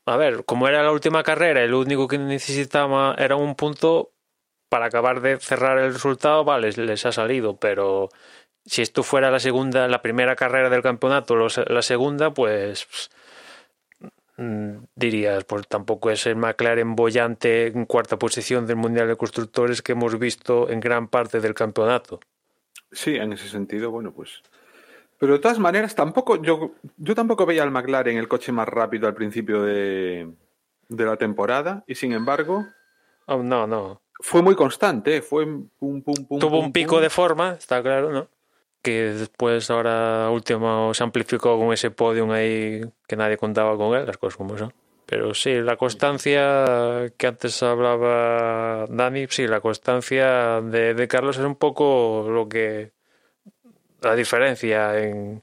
A 0.04 0.16
ver, 0.16 0.44
como 0.44 0.66
era 0.66 0.82
la 0.82 0.90
última 0.90 1.22
carrera, 1.22 1.62
el 1.62 1.74
único 1.74 2.08
que 2.08 2.18
necesitaba 2.18 3.14
era 3.16 3.36
un 3.36 3.54
punto 3.54 4.10
para 4.68 4.86
acabar 4.86 5.20
de 5.20 5.38
cerrar 5.38 5.78
el 5.78 5.92
resultado, 5.92 6.44
vale, 6.44 6.72
les 6.72 7.06
ha 7.06 7.12
salido, 7.12 7.56
pero 7.56 8.08
si 8.64 8.82
esto 8.82 9.02
fuera 9.02 9.30
la 9.30 9.40
segunda, 9.40 9.88
la 9.88 10.02
primera 10.02 10.36
carrera 10.36 10.70
del 10.70 10.82
campeonato, 10.82 11.34
los- 11.36 11.60
la 11.68 11.82
segunda, 11.82 12.32
pues 12.32 12.86
mm, 14.36 14.76
dirías, 14.96 15.44
pues 15.44 15.66
tampoco 15.68 16.10
es 16.10 16.26
el 16.26 16.36
McLaren 16.36 16.94
bollante 16.96 17.66
en 17.68 17.84
cuarta 17.86 18.18
posición 18.18 18.66
del 18.66 18.76
Mundial 18.76 19.08
de 19.08 19.16
Constructores 19.16 19.82
que 19.82 19.92
hemos 19.92 20.18
visto 20.18 20.70
en 20.70 20.80
gran 20.80 21.08
parte 21.08 21.40
del 21.40 21.54
campeonato. 21.54 22.20
Sí, 22.90 23.16
en 23.16 23.32
ese 23.32 23.48
sentido, 23.48 23.90
bueno, 23.90 24.12
pues. 24.12 24.42
Pero 25.18 25.34
de 25.34 25.38
todas 25.38 25.58
maneras, 25.58 25.94
tampoco, 25.94 26.42
yo, 26.42 26.72
yo 26.96 27.14
tampoco 27.14 27.46
veía 27.46 27.62
al 27.62 27.70
McLaren 27.70 28.16
el 28.18 28.26
coche 28.28 28.50
más 28.52 28.68
rápido 28.68 29.06
al 29.06 29.14
principio 29.14 29.62
de, 29.62 30.28
de 30.88 31.04
la 31.04 31.16
temporada, 31.16 31.84
y 31.86 31.94
sin 31.94 32.12
embargo, 32.12 32.66
Oh, 33.26 33.40
no, 33.42 33.66
no. 33.68 34.02
fue 34.18 34.42
muy 34.42 34.56
constante, 34.56 35.22
fue 35.22 35.46
pum, 35.46 35.70
pum, 36.02 36.02
pum. 36.26 36.38
Tuvo 36.40 36.50
pum, 36.56 36.64
un 36.66 36.72
pico 36.72 36.94
pum. 36.96 37.02
de 37.02 37.10
forma, 37.10 37.52
está 37.52 37.80
claro, 37.82 38.10
¿no? 38.10 38.28
Que 38.82 39.12
después 39.12 39.70
ahora 39.70 40.28
último 40.30 40.92
se 40.92 41.04
amplificó 41.04 41.56
con 41.58 41.72
ese 41.72 41.90
podium 41.90 42.32
ahí 42.32 42.82
que 43.06 43.16
nadie 43.16 43.36
contaba 43.36 43.76
con 43.76 43.96
él, 43.96 44.06
las 44.06 44.18
cosas 44.18 44.36
como 44.36 44.58
son. 44.58 44.72
Pero 45.06 45.34
sí, 45.34 45.60
la 45.60 45.76
constancia 45.76 47.12
que 47.16 47.26
antes 47.26 47.62
hablaba 47.62 48.86
Dani, 48.88 49.26
sí, 49.28 49.46
la 49.46 49.60
constancia 49.60 50.60
de, 50.60 50.94
de 50.94 51.08
Carlos 51.08 51.36
es 51.38 51.44
un 51.44 51.56
poco 51.56 52.26
lo 52.28 52.48
que 52.48 52.92
la 54.00 54.14
diferencia 54.16 54.98
en, 54.98 55.42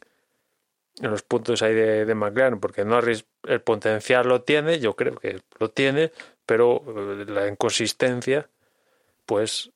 en 1.02 1.12
los 1.12 1.24
puntos 1.24 1.62
ahí 1.62 1.74
de, 1.74 2.06
de 2.06 2.16
McLaren, 2.16 2.60
porque 2.60 2.84
Norris 2.84 3.26
el 3.44 3.62
potencial 3.62 4.28
lo 4.28 4.42
tiene, 4.42 4.80
yo 4.80 4.96
creo 4.96 5.16
que 5.16 5.40
lo 5.60 5.70
tiene, 5.70 6.12
pero 6.46 6.84
la 7.28 7.48
inconsistencia, 7.48 8.50
pues 9.26 9.72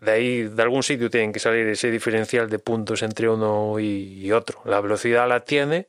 de 0.00 0.10
ahí, 0.10 0.42
de 0.42 0.62
algún 0.62 0.82
sitio 0.82 1.10
tienen 1.10 1.32
que 1.32 1.38
salir 1.38 1.66
ese 1.68 1.90
diferencial 1.90 2.50
de 2.50 2.58
puntos 2.58 3.02
entre 3.02 3.28
uno 3.28 3.78
y, 3.80 4.30
otro. 4.32 4.60
La 4.64 4.80
velocidad 4.80 5.28
la 5.28 5.40
tiene, 5.40 5.88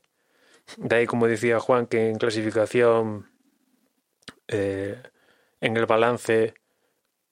de 0.78 0.96
ahí, 0.96 1.06
como 1.06 1.28
decía 1.28 1.60
Juan, 1.60 1.88
que 1.88 2.10
en 2.10 2.18
clasificación, 2.18 3.30
eh, 4.48 5.02
en 5.60 5.78
el 5.78 5.86
balance 5.86 6.54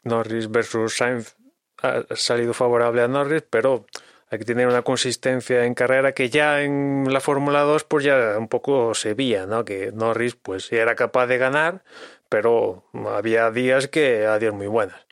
Norris 0.04 0.50
versus 0.50 0.98
Sainz 0.98 1.36
ha 1.82 2.04
salido 2.16 2.54
favorable 2.54 3.02
a 3.02 3.08
Norris, 3.08 3.44
pero 3.50 3.86
hay 4.30 4.40
que 4.40 4.46
tener 4.46 4.68
una 4.68 4.84
consistencia 4.84 5.66
en 5.66 5.74
carrera 5.74 6.14
que 6.14 6.30
ya 6.30 6.62
en 6.62 7.12
la 7.12 7.22
Fórmula 7.22 7.62
2 7.62 7.86
pues 7.86 8.04
ya 8.04 8.38
un 8.38 8.48
poco 8.48 8.94
se 8.94 9.14
veía, 9.14 9.46
¿no? 9.46 9.66
Que 9.66 9.92
Norris 9.92 10.36
pues 10.36 10.72
era 10.72 10.96
capaz 10.96 11.28
de 11.28 11.38
ganar, 11.38 11.84
pero 12.28 12.84
había 13.08 13.50
días 13.50 13.88
que 13.88 14.28
había 14.28 14.52
muy 14.52 14.68
buenas. 14.68 15.09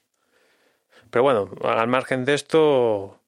Pero 1.17 1.23
bueno, 1.23 1.49
al 1.63 1.87
margen 1.87 2.25
de 2.25 2.35
esto, 2.35 3.19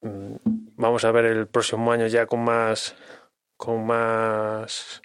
mm, 0.00 0.36
vamos 0.76 1.04
a 1.04 1.12
ver 1.12 1.26
el 1.26 1.46
próximo 1.46 1.92
año 1.92 2.06
ya 2.06 2.24
con 2.24 2.42
más 2.42 2.96
con 3.58 3.84
más 3.84 5.02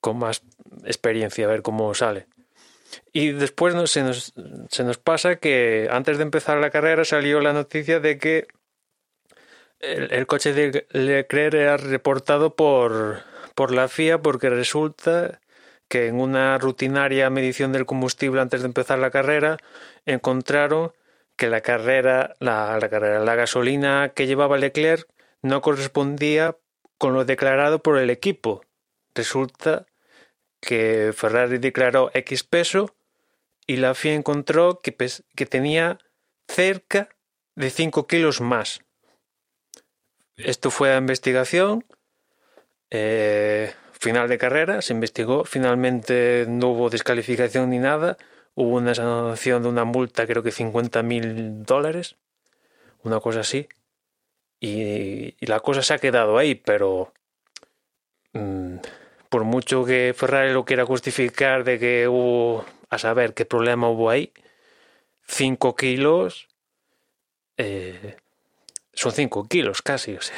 con 0.00 0.16
más 0.16 0.42
experiencia 0.84 1.44
a 1.44 1.50
ver 1.50 1.60
cómo 1.60 1.92
sale. 1.92 2.26
Y 3.12 3.32
después 3.32 3.74
se, 3.90 4.02
nos, 4.02 4.32
se 4.70 4.82
nos 4.82 4.96
pasa 4.96 5.36
que 5.36 5.88
antes 5.90 6.16
de 6.16 6.22
empezar 6.22 6.56
la 6.56 6.70
carrera 6.70 7.04
salió 7.04 7.40
la 7.40 7.52
noticia 7.52 8.00
de 8.00 8.16
que 8.16 8.46
el, 9.78 10.10
el 10.10 10.26
coche 10.26 10.54
de 10.54 10.86
Leclerc 10.88 11.52
era 11.52 11.76
reportado 11.76 12.56
por, 12.56 13.24
por 13.54 13.72
la 13.72 13.88
FIA 13.88 14.22
porque 14.22 14.48
resulta 14.48 15.42
que 15.88 16.06
en 16.06 16.18
una 16.18 16.56
rutinaria 16.58 17.28
medición 17.30 17.72
del 17.72 17.86
combustible 17.86 18.40
antes 18.40 18.62
de 18.62 18.68
empezar 18.68 18.98
la 18.98 19.10
carrera 19.10 19.58
encontraron 20.06 20.92
que 21.36 21.48
la 21.48 21.60
carrera, 21.60 22.34
la, 22.38 22.78
carrera, 22.90 23.20
la 23.20 23.34
gasolina 23.34 24.12
que 24.14 24.26
llevaba 24.26 24.58
Leclerc 24.58 25.08
no 25.42 25.62
correspondía 25.62 26.56
con 26.98 27.14
lo 27.14 27.24
declarado 27.24 27.80
por 27.80 27.98
el 27.98 28.10
equipo. 28.10 28.64
Resulta 29.14 29.86
que 30.60 31.12
Ferrari 31.14 31.58
declaró 31.58 32.10
X 32.14 32.44
peso 32.44 32.94
y 33.66 33.76
la 33.76 33.94
FIA 33.94 34.14
encontró 34.14 34.80
que, 34.80 34.96
que 35.34 35.46
tenía 35.46 35.98
cerca 36.48 37.08
de 37.54 37.70
5 37.70 38.06
kilos 38.06 38.40
más. 38.40 38.80
Esto 40.36 40.70
fue 40.70 40.92
a 40.92 40.98
investigación. 40.98 41.84
Eh, 42.90 43.72
final 43.92 44.28
de 44.28 44.38
carrera, 44.38 44.82
se 44.82 44.92
investigó. 44.92 45.44
Finalmente 45.44 46.46
no 46.48 46.68
hubo 46.70 46.90
descalificación 46.90 47.70
ni 47.70 47.78
nada. 47.78 48.16
Hubo 48.54 48.76
una 48.76 48.94
sanción 48.94 49.62
de 49.62 49.68
una 49.68 49.84
multa, 49.84 50.26
creo 50.26 50.42
que 50.42 50.52
50 50.52 51.02
mil 51.02 51.64
dólares. 51.64 52.16
Una 53.02 53.20
cosa 53.20 53.40
así. 53.40 53.68
Y, 54.60 55.34
la 55.46 55.60
cosa 55.60 55.82
se 55.82 55.94
ha 55.94 55.98
quedado 55.98 56.38
ahí, 56.38 56.54
pero. 56.54 57.12
Mm, 58.32 58.76
por 59.28 59.44
mucho 59.44 59.84
que 59.84 60.14
Ferrari 60.16 60.52
lo 60.52 60.64
quiera 60.64 60.86
justificar 60.86 61.64
de 61.64 61.78
que 61.78 62.08
hubo. 62.08 62.64
a 62.90 62.98
saber 62.98 63.34
qué 63.34 63.44
problema 63.44 63.88
hubo 63.88 64.10
ahí. 64.10 64.32
5 65.26 65.74
kilos. 65.76 66.48
Eh, 67.56 68.16
son 68.92 69.12
5 69.12 69.48
kilos 69.48 69.82
casi, 69.82 70.16
o 70.16 70.22
sea. 70.22 70.36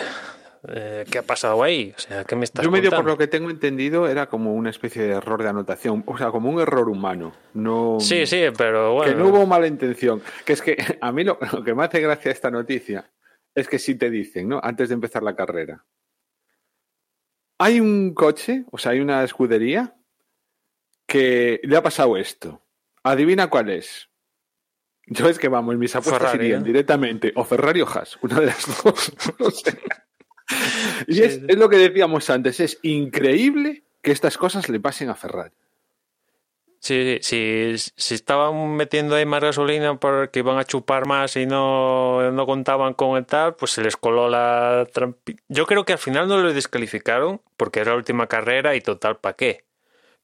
Eh, 0.69 1.05
¿Qué 1.11 1.19
ha 1.19 1.23
pasado 1.23 1.63
ahí? 1.63 1.93
O 1.97 2.01
sea, 2.01 2.25
¿qué 2.25 2.37
me 2.37 2.45
estás 2.45 2.65
Yo 2.65 2.71
medio 2.71 2.91
contando? 2.91 3.05
por 3.05 3.13
lo 3.13 3.19
que 3.19 3.27
tengo 3.27 3.51
entendido 3.51 4.09
era 4.09 4.29
como 4.29 4.55
una 4.55 4.71
especie 4.71 5.03
de 5.03 5.11
error 5.15 5.43
de 5.43 5.49
anotación, 5.49 6.03
o 6.07 6.19
sea, 6.19 6.31
como 6.31 6.51
un 6.51 6.61
error 6.61 6.89
humano. 6.89 7.33
No, 7.55 7.99
Sí, 8.01 8.27
sí, 8.27 8.45
pero 8.57 8.95
bueno. 8.95 9.13
Que 9.13 9.19
no 9.19 9.29
hubo 9.29 9.47
mala 9.47 9.67
intención. 9.67 10.23
Que 10.45 10.53
es 10.55 10.63
que 10.63 10.77
a 11.01 11.13
mí 11.13 11.25
lo, 11.25 11.39
lo 11.53 11.63
que 11.63 11.75
me 11.75 11.85
hace 11.85 12.01
gracia 12.01 12.33
esta 12.33 12.51
noticia 12.51 13.11
es 13.55 13.69
que 13.69 13.79
sí 13.79 13.95
te 13.95 14.11
dicen, 14.11 14.49
¿no? 14.49 14.61
Antes 14.63 14.89
de 14.89 14.95
empezar 14.95 15.23
la 15.23 15.35
carrera. 15.35 15.85
Hay 17.59 17.81
un 17.81 18.13
coche, 18.13 18.65
o 18.71 18.77
sea, 18.79 18.93
hay 18.93 19.01
una 19.01 19.25
escudería 19.25 19.97
que 21.07 21.61
le 21.63 21.77
ha 21.77 21.83
pasado 21.83 22.17
esto. 22.17 22.63
Adivina 23.03 23.49
cuál 23.49 23.71
es. 23.71 24.11
Yo 25.07 25.29
es 25.29 25.39
que 25.39 25.49
vamos, 25.49 25.77
mis 25.77 25.95
apuestas 25.95 26.33
Ferrari, 26.33 26.47
irían 26.47 26.63
¿eh? 26.63 26.65
directamente 26.65 27.33
o 27.37 27.45
Ferrari 27.45 27.81
o 27.81 27.87
Haas, 27.87 28.19
una 28.23 28.41
de 28.41 28.47
las 28.47 28.67
dos. 28.85 29.13
no 29.39 29.51
sé. 29.51 29.79
Y 31.09 31.15
Sí, 31.15 31.23
es, 31.23 31.35
sí. 31.35 31.45
es 31.47 31.57
lo 31.57 31.69
que 31.69 31.77
decíamos 31.77 32.31
antes, 32.31 32.61
es 32.61 32.79
increíble 32.83 33.85
que 34.03 34.13
estas 34.13 34.39
cosas 34.39 34.69
le 34.69 34.81
pasen 34.81 35.11
a 35.11 35.15
Ferrari. 35.15 35.55
Sí, 36.81 37.19
sí, 37.21 37.75
si, 37.75 37.93
si 37.97 38.15
estaban 38.15 38.77
metiendo 38.77 39.17
ahí 39.17 39.27
más 39.27 39.41
gasolina 39.41 39.99
porque 39.99 40.39
iban 40.39 40.59
a 40.59 40.65
chupar 40.65 41.07
más 41.07 41.35
y 41.37 41.47
no, 41.47 42.31
no 42.31 42.47
contaban 42.47 42.95
con 42.95 43.17
el 43.17 43.27
tal, 43.27 43.57
pues 43.57 43.73
se 43.73 43.83
les 43.83 43.97
coló 43.97 44.29
la 44.29 44.87
trampi... 44.93 45.37
Yo 45.49 45.67
creo 45.67 45.85
que 45.85 45.95
al 45.95 45.99
final 45.99 46.29
no 46.29 46.39
lo 46.39 46.53
descalificaron 46.53 47.41
porque 47.57 47.81
era 47.81 47.91
la 47.93 47.97
última 47.97 48.29
carrera 48.29 48.77
y 48.77 48.81
total, 48.83 49.17
¿para 49.19 49.35
qué? 49.35 49.65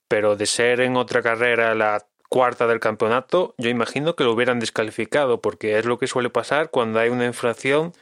Pero 0.09 0.37
de 0.37 0.47
ser 0.47 0.81
en 0.81 0.97
otra 0.97 1.23
carrera 1.23 1.75
la 1.75 2.07
cuarta 2.33 2.67
del 2.67 2.81
campeonato, 2.81 3.55
yo 3.59 3.69
imagino 3.69 4.17
que 4.17 4.25
lo 4.25 4.33
hubieran 4.33 4.59
descalificado 4.59 5.43
porque 5.43 5.79
es 5.79 5.85
lo 5.85 5.99
que 5.99 6.07
suele 6.07 6.31
pasar 6.31 6.71
cuando 6.71 6.99
hay 6.99 7.11
una 7.11 7.27
infracción 7.27 7.93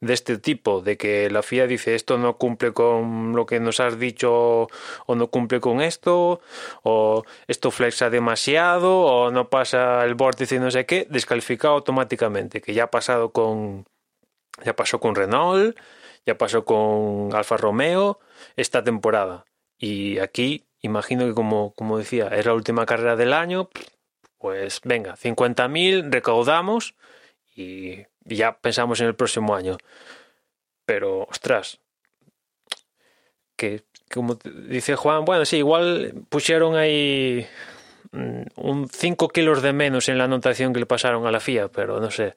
de 0.00 0.12
este 0.12 0.38
tipo, 0.38 0.82
de 0.82 0.96
que 0.96 1.30
la 1.30 1.44
FIA 1.44 1.68
dice 1.68 1.94
esto 1.94 2.18
no 2.18 2.36
cumple 2.36 2.72
con 2.72 3.36
lo 3.36 3.46
que 3.46 3.60
nos 3.60 3.78
has 3.78 3.96
dicho 4.00 4.66
o 5.06 5.14
no 5.14 5.28
cumple 5.28 5.60
con 5.60 5.80
esto 5.80 6.40
o 6.82 7.22
esto 7.46 7.70
flexa 7.70 8.10
demasiado 8.10 9.02
o 9.02 9.30
no 9.30 9.50
pasa 9.50 10.04
el 10.04 10.16
vórtice 10.16 10.56
y 10.56 10.58
no 10.58 10.72
sé 10.72 10.84
qué, 10.84 11.06
descalificado 11.08 11.74
automáticamente, 11.74 12.60
que 12.60 12.74
ya 12.74 12.84
ha 12.84 12.90
pasado 12.90 13.30
con 13.30 13.86
ya 14.64 14.74
pasó 14.74 14.98
con 14.98 15.14
Renault, 15.14 15.78
ya 16.26 16.36
pasó 16.36 16.64
con 16.64 17.32
Alfa 17.32 17.56
Romeo 17.56 18.18
esta 18.56 18.82
temporada. 18.82 19.44
Y 19.78 20.18
aquí 20.18 20.65
imagino 20.86 21.26
que 21.26 21.34
como, 21.34 21.72
como 21.74 21.98
decía, 21.98 22.28
es 22.28 22.46
la 22.46 22.54
última 22.54 22.86
carrera 22.86 23.16
del 23.16 23.32
año, 23.32 23.68
pues 24.38 24.80
venga, 24.84 25.16
50.000 25.16 26.10
recaudamos 26.10 26.94
y 27.54 28.04
ya 28.24 28.58
pensamos 28.58 29.00
en 29.00 29.06
el 29.06 29.14
próximo 29.14 29.54
año. 29.54 29.76
Pero, 30.84 31.24
ostras, 31.24 31.80
que 33.56 33.84
como 34.12 34.38
dice 34.68 34.96
Juan, 34.96 35.24
bueno, 35.24 35.44
sí, 35.44 35.58
igual 35.58 36.14
pusieron 36.28 36.76
ahí 36.76 37.46
mm, 38.12 38.42
un 38.56 38.88
5 38.88 39.28
kilos 39.28 39.62
de 39.62 39.72
menos 39.72 40.08
en 40.08 40.18
la 40.18 40.24
anotación 40.24 40.72
que 40.72 40.80
le 40.80 40.86
pasaron 40.86 41.26
a 41.26 41.32
la 41.32 41.40
FIA, 41.40 41.68
pero 41.68 42.00
no 42.00 42.10
sé. 42.10 42.34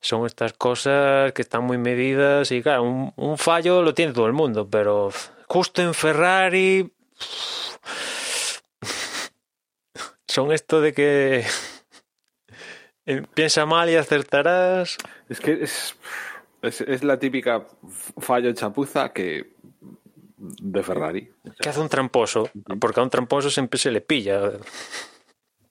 Son 0.00 0.26
estas 0.26 0.54
cosas 0.54 1.32
que 1.32 1.42
están 1.42 1.64
muy 1.64 1.78
medidas 1.78 2.50
y 2.52 2.62
claro, 2.62 2.84
un, 2.84 3.12
un 3.16 3.38
fallo 3.38 3.82
lo 3.82 3.94
tiene 3.94 4.12
todo 4.12 4.26
el 4.26 4.32
mundo, 4.32 4.66
pero 4.68 5.10
justo 5.46 5.82
en 5.82 5.94
Ferrari 5.94 6.90
son 10.28 10.52
esto 10.52 10.80
de 10.80 10.92
que 10.92 11.44
eh, 13.06 13.22
piensa 13.34 13.66
mal 13.66 13.90
y 13.90 13.96
acertarás. 13.96 14.96
Es 15.28 15.40
que 15.40 15.62
es, 15.64 15.96
es, 16.62 16.80
es 16.82 17.04
la 17.04 17.18
típica 17.18 17.66
fallo 18.18 18.52
chapuza 18.52 19.12
que 19.12 19.54
de 20.38 20.82
Ferrari. 20.82 21.30
Que 21.60 21.68
hace 21.68 21.80
un 21.80 21.88
tramposo, 21.88 22.50
porque 22.80 23.00
a 23.00 23.02
un 23.02 23.10
tramposo 23.10 23.50
siempre 23.50 23.78
se 23.78 23.90
le 23.90 24.00
pilla. 24.00 24.52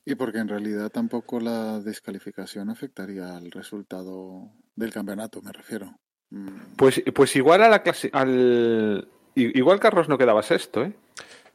Y 0.06 0.16
porque 0.16 0.40
en 0.40 0.48
realidad 0.48 0.90
tampoco 0.90 1.40
la 1.40 1.80
descalificación 1.80 2.70
afectaría 2.70 3.38
al 3.38 3.52
resultado 3.52 4.50
del 4.76 4.92
campeonato, 4.92 5.42
me 5.42 5.52
refiero. 5.52 5.96
Mm, 6.32 6.76
Pues, 6.78 7.02
pues 7.14 7.36
igual 7.36 7.64
a 7.64 7.70
la 7.70 7.84
clase, 7.84 8.10
al 8.14 9.08
i- 9.36 9.58
igual 9.58 9.80
Carlos 9.80 10.10
no 10.10 10.18
quedaba 10.18 10.44
sexto, 10.44 10.84
¿eh? 10.84 10.94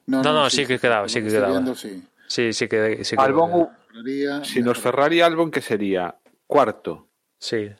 No, 0.06 0.22
no, 0.22 0.50
sí 0.50 0.66
que 0.66 0.78
quedaba, 0.78 1.08
sí 1.08 1.22
que 1.22 1.28
quedaba. 1.28 1.52
viendo, 1.52 1.74
sí. 1.74 2.02
Sí, 2.26 2.52
sí 2.52 2.68
que... 2.68 3.04
Sí, 3.04 3.16
que- 3.16 3.22
Albon, 3.22 3.68
Ferraría, 3.88 4.44
si 4.44 4.62
nos. 4.62 4.78
Ferrari 4.78 5.20
Albon, 5.20 5.50
que 5.50 5.60
sería 5.60 6.16
cuarto. 6.46 7.08
sí. 7.38 7.70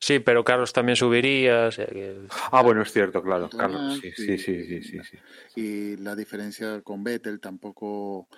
Sí, 0.00 0.18
pero 0.18 0.44
Carlos 0.44 0.70
también 0.74 0.96
subiría. 0.96 1.68
o 1.68 1.72
sea 1.72 1.86
que- 1.86 2.26
Ah, 2.52 2.60
bueno, 2.62 2.82
es 2.82 2.92
cierto, 2.92 3.22
claro. 3.22 3.48
Carlos, 3.48 3.98
sí, 4.02 4.12
sí. 4.14 4.36
sí, 4.36 4.38
sí, 4.38 4.64
sí, 4.66 4.82
sí, 4.82 5.00
sí. 5.02 5.18
Y 5.58 5.96
la 5.96 6.14
diferencia 6.14 6.82
con 6.82 7.02
Vettel 7.02 7.40
tampoco. 7.40 8.28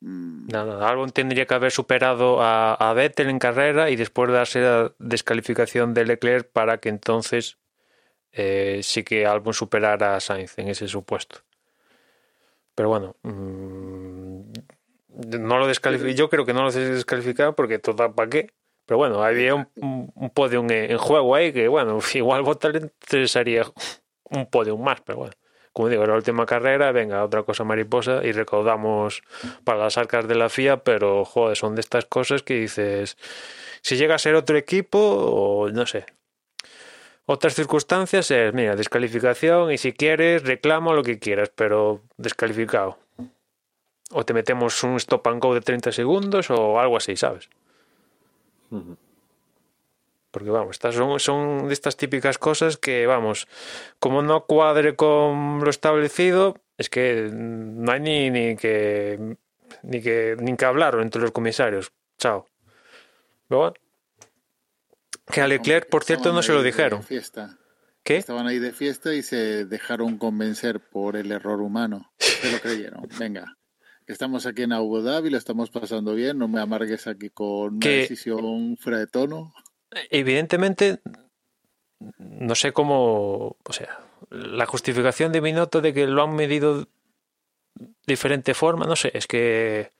mm, 0.00 0.48
No, 0.52 0.66
no, 0.66 0.86
Albon 0.86 1.10
tendría 1.10 1.46
que 1.46 1.54
haber 1.54 1.72
superado 1.72 2.42
a, 2.42 2.74
a 2.74 2.92
Vettel 2.92 3.30
en 3.30 3.38
carrera 3.38 3.88
y 3.88 3.96
después 3.96 4.30
darse 4.30 4.60
la 4.60 4.92
descalificación 4.98 5.94
de 5.94 6.04
Leclerc 6.04 6.50
para 6.52 6.76
que 6.78 6.90
entonces 6.90 7.56
eh, 8.32 8.80
sí 8.82 9.02
que 9.02 9.24
Albon 9.24 9.54
superara 9.54 10.14
a 10.14 10.20
Sainz 10.20 10.58
en 10.58 10.68
ese 10.68 10.88
supuesto. 10.88 11.38
Pero 12.78 12.90
bueno, 12.90 13.16
mm, 13.24 14.52
no 15.40 15.58
lo 15.58 15.66
descalifico. 15.66 16.10
Yo 16.10 16.30
creo 16.30 16.46
que 16.46 16.52
no 16.52 16.62
lo 16.62 16.70
descalificado 16.70 17.56
porque 17.56 17.80
total, 17.80 18.14
¿para 18.14 18.30
qué? 18.30 18.52
Pero 18.86 18.98
bueno, 18.98 19.24
había 19.24 19.56
un, 19.56 19.66
un, 19.74 20.30
podium 20.30 20.70
en, 20.70 20.96
juego 20.96 21.34
ahí 21.34 21.52
que, 21.52 21.66
bueno, 21.66 21.98
igual 22.14 22.44
le 22.72 22.78
interesaría 22.78 23.64
un 24.30 24.46
podium 24.46 24.80
más, 24.80 25.00
pero 25.00 25.18
bueno. 25.18 25.32
Como 25.72 25.88
digo, 25.88 26.04
era 26.04 26.12
la 26.12 26.18
última 26.18 26.46
carrera, 26.46 26.92
venga, 26.92 27.24
otra 27.24 27.42
cosa 27.42 27.64
mariposa 27.64 28.24
y 28.24 28.30
recaudamos 28.30 29.22
para 29.64 29.80
las 29.80 29.98
arcas 29.98 30.28
de 30.28 30.36
la 30.36 30.48
FIA, 30.48 30.84
pero 30.84 31.24
joder, 31.24 31.56
son 31.56 31.74
de 31.74 31.80
estas 31.80 32.04
cosas 32.04 32.44
que 32.44 32.60
dices, 32.60 33.16
si 33.82 33.96
llega 33.96 34.14
a 34.14 34.18
ser 34.20 34.36
otro 34.36 34.56
equipo 34.56 35.00
o 35.00 35.68
no 35.68 35.84
sé. 35.84 36.06
Otras 37.30 37.54
circunstancias 37.54 38.30
es, 38.30 38.54
mira, 38.54 38.74
descalificación 38.74 39.70
y 39.70 39.76
si 39.76 39.92
quieres 39.92 40.44
reclamo 40.44 40.94
lo 40.94 41.02
que 41.02 41.18
quieras, 41.18 41.52
pero 41.54 42.00
descalificado. 42.16 42.96
O 44.12 44.24
te 44.24 44.32
metemos 44.32 44.82
un 44.82 44.96
stop 44.96 45.26
and 45.26 45.42
go 45.42 45.52
de 45.52 45.60
30 45.60 45.92
segundos 45.92 46.48
o 46.48 46.80
algo 46.80 46.96
así, 46.96 47.16
¿sabes? 47.16 47.50
Porque 50.30 50.48
vamos, 50.48 50.76
estas 50.76 50.94
son, 50.94 51.20
son 51.20 51.68
de 51.68 51.74
estas 51.74 51.98
típicas 51.98 52.38
cosas 52.38 52.78
que, 52.78 53.06
vamos, 53.06 53.46
como 53.98 54.22
no 54.22 54.46
cuadre 54.46 54.96
con 54.96 55.60
lo 55.62 55.68
establecido, 55.68 56.56
es 56.78 56.88
que 56.88 57.28
no 57.30 57.92
hay 57.92 58.00
ni, 58.00 58.30
ni 58.30 58.56
que 58.56 59.36
ni 59.82 60.00
que 60.00 60.34
ni 60.40 60.56
que 60.56 60.64
hablar 60.64 60.98
entre 60.98 61.20
los 61.20 61.32
comisarios. 61.32 61.92
Chao. 62.16 62.46
Pero 63.48 63.58
bueno. 63.60 63.87
Que 65.32 65.40
a 65.40 65.46
Leclerc, 65.48 65.88
por 65.88 66.04
cierto, 66.04 66.32
no 66.32 66.42
se 66.42 66.52
lo 66.52 66.62
dijeron. 66.62 67.02
Fiesta. 67.02 67.58
¿Qué? 68.04 68.16
Estaban 68.16 68.46
ahí 68.46 68.58
de 68.58 68.72
fiesta 68.72 69.12
y 69.14 69.22
se 69.22 69.64
dejaron 69.66 70.16
convencer 70.18 70.80
por 70.80 71.16
el 71.16 71.30
error 71.32 71.60
humano. 71.60 72.10
Se 72.18 72.50
lo 72.50 72.58
creyeron. 72.60 73.06
Venga, 73.18 73.56
estamos 74.06 74.46
aquí 74.46 74.62
en 74.62 74.72
Abu 74.72 75.00
Dhabi, 75.02 75.28
lo 75.30 75.36
estamos 75.36 75.70
pasando 75.70 76.14
bien, 76.14 76.38
no 76.38 76.48
me 76.48 76.60
amargues 76.60 77.06
aquí 77.06 77.28
con 77.30 77.74
una 77.74 77.80
Que- 77.80 77.98
decisión 77.98 78.76
fuera 78.78 78.98
de 78.98 79.06
tono. 79.06 79.52
Evidentemente, 80.10 81.00
no 82.18 82.54
sé 82.54 82.72
cómo. 82.72 83.56
O 83.64 83.72
sea, 83.72 84.00
la 84.30 84.66
justificación 84.66 85.32
de 85.32 85.40
Binotto 85.40 85.80
de 85.80 85.92
que 85.94 86.06
lo 86.06 86.22
han 86.22 86.34
medido 86.34 86.88
diferente 88.06 88.54
forma, 88.54 88.86
no 88.86 88.96
sé, 88.96 89.10
es 89.14 89.26
que. 89.26 89.92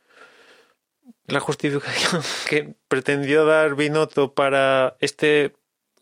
La 1.26 1.40
justificación 1.40 2.22
que 2.48 2.74
pretendió 2.88 3.44
dar 3.44 3.74
Binotto 3.74 4.34
para 4.34 4.96
este 5.00 5.54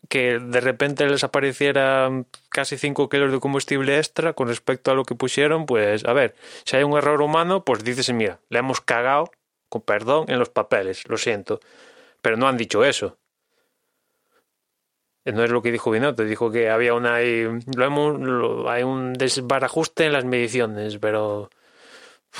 que 0.09 0.39
de 0.39 0.61
repente 0.61 1.05
les 1.07 1.23
apareciera 1.25 2.09
casi 2.49 2.77
5 2.77 3.09
kilos 3.09 3.31
de 3.31 3.39
combustible 3.41 3.97
extra 3.97 4.33
con 4.33 4.47
respecto 4.47 4.91
a 4.91 4.93
lo 4.95 5.03
que 5.03 5.15
pusieron, 5.15 5.65
pues 5.65 6.05
a 6.05 6.13
ver, 6.13 6.33
si 6.63 6.77
hay 6.77 6.83
un 6.83 6.97
error 6.97 7.21
humano, 7.21 7.65
pues 7.65 7.83
dices, 7.83 8.09
mira, 8.13 8.39
le 8.49 8.59
hemos 8.59 8.79
cagado, 8.79 9.31
con 9.69 9.81
perdón, 9.81 10.25
en 10.29 10.39
los 10.39 10.49
papeles, 10.49 11.07
lo 11.09 11.17
siento. 11.17 11.59
Pero 12.21 12.37
no 12.37 12.47
han 12.47 12.57
dicho 12.57 12.85
eso. 12.85 13.17
No 15.25 15.43
es 15.43 15.51
lo 15.51 15.61
que 15.61 15.73
dijo 15.73 15.91
Binotto, 15.91 16.23
dijo 16.23 16.51
que 16.51 16.69
había 16.69 16.93
una 16.93 17.19
lo 17.19 17.83
hemos, 17.85 18.17
lo- 18.19 18.69
hay 18.69 18.83
un 18.83 19.13
desbarajuste 19.13 20.05
en 20.05 20.13
las 20.13 20.23
mediciones, 20.23 20.97
pero 20.99 21.49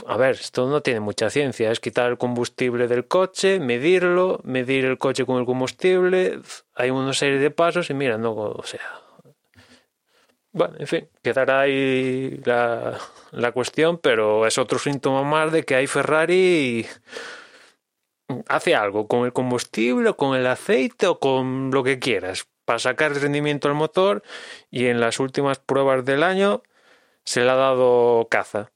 a 0.05 0.17
ver, 0.17 0.35
esto 0.35 0.67
no 0.67 0.81
tiene 0.81 0.99
mucha 0.99 1.29
ciencia, 1.29 1.71
es 1.71 1.79
quitar 1.79 2.09
el 2.11 2.17
combustible 2.17 2.87
del 2.87 3.07
coche, 3.07 3.59
medirlo, 3.59 4.39
medir 4.43 4.85
el 4.85 4.97
coche 4.97 5.25
con 5.25 5.39
el 5.39 5.45
combustible, 5.45 6.39
hay 6.75 6.89
una 6.89 7.13
serie 7.13 7.39
de 7.39 7.51
pasos 7.51 7.89
y 7.89 7.93
mira, 7.93 8.17
no, 8.17 8.33
o 8.33 8.63
sea, 8.63 8.81
bueno, 10.51 10.75
en 10.79 10.87
fin, 10.87 11.09
quedará 11.21 11.61
ahí 11.61 12.41
la, 12.45 12.97
la 13.31 13.51
cuestión, 13.51 13.97
pero 13.97 14.45
es 14.45 14.57
otro 14.57 14.79
síntoma 14.79 15.23
más 15.23 15.51
de 15.51 15.63
que 15.63 15.75
hay 15.75 15.87
Ferrari 15.87 16.35
y 16.35 16.85
hace 18.47 18.75
algo 18.75 19.07
con 19.07 19.25
el 19.25 19.33
combustible, 19.33 20.09
o 20.09 20.17
con 20.17 20.37
el 20.37 20.47
aceite 20.47 21.07
o 21.07 21.19
con 21.19 21.71
lo 21.71 21.83
que 21.83 21.99
quieras 21.99 22.47
para 22.65 22.79
sacar 22.79 23.13
rendimiento 23.13 23.69
al 23.69 23.75
motor 23.75 24.23
y 24.69 24.87
en 24.87 24.99
las 24.99 25.21
últimas 25.21 25.57
pruebas 25.59 26.03
del 26.03 26.21
año 26.21 26.63
se 27.23 27.41
le 27.41 27.49
ha 27.49 27.55
dado 27.55 28.27
caza. 28.29 28.71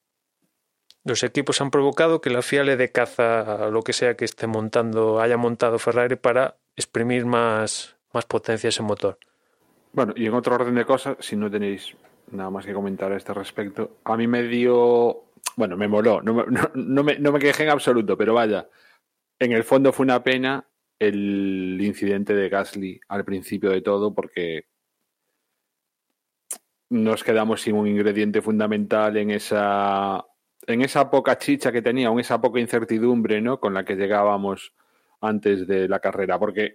Los 1.03 1.23
equipos 1.23 1.61
han 1.61 1.71
provocado 1.71 2.21
que 2.21 2.29
la 2.29 2.41
FIA 2.41 2.63
le 2.63 2.77
dé 2.77 2.91
caza 2.91 3.65
a 3.65 3.69
lo 3.69 3.81
que 3.81 3.93
sea 3.93 4.15
que 4.15 4.25
esté 4.25 4.45
montando, 4.47 5.19
haya 5.19 5.37
montado 5.37 5.79
Ferrari 5.79 6.15
para 6.15 6.57
exprimir 6.75 7.25
más, 7.25 7.97
más 8.13 8.25
potencia 8.25 8.69
ese 8.69 8.83
motor. 8.83 9.17
Bueno, 9.93 10.13
y 10.15 10.25
en 10.27 10.33
otro 10.33 10.55
orden 10.55 10.75
de 10.75 10.85
cosas, 10.85 11.17
si 11.19 11.35
no 11.35 11.49
tenéis 11.49 11.95
nada 12.31 12.49
más 12.49 12.65
que 12.65 12.73
comentar 12.73 13.11
a 13.11 13.17
este 13.17 13.33
respecto, 13.33 13.97
a 14.05 14.15
mí 14.15 14.27
me 14.27 14.43
dio, 14.43 15.23
bueno, 15.57 15.75
me 15.75 15.87
moló, 15.87 16.21
no, 16.21 16.33
me- 16.33 16.45
no, 16.47 16.71
no 16.75 17.03
me, 17.03 17.17
no 17.17 17.31
me 17.31 17.39
quejé 17.39 17.63
en 17.63 17.69
absoluto, 17.71 18.15
pero 18.15 18.33
vaya, 18.33 18.69
en 19.39 19.51
el 19.51 19.63
fondo 19.63 19.91
fue 19.91 20.05
una 20.05 20.23
pena 20.23 20.65
el 20.99 21.79
incidente 21.81 22.35
de 22.35 22.47
Gasly 22.47 23.01
al 23.09 23.25
principio 23.25 23.71
de 23.71 23.81
todo, 23.81 24.13
porque 24.13 24.65
nos 26.89 27.23
quedamos 27.23 27.61
sin 27.61 27.75
un 27.75 27.87
ingrediente 27.87 28.41
fundamental 28.41 29.17
en 29.17 29.31
esa, 29.31 30.25
en 30.67 30.81
esa 30.81 31.09
poca 31.09 31.37
chicha 31.37 31.71
que 31.71 31.81
tenía, 31.81 32.09
en 32.09 32.19
esa 32.19 32.39
poca 32.39 32.59
incertidumbre, 32.59 33.41
¿no? 33.41 33.59
Con 33.59 33.73
la 33.73 33.85
que 33.85 33.95
llegábamos 33.95 34.73
antes 35.21 35.67
de 35.67 35.87
la 35.87 35.99
carrera, 35.99 36.39
porque 36.39 36.73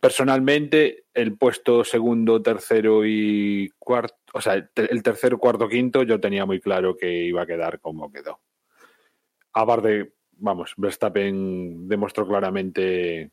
personalmente 0.00 1.04
el 1.14 1.36
puesto 1.38 1.84
segundo, 1.84 2.42
tercero 2.42 3.06
y 3.06 3.70
cuarto, 3.78 4.16
o 4.34 4.40
sea, 4.40 4.54
el 4.74 5.02
tercero, 5.02 5.38
cuarto, 5.38 5.68
quinto, 5.68 6.02
yo 6.02 6.20
tenía 6.20 6.44
muy 6.44 6.60
claro 6.60 6.96
que 6.96 7.24
iba 7.24 7.42
a 7.42 7.46
quedar 7.46 7.80
como 7.80 8.12
quedó. 8.12 8.40
Aparte, 9.54 10.14
vamos, 10.32 10.74
Verstappen 10.76 11.88
demostró 11.88 12.26
claramente 12.26 13.30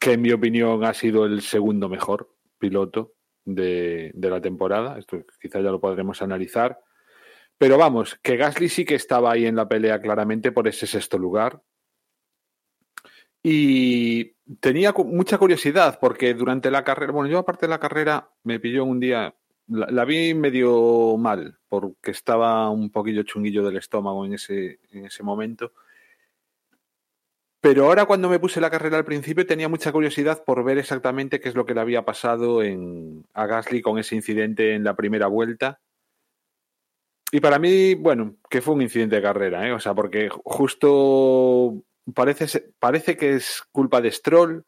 que 0.00 0.12
en 0.12 0.22
mi 0.22 0.32
opinión 0.32 0.84
ha 0.84 0.94
sido 0.94 1.24
el 1.24 1.42
segundo 1.42 1.88
mejor 1.88 2.34
piloto 2.58 3.14
de, 3.44 4.10
de 4.14 4.30
la 4.30 4.40
temporada. 4.40 4.98
Esto 4.98 5.24
quizá 5.40 5.60
ya 5.60 5.70
lo 5.70 5.80
podremos 5.80 6.22
analizar. 6.22 6.80
Pero 7.58 7.76
vamos, 7.76 8.18
que 8.22 8.36
Gasly 8.36 8.68
sí 8.68 8.84
que 8.84 8.94
estaba 8.94 9.32
ahí 9.32 9.44
en 9.46 9.56
la 9.56 9.68
pelea 9.68 10.00
claramente 10.00 10.52
por 10.52 10.68
ese 10.68 10.86
sexto 10.86 11.18
lugar. 11.18 11.60
Y 13.42 14.34
tenía 14.60 14.92
mucha 14.92 15.38
curiosidad 15.38 15.98
porque 16.00 16.34
durante 16.34 16.70
la 16.70 16.84
carrera, 16.84 17.12
bueno, 17.12 17.28
yo 17.28 17.38
aparte 17.38 17.66
de 17.66 17.70
la 17.70 17.80
carrera 17.80 18.30
me 18.44 18.60
pilló 18.60 18.84
un 18.84 19.00
día, 19.00 19.34
la, 19.66 20.04
vi 20.04 20.34
medio 20.34 21.16
mal 21.16 21.58
porque 21.68 22.12
estaba 22.12 22.70
un 22.70 22.90
poquillo 22.90 23.22
chunguillo 23.24 23.64
del 23.64 23.76
estómago 23.76 24.24
en 24.24 24.34
ese, 24.34 24.80
en 24.92 25.06
ese 25.06 25.22
momento. 25.22 25.72
Pero 27.60 27.86
ahora 27.86 28.06
cuando 28.06 28.28
me 28.28 28.38
puse 28.38 28.60
la 28.60 28.70
carrera 28.70 28.98
al 28.98 29.04
principio 29.04 29.46
tenía 29.46 29.68
mucha 29.68 29.90
curiosidad 29.90 30.44
por 30.44 30.62
ver 30.62 30.78
exactamente 30.78 31.40
qué 31.40 31.48
es 31.48 31.56
lo 31.56 31.66
que 31.66 31.74
le 31.74 31.80
había 31.80 32.04
pasado 32.04 32.60
a 33.34 33.46
Gasly 33.46 33.82
con 33.82 33.98
ese 33.98 34.14
incidente 34.14 34.74
en 34.74 34.84
la 34.84 34.94
primera 34.94 35.26
vuelta. 35.26 35.80
Y 37.30 37.40
para 37.40 37.58
mí, 37.58 37.94
bueno, 37.94 38.36
que 38.48 38.62
fue 38.62 38.74
un 38.74 38.82
incidente 38.82 39.16
de 39.16 39.22
carrera, 39.22 39.66
¿eh? 39.68 39.72
O 39.72 39.80
sea, 39.80 39.94
porque 39.94 40.28
justo 40.30 41.82
parece, 42.14 42.70
parece 42.78 43.16
que 43.16 43.34
es 43.34 43.62
culpa 43.72 44.00
de 44.00 44.10
Stroll, 44.10 44.64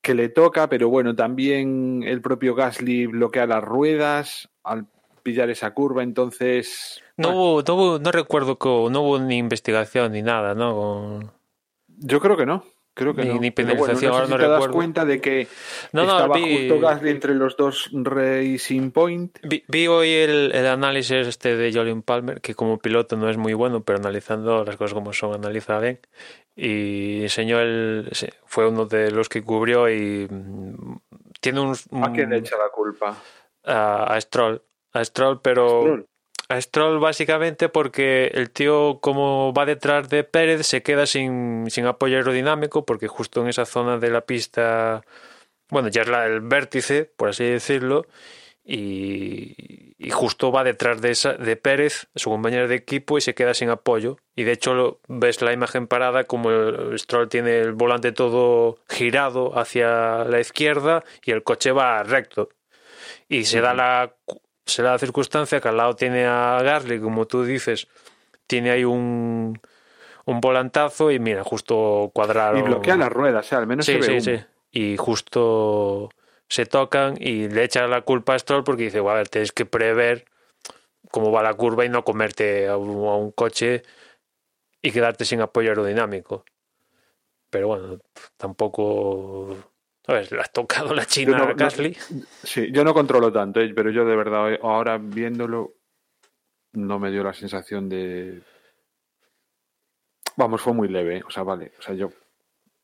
que 0.00 0.14
le 0.14 0.28
toca, 0.28 0.68
pero 0.68 0.88
bueno, 0.88 1.14
también 1.14 2.02
el 2.06 2.20
propio 2.20 2.54
Gasly 2.54 3.06
bloquea 3.06 3.46
las 3.46 3.62
ruedas 3.64 4.48
al 4.62 4.86
pillar 5.22 5.48
esa 5.50 5.72
curva, 5.72 6.02
entonces... 6.02 7.02
No, 7.16 7.28
bueno, 7.28 7.42
hubo, 7.42 7.62
no, 7.66 7.74
hubo- 7.74 7.98
no 7.98 8.12
recuerdo 8.12 8.58
que 8.58 8.68
no 8.68 9.00
hubo 9.02 9.18
ni 9.18 9.36
investigación 9.38 10.12
ni 10.12 10.22
nada, 10.22 10.54
¿no? 10.54 11.20
Yo 11.88 12.20
creo 12.20 12.36
que 12.36 12.44
no. 12.46 12.64
Creo 12.96 13.12
que 13.14 13.22
Ni- 13.22 13.28
no. 13.34 13.40
ni 13.40 13.50
Pero 13.50 13.74
bueno, 13.74 13.94
no 13.94 13.98
sé 13.98 14.06
ahora 14.06 14.26
si 14.26 14.30
no 14.30 14.36
te 14.38 14.42
das 14.44 14.52
recuerdo. 14.52 14.74
cuenta 14.74 15.04
de 15.04 15.20
que 15.20 15.48
No, 15.92 16.04
no, 16.04 16.12
estaba 16.12 16.36
vi- 16.36 16.68
justo 16.68 16.80
Gasly 16.80 17.10
entre 17.10 17.34
los 17.34 17.56
dos 17.56 17.90
Racing 17.92 18.90
Point. 18.92 19.38
Vi, 19.42 19.64
vi 19.66 19.86
hoy 19.88 20.10
el, 20.10 20.52
el 20.54 20.66
análisis 20.68 21.26
este 21.26 21.56
de 21.56 21.72
Jolien 21.72 22.02
Palmer, 22.02 22.40
que 22.40 22.54
como 22.54 22.78
piloto 22.78 23.16
no 23.16 23.28
es 23.28 23.36
muy 23.36 23.52
bueno, 23.52 23.82
pero 23.82 23.98
analizando 23.98 24.64
las 24.64 24.76
cosas 24.76 24.94
como 24.94 25.12
son, 25.12 25.34
analiza 25.34 25.78
bien. 25.80 25.98
Y 26.56 27.22
enseñó 27.22 27.58
el. 27.60 28.08
Fue 28.46 28.68
uno 28.68 28.86
de 28.86 29.10
los 29.10 29.28
que 29.28 29.42
cubrió 29.42 29.90
y. 29.90 30.28
mm, 30.30 30.98
Tiene 31.40 31.60
un. 31.60 31.72
¿A 32.00 32.12
quién 32.12 32.30
le 32.30 32.36
un- 32.36 32.42
echa 32.44 32.56
la 32.56 32.68
culpa? 32.72 33.16
a, 33.64 34.14
a 34.14 34.20
Stroll. 34.20 34.62
A 34.92 35.04
Stroll, 35.04 35.40
pero. 35.42 35.66
Stroll. 35.80 36.06
A 36.48 36.60
Stroll 36.60 36.98
básicamente 36.98 37.70
porque 37.70 38.26
el 38.34 38.50
tío 38.50 38.98
como 39.00 39.54
va 39.54 39.64
detrás 39.64 40.10
de 40.10 40.24
Pérez 40.24 40.66
se 40.66 40.82
queda 40.82 41.06
sin, 41.06 41.66
sin 41.70 41.86
apoyo 41.86 42.16
aerodinámico 42.18 42.84
porque 42.84 43.08
justo 43.08 43.40
en 43.40 43.48
esa 43.48 43.64
zona 43.64 43.96
de 43.98 44.10
la 44.10 44.20
pista, 44.26 45.02
bueno, 45.70 45.88
ya 45.88 46.02
es 46.02 46.08
la, 46.08 46.26
el 46.26 46.40
vértice, 46.42 47.06
por 47.16 47.30
así 47.30 47.44
decirlo, 47.44 48.06
y, 48.64 49.94
y 49.98 50.10
justo 50.10 50.52
va 50.52 50.64
detrás 50.64 51.00
de, 51.00 51.12
esa, 51.12 51.32
de 51.34 51.56
Pérez, 51.56 52.08
su 52.14 52.30
compañero 52.30 52.68
de 52.68 52.74
equipo, 52.76 53.16
y 53.18 53.22
se 53.22 53.34
queda 53.34 53.54
sin 53.54 53.70
apoyo. 53.70 54.18
Y 54.36 54.44
de 54.44 54.52
hecho 54.52 54.74
lo- 54.74 55.00
ves 55.08 55.40
la 55.42 55.52
imagen 55.52 55.86
parada 55.86 56.24
como 56.24 56.50
el 56.50 56.98
Stroll 56.98 57.28
tiene 57.30 57.58
el 57.60 57.72
volante 57.72 58.12
todo 58.12 58.78
girado 58.88 59.58
hacia 59.58 60.24
la 60.24 60.40
izquierda 60.40 61.04
y 61.24 61.30
el 61.32 61.42
coche 61.42 61.72
va 61.72 62.02
recto. 62.02 62.50
Y 63.28 63.44
se 63.44 63.60
da 63.60 63.74
la 63.74 64.14
se 64.66 64.82
da 64.82 64.92
la 64.92 64.98
circunstancia 64.98 65.60
que 65.60 65.68
al 65.68 65.76
lado 65.76 65.94
tiene 65.94 66.26
a 66.26 66.60
Gasly, 66.62 67.00
como 67.00 67.26
tú 67.26 67.44
dices, 67.44 67.86
tiene 68.46 68.70
ahí 68.70 68.84
un, 68.84 69.60
un 70.24 70.40
volantazo 70.40 71.10
y 71.10 71.18
mira, 71.18 71.44
justo 71.44 72.10
cuadraron. 72.14 72.60
Y 72.60 72.62
bloquea 72.62 72.96
las 72.96 73.12
ruedas, 73.12 73.46
o 73.46 73.48
sea, 73.48 73.58
al 73.58 73.66
menos 73.66 73.86
Sí, 73.86 73.92
se 73.92 73.98
ve 73.98 74.04
sí, 74.20 74.30
humo. 74.30 74.38
sí. 74.40 74.44
Y 74.70 74.96
justo 74.96 76.10
se 76.48 76.66
tocan 76.66 77.16
y 77.18 77.48
le 77.48 77.64
echan 77.64 77.90
la 77.90 78.02
culpa 78.02 78.34
a 78.34 78.38
Stroll 78.38 78.64
porque 78.64 78.84
dice, 78.84 79.00
bueno, 79.00 79.14
a 79.14 79.18
ver, 79.18 79.28
tienes 79.28 79.52
que 79.52 79.66
prever 79.66 80.24
cómo 81.10 81.30
va 81.30 81.42
la 81.42 81.54
curva 81.54 81.84
y 81.84 81.88
no 81.88 82.04
comerte 82.04 82.68
a 82.68 82.76
un, 82.76 83.06
a 83.06 83.14
un 83.16 83.30
coche 83.30 83.82
y 84.82 84.90
quedarte 84.90 85.24
sin 85.24 85.40
apoyo 85.40 85.70
aerodinámico. 85.70 86.44
Pero 87.50 87.68
bueno, 87.68 87.98
tampoco... 88.36 89.56
Ver, 90.06 90.30
le 90.32 90.40
has 90.40 90.52
tocado 90.52 90.92
la 90.94 91.06
china 91.06 91.38
no- 91.38 91.44
a 91.44 91.46
no- 91.48 91.54
Gasly. 91.54 91.96
Sí, 92.42 92.70
yo 92.72 92.84
no 92.84 92.92
controlo 92.92 93.32
tanto, 93.32 93.60
¿eh? 93.60 93.72
pero 93.74 93.90
yo 93.90 94.04
de 94.04 94.16
verdad 94.16 94.52
eh, 94.52 94.60
ahora 94.62 94.98
viéndolo 94.98 95.74
no 96.72 96.98
me 96.98 97.10
dio 97.10 97.22
la 97.24 97.32
sensación 97.32 97.88
de... 97.88 98.42
Vamos, 100.36 100.60
fue 100.60 100.72
muy 100.72 100.88
leve, 100.88 101.22
o 101.26 101.30
sea, 101.30 101.42
vale, 101.44 101.72
o 101.78 101.82
sea, 101.82 101.94
yo... 101.94 102.10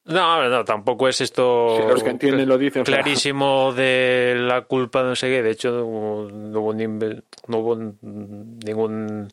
No, 0.05 0.49
no, 0.49 0.65
tampoco 0.65 1.09
es 1.09 1.21
esto 1.21 1.77
Si 1.77 1.87
los 1.87 2.03
que 2.03 2.11
entienden 2.11 2.49
lo 2.49 2.57
dicen, 2.57 2.83
o 2.83 2.85
sea, 2.87 2.95
clarísimo 2.95 3.73
de 3.77 4.35
la 4.39 4.63
culpa 4.63 5.03
de 5.03 5.09
no 5.11 5.15
sé 5.17 5.29
qué. 5.29 5.43
De 5.43 5.51
hecho, 5.51 5.71
no, 5.71 6.61
hubo, 6.61 6.73
ni- 6.73 6.87
no 6.87 7.59
hubo 7.59 7.77
ningún 7.77 9.29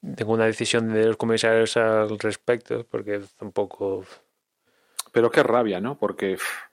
ninguna 0.00 0.46
decisión 0.46 0.92
de 0.92 1.06
los 1.06 1.16
comisarios 1.16 1.76
al 1.76 2.18
respecto, 2.18 2.84
porque 2.90 3.20
tampoco. 3.38 4.04
Pero 5.12 5.30
qué 5.30 5.42
rabia, 5.44 5.80
¿no? 5.80 5.96
Porque 5.96 6.34
pff, 6.34 6.67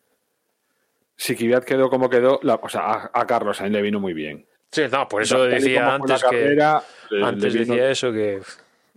si 1.17 1.35
Kvyat 1.35 1.63
quedó 1.63 1.89
como 1.89 2.09
quedó, 2.09 2.39
la- 2.43 2.55
o 2.55 2.69
sea, 2.69 2.81
a, 2.91 3.11
a 3.13 3.25
Carlos 3.27 3.57
Sainz 3.57 3.71
le 3.73 3.81
vino 3.81 3.99
muy 3.99 4.13
bien. 4.13 4.45
Sí, 4.71 4.83
no, 4.91 5.07
por 5.07 5.21
eso 5.21 5.45
y 5.47 5.53
decía 5.53 5.93
antes 5.93 6.23
que 6.23 6.29
carrera, 6.29 6.83
antes 7.23 7.53
vino- 7.53 7.73
decía 7.75 7.89
eso 7.89 8.11
que 8.11 8.41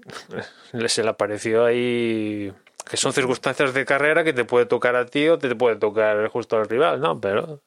le- 0.72 0.88
se 0.88 1.02
le 1.02 1.08
apareció 1.10 1.64
ahí 1.64 2.52
que 2.88 2.96
son 2.96 3.12
circunstancias 3.12 3.74
de 3.74 3.84
carrera 3.84 4.24
que 4.24 4.32
te 4.32 4.44
puede 4.44 4.64
tocar 4.66 4.96
a 4.96 5.04
ti 5.06 5.28
o 5.28 5.38
te 5.38 5.54
puede 5.54 5.76
tocar 5.76 6.26
justo 6.28 6.56
al 6.56 6.68
rival, 6.68 7.00
¿no? 7.00 7.20
Pero 7.20 7.60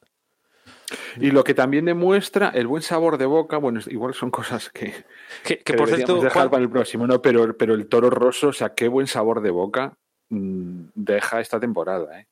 Y 1.19 1.31
lo 1.31 1.43
que 1.43 1.53
también 1.53 1.85
demuestra 1.85 2.49
el 2.49 2.67
buen 2.67 2.81
sabor 2.81 3.17
de 3.17 3.25
boca, 3.25 3.57
bueno, 3.57 3.79
igual 3.87 4.13
son 4.13 4.31
cosas 4.31 4.69
que, 4.69 4.93
que, 5.43 5.57
que 5.57 5.63
que 5.63 5.73
por 5.75 5.87
cierto, 5.89 6.15
dejar 6.15 6.33
Juan, 6.33 6.49
para 6.49 6.63
el 6.63 6.69
próximo, 6.69 7.05
¿no? 7.07 7.21
Pero, 7.21 7.55
pero 7.55 7.75
el 7.75 7.87
toro 7.87 8.09
roso, 8.09 8.49
o 8.49 8.53
sea, 8.53 8.73
qué 8.73 8.87
buen 8.87 9.07
sabor 9.07 9.41
de 9.41 9.51
boca 9.51 9.93
mm, 10.29 10.85
deja 10.95 11.39
esta 11.39 11.59
temporada, 11.59 12.19
¿eh? 12.19 12.27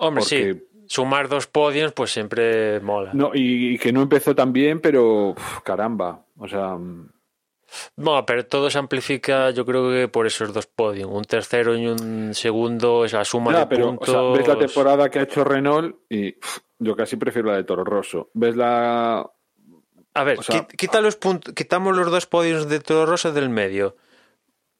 Hombre, 0.00 0.22
porque- 0.22 0.54
sí. 0.54 0.66
Sumar 0.86 1.28
dos 1.28 1.46
podios, 1.46 1.92
pues 1.92 2.10
siempre 2.10 2.80
mola. 2.80 3.12
No, 3.14 3.30
y, 3.32 3.74
y 3.74 3.78
que 3.78 3.92
no 3.92 4.02
empezó 4.02 4.34
tan 4.34 4.52
bien, 4.52 4.80
pero 4.80 5.28
uf, 5.30 5.60
caramba. 5.62 6.24
O 6.36 6.48
sea, 6.48 6.76
Bueno, 7.94 8.26
pero 8.26 8.44
todo 8.46 8.68
se 8.70 8.78
amplifica, 8.78 9.50
yo 9.50 9.64
creo 9.64 9.88
que 9.88 10.08
por 10.08 10.26
esos 10.26 10.52
dos 10.52 10.66
podios. 10.66 11.08
Un 11.08 11.22
tercero 11.22 11.76
y 11.78 11.86
un 11.86 12.34
segundo 12.34 13.04
es 13.04 13.12
la 13.12 13.24
suma 13.24 13.52
ya, 13.52 13.58
de 13.60 13.66
pero 13.68 13.84
o 13.84 13.88
puntos. 13.90 14.08
sea, 14.10 14.20
ves 14.36 14.48
la 14.48 14.58
temporada 14.58 15.08
que 15.08 15.20
ha 15.20 15.22
hecho 15.22 15.44
Renault 15.44 15.94
y 16.08 16.30
uf, 16.36 16.58
yo 16.80 16.96
casi 16.96 17.16
prefiero 17.16 17.50
la 17.50 17.56
de 17.58 17.62
Toro 17.64 17.84
Rosso. 17.84 18.30
Ves 18.34 18.56
la. 18.56 19.24
A 20.14 20.24
ver, 20.24 20.40
o 20.40 20.42
sea- 20.42 20.66
quit- 20.66 20.74
quita 20.76 21.00
los 21.00 21.14
puntos, 21.14 21.54
quitamos 21.54 21.96
los 21.96 22.10
dos 22.10 22.26
podios 22.26 22.68
de 22.68 22.80
Toro 22.80 23.06
Rosso 23.06 23.30
del 23.32 23.48
medio. 23.48 23.94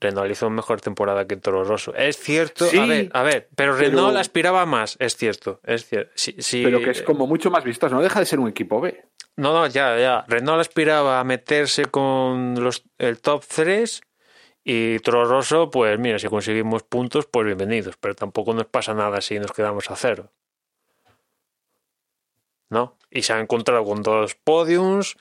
Renault 0.01 0.31
hizo 0.31 0.49
mejor 0.49 0.81
temporada 0.81 1.27
que 1.27 1.37
Toro 1.37 1.63
Rosso. 1.65 1.95
Es 1.95 2.17
cierto, 2.17 2.65
Sí, 2.67 2.79
a 2.79 2.87
ver, 2.87 3.11
a 3.13 3.23
ver, 3.23 3.49
pero 3.55 3.77
pero- 3.77 3.91
Renault 3.91 4.17
aspiraba 4.17 4.65
más, 4.67 4.97
es 4.99 5.17
cierto, 5.17 5.61
es 5.65 5.87
cierto. 5.87 6.11
Sí, 6.15 6.35
sí, 6.39 6.63
Pero 6.65 6.81
que 6.81 6.91
es 6.91 7.03
como 7.03 7.27
mucho 7.27 7.51
más 7.51 7.65
vistoso. 7.65 7.95
No 7.95 8.01
deja 8.03 8.19
de 8.19 8.27
ser 8.27 8.41
un 8.41 8.49
equipo 8.49 8.81
B. 8.81 9.05
No, 9.37 9.53
no, 9.53 9.67
ya, 9.67 9.99
ya. 9.99 10.25
Renault 10.29 10.61
aspiraba 10.61 11.21
a 11.21 11.25
meterse 11.25 11.85
con 11.87 12.63
los, 12.63 12.85
el 12.99 13.21
top 13.21 13.45
3 13.47 14.01
y 14.65 14.99
Toro 15.01 15.25
Rosso, 15.25 15.71
pues 15.71 15.99
mira, 15.99 16.19
si 16.19 16.29
conseguimos 16.29 16.83
puntos, 16.83 17.27
pues 17.27 17.47
bienvenidos. 17.47 17.97
Pero 17.99 18.15
tampoco 18.15 18.53
nos 18.55 18.67
pasa 18.67 18.95
nada 18.95 19.21
si 19.21 19.39
nos 19.39 19.53
quedamos 19.53 19.91
a 19.91 19.97
cero. 19.97 20.31
¿No? 22.71 22.97
Y 23.13 23.23
se 23.23 23.33
ha 23.33 23.41
encontrado 23.41 23.85
con 23.85 24.03
dos 24.03 24.37
podiums, 24.37 25.17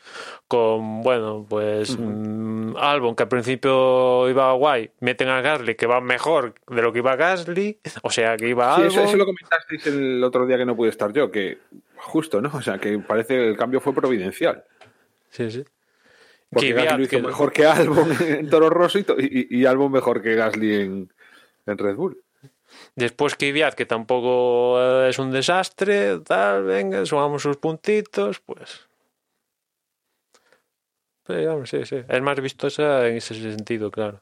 con, 0.48 1.02
bueno, 1.02 1.44
pues 1.50 1.98
mm, 1.98 2.76
Albon, 2.78 3.16
que 3.16 3.24
al 3.24 3.30
principio 3.30 4.30
iba 4.30 4.54
guay, 4.54 4.92
meten 5.00 5.28
a 5.30 5.42
Gasly, 5.42 5.74
que 5.76 5.88
va 5.88 6.00
mejor 6.00 6.54
de 6.68 6.82
lo 6.84 6.94
que 6.94 7.00
iba 7.00 7.16
Gasly, 7.16 7.80
o 8.04 8.12
sea, 8.12 8.38
que 8.38 8.48
iba 8.50 8.76
Sí, 8.76 8.82
Albon. 8.84 8.92
eso, 8.92 9.04
eso 9.06 9.18
lo 9.18 9.26
comentasteis 9.26 9.88
el 9.88 10.24
otro 10.24 10.46
día 10.46 10.58
que 10.58 10.66
no 10.68 10.76
pude 10.76 10.90
estar 10.90 11.12
yo, 11.14 11.32
que 11.32 11.58
justo, 11.96 12.42
¿no? 12.42 12.52
O 12.54 12.62
sea, 12.62 12.78
que 12.78 13.00
parece 13.00 13.36
que 13.36 13.48
el 13.50 13.58
cambio 13.58 13.80
fue 13.80 13.94
providencial. 13.94 14.64
Sí, 15.32 15.50
sí. 15.50 15.64
Porque 16.52 16.74
Gasly 16.74 16.98
lo 16.98 17.04
hizo 17.04 17.10
que- 17.18 17.22
mejor 17.24 17.52
que 17.52 17.66
Albon 17.66 18.10
en 18.22 18.50
Toro 18.50 18.70
Rosso 18.70 19.00
y, 19.00 19.06
y, 19.20 19.60
y 19.62 19.66
Albon 19.66 19.92
mejor 19.92 20.22
que 20.22 20.36
Gasly 20.36 20.76
en, 20.82 21.14
en 21.66 21.78
Red 21.78 21.96
Bull. 21.96 22.22
Después 22.96 23.36
Kvyat, 23.36 23.76
que 23.76 23.86
tampoco 23.86 24.80
eh, 24.80 25.10
es 25.10 25.20
un 25.20 25.32
desastre, 25.32 26.20
tal, 26.20 26.64
venga, 26.64 27.06
sumamos 27.06 27.42
sus 27.44 27.58
puntitos, 27.58 28.40
pues. 28.40 28.90
Sí, 31.66 31.86
sí. 31.86 32.04
Es 32.08 32.22
más 32.22 32.42
vistosa 32.42 33.08
en 33.08 33.18
ese 33.18 33.36
sentido, 33.36 33.92
claro. 33.92 34.20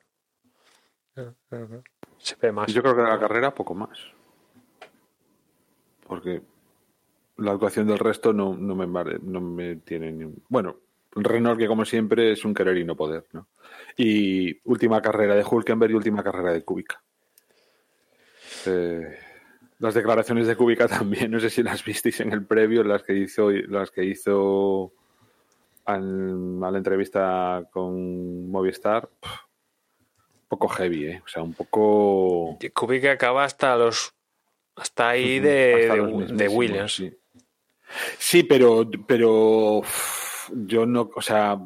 Se 2.17 2.35
ve 2.35 2.51
más. 2.51 2.71
Yo 2.73 2.81
creo 2.81 2.95
que 2.95 3.01
la 3.01 3.19
carrera 3.19 3.53
poco 3.53 3.73
más. 3.73 3.97
Porque 6.05 6.41
la 7.37 7.51
actuación 7.51 7.87
del 7.87 7.99
resto 7.99 8.33
no, 8.33 8.55
no, 8.55 8.75
me, 8.75 8.87
no 9.21 9.41
me 9.41 9.77
tiene. 9.77 10.29
Bueno, 10.49 10.77
Renault 11.15 11.59
que 11.59 11.67
como 11.67 11.85
siempre 11.85 12.33
es 12.33 12.43
un 12.45 12.53
querer 12.53 12.77
y 12.77 12.83
no 12.83 12.95
poder, 12.95 13.25
¿no? 13.31 13.47
Y 13.95 14.59
última 14.69 15.01
carrera 15.01 15.35
de 15.35 15.45
Hulkenberg 15.49 15.91
y 15.91 15.95
última 15.95 16.23
carrera 16.23 16.51
de 16.51 16.63
Kubica. 16.63 17.01
Eh, 18.67 19.17
las 19.79 19.93
declaraciones 19.93 20.47
de 20.47 20.55
Kubica 20.55 20.87
también, 20.87 21.31
no 21.31 21.39
sé 21.39 21.49
si 21.49 21.63
las 21.63 21.83
visteis 21.83 22.19
en 22.19 22.31
el 22.33 22.45
previo, 22.45 22.83
las 22.83 23.03
que 23.03 23.13
hizo, 23.13 23.49
las 23.51 23.91
que 23.91 24.03
hizo 24.05 24.93
al- 25.85 26.59
a 26.63 26.71
la 26.71 26.77
entrevista 26.77 27.63
con 27.71 28.49
Movistar. 28.49 29.09
un 29.23 30.47
poco 30.49 30.67
heavy, 30.69 31.05
¿eh? 31.07 31.21
O 31.25 31.27
sea, 31.27 31.43
un 31.43 31.53
poco... 31.53 32.57
Kubica 32.73 33.11
acaba 33.11 33.43
hasta 33.43 33.75
los. 33.75 34.13
Hasta 34.75 35.09
ahí 35.09 35.39
de, 35.39 35.89
hasta 36.27 36.33
de- 36.35 36.47
Williams. 36.47 36.93
Sí, 36.95 37.13
Sí, 38.19 38.43
pero, 38.43 38.87
pero 39.07 39.81
yo 40.51 40.85
no, 40.85 41.09
o 41.15 41.21
sea, 41.21 41.57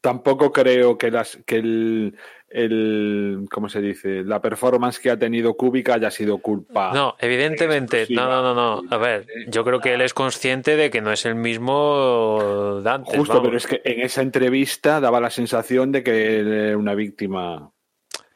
tampoco 0.00 0.52
creo 0.52 0.96
que 0.96 1.10
las 1.10 1.38
que 1.44 1.56
el, 1.56 2.16
el 2.50 3.46
¿cómo 3.50 3.68
se 3.68 3.80
dice? 3.80 4.24
La 4.24 4.40
performance 4.40 4.98
que 4.98 5.10
ha 5.10 5.18
tenido 5.18 5.54
Kubica 5.54 5.94
haya 5.94 6.10
sido 6.10 6.38
culpa. 6.38 6.92
No, 6.92 7.16
evidentemente, 7.18 8.06
no, 8.10 8.28
no, 8.28 8.42
no, 8.42 8.54
no. 8.54 8.82
A 8.90 8.96
ver, 8.96 9.26
yo 9.48 9.64
creo 9.64 9.80
que 9.80 9.94
él 9.94 10.00
es 10.00 10.14
consciente 10.14 10.76
de 10.76 10.90
que 10.90 11.00
no 11.00 11.12
es 11.12 11.26
el 11.26 11.34
mismo 11.34 12.80
de 12.82 12.90
antes. 12.90 13.16
Justo, 13.16 13.34
vamos. 13.34 13.48
pero 13.48 13.56
es 13.56 13.66
que 13.66 13.82
en 13.84 14.00
esa 14.00 14.22
entrevista 14.22 15.00
daba 15.00 15.20
la 15.20 15.30
sensación 15.30 15.92
de 15.92 16.02
que 16.02 16.40
él 16.40 16.52
era 16.52 16.78
una 16.78 16.94
víctima 16.94 17.70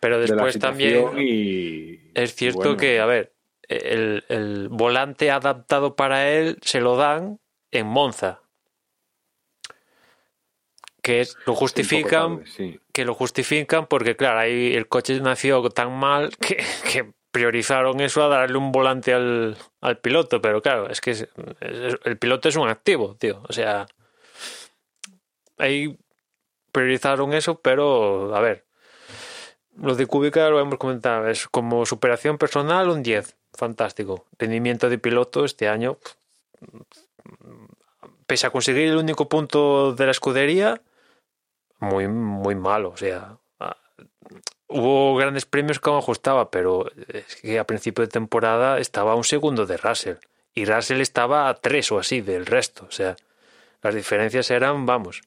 Pero 0.01 0.18
de 0.20 0.28
la 0.28 0.34
después 0.34 0.59
también. 0.59 1.06
y 1.18 2.10
Es 2.14 2.34
cierto 2.34 2.60
y 2.60 2.64
bueno, 2.64 2.76
que, 2.78 3.01
a 3.01 3.06
ver, 3.06 3.32
el, 3.68 4.24
el 4.28 4.68
volante 4.68 5.30
adaptado 5.30 5.97
para 5.97 6.30
él 6.30 6.59
se 6.60 6.80
lo 6.80 6.97
dan 6.97 7.39
en 7.70 7.86
Monza. 7.86 8.41
Que 11.03 11.27
lo 11.47 11.55
justifican, 11.57 12.39
tarde, 12.39 12.51
sí. 12.51 12.81
que 12.93 13.05
lo 13.05 13.15
justifican 13.15 13.87
porque, 13.87 14.16
claro, 14.16 14.39
ahí 14.39 14.74
el 14.74 14.87
coche 14.87 15.20
nació 15.20 15.69
tan 15.70 15.93
mal 15.99 16.37
que, 16.41 16.65
que 16.91 17.11
priorizaron 17.33 18.01
eso 18.01 18.23
a 18.23 18.29
darle 18.29 18.57
un 18.59 18.70
volante 18.73 19.12
al, 19.12 19.57
al 19.81 19.99
piloto. 19.99 20.41
Pero 20.41 20.62
claro, 20.62 20.89
es 20.89 21.01
que 21.01 21.11
es- 21.11 21.29
es- 21.61 21.97
el 22.05 22.16
piloto 22.19 22.49
es 22.49 22.57
un 22.57 22.69
activo, 22.69 23.16
tío. 23.16 23.43
O 23.49 23.53
sea, 23.53 23.87
ahí 25.59 25.99
priorizaron 26.70 27.33
eso, 27.35 27.59
pero, 27.61 28.35
a 28.37 28.41
ver, 28.41 28.65
lo 29.77 29.95
de 29.95 30.07
Kubica 30.07 30.49
lo 30.51 30.61
hemos 30.61 30.79
comentado, 30.79 31.29
es 31.29 31.49
como 31.49 31.85
superación 31.87 32.39
personal 32.39 32.89
un 32.89 33.03
10, 33.03 33.37
fantástico. 33.55 34.27
Rendimiento 34.39 34.89
de 34.89 34.99
piloto 34.99 35.45
este 35.45 35.69
año, 35.69 35.99
pese 38.27 38.47
a 38.47 38.51
conseguir 38.51 38.89
el 38.89 38.97
único 38.97 39.29
punto 39.29 39.95
de 39.95 40.05
la 40.07 40.11
escudería, 40.12 40.81
muy, 41.83 42.09
muy 42.09 42.55
malo. 42.55 42.91
O 42.91 42.97
sea, 42.97 43.37
ah, 43.61 43.77
hubo 44.69 45.17
grandes 45.17 45.45
premios 45.47 45.79
que 45.81 45.91
aún 45.91 45.99
ajustaba, 45.99 46.51
pero 46.51 46.91
es 47.09 47.37
que 47.37 47.59
a 47.59 47.65
principio 47.67 48.03
de 48.05 48.09
temporada 48.11 48.79
estaba 48.79 49.13
a 49.13 49.17
un 49.17 49.25
segundo 49.25 49.67
de 49.67 49.77
Russell 49.77 50.17
y 50.55 50.65
Russell 50.65 51.01
estaba 51.01 51.49
a 51.49 51.55
tres 51.55 51.91
o 51.93 51.99
así 51.99 52.21
del 52.21 52.47
resto. 52.47 52.87
O 52.89 52.91
sea, 52.93 53.17
las 53.83 53.95
diferencias 53.95 54.51
eran, 54.51 54.87
vamos. 54.87 55.23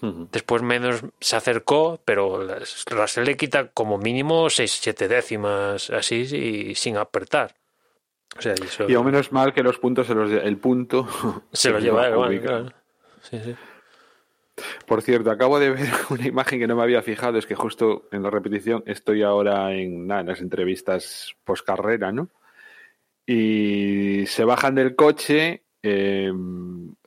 Después 0.00 0.62
menos 0.62 1.02
se 1.20 1.34
acercó, 1.34 2.00
pero 2.04 2.44
las- 2.44 2.84
Russell 2.88 3.24
le 3.24 3.36
quita 3.36 3.68
como 3.72 3.98
mínimo 3.98 4.48
6-7 4.48 5.08
décimas 5.08 5.90
así 5.90 6.20
y 6.20 6.74
sin 6.76 6.96
apretar. 6.96 7.56
O 8.38 8.40
sea, 8.42 8.54
y 8.60 8.64
eso 8.64 8.88
Y 8.88 8.94
aún 8.94 9.06
menos 9.06 9.32
mal 9.32 9.52
que 9.52 9.64
los 9.64 9.78
puntos 9.78 10.06
se 10.06 10.14
los 10.14 10.30
el 10.30 10.56
punto 10.58 11.08
se 11.52 11.70
lo 11.72 11.80
lleva 11.80 12.06
él, 12.06 12.14
bueno, 12.14 12.28
Kubica. 12.30 12.46
claro. 12.46 12.72
Sí, 13.28 13.40
sí. 13.44 13.56
Por 14.86 15.02
cierto, 15.02 15.30
acabo 15.30 15.58
de 15.58 15.70
ver 15.70 15.88
una 16.10 16.26
imagen 16.26 16.58
que 16.58 16.66
no 16.66 16.76
me 16.76 16.82
había 16.82 17.02
fijado, 17.02 17.38
es 17.38 17.46
que 17.46 17.54
justo 17.54 18.08
en 18.12 18.22
la 18.22 18.30
repetición 18.30 18.82
estoy 18.86 19.22
ahora 19.22 19.74
en, 19.74 20.08
las 20.08 20.40
entrevistas 20.40 21.34
post 21.44 21.66
carrera, 21.66 22.12
¿no? 22.12 22.30
Y 23.26 24.24
se 24.26 24.44
bajan 24.44 24.74
del 24.74 24.96
coche, 24.96 25.64
eh, 25.82 26.32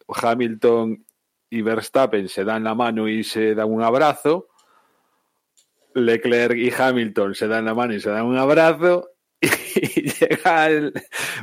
Hamilton 0.07 1.05
y 1.49 1.61
Verstappen 1.61 2.29
se 2.29 2.43
dan 2.43 2.63
la 2.63 2.75
mano 2.75 3.07
y 3.07 3.23
se 3.23 3.55
dan 3.55 3.71
un 3.71 3.81
abrazo, 3.81 4.49
Leclerc 5.93 6.55
y 6.57 6.71
Hamilton 6.71 7.35
se 7.35 7.47
dan 7.47 7.65
la 7.65 7.73
mano 7.73 7.93
y 7.93 7.99
se 7.99 8.09
dan 8.09 8.25
un 8.25 8.37
abrazo, 8.37 9.09
y 9.41 10.09
llega 10.11 10.69
el 10.69 10.93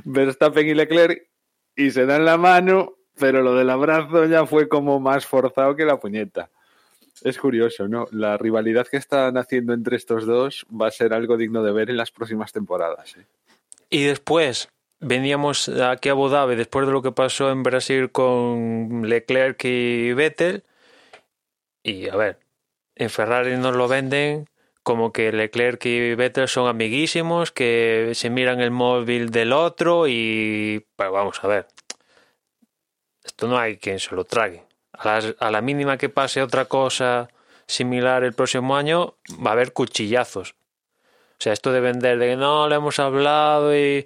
Verstappen 0.04 0.66
y 0.66 0.74
Leclerc 0.74 1.28
y 1.76 1.90
se 1.90 2.06
dan 2.06 2.24
la 2.24 2.36
mano, 2.36 2.97
pero 3.18 3.42
lo 3.42 3.54
del 3.54 3.70
abrazo 3.70 4.24
ya 4.26 4.46
fue 4.46 4.68
como 4.68 5.00
más 5.00 5.26
forzado 5.26 5.76
que 5.76 5.84
la 5.84 5.98
puñeta. 5.98 6.50
Es 7.22 7.38
curioso, 7.38 7.88
¿no? 7.88 8.06
La 8.12 8.36
rivalidad 8.36 8.86
que 8.86 8.96
están 8.96 9.36
haciendo 9.36 9.72
entre 9.72 9.96
estos 9.96 10.24
dos 10.24 10.66
va 10.70 10.86
a 10.88 10.90
ser 10.90 11.12
algo 11.12 11.36
digno 11.36 11.62
de 11.62 11.72
ver 11.72 11.90
en 11.90 11.96
las 11.96 12.10
próximas 12.10 12.52
temporadas. 12.52 13.16
¿eh? 13.16 13.26
Y 13.90 14.04
después 14.04 14.68
veníamos 15.00 15.68
aquí 15.68 16.08
a 16.08 16.12
Abu 16.12 16.28
Dhabi 16.28 16.54
después 16.54 16.86
de 16.86 16.92
lo 16.92 17.02
que 17.02 17.12
pasó 17.12 17.50
en 17.50 17.62
Brasil 17.62 18.10
con 18.12 19.08
Leclerc 19.08 19.64
y 19.64 20.12
Vettel. 20.12 20.62
Y 21.82 22.08
a 22.08 22.16
ver, 22.16 22.38
en 22.94 23.10
Ferrari 23.10 23.56
nos 23.56 23.74
lo 23.74 23.88
venden 23.88 24.46
como 24.82 25.12
que 25.12 25.32
Leclerc 25.32 25.84
y 25.84 26.14
Vettel 26.14 26.48
son 26.48 26.66
amiguísimos, 26.66 27.52
que 27.52 28.12
se 28.14 28.30
miran 28.30 28.60
el 28.60 28.70
móvil 28.70 29.30
del 29.30 29.52
otro 29.52 30.08
y... 30.08 30.86
Pero 30.96 31.12
vamos 31.12 31.44
a 31.44 31.48
ver. 31.48 31.66
No 33.42 33.58
hay 33.58 33.76
quien 33.78 33.98
se 34.00 34.14
lo 34.14 34.24
trague. 34.24 34.64
A, 34.92 35.06
las- 35.20 35.34
a 35.38 35.50
la 35.50 35.60
mínima 35.60 35.96
que 35.96 36.08
pase 36.08 36.42
otra 36.42 36.64
cosa 36.64 37.28
similar 37.66 38.24
el 38.24 38.32
próximo 38.32 38.76
año, 38.76 39.14
va 39.44 39.50
a 39.50 39.52
haber 39.52 39.72
cuchillazos. 39.72 40.54
O 41.32 41.40
sea, 41.40 41.52
esto 41.52 41.70
de 41.70 41.78
vender, 41.80 42.18
de 42.18 42.30
que 42.30 42.36
no, 42.36 42.68
le 42.68 42.74
hemos 42.74 42.98
hablado 42.98 43.76
y 43.76 44.04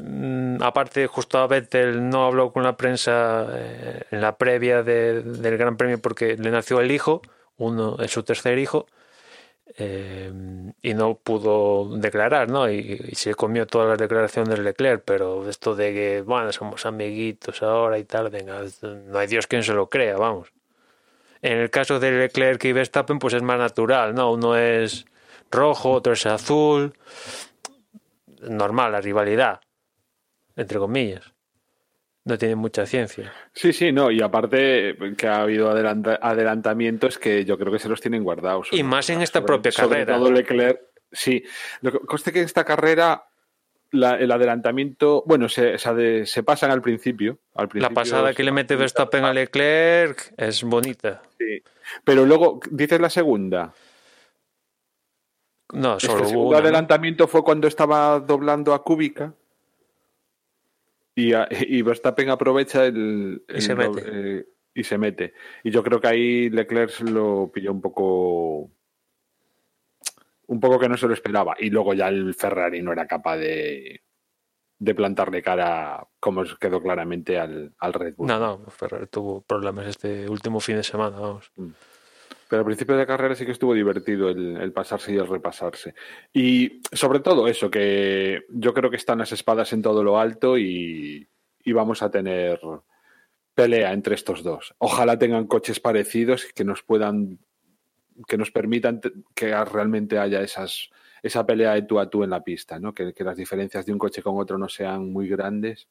mm, 0.00 0.62
aparte 0.62 1.06
justo 1.06 1.38
a 1.38 1.46
Vettel 1.46 2.08
no 2.08 2.24
habló 2.26 2.50
con 2.52 2.62
la 2.62 2.76
prensa 2.78 3.46
eh, 3.52 4.02
en 4.10 4.20
la 4.22 4.36
previa 4.38 4.82
de- 4.82 5.20
del 5.22 5.58
Gran 5.58 5.76
Premio 5.76 5.98
porque 5.98 6.36
le 6.38 6.50
nació 6.50 6.80
el 6.80 6.90
hijo, 6.90 7.20
uno 7.58 7.96
es 8.00 8.10
su 8.10 8.22
tercer 8.22 8.58
hijo. 8.58 8.86
Eh, 9.74 10.32
y 10.80 10.94
no 10.94 11.16
pudo 11.16 11.96
declarar, 11.98 12.48
¿no? 12.48 12.70
Y, 12.70 13.00
y 13.08 13.14
se 13.16 13.34
comió 13.34 13.66
todas 13.66 13.88
las 13.88 13.98
declaraciones 13.98 14.56
de 14.56 14.62
Leclerc, 14.62 15.02
pero 15.04 15.48
esto 15.48 15.74
de 15.74 15.92
que, 15.92 16.22
bueno, 16.22 16.52
somos 16.52 16.86
amiguitos 16.86 17.62
ahora 17.62 17.98
y 17.98 18.04
tal, 18.04 18.30
venga, 18.30 18.62
no 18.82 19.18
hay 19.18 19.26
Dios 19.26 19.46
quien 19.46 19.62
se 19.62 19.74
lo 19.74 19.88
crea, 19.88 20.16
vamos. 20.16 20.52
En 21.42 21.58
el 21.58 21.70
caso 21.70 22.00
de 22.00 22.12
Leclerc 22.12 22.64
y 22.64 22.72
Verstappen, 22.72 23.18
pues 23.18 23.34
es 23.34 23.42
más 23.42 23.58
natural, 23.58 24.14
¿no? 24.14 24.32
Uno 24.32 24.56
es 24.56 25.06
rojo, 25.50 25.92
otro 25.92 26.14
es 26.14 26.26
azul. 26.26 26.94
Normal, 28.40 28.92
la 28.92 29.00
rivalidad, 29.00 29.60
entre 30.56 30.78
comillas. 30.78 31.35
No 32.26 32.36
tiene 32.36 32.56
mucha 32.56 32.84
ciencia. 32.86 33.32
Sí, 33.54 33.72
sí, 33.72 33.92
no, 33.92 34.10
y 34.10 34.20
aparte 34.20 34.96
que 35.16 35.28
ha 35.28 35.42
habido 35.42 35.70
adelanta- 35.70 36.18
adelantamientos 36.20 37.18
que 37.18 37.44
yo 37.44 37.56
creo 37.56 37.72
que 37.72 37.78
se 37.78 37.88
los 37.88 38.00
tienen 38.00 38.24
guardados. 38.24 38.68
Y 38.72 38.82
más 38.82 39.08
en 39.10 39.22
esta 39.22 39.38
Sobre- 39.38 39.46
propia 39.46 39.70
sobre 39.72 39.88
carrera. 40.00 40.18
todo 40.18 40.32
Leclerc, 40.32 40.80
sí. 41.12 41.44
Lo 41.82 41.92
que 41.92 42.00
conste 42.00 42.32
que 42.32 42.40
en 42.40 42.44
esta 42.46 42.64
carrera 42.64 43.26
la- 43.92 44.16
el 44.16 44.32
adelantamiento, 44.32 45.22
bueno, 45.24 45.48
se, 45.48 45.78
se, 45.78 46.42
pasan 46.42 46.72
al 46.72 46.82
principio. 46.82 47.38
Al 47.54 47.66
La 47.66 47.68
principio 47.68 47.94
pasada 47.94 48.34
que 48.34 48.42
le 48.42 48.50
mete 48.50 48.74
Verstappen 48.74 49.24
a 49.24 49.32
Leclerc 49.32 50.34
es 50.36 50.64
bonita. 50.64 51.22
Sí. 51.38 51.62
Pero 52.02 52.26
luego, 52.26 52.58
dices 52.72 53.00
la 53.00 53.08
segunda. 53.08 53.72
No, 55.72 56.00
solo 56.00 56.22
el 56.24 56.26
segundo 56.26 56.48
una, 56.48 56.58
¿no? 56.58 56.64
adelantamiento 56.64 57.28
fue 57.28 57.44
cuando 57.44 57.68
estaba 57.68 58.18
doblando 58.18 58.74
a 58.74 58.82
Kubica. 58.82 59.32
Y, 61.16 61.32
a- 61.32 61.48
y 61.50 61.82
Verstappen 61.82 62.28
aprovecha 62.30 62.84
el, 62.86 63.42
Y 63.48 63.60
se 63.60 63.74
mete. 63.74 64.02
eh, 64.06 64.46
y 64.74 64.84
se 64.84 64.98
mete. 64.98 65.32
Y 65.64 65.70
yo 65.70 65.82
creo 65.82 66.00
que 66.00 66.06
ahí 66.08 66.50
Leclerc 66.50 67.00
lo 67.00 67.50
pilló 67.52 67.72
un 67.72 67.80
poco. 67.80 68.70
Un 70.48 70.60
poco 70.60 70.78
que 70.78 70.88
no 70.88 70.96
se 70.96 71.08
lo 71.08 71.14
esperaba. 71.14 71.56
Y 71.58 71.70
luego 71.70 71.94
ya 71.94 72.08
el 72.08 72.34
Ferrari 72.34 72.80
no 72.82 72.92
era 72.92 73.06
capaz 73.08 73.38
de, 73.38 74.02
de 74.78 74.94
plantarle 74.94 75.42
cara, 75.42 76.06
como 76.20 76.44
quedó 76.60 76.80
claramente 76.82 77.38
al, 77.38 77.74
al 77.78 77.92
Red 77.94 78.14
Bull. 78.16 78.28
No, 78.28 78.38
no, 78.38 78.66
Ferrari 78.70 79.06
tuvo 79.08 79.40
problemas 79.42 79.86
este 79.86 80.28
último 80.28 80.60
fin 80.60 80.76
de 80.76 80.84
semana, 80.84 81.18
vamos. 81.18 81.50
Pero 82.48 82.60
al 82.60 82.66
principio 82.66 82.96
de 82.96 83.06
carrera 83.06 83.34
sí 83.34 83.44
que 83.44 83.52
estuvo 83.52 83.74
divertido 83.74 84.28
el, 84.28 84.56
el 84.56 84.72
pasarse 84.72 85.12
y 85.12 85.16
el 85.16 85.26
repasarse. 85.26 85.94
Y 86.32 86.80
sobre 86.92 87.20
todo 87.20 87.48
eso, 87.48 87.70
que 87.70 88.44
yo 88.50 88.72
creo 88.72 88.90
que 88.90 88.96
están 88.96 89.18
las 89.18 89.32
espadas 89.32 89.72
en 89.72 89.82
todo 89.82 90.04
lo 90.04 90.18
alto 90.18 90.56
y, 90.56 91.28
y 91.64 91.72
vamos 91.72 92.02
a 92.02 92.10
tener 92.10 92.60
pelea 93.54 93.92
entre 93.92 94.14
estos 94.14 94.42
dos. 94.42 94.74
Ojalá 94.78 95.18
tengan 95.18 95.46
coches 95.46 95.80
parecidos 95.80 96.46
que 96.54 96.64
nos 96.64 96.82
puedan, 96.82 97.40
que 98.28 98.38
nos 98.38 98.52
permitan 98.52 99.00
que 99.34 99.64
realmente 99.64 100.18
haya 100.18 100.40
esas, 100.42 100.90
esa 101.22 101.44
pelea 101.44 101.74
de 101.74 101.82
tú 101.82 101.98
a 101.98 102.08
tú 102.08 102.22
en 102.22 102.30
la 102.30 102.44
pista, 102.44 102.78
¿no? 102.78 102.94
Que, 102.94 103.12
que 103.12 103.24
las 103.24 103.36
diferencias 103.36 103.84
de 103.84 103.92
un 103.92 103.98
coche 103.98 104.22
con 104.22 104.38
otro 104.38 104.58
no 104.58 104.68
sean 104.68 105.10
muy 105.10 105.26
grandes 105.26 105.88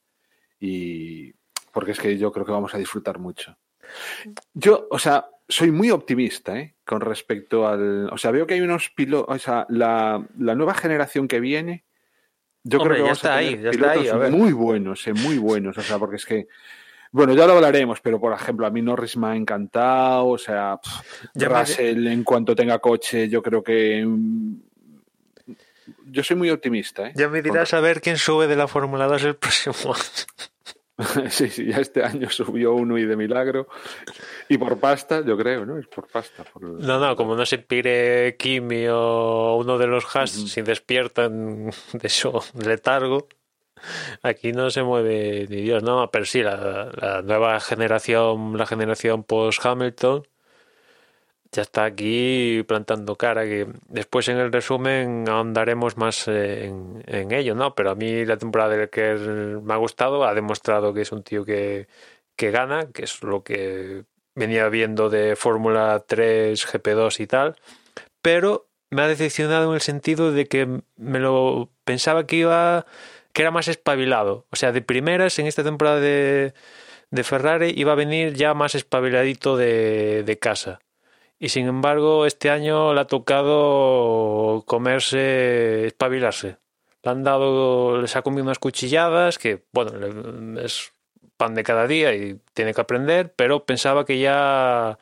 y 0.59 1.33
porque 1.73 1.91
es 1.91 1.99
que 1.99 2.17
yo 2.17 2.31
creo 2.31 2.45
que 2.45 2.53
vamos 2.53 2.73
a 2.73 2.77
disfrutar 2.77 3.19
mucho. 3.19 3.57
Yo, 4.53 4.87
o 4.89 4.97
sea, 4.97 5.27
soy 5.47 5.71
muy 5.71 5.91
optimista 5.91 6.57
¿eh? 6.59 6.75
con 6.85 7.01
respecto 7.01 7.67
al. 7.67 8.09
O 8.11 8.17
sea, 8.17 8.31
veo 8.31 8.47
que 8.47 8.55
hay 8.55 8.61
unos 8.61 8.89
pilotos. 8.89 9.35
O 9.35 9.39
sea, 9.39 9.65
la, 9.69 10.25
la 10.39 10.55
nueva 10.55 10.73
generación 10.73 11.27
que 11.27 11.39
viene. 11.39 11.83
Yo 12.63 12.79
Hombre, 12.79 12.95
creo 12.95 12.95
que 12.95 12.99
ya 12.99 13.03
vamos 13.05 13.17
está 13.19 13.33
a 13.33 13.37
ahí, 13.37 13.61
ya 13.61 13.69
está 13.69 13.91
ahí, 13.91 13.99
pilotos 13.99 14.13
a 14.13 14.17
ver. 14.17 14.31
muy 14.31 14.51
buenos, 14.53 15.05
eh, 15.07 15.13
muy 15.13 15.37
buenos. 15.37 15.77
O 15.77 15.81
sea, 15.81 15.99
porque 15.99 16.15
es 16.15 16.25
que. 16.25 16.47
Bueno, 17.11 17.33
ya 17.33 17.45
lo 17.47 17.53
hablaremos, 17.53 18.01
pero 18.01 18.19
por 18.19 18.33
ejemplo, 18.33 18.65
a 18.67 18.69
mí 18.71 18.81
Norris 18.81 19.15
me 19.17 19.27
ha 19.27 19.35
encantado. 19.35 20.27
O 20.27 20.37
sea, 20.37 20.77
pff, 20.83 21.25
me- 21.35 21.45
Russell, 21.47 22.07
en 22.07 22.23
cuanto 22.23 22.55
tenga 22.55 22.79
coche, 22.79 23.29
yo 23.29 23.41
creo 23.41 23.63
que. 23.63 24.03
mm, 24.05 24.55
Yo 26.07 26.23
soy 26.23 26.35
muy 26.35 26.49
optimista. 26.49 27.07
¿eh? 27.07 27.13
Ya 27.15 27.29
me 27.29 27.41
dirás 27.41 27.73
a 27.73 27.79
ver 27.79 28.01
quién 28.01 28.17
sube 28.17 28.47
de 28.47 28.55
la 28.55 28.67
Fórmula 28.67 29.05
2 29.05 29.23
el 29.25 29.35
próximo 29.35 29.75
año. 29.93 30.03
Sí, 31.29 31.49
sí, 31.49 31.65
ya 31.65 31.77
este 31.77 32.03
año 32.03 32.29
subió 32.29 32.73
uno 32.73 32.97
y 32.97 33.05
de 33.05 33.15
milagro. 33.17 33.67
Y 34.47 34.57
por 34.57 34.79
pasta, 34.79 35.23
yo 35.25 35.37
creo, 35.37 35.65
¿no? 35.65 35.77
Es 35.77 35.87
por 35.87 36.07
pasta. 36.07 36.43
por- 36.43 36.63
No, 36.63 36.99
no, 36.99 37.15
como 37.15 37.35
no 37.35 37.45
se 37.45 37.57
pire 37.57 38.35
Kimi 38.37 38.87
o 38.89 39.57
uno 39.59 39.77
de 39.77 39.87
los 39.87 40.05
Haas 40.15 40.31
si 40.31 40.61
despiertan 40.61 41.69
de 41.93 42.09
su 42.09 42.41
letargo, 42.63 43.27
aquí 44.23 44.53
no 44.53 44.69
se 44.69 44.83
mueve 44.83 45.45
ni 45.49 45.57
Dios, 45.63 45.83
no, 45.83 46.09
pero 46.11 46.25
sí, 46.25 46.41
la, 46.41 46.89
la 46.95 47.21
nueva 47.21 47.59
generación, 47.59 48.57
la 48.57 48.65
generación 48.65 49.23
post-Hamilton, 49.23 50.25
ya 51.51 51.61
está 51.61 51.85
aquí 51.85 52.63
plantando 52.67 53.15
cara, 53.15 53.43
que 53.43 53.67
después 53.87 54.27
en 54.27 54.37
el 54.37 54.51
resumen 54.51 55.25
ahondaremos 55.27 55.97
más 55.97 56.27
eh, 56.27 56.65
en, 56.65 57.03
en 57.07 57.31
ello, 57.31 57.55
¿no? 57.55 57.75
Pero 57.75 57.91
a 57.91 57.95
mí 57.95 58.25
la 58.25 58.37
temporada 58.37 58.75
del 58.75 58.89
que 58.89 59.13
me 59.63 59.73
ha 59.73 59.77
gustado, 59.77 60.25
ha 60.25 60.33
demostrado 60.33 60.93
que 60.93 61.01
es 61.01 61.11
un 61.11 61.23
tío 61.23 61.45
que, 61.45 61.87
que 62.35 62.51
gana, 62.51 62.87
que 62.91 63.03
es 63.03 63.23
lo 63.23 63.43
que 63.43 64.05
venía 64.35 64.67
viendo 64.69 65.09
de 65.09 65.35
Fórmula 65.35 66.03
3, 66.05 66.67
GP2 66.67 67.19
y 67.21 67.27
tal, 67.27 67.55
pero 68.21 68.67
me 68.89 69.01
ha 69.01 69.07
decepcionado 69.07 69.69
en 69.69 69.75
el 69.75 69.81
sentido 69.81 70.31
de 70.31 70.47
que 70.47 70.81
me 70.97 71.19
lo 71.19 71.69
pensaba 71.83 72.27
que 72.27 72.37
iba 72.37 72.85
que 73.33 73.41
era 73.41 73.51
más 73.51 73.67
espabilado, 73.67 74.45
o 74.49 74.55
sea, 74.55 74.71
de 74.71 74.81
primeras 74.81 75.39
en 75.39 75.47
esta 75.47 75.63
temporada 75.63 75.99
de, 75.99 76.53
de 77.11 77.23
Ferrari 77.23 77.73
iba 77.75 77.91
a 77.91 77.95
venir 77.95 78.33
ya 78.33 78.53
más 78.53 78.75
espabiladito 78.75 79.57
de, 79.57 80.23
de 80.23 80.39
casa. 80.39 80.79
Y 81.39 81.49
sin 81.49 81.67
embargo, 81.67 82.25
este 82.25 82.49
año 82.49 82.93
le 82.93 83.01
ha 83.01 83.07
tocado 83.07 84.63
comerse, 84.65 85.85
espabilarse. 85.87 86.57
Le 87.03 87.11
han 87.11 87.23
dado, 87.23 88.01
les 88.01 88.15
ha 88.15 88.21
comido 88.21 88.43
unas 88.43 88.59
cuchilladas 88.59 89.37
que, 89.37 89.63
bueno, 89.71 89.91
es 90.59 90.91
pan 91.37 91.53
de 91.53 91.63
cada 91.63 91.87
día 91.87 92.13
y 92.15 92.39
tiene 92.53 92.73
que 92.73 92.81
aprender, 92.81 93.33
pero 93.35 93.65
pensaba 93.65 94.05
que 94.05 94.19
ya, 94.19 94.97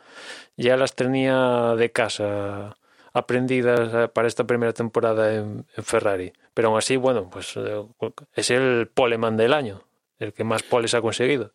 ya 0.57 0.77
las 0.77 0.95
tenía 0.95 1.75
de 1.75 1.91
casa 1.91 2.77
aprendidas 3.13 3.93
eh, 3.93 4.07
para 4.07 4.27
esta 4.27 4.45
primera 4.45 4.73
temporada 4.73 5.33
en, 5.33 5.65
en 5.77 5.83
Ferrari. 5.83 6.33
Pero 6.53 6.69
aún 6.69 6.77
así, 6.77 6.97
bueno, 6.97 7.29
pues 7.29 7.53
eh, 7.55 7.83
es 8.33 8.49
el 8.49 8.87
poleman 8.87 9.37
del 9.37 9.53
año, 9.53 9.83
el 10.19 10.33
que 10.33 10.43
más 10.43 10.63
poles 10.63 10.93
ha 10.95 11.01
conseguido. 11.01 11.51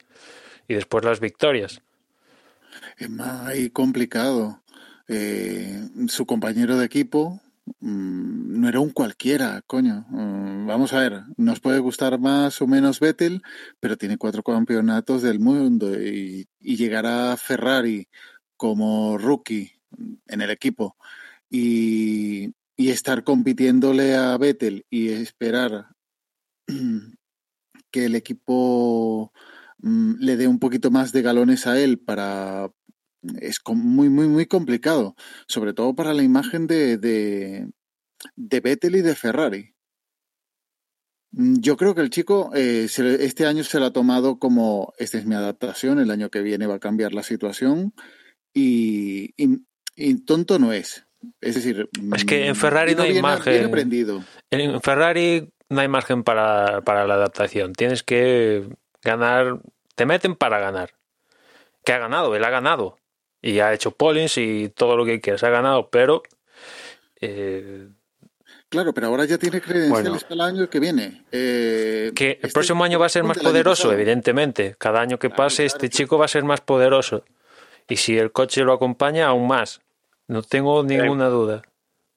Y 0.69 0.75
después 0.75 1.05
las 1.05 1.21
victorias. 1.21 1.83
Es 2.97 3.11
más 3.11 3.53
complicado. 3.73 4.61
Eh, 5.09 5.89
su 6.09 6.27
compañero 6.27 6.77
de 6.77 6.85
equipo 6.85 7.41
mm, 7.81 8.61
no 8.61 8.69
era 8.69 8.81
un 8.81 8.91
cualquiera, 8.91 9.63
coño. 9.67 10.07
Mm, 10.11 10.67
vamos 10.67 10.93
a 10.93 11.01
ver, 11.01 11.23
nos 11.37 11.61
puede 11.61 11.79
gustar 11.79 12.19
más 12.19 12.61
o 12.61 12.67
menos 12.67 13.01
Vettel, 13.01 13.43
pero 13.81 13.97
tiene 13.97 14.19
cuatro 14.19 14.43
campeonatos 14.43 15.23
del 15.23 15.41
mundo 15.41 15.99
y, 16.01 16.47
y 16.61 16.77
llegar 16.77 17.07
a 17.07 17.37
Ferrari 17.37 18.09
como 18.57 19.17
rookie 19.19 19.73
en 20.27 20.41
el 20.43 20.51
equipo 20.51 20.97
y, 21.51 22.55
y 22.77 22.91
estar 22.91 23.25
compitiéndole 23.25 24.17
a 24.17 24.37
Vettel 24.39 24.85
y 24.91 25.09
esperar 25.11 25.89
que 27.91 28.05
el 28.05 28.15
equipo 28.15 29.33
mm, 29.79 30.15
le 30.21 30.37
dé 30.37 30.49
un 30.49 30.59
poquito 30.59 30.91
más 30.91 31.13
de 31.13 31.23
galones 31.23 31.67
a 31.67 31.81
él 31.81 31.99
para 31.99 32.71
es 33.41 33.59
muy 33.67 34.09
muy 34.09 34.29
muy 34.29 34.47
complicado 34.47 35.15
sobre 35.47 35.73
todo 35.73 35.95
para 35.95 36.15
la 36.15 36.23
imagen 36.23 36.67
de 36.67 36.97
de, 36.99 37.69
de 38.37 38.61
Vettel 38.61 38.97
y 38.97 39.03
de 39.03 39.15
Ferrari 39.15 39.75
Mm, 41.31 41.57
yo 41.61 41.77
creo 41.77 41.95
que 41.95 42.01
el 42.01 42.09
chico 42.09 42.51
eh, 42.55 42.89
se- 42.89 43.23
este 43.25 43.45
año 43.45 43.63
se 43.63 43.79
lo 43.79 43.85
ha 43.87 43.93
tomado 43.93 44.39
como 44.39 44.95
esta 44.97 45.19
es 45.19 45.27
mi 45.27 45.35
adaptación 45.35 45.99
el 46.01 46.11
año 46.11 46.31
que 46.31 46.41
viene 46.41 46.67
va 46.67 46.77
a 46.77 46.81
cambiar 46.81 47.13
la 47.13 47.23
situación 47.23 47.93
y, 48.55 49.35
y- 49.37 49.63
y 49.95 50.25
tonto 50.25 50.59
no 50.59 50.73
es 50.73 51.05
es 51.43 51.57
decir 51.57 51.91
Es 52.15 52.25
que 52.25 52.47
en 52.47 52.53
mm, 52.53 52.57
Ferrari 52.57 52.95
no 52.95 53.03
hay 53.03 53.21
margen. 53.21 53.71
En 54.51 54.81
Ferrari 54.81 55.53
no 55.69 55.81
hay 55.81 55.89
margen 55.89 56.23
para, 56.23 56.81
para 56.83 57.07
la 57.07 57.15
adaptación. 57.15 57.73
Tienes 57.75 58.03
que 58.05 58.69
ganar. 59.03 59.61
Te 59.97 60.07
meten 60.07 60.37
para 60.37 60.61
ganar. 60.61 60.95
Que 61.85 61.93
ha 61.93 61.99
ganado, 61.99 62.37
él 62.37 62.45
ha 62.45 62.51
ganado. 62.51 62.97
Y 63.41 63.61
ha 63.61 63.73
hecho 63.73 63.93
pollins 63.93 64.37
y 64.39 64.69
todo 64.75 64.97
lo 64.97 65.05
que 65.05 65.21
quieras. 65.21 65.43
Ha 65.45 65.51
ganado, 65.51 65.89
pero. 65.91 66.23
eh, 67.21 67.89
Claro, 68.71 68.93
pero 68.93 69.07
ahora 69.07 69.25
ya 69.25 69.39
tiene 69.39 69.63
credenciales 69.63 70.11
Bueno. 70.11 70.21
para 70.29 70.35
el 70.35 70.41
año 70.43 70.69
que 70.69 70.79
viene. 70.79 71.25
Eh, 71.33 72.13
que 72.15 72.27
el 72.33 72.33
este 72.43 72.49
próximo 72.51 72.85
año 72.85 72.99
va 72.99 73.07
a 73.07 73.09
ser 73.09 73.25
más 73.25 73.39
poderoso, 73.39 73.91
evidentemente. 73.93 74.75
Cada 74.79 75.01
año 75.01 75.19
que 75.19 75.29
Claro, 75.29 75.45
pase, 75.45 75.57
claro, 75.65 75.67
este 75.69 75.89
claro. 75.89 75.97
chico 75.97 76.19
va 76.19 76.25
a 76.27 76.29
ser 76.29 76.45
más 76.45 76.61
poderoso. 76.61 77.25
Y 77.89 77.97
si 77.97 78.19
el 78.19 78.31
coche 78.31 78.65
lo 78.65 78.75
acompaña, 78.75 79.29
aún 79.29 79.47
más. 79.49 79.81
No 80.27 80.43
tengo 80.43 80.83
ninguna 80.85 81.29
duda. 81.29 81.63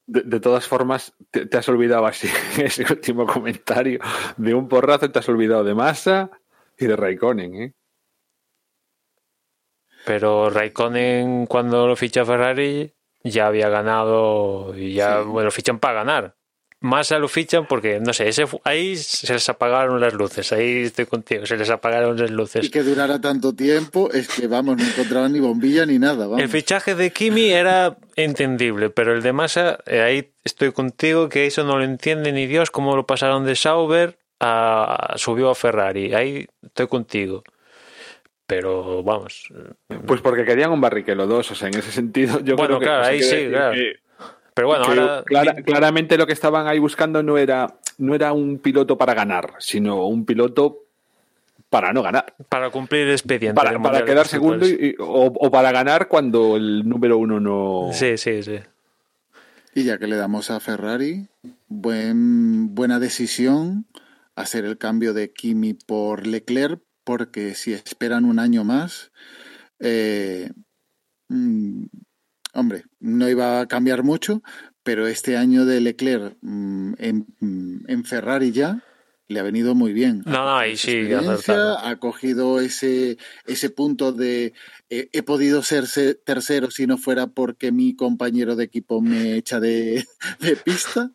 De, 0.07 0.23
de 0.23 0.39
todas 0.41 0.67
formas, 0.67 1.13
te, 1.29 1.45
te 1.45 1.57
has 1.57 1.69
olvidado 1.69 2.05
así 2.05 2.27
ese 2.61 2.83
último 2.91 3.25
comentario 3.25 3.99
de 4.35 4.53
un 4.53 4.67
porrazo, 4.67 5.09
te 5.09 5.19
has 5.19 5.29
olvidado 5.29 5.63
de 5.63 5.73
Massa 5.73 6.31
y 6.77 6.85
de 6.85 6.95
Raikkonen, 6.97 7.55
¿eh? 7.55 7.73
Pero 10.05 10.49
Raikkonen, 10.49 11.45
cuando 11.45 11.87
lo 11.87 11.95
ficha 11.95 12.25
Ferrari, 12.25 12.91
ya 13.23 13.47
había 13.47 13.69
ganado 13.69 14.73
y 14.75 14.93
ya, 14.93 15.21
Sí. 15.21 15.27
bueno, 15.29 15.51
fichan 15.51 15.79
para 15.79 15.93
ganar. 16.03 16.35
Massa 16.83 17.19
lo 17.19 17.27
fichan 17.27 17.67
porque, 17.67 17.99
no 17.99 18.11
sé, 18.11 18.27
ese, 18.27 18.45
ahí 18.63 18.95
se 18.95 19.31
les 19.33 19.47
apagaron 19.49 20.01
las 20.01 20.13
luces, 20.15 20.51
ahí 20.51 20.81
estoy 20.81 21.05
contigo, 21.05 21.45
se 21.45 21.55
les 21.55 21.69
apagaron 21.69 22.17
las 22.17 22.31
luces. 22.31 22.65
Y 22.65 22.71
que 22.71 22.81
durara 22.81 23.21
tanto 23.21 23.53
tiempo, 23.53 24.09
es 24.11 24.27
que 24.27 24.47
vamos, 24.47 24.77
no 24.77 24.83
encontraban 24.83 25.31
ni 25.31 25.39
bombilla 25.39 25.85
ni 25.85 25.99
nada, 25.99 26.25
vamos. 26.25 26.41
El 26.41 26.49
fichaje 26.49 26.95
de 26.95 27.11
Kimi 27.11 27.51
era 27.51 27.97
entendible, 28.15 28.89
pero 28.89 29.13
el 29.13 29.21
de 29.21 29.31
Massa, 29.31 29.77
eh, 29.85 30.01
ahí 30.01 30.33
estoy 30.43 30.71
contigo, 30.71 31.29
que 31.29 31.45
eso 31.45 31.63
no 31.63 31.77
lo 31.77 31.83
entiende 31.83 32.31
ni 32.31 32.47
Dios, 32.47 32.71
cómo 32.71 32.95
lo 32.95 33.05
pasaron 33.05 33.45
de 33.45 33.55
Sauber 33.55 34.17
a 34.39 35.13
subió 35.17 35.51
a 35.51 35.55
Ferrari. 35.55 36.15
Ahí 36.15 36.47
estoy 36.63 36.87
contigo. 36.87 37.43
Pero 38.51 39.01
vamos, 39.01 39.47
Pues 40.05 40.19
porque 40.19 40.43
querían 40.43 40.71
un 40.71 40.81
Barrichello 40.81 41.25
2, 41.25 41.51
o 41.51 41.55
sea, 41.55 41.69
en 41.69 41.77
ese 41.77 41.89
sentido 41.91 42.41
yo 42.41 42.57
Bueno, 42.57 42.77
creo 42.77 42.79
que... 42.79 42.85
claro, 42.85 43.05
ahí 43.05 43.21
sí, 43.23 43.47
claro. 43.49 43.73
que- 43.73 43.93
pero 44.53 44.67
bueno, 44.67 44.83
ahora 44.83 45.23
clara- 45.25 45.55
claramente 45.63 46.17
lo 46.17 46.27
que 46.27 46.33
estaban 46.33 46.67
ahí 46.67 46.77
buscando 46.77 47.23
no 47.23 47.37
era, 47.37 47.73
no 47.97 48.13
era 48.13 48.33
un 48.33 48.57
piloto 48.59 48.97
para 48.97 49.13
ganar, 49.13 49.53
sino 49.59 50.05
un 50.05 50.25
piloto 50.25 50.79
para 51.69 51.93
no 51.93 52.03
ganar. 52.03 52.33
para 52.49 52.69
cumplir 52.69 53.03
el 53.07 53.11
expediente. 53.13 53.55
Para, 53.55 53.71
del 53.71 53.81
para 53.81 54.03
quedar 54.03 54.27
segundo 54.27 54.59
Constructores. 54.59 54.93
y- 54.93 55.01
y- 55.01 55.01
o, 55.01 55.27
o 55.33 55.49
para 55.51 55.71
ganar 55.71 56.09
cuando 56.09 56.57
el 56.57 56.87
número 56.89 57.17
uno 57.17 57.39
no... 57.39 57.91
Sí, 57.93 58.17
sí, 58.17 58.43
sí. 58.43 58.59
Y 59.73 59.85
ya 59.85 59.97
que 59.97 60.07
le 60.07 60.17
damos 60.17 60.51
a 60.51 60.59
Ferrari, 60.59 61.27
buen, 61.69 62.75
buena 62.75 62.99
decisión 62.99 63.85
hacer 64.35 64.65
el 64.65 64.77
cambio 64.77 65.13
de 65.13 65.31
Kimi 65.31 65.73
por 65.73 66.27
Leclerc, 66.27 66.81
porque 67.03 67.55
si 67.55 67.73
esperan 67.73 68.25
un 68.25 68.39
año 68.39 68.63
más, 68.63 69.11
eh, 69.79 70.51
mm, 71.29 71.85
hombre, 72.53 72.83
no 72.99 73.29
iba 73.29 73.61
a 73.61 73.67
cambiar 73.67 74.03
mucho, 74.03 74.41
pero 74.83 75.07
este 75.07 75.37
año 75.37 75.65
de 75.65 75.81
Leclerc 75.81 76.37
mm, 76.41 76.93
en, 76.97 77.27
mm, 77.39 77.89
en 77.89 78.05
Ferrari 78.05 78.51
ya 78.51 78.83
le 79.27 79.39
ha 79.39 79.43
venido 79.43 79.75
muy 79.75 79.93
bien. 79.93 80.23
No, 80.25 80.43
no, 80.43 80.57
ahí 80.57 80.75
sí, 80.75 80.89
ha 81.79 81.95
cogido 81.99 82.59
ese, 82.59 83.17
ese 83.45 83.69
punto 83.69 84.11
de 84.11 84.51
eh, 84.89 85.09
he 85.13 85.23
podido 85.23 85.63
ser 85.63 85.87
se- 85.87 86.15
tercero 86.15 86.69
si 86.69 86.85
no 86.85 86.97
fuera 86.97 87.27
porque 87.27 87.71
mi 87.71 87.95
compañero 87.95 88.57
de 88.57 88.65
equipo 88.65 89.01
me 89.01 89.37
echa 89.37 89.61
de, 89.61 90.05
de 90.39 90.55
pista. 90.57 91.11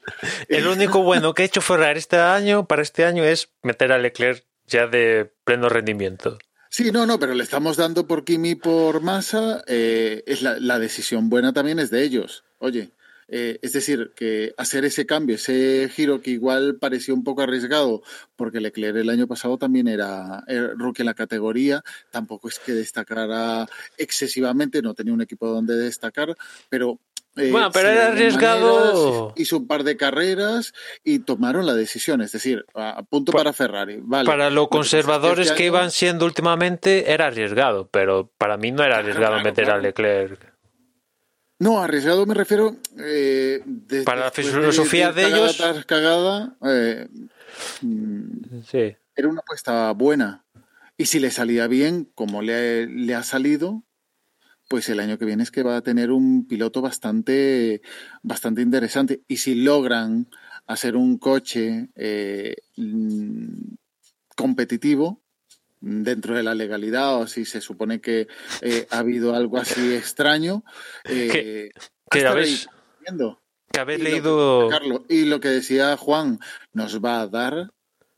El 0.48 0.66
único 0.66 1.02
bueno 1.02 1.34
que 1.34 1.42
ha 1.42 1.46
hecho 1.46 1.60
Ferrari 1.60 1.98
este 1.98 2.16
año, 2.16 2.66
para 2.66 2.80
este 2.80 3.04
año, 3.04 3.22
es 3.22 3.52
meter 3.62 3.92
a 3.92 3.98
Leclerc 3.98 4.46
ya 4.66 4.86
de 4.86 5.30
pleno 5.44 5.68
rendimiento. 5.68 6.38
Sí, 6.68 6.90
no, 6.92 7.06
no, 7.06 7.18
pero 7.18 7.34
le 7.34 7.42
estamos 7.42 7.76
dando 7.76 8.06
por 8.06 8.24
Kimi 8.24 8.54
por 8.54 9.00
masa. 9.00 9.62
eh, 9.66 10.22
es 10.26 10.42
la, 10.42 10.78
decisión 10.78 11.30
buena 11.30 11.52
también 11.52 11.78
es 11.78 11.90
de 11.90 12.02
ellos. 12.02 12.44
Oye, 12.58 12.90
eh, 13.28 13.58
es 13.62 13.72
decir, 13.72 14.12
que 14.14 14.54
hacer 14.56 14.84
ese 14.84 15.06
cambio, 15.06 15.36
ese 15.36 15.88
giro 15.88 16.20
que 16.20 16.30
igual 16.30 16.76
parecía 16.78 17.14
un 17.14 17.24
poco 17.24 17.42
arriesgado, 17.42 18.02
porque 18.36 18.60
Leclerc 18.60 18.96
el 18.96 19.10
año 19.10 19.26
pasado 19.26 19.58
también 19.58 19.88
era, 19.88 20.44
era 20.46 20.74
rookie 20.76 21.02
en 21.02 21.06
la 21.06 21.14
categoría, 21.14 21.82
tampoco 22.10 22.48
es 22.48 22.58
que 22.58 22.72
destacara 22.72 23.66
excesivamente, 23.96 24.82
no 24.82 24.94
tenía 24.94 25.14
un 25.14 25.22
equipo 25.22 25.46
donde 25.48 25.76
destacar, 25.76 26.36
pero... 26.68 27.00
eh, 27.36 27.50
Bueno, 27.52 27.70
pero 27.72 27.88
era 27.88 28.08
arriesgado. 28.08 29.32
hizo 29.36 29.56
un 29.58 29.66
par 29.66 29.84
de 29.84 29.96
carreras 29.96 30.72
y 31.04 31.18
tomaron 31.20 31.66
la 31.66 31.74
decisión, 31.74 32.20
es 32.22 32.32
decir, 32.32 32.64
a, 32.74 33.02
punto 33.04 33.32
Pa- 33.32 33.38
para 33.38 33.52
Ferrari. 33.52 33.98
Vale. 34.02 34.26
Para 34.26 34.50
lo 34.50 34.62
Lo 34.62 34.68
que 34.68 34.78
pasa 34.78 34.96
es 34.96 35.02
conservadores 35.04 35.46
este 35.48 35.56
que 35.56 35.62
año- 35.68 35.72
iban 35.76 35.90
siendo 35.90 36.24
últimamente, 36.24 37.12
era 37.12 37.26
arriesgado, 37.26 37.88
pero 37.90 38.30
para 38.38 38.56
mí 38.56 38.72
no 38.72 38.82
era 38.82 38.98
arriesgado 38.98 39.34
claro, 39.34 39.44
meter 39.44 39.64
claro. 39.64 39.78
a 39.80 39.82
Leclerc. 39.82 40.56
No, 41.58 41.80
arriesgado 41.82 42.26
me 42.26 42.34
refiero. 42.34 42.76
eh, 42.98 43.62
de- 43.64 44.02
Para 44.02 44.20
la 44.26 44.30
filosofía 44.30 45.12
de 45.12 45.22
cagada 45.22 45.42
ellos- 45.44 45.56
tras 45.56 45.84
cagada, 45.86 46.56
eh, 46.66 47.08
mm, 47.82 48.62
Sí. 48.70 48.96
era 49.14 49.28
una 49.28 49.40
apuesta 49.40 49.90
buena. 49.92 50.44
Y 50.98 51.06
si 51.06 51.18
le 51.18 51.30
salía 51.30 51.66
bien, 51.66 52.10
como 52.14 52.40
le, 52.42 52.86
le 52.86 53.14
ha 53.14 53.22
salido, 53.22 53.82
pues 54.68 54.88
el 54.88 55.00
año 55.00 55.18
que 55.18 55.24
viene 55.24 55.42
es 55.42 55.50
que 55.50 55.62
va 55.62 55.76
a 55.76 55.82
tener 55.82 56.10
un 56.10 56.46
piloto 56.46 56.82
bastante, 56.82 57.82
bastante 58.22 58.62
interesante. 58.62 59.22
Y 59.28 59.36
si 59.38 59.54
logran 59.54 60.28
hacer 60.66 60.96
un 60.96 61.18
coche 61.18 61.88
eh, 61.94 62.56
mm, 62.76 63.74
competitivo 64.34 65.22
dentro 65.80 66.34
de 66.34 66.42
la 66.42 66.54
legalidad 66.54 67.16
o 67.20 67.26
si 67.26 67.44
se 67.44 67.60
supone 67.60 68.00
que 68.00 68.26
eh, 68.62 68.86
ha 68.90 68.98
habido 68.98 69.34
algo 69.34 69.58
así 69.58 69.94
extraño, 69.94 70.64
eh, 71.04 71.70
ahí 72.10 72.22
habéis-. 72.22 72.68
Que 73.72 73.80
habéis 73.80 74.00
Y 74.00 74.02
lo 74.02 74.06
que- 74.06 74.10
leído. 74.12 74.68
Carlos, 74.70 75.00
y 75.08 75.24
lo 75.26 75.38
que 75.40 75.48
decía 75.48 75.96
Juan, 75.96 76.38
nos 76.72 77.04
va 77.04 77.20
a 77.20 77.28
dar 77.28 77.72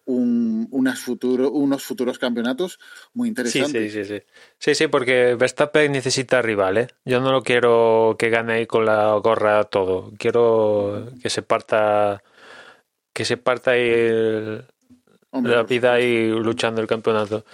un- 0.09 0.67
unas 0.71 0.99
futuro, 1.01 1.51
unos 1.51 1.85
futuros 1.85 2.19
campeonatos 2.19 2.79
muy 3.13 3.27
Sí, 3.29 3.31
interesantes. 3.31 3.93
sí, 3.93 4.05
sí, 4.05 4.19
sí. 4.19 4.23
Sí, 4.59 4.75
sí, 4.75 4.87
porque 4.89 5.35
Verstappen 5.39 5.93
necesita 5.93 6.41
rival, 6.41 6.79
¿eh? 6.79 6.89
Yo 7.05 7.21
no 7.21 7.31
lo 7.31 7.43
quiero 7.43 8.17
que 8.19 8.31
gane 8.31 8.55
ahí 8.55 8.67
con 8.67 8.87
la 8.87 9.13
gorra 9.23 9.65
todo. 9.65 10.11
Quiero 10.19 11.09
que 11.23 11.29
se 11.31 11.43
parta. 11.43 12.23
Que 13.13 13.25
se 13.27 13.37
parta 13.37 13.73
ahí 13.73 13.83
el- 13.89 14.65
Hombre, 15.31 15.55
la 15.55 15.63
vida 15.65 15.93
ahí 15.93 16.29
luchando 16.31 16.81
el 16.81 16.87
campeonato. 16.87 17.45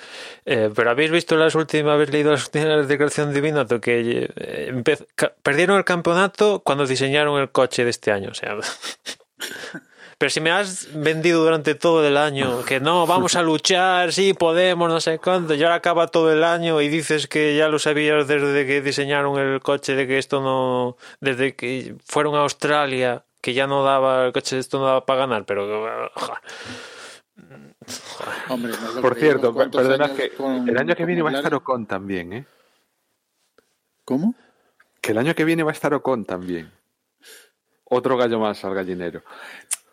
Eh, 0.44 0.70
pero 0.72 0.90
habéis 0.90 1.10
visto 1.10 1.36
las 1.36 1.56
últimas, 1.56 1.94
habéis 1.94 2.10
leído 2.12 2.31
las 2.31 2.44
últimas 2.44 2.86
declaraciones 2.86 3.35
de 3.35 3.40
Binotto 3.40 3.81
que 3.81 4.31
eh, 4.36 4.85
perdieron 5.43 5.78
el 5.78 5.85
campeonato 5.85 6.60
cuando 6.64 6.86
diseñaron 6.86 7.40
el 7.40 7.51
coche 7.51 7.82
de 7.82 7.90
este 7.90 8.12
año. 8.12 8.31
O 8.31 8.35
sea, 8.35 8.56
pero 10.25 10.31
si 10.31 10.41
me 10.41 10.51
has 10.51 10.89
vendido 10.95 11.45
durante 11.45 11.75
todo 11.75 12.03
el 12.09 12.17
año 12.17 12.65
que 12.65 12.81
no, 12.81 13.07
vamos 13.07 13.37
a 13.37 13.43
luchar, 13.43 14.11
sí, 14.11 14.33
podemos, 14.33 14.89
no 14.89 14.99
sé 14.99 15.19
cuánto, 15.19 15.53
y 15.53 15.63
ahora 15.63 15.75
acaba 15.75 16.07
todo 16.07 16.33
el 16.33 16.43
año 16.43 16.81
y 16.81 16.89
dices 16.89 17.27
que 17.27 17.55
ya 17.55 17.69
lo 17.69 17.79
sabías 17.79 18.27
desde 18.27 18.65
que 18.67 18.81
diseñaron 18.81 19.39
el 19.39 19.61
coche, 19.61 19.95
de 19.95 20.07
que 20.07 20.17
esto 20.17 20.41
no, 20.41 20.97
desde 21.21 21.55
que 21.55 21.97
fueron 22.07 22.37
a 22.37 22.39
Australia, 22.39 23.23
que 23.43 23.53
ya 23.53 23.67
no 23.67 23.85
daba, 23.85 24.25
el 24.25 24.33
coche 24.33 24.59
esto 24.59 24.79
no 24.79 24.87
daba 24.87 25.05
para 25.05 25.27
ganar, 25.27 25.45
pero... 25.45 26.11
Hombre, 28.49 28.73
no 28.81 28.93
lo 28.93 29.03
Por 29.03 29.17
cierto, 29.17 29.53
¿Cuántos 29.53 29.83
perdona 29.83 30.15
que 30.15 30.31
con- 30.31 30.67
el 30.67 30.79
año 30.79 30.97
que 30.97 31.05
viene 31.05 31.21
va 31.21 31.33
a 31.33 31.35
estar 31.35 31.53
Ocon 31.53 31.85
también, 31.85 32.33
¿eh? 32.33 32.45
¿Cómo? 34.07 34.35
Que 35.03 35.13
el 35.13 35.19
año 35.19 35.35
que 35.35 35.45
viene 35.45 35.65
va 35.65 35.73
a 35.73 35.75
estar 35.75 35.93
Ocon 35.93 36.25
también. 36.25 36.73
Otro 37.87 38.17
gallo 38.17 38.41
más 38.41 38.65
al 38.65 38.75
gallinero. 38.75 39.23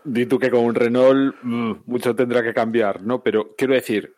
Di 0.04 0.26
tú 0.26 0.40
que 0.40 0.50
con 0.50 0.62
un 0.66 0.74
Renault 0.76 1.36
mm, 1.44 1.72
mucho 1.86 2.16
tendrá 2.16 2.42
que 2.44 2.54
cambiar, 2.54 3.02
¿no? 3.04 3.22
Pero 3.22 3.56
quiero 3.56 3.74
decir, 3.74 4.16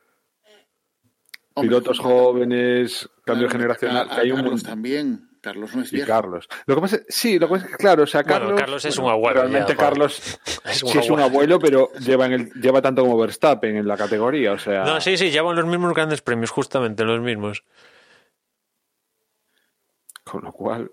Hombre, 1.56 1.70
pilotos 1.70 2.00
jóvenes, 2.00 3.10
cambio 3.26 3.48
claro, 3.48 3.52
generacional, 3.60 3.98
a- 4.10 4.12
a 4.14 4.16
que 4.16 4.22
hay 4.22 4.32
un 4.32 4.42
Carlos 4.42 4.64
también. 4.64 5.30
Carlos 5.42 5.76
no 5.76 5.82
es 5.82 5.92
Y. 5.92 6.02
Carlos. 6.04 6.48
Lo 6.68 6.76
que 6.76 6.82
pasa 6.82 6.96
es, 6.96 7.06
sí, 7.10 7.38
lo 7.38 7.48
que 7.48 7.54
pasa 7.56 7.66
es 7.66 7.72
que, 7.72 7.78
claro, 7.78 8.04
o 8.04 8.08
sea, 8.08 8.24
Bueno, 8.24 8.56
Carlos. 8.56 8.86
Es 8.86 8.96
bueno, 8.96 9.08
un 9.08 9.12
abuelo 9.12 9.42
Realmente 9.42 9.74
ya. 9.74 9.78
Carlos 9.78 10.40
Es 10.66 10.84
un 10.84 10.90
sí 10.90 10.98
es 11.00 11.10
un 11.10 11.20
abuelo. 11.20 11.56
abuelo, 11.56 11.60
pero 11.60 11.92
lleva, 12.00 12.28
en 12.28 12.32
el, 12.34 12.54
lleva 12.54 12.82
tanto 12.82 13.02
como 13.04 13.18
Verstappen 13.18 13.76
en 13.76 13.86
la 13.86 13.98
categoría, 13.98 14.54
o 14.54 14.58
sea. 14.58 14.86
No, 14.86 15.02
sí, 15.02 15.18
sí, 15.18 15.32
llevan 15.32 15.58
los 15.58 15.66
mismos 15.66 15.94
grandes 15.94 16.22
premios, 16.22 16.50
justamente 16.50 17.04
los 17.04 17.20
mismos. 17.20 17.66
Con 20.24 20.44
lo 20.46 20.54
cual. 20.54 20.90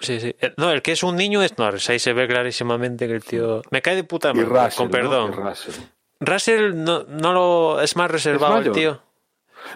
Sí, 0.00 0.20
sí. 0.20 0.34
Eh, 0.40 0.52
No, 0.56 0.70
el 0.70 0.82
que 0.82 0.92
es 0.92 1.02
un 1.02 1.16
niño 1.16 1.42
es 1.42 1.56
Norris. 1.58 1.88
Ahí 1.90 1.98
se 1.98 2.12
ve 2.12 2.26
clarísimamente 2.28 3.06
que 3.08 3.14
el 3.14 3.24
tío. 3.24 3.62
Me 3.70 3.82
cae 3.82 3.96
de 3.96 4.04
puta 4.04 4.30
Y 4.30 4.34
madre, 4.34 4.48
Russell. 4.48 4.76
con 4.76 4.86
¿no? 4.86 4.90
perdón. 4.90 5.30
Y 5.32 5.34
Russell. 5.36 5.74
Russell 6.20 6.72
no, 6.76 7.04
no 7.04 7.32
lo. 7.32 7.80
Es 7.80 7.96
más 7.96 8.10
reservado 8.10 8.54
el 8.54 8.60
mayor? 8.60 8.74
tío. 8.74 9.02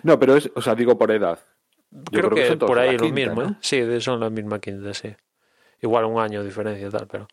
No, 0.02 0.18
pero 0.18 0.36
es, 0.36 0.50
o 0.54 0.62
sea, 0.62 0.74
digo 0.74 0.96
por 0.96 1.10
edad. 1.10 1.38
Yo 1.90 2.20
Creo, 2.20 2.30
que, 2.30 2.48
son 2.48 2.58
todos 2.58 2.70
por 2.70 2.78
ahí 2.78 2.92
lo 2.96 3.04
quinta, 3.04 3.14
mismo, 3.14 3.42
¿no? 3.42 3.48
¿eh? 3.50 3.54
Sí, 3.60 4.00
son 4.00 4.18
la 4.20 4.30
misma 4.30 4.58
quinta, 4.60 4.94
sí. 4.94 5.14
Igual 5.82 6.04
un 6.06 6.20
año 6.20 6.40
de 6.40 6.46
diferencia 6.46 6.86
y 6.86 6.90
tal, 6.90 7.06
pero. 7.06 7.28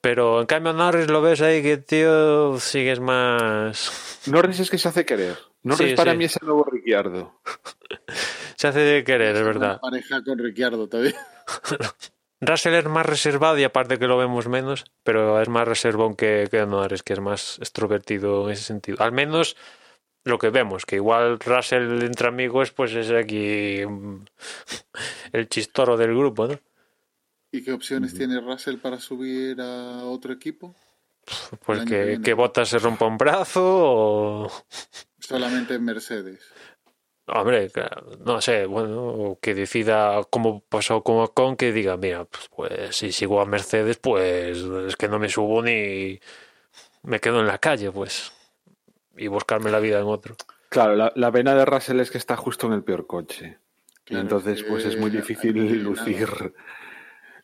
Pero 0.00 0.40
en 0.40 0.46
cambio 0.46 0.72
Norris 0.72 1.08
lo 1.08 1.22
ves 1.22 1.40
ahí 1.42 1.62
que 1.62 1.76
tío 1.78 2.58
sigues 2.58 3.00
más. 3.00 4.20
Norris 4.26 4.60
es 4.60 4.70
que 4.70 4.78
se 4.78 4.88
hace 4.88 5.04
querer. 5.06 5.38
Norris 5.62 5.90
Sí, 5.90 5.96
para 5.96 6.12
sí. 6.12 6.18
mí 6.18 6.24
es 6.24 6.36
el 6.40 6.46
nuevo 6.46 6.64
Ricciardo. 6.70 7.40
Se 8.56 8.68
hace 8.68 8.80
de 8.80 9.02
querer, 9.04 9.34
es 9.36 9.42
verdad. 9.42 9.80
Pareja 9.80 10.22
con 10.22 10.38
Ricciardo 10.38 10.88
todavía. 10.88 11.14
Russell 12.46 12.74
es 12.74 12.86
más 12.86 13.06
reservado 13.06 13.58
y 13.58 13.64
aparte 13.64 13.98
que 13.98 14.06
lo 14.06 14.16
vemos 14.16 14.48
menos, 14.48 14.84
pero 15.02 15.40
es 15.40 15.48
más 15.48 15.66
reservón 15.66 16.14
que, 16.14 16.48
que 16.50 16.64
Norris, 16.66 17.02
que 17.02 17.12
es 17.12 17.20
más 17.20 17.58
extrovertido 17.58 18.46
en 18.46 18.52
ese 18.52 18.64
sentido. 18.64 18.98
Al 19.00 19.12
menos 19.12 19.56
lo 20.24 20.38
que 20.38 20.50
vemos, 20.50 20.86
que 20.86 20.96
igual 20.96 21.38
Russell 21.38 22.02
entre 22.02 22.28
amigos 22.28 22.72
pues 22.72 22.92
es 22.94 23.10
aquí 23.10 23.84
mm, 23.86 24.24
el 25.32 25.48
chistoro 25.48 25.96
del 25.96 26.14
grupo, 26.16 26.48
¿no? 26.48 26.58
¿Y 27.52 27.62
qué 27.62 27.72
opciones 27.72 28.14
tiene 28.14 28.40
Russell 28.40 28.78
para 28.78 28.98
subir 28.98 29.60
a 29.60 30.04
otro 30.04 30.32
equipo? 30.32 30.74
Pues 31.64 31.84
que 31.84 32.20
que, 32.22 32.34
Bottas 32.34 32.68
se 32.68 32.78
rompa 32.78 33.06
un 33.06 33.16
brazo 33.16 33.62
o... 33.64 34.52
Solamente 35.20 35.74
en 35.74 35.84
Mercedes. 35.84 36.40
Hombre, 37.26 37.70
no 38.24 38.40
sé, 38.42 38.66
bueno, 38.66 39.38
que 39.40 39.54
decida 39.54 40.22
como 40.28 40.60
pasó 40.60 41.02
con 41.02 41.16
Ocon, 41.20 41.56
que 41.56 41.72
diga, 41.72 41.96
mira, 41.96 42.26
pues, 42.26 42.48
pues 42.54 42.96
si 42.96 43.12
sigo 43.12 43.40
a 43.40 43.46
Mercedes, 43.46 43.96
pues 43.96 44.58
es 44.58 44.96
que 44.96 45.08
no 45.08 45.18
me 45.18 45.30
subo 45.30 45.62
ni 45.62 46.20
me 47.02 47.20
quedo 47.20 47.40
en 47.40 47.46
la 47.46 47.56
calle, 47.58 47.90
pues, 47.90 48.32
y 49.16 49.28
buscarme 49.28 49.70
la 49.70 49.80
vida 49.80 49.98
en 50.00 50.06
otro. 50.06 50.36
Claro, 50.68 50.96
la, 50.96 51.12
la 51.16 51.32
pena 51.32 51.54
de 51.54 51.64
Russell 51.64 52.00
es 52.00 52.10
que 52.10 52.18
está 52.18 52.36
justo 52.36 52.66
en 52.66 52.74
el 52.74 52.82
peor 52.84 53.06
coche. 53.06 53.58
Y 54.04 54.08
Claro, 54.08 54.22
entonces, 54.22 54.62
pues 54.64 54.84
es 54.84 54.98
muy 54.98 55.08
eh, 55.10 55.14
difícil 55.14 55.82
lucir. 55.82 56.28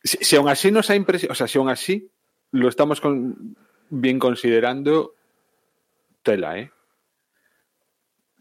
Si, 0.03 0.17
si 0.21 0.35
aún 0.35 0.49
así 0.49 0.69
nos 0.71 0.89
ha 0.91 0.95
impresionado, 0.95 1.31
o 1.33 1.35
sea, 1.35 1.47
si 1.47 1.57
aún 1.57 1.69
así 1.69 2.09
lo 2.51 2.67
estamos 2.69 3.01
con- 3.01 3.55
bien 3.89 4.19
considerando, 4.19 5.15
tela, 6.21 6.59
¿eh? 6.59 6.71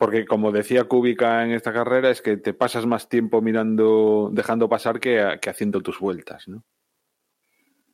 Porque 0.01 0.25
como 0.25 0.51
decía 0.51 0.85
Kubica 0.85 1.45
en 1.45 1.51
esta 1.51 1.75
carrera, 1.75 2.09
es 2.09 2.23
que 2.23 2.39
te 2.39 2.55
pasas 2.55 2.87
más 2.87 3.11
tiempo 3.11 3.43
mirando, 3.43 4.31
dejando 4.33 4.67
pasar 4.67 4.99
que, 4.99 5.39
que 5.43 5.51
haciendo 5.51 5.83
tus 5.83 6.01
vueltas, 6.01 6.49
¿no? 6.49 6.65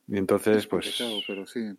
Y 0.07 0.17
entonces, 0.17 0.67
pues. 0.67 1.03
Pero 1.27 1.45
sí. 1.45 1.73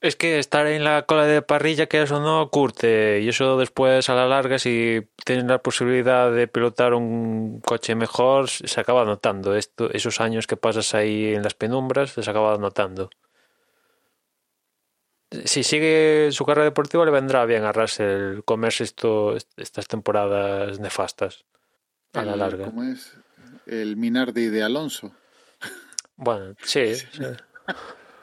Es 0.00 0.16
que 0.16 0.38
estar 0.38 0.66
en 0.66 0.84
la 0.84 1.02
cola 1.02 1.26
de 1.26 1.42
parrilla, 1.42 1.84
que 1.84 2.00
eso 2.00 2.18
no 2.18 2.48
curte, 2.48 3.20
y 3.20 3.28
eso 3.28 3.58
después 3.58 4.08
a 4.08 4.14
la 4.14 4.26
larga, 4.26 4.58
si 4.58 5.06
tienes 5.22 5.44
la 5.44 5.58
posibilidad 5.58 6.32
de 6.32 6.48
pilotar 6.48 6.94
un 6.94 7.60
coche 7.60 7.94
mejor, 7.94 8.48
se 8.48 8.80
acaba 8.80 9.04
notando. 9.04 9.54
Esto, 9.54 9.92
esos 9.92 10.18
años 10.22 10.46
que 10.46 10.56
pasas 10.56 10.94
ahí 10.94 11.34
en 11.34 11.42
las 11.42 11.52
penumbras, 11.52 12.12
se 12.12 12.30
acaba 12.30 12.56
notando. 12.56 13.10
Si 15.44 15.62
sigue 15.62 16.30
su 16.32 16.44
carrera 16.46 16.64
deportiva, 16.64 17.04
le 17.04 17.10
vendrá 17.10 17.44
bien 17.44 17.64
a 17.64 17.72
Russell 17.72 18.40
comerse 18.44 18.84
esto, 18.84 19.36
estas 19.56 19.86
temporadas 19.86 20.80
nefastas 20.80 21.44
a 22.14 22.24
la 22.24 22.34
larga. 22.36 22.64
¿Cómo 22.64 22.82
es? 22.84 23.12
El 23.66 23.96
Minardi 23.96 24.46
de 24.46 24.62
Alonso. 24.62 25.12
Bueno, 26.16 26.54
sí, 26.62 26.94
sí. 26.94 27.06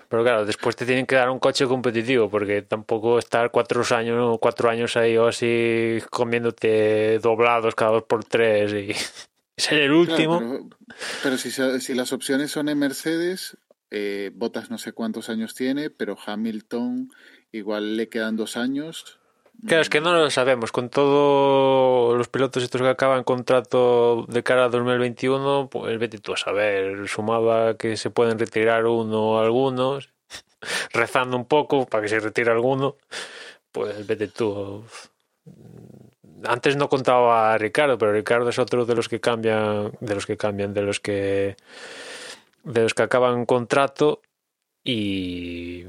Pero 0.10 0.24
claro, 0.24 0.46
después 0.46 0.76
te 0.76 0.86
tienen 0.86 1.06
que 1.06 1.16
dar 1.16 1.30
un 1.30 1.40
coche 1.40 1.66
competitivo, 1.66 2.30
porque 2.30 2.62
tampoco 2.64 3.20
estar 3.20 3.52
cuatro 3.52 3.84
años, 3.96 4.38
cuatro 4.40 4.70
años 4.70 4.98
ahí 4.98 5.18
o 5.18 5.28
así 5.28 6.00
comiéndote 6.10 7.20
doblados 7.20 7.76
cada 7.76 7.92
dos 7.92 8.04
por 8.04 8.24
tres 8.24 8.72
y 8.74 8.94
ser 9.58 9.80
el 9.80 9.90
Claro, 9.92 10.00
último. 10.00 10.40
pero 10.40 10.70
pero 11.24 11.38
si, 11.38 11.52
si 11.52 11.94
las 11.94 12.14
opciones 12.14 12.52
son 12.52 12.70
en 12.70 12.80
Mercedes, 12.80 13.58
eh, 13.92 14.32
Bottas 14.34 14.70
no 14.70 14.78
sé 14.78 14.92
cuántos 14.92 15.30
años 15.30 15.56
tiene, 15.56 15.90
pero 15.90 16.18
Hamilton 16.26 17.10
igual 17.52 17.98
le 17.98 18.10
quedan 18.10 18.36
dos 18.36 18.58
años. 18.58 19.20
Claro, 19.66 19.82
es 19.82 19.90
que 19.90 20.02
no 20.02 20.14
lo 20.14 20.30
sabemos. 20.30 20.72
Con 20.72 20.90
todos 20.90 22.18
los 22.18 22.28
pilotos 22.28 22.62
estos 22.62 22.82
que 22.82 22.90
acaban 22.90 23.24
contrato 23.24 24.26
de 24.28 24.44
cara 24.44 24.66
a 24.66 24.70
2021, 24.70 25.70
pues 25.72 25.98
vete 25.98 26.20
tú 26.20 26.34
a 26.34 26.38
saber. 26.38 27.08
Sumaba 27.08 27.78
que 27.78 27.98
se 27.98 28.10
pueden 28.10 28.38
retirar 28.38 28.86
uno 28.86 29.32
o 29.32 29.40
algunos, 29.40 30.10
rezando 30.94 31.38
un 31.38 31.46
poco 31.46 31.86
para 31.86 32.04
que 32.04 32.10
se 32.10 32.20
retire 32.20 32.52
alguno. 32.52 32.98
Pues 33.72 34.06
vete 34.06 34.28
tú. 34.28 34.84
Antes 36.44 36.76
no 36.76 36.90
contaba 36.90 37.54
a 37.54 37.58
Ricardo, 37.58 37.98
pero 37.98 38.14
Ricardo 38.14 38.50
es 38.50 38.60
otro 38.60 38.86
de 38.86 38.96
los 38.96 39.10
que 39.10 39.20
cambian, 39.20 39.94
de 40.00 40.16
los 40.16 40.26
que 40.26 40.38
cambian, 40.38 40.74
de 40.74 40.82
los 40.82 41.00
que 41.00 41.56
de 42.66 42.84
los 42.84 42.94
que 42.96 43.04
acaban 43.04 43.46
contrato 43.48 44.22
y, 44.84 45.86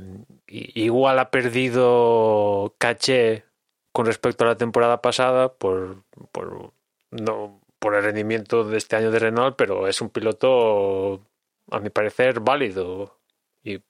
igual 0.48 1.18
ha 1.18 1.30
perdido 1.30 2.74
caché 2.78 3.44
con 3.92 4.06
respecto 4.06 4.44
a 4.44 4.48
la 4.48 4.56
temporada 4.56 5.02
pasada 5.02 5.52
por, 5.54 6.04
por 6.32 6.72
no 7.10 7.60
por 7.78 7.94
el 7.94 8.04
rendimiento 8.04 8.64
de 8.64 8.78
este 8.78 8.96
año 8.96 9.10
de 9.10 9.18
Renault, 9.20 9.56
pero 9.56 9.86
es 9.88 10.00
un 10.00 10.10
piloto 10.10 11.22
a 11.70 11.80
mi 11.80 11.90
parecer 11.90 12.40
válido 12.40 13.18
y 13.64 13.82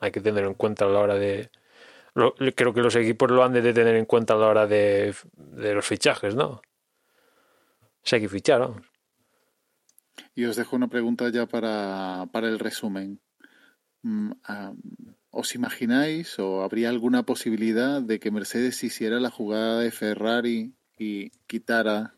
hay 0.00 0.10
que 0.12 0.20
tener 0.20 0.44
en 0.44 0.54
cuenta 0.54 0.84
a 0.86 0.88
la 0.88 1.00
hora 1.00 1.16
de 1.16 1.50
lo- 2.14 2.34
creo 2.56 2.74
que 2.74 2.82
los 2.82 2.96
equipos 2.96 3.30
lo 3.30 3.44
han 3.44 3.52
de 3.54 3.74
tener 3.74 3.96
en 3.96 4.06
cuenta 4.06 4.34
a 4.34 4.38
la 4.38 4.48
hora 4.48 4.66
de, 4.66 5.14
de 5.34 5.74
los 5.74 5.86
fichajes, 5.86 6.34
¿no? 6.34 6.62
Si 8.02 8.16
hay 8.16 8.22
que 8.22 8.28
fichar, 8.28 8.60
vamos. 8.60 8.82
Y 10.34 10.44
os 10.44 10.56
dejo 10.56 10.76
una 10.76 10.88
pregunta 10.88 11.28
ya 11.30 11.46
para, 11.46 12.26
para 12.32 12.48
el 12.48 12.58
resumen. 12.58 13.20
Mm, 14.02 14.32
ah, 14.44 14.72
¿Os 15.30 15.54
imagináis 15.54 16.38
o 16.38 16.62
habría 16.62 16.88
alguna 16.88 17.24
posibilidad 17.24 18.00
de 18.00 18.18
que 18.18 18.30
Mercedes 18.30 18.82
hiciera 18.82 19.20
la 19.20 19.30
jugada 19.30 19.80
de 19.80 19.90
Ferrari 19.90 20.72
y 20.96 21.30
quitara 21.46 22.14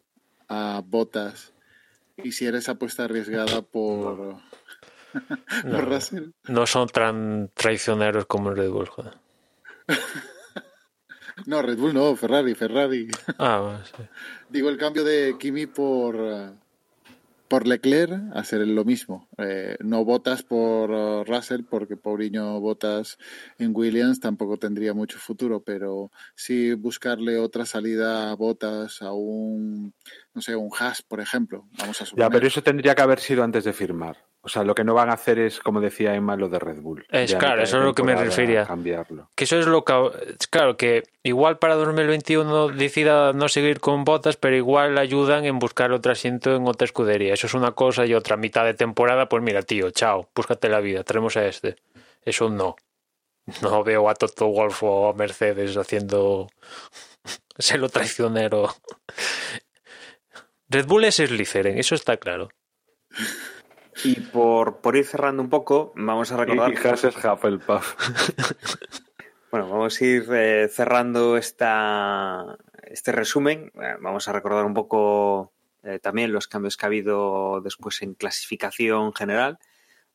a 0.49 0.83
Bottas? 0.85 1.53
Hiciera 2.17 2.59
esa 2.59 2.73
apuesta 2.73 3.05
arriesgada 3.05 3.63
por, 3.63 4.19
No. 4.19 4.43
por 5.71 5.89
Russell. 5.89 6.31
No 6.49 6.67
son 6.67 6.89
tan 6.89 7.51
traicioneros 7.55 8.27
como 8.27 8.51
Red 8.53 8.71
Bull, 8.71 8.89
joder. 8.89 9.15
No, 11.47 11.63
Red 11.63 11.79
Bull 11.79 11.95
no, 11.95 12.15
Ferrari, 12.17 12.55
Ferrari. 12.55 13.09
Ah, 13.39 13.61
bueno, 13.61 13.85
sí. 13.85 14.03
Digo 14.51 14.69
el 14.69 14.77
cambio 14.77 15.05
de 15.05 15.37
Kimi 15.39 15.67
por, 15.67 16.55
por 17.51 17.67
Leclerc, 17.67 18.15
hacer 18.33 18.65
lo 18.65 18.85
mismo. 18.85 19.29
Eh, 19.37 19.77
no 19.81 20.05
votas 20.05 20.45
por 20.45 20.93
eh, 20.93 21.25
Russell 21.27 21.65
porque 21.69 21.97
Paulinho 21.97 22.61
Botas 22.61 23.19
en 23.59 23.73
Williams 23.75 24.21
tampoco 24.21 24.57
tendría 24.57 24.95
mucho 24.95 25.19
futuro, 25.19 25.61
pero 25.61 26.13
sí 26.37 26.75
buscarle 26.75 27.39
otra 27.39 27.67
salida 27.67 28.31
a 28.31 28.37
Botas 28.37 29.03
a 29.03 29.13
un, 29.13 29.93
no 30.33 30.41
sé, 30.41 30.55
un 30.55 30.71
Haas, 30.79 31.03
por 31.03 31.21
ejemplo. 31.21 31.67
Vamos 31.77 32.01
a 32.01 32.07
suponer. 32.07 32.27
Ya, 32.27 32.31
pero 32.31 32.47
eso 32.47 32.63
tendría 32.63 32.95
que 32.95 33.03
haber 33.03 33.19
sido 33.19 33.43
antes 33.43 33.65
de 33.65 33.73
firmar. 33.73 34.30
O 34.43 34.49
sea, 34.49 34.65
lo 34.65 34.75
que 34.75 34.85
no 34.85 34.95
van 34.95 35.11
a 35.11 35.15
hacer 35.15 35.39
es, 35.39 35.61
como 35.61 35.83
decía 35.83 36.15
Emma, 36.15 36.35
lo 36.35 36.49
de 36.49 36.59
Red 36.59 36.81
Bull. 36.81 37.05
Es 37.11 37.35
claro, 37.35 37.63
eso 37.63 37.79
es 37.79 37.85
lo 37.85 37.95
que 37.95 38.03
me 38.03 38.15
refería. 38.15 38.65
Cambiarlo. 38.65 39.29
Que 39.35 39.45
eso 39.45 39.59
es 39.59 39.67
lo 39.67 39.85
que. 39.85 39.93
Claro, 40.49 40.79
que 40.79 41.03
igual 41.23 41.59
para 41.59 41.75
2021 41.75 42.69
decida 42.69 43.35
no 43.35 43.49
seguir 43.51 43.81
con 43.81 44.05
botas, 44.05 44.39
pero 44.39 44.57
igual 44.57 44.97
ayudan 44.97 45.45
en 45.45 45.59
buscar 45.59 45.93
otro 45.93 46.13
asiento 46.13 46.57
en 46.57 46.67
otra 46.67 46.87
escudería. 46.87 47.35
Eso 47.35 47.49
es 47.49 47.55
una 47.55 47.73
cosa 47.73 48.07
y 48.07 48.15
otra 48.15 48.39
mitad 48.39 48.65
de 48.65 48.73
temporada, 48.73 49.29
pues 49.29 49.43
mira, 49.43 49.63
tío, 49.63 49.91
chao, 49.91 50.31
búscate 50.35 50.71
la 50.71 50.81
vida, 50.81 51.05
traemos 51.05 51.37
a 51.37 51.45
este. 51.45 51.77
Eso 52.23 52.49
no. 52.49 52.77
No 53.61 53.85
veo 53.85 54.09
a 54.09 54.15
Toto 54.15 54.47
Wolf 54.47 54.83
o 54.83 55.11
a 55.11 55.13
Mercedes 55.13 55.77
haciendo. 55.77 56.49
Se 57.59 57.77
lo 57.77 57.91
traicionero. 57.91 58.75
Red 60.71 60.87
Bull 60.87 61.05
es 61.05 61.17
Slytherin, 61.17 61.77
eso 61.77 61.95
está 61.95 62.17
claro. 62.17 62.49
Y 64.05 64.21
por, 64.21 64.79
por 64.79 64.97
ir 64.97 65.05
cerrando 65.05 65.43
un 65.43 65.51
poco, 65.51 65.93
vamos 65.97 66.33
a 66.33 66.37
recordar. 66.37 66.73
Y 66.73 66.77
Hufflepuff. 66.77 67.97
Bueno, 69.51 69.69
vamos 69.69 70.01
a 70.01 70.05
ir 70.05 70.29
eh, 70.33 70.69
cerrando 70.69 71.37
esta, 71.37 72.57
este 72.85 73.11
resumen. 73.11 73.73
Eh, 73.83 73.97
vamos 73.99 74.29
a 74.29 74.33
recordar 74.33 74.65
un 74.65 74.75
poco 74.75 75.53
eh, 75.83 75.99
también 75.99 76.33
los 76.33 76.47
cambios 76.47 76.77
que 76.77 76.87
ha 76.87 76.89
habido 76.89 77.61
después 77.61 78.01
en 78.03 78.15
clasificación 78.15 79.13
general, 79.13 79.59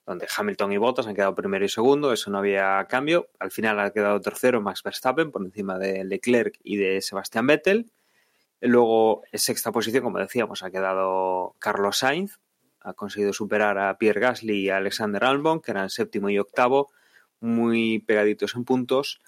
donde 0.05 0.25
Hamilton 0.33 0.71
y 0.71 0.77
Bottas 0.77 1.07
han 1.07 1.15
quedado 1.15 1.35
primero 1.35 1.65
y 1.65 1.69
segundo, 1.69 2.13
eso 2.13 2.31
no 2.31 2.37
había 2.37 2.85
cambio. 2.87 3.27
Al 3.37 3.51
final 3.51 3.77
ha 3.81 3.91
quedado 3.91 4.21
tercero 4.21 4.61
Max 4.61 4.83
Verstappen 4.83 5.31
por 5.31 5.43
encima 5.43 5.77
de 5.77 6.05
Leclerc 6.05 6.57
y 6.63 6.77
de 6.77 7.01
Sebastián 7.01 7.45
Vettel. 7.45 7.91
Luego, 8.61 9.23
en 9.33 9.39
sexta 9.39 9.73
posición, 9.73 10.01
como 10.01 10.19
decíamos, 10.19 10.63
ha 10.63 10.71
quedado 10.71 11.57
Carlos 11.59 11.97
Sainz, 11.97 12.39
ha 12.85 12.93
conseguido 12.93 13.33
superar 13.33 13.79
a 13.79 13.97
Pierre 13.97 14.21
Gasly 14.21 14.59
y 14.59 14.69
a 14.69 14.77
Alexander 14.77 15.23
Albon, 15.23 15.59
que 15.59 15.71
eran 15.71 15.89
séptimo 15.89 16.29
y 16.29 16.37
octavo, 16.37 16.91
muy 17.39 17.99
pegaditos 17.99 18.55
en 18.55 18.63
puntos. 18.63 19.21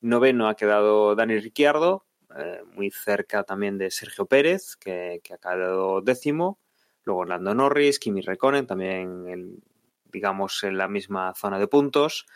Noveno 0.00 0.48
ha 0.48 0.54
quedado 0.54 1.16
Dani 1.16 1.38
Ricciardo, 1.40 2.06
eh, 2.38 2.62
muy 2.74 2.90
cerca 2.90 3.42
también 3.42 3.76
de 3.76 3.90
Sergio 3.90 4.26
Pérez, 4.26 4.76
que, 4.76 5.20
ha 5.32 5.38
quedado 5.38 6.00
décimo. 6.00 6.60
Luego 7.02 7.24
Lando 7.24 7.54
Norris, 7.54 7.98
Kimi 7.98 8.20
Räikkönen, 8.20 8.66
también 8.66 9.26
en, 9.28 9.62
digamos 10.12 10.62
en 10.62 10.78
la 10.78 10.86
misma 10.86 11.34
zona 11.34 11.58
de 11.58 11.66
puntos. 11.66 12.26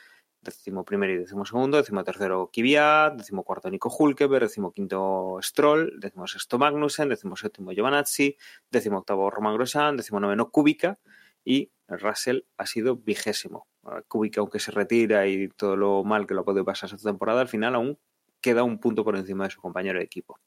Décimo 0.43 0.85
primero 0.87 1.13
y 1.13 1.19
décimo 1.19 1.45
segundo, 1.45 1.77
décimo 1.77 2.03
tercero 2.03 2.51
décimo 2.51 3.45
cuarto 3.45 3.69
Nico 3.69 3.91
Hulkeberg, 3.91 4.45
décimo 4.45 4.73
quinto 4.73 5.39
Stroll, 5.43 6.01
décimo 6.01 6.27
sexto 6.27 6.59
Magnussen, 6.59 7.11
décimo 7.11 7.37
séptimo 7.37 7.73
Giovanazzi, 7.73 8.39
décimo 8.71 8.99
octavo 8.99 9.29
Roman 9.29 9.55
Grosjean, 9.55 9.99
décimo 9.99 10.19
noveno 10.19 10.51
Kubica 10.51 10.99
y 11.45 11.71
Russell 11.89 12.47
ha 12.57 12.65
sido 12.65 12.97
vigésimo. 12.97 13.69
Kubica, 14.09 14.41
aunque 14.41 14.61
se 14.61 14.71
retira 14.71 15.27
y 15.27 15.49
todo 15.49 15.77
lo 15.77 16.05
mal 16.05 16.27
que 16.27 16.33
lo 16.33 16.41
ha 16.41 16.45
podido 16.45 16.65
pasar 16.65 16.89
esta 16.89 17.11
temporada, 17.11 17.43
al 17.43 17.49
final 17.49 17.75
aún 17.75 17.99
queda 18.41 18.63
un 18.63 18.79
punto 18.79 19.05
por 19.05 19.17
encima 19.17 19.45
de 19.45 19.51
su 19.51 19.61
compañero 19.61 19.99
de 19.99 20.05
equipo. 20.07 20.41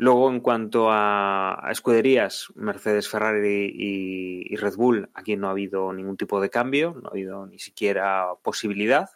Luego, 0.00 0.30
en 0.30 0.40
cuanto 0.40 0.86
a, 0.90 1.68
escuderías, 1.70 2.46
Mercedes, 2.54 3.06
Ferrari 3.06 3.70
y, 3.70 4.56
Red 4.56 4.76
Bull, 4.76 5.10
aquí 5.12 5.36
no 5.36 5.48
ha 5.48 5.50
habido 5.50 5.92
ningún 5.92 6.16
tipo 6.16 6.40
de 6.40 6.48
cambio, 6.48 6.94
no 7.02 7.08
ha 7.08 7.10
habido 7.10 7.44
ni 7.44 7.58
siquiera 7.58 8.28
posibilidad. 8.42 9.10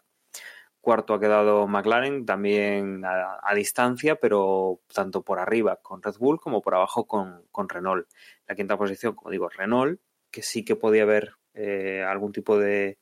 cuarto 0.82 1.14
ha 1.14 1.20
quedado 1.20 1.66
McLaren, 1.66 2.26
también 2.26 3.02
a, 3.06 3.40
a, 3.42 3.54
distancia, 3.54 4.16
pero 4.16 4.80
tanto 4.92 5.22
por 5.22 5.38
arriba 5.38 5.76
con 5.76 6.02
Red 6.02 6.16
Bull 6.18 6.38
como 6.38 6.60
por 6.60 6.74
abajo 6.74 7.06
con, 7.06 7.46
con 7.50 7.66
Renault. 7.70 8.06
La 8.46 8.54
quinta 8.54 8.76
posición, 8.76 9.14
como 9.14 9.30
digo, 9.30 9.48
Renault, 9.48 9.98
que 10.30 10.42
sí 10.42 10.66
que 10.66 10.76
podía 10.76 11.04
haber 11.04 11.32
eh, 11.54 12.04
algún 12.06 12.32
tipo 12.32 12.58
de, 12.58 12.98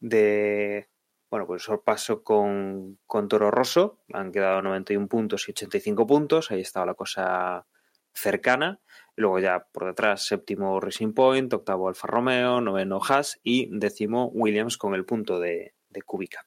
de 0.00 0.90
bueno, 1.30 1.46
pues 1.46 1.62
sorpaso 1.62 2.22
con, 2.22 2.98
con 3.06 3.28
Toro 3.28 3.50
Rosso, 3.50 3.98
han 4.12 4.32
quedado 4.32 4.62
91 4.62 5.08
puntos 5.08 5.46
y 5.48 5.52
85 5.52 6.06
puntos, 6.06 6.50
ahí 6.50 6.60
estaba 6.60 6.86
la 6.86 6.94
cosa 6.94 7.66
cercana. 8.14 8.80
Luego 9.14 9.38
ya 9.38 9.66
por 9.72 9.86
detrás, 9.86 10.26
séptimo 10.26 10.80
Racing 10.80 11.12
Point, 11.12 11.52
octavo 11.52 11.88
Alfa 11.88 12.06
Romeo, 12.06 12.60
noveno 12.60 13.00
Haas 13.06 13.40
y 13.42 13.68
décimo 13.70 14.30
Williams 14.32 14.78
con 14.78 14.94
el 14.94 15.04
punto 15.04 15.40
de, 15.40 15.74
de 15.90 16.02
Kubica. 16.02 16.46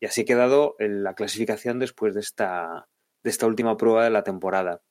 Y 0.00 0.06
así 0.06 0.22
ha 0.22 0.24
quedado 0.24 0.76
la 0.78 1.14
clasificación 1.14 1.78
después 1.78 2.14
de 2.14 2.20
esta, 2.20 2.88
de 3.22 3.30
esta 3.30 3.46
última 3.46 3.76
prueba 3.76 4.04
de 4.04 4.10
la 4.10 4.22
temporada. 4.22 4.82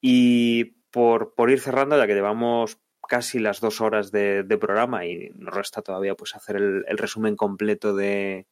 Y 0.00 0.76
por, 0.90 1.34
por 1.34 1.50
ir 1.50 1.60
cerrando, 1.60 1.96
ya 1.96 2.06
que 2.06 2.14
llevamos 2.14 2.78
casi 3.08 3.38
las 3.38 3.60
dos 3.60 3.80
horas 3.80 4.10
de, 4.10 4.42
de 4.42 4.58
programa 4.58 5.06
y 5.06 5.30
nos 5.36 5.54
resta 5.54 5.80
todavía 5.80 6.14
pues 6.14 6.34
hacer 6.34 6.56
el 6.56 6.98
resumen 6.98 7.36
completo 7.36 7.94
de, 7.94 8.46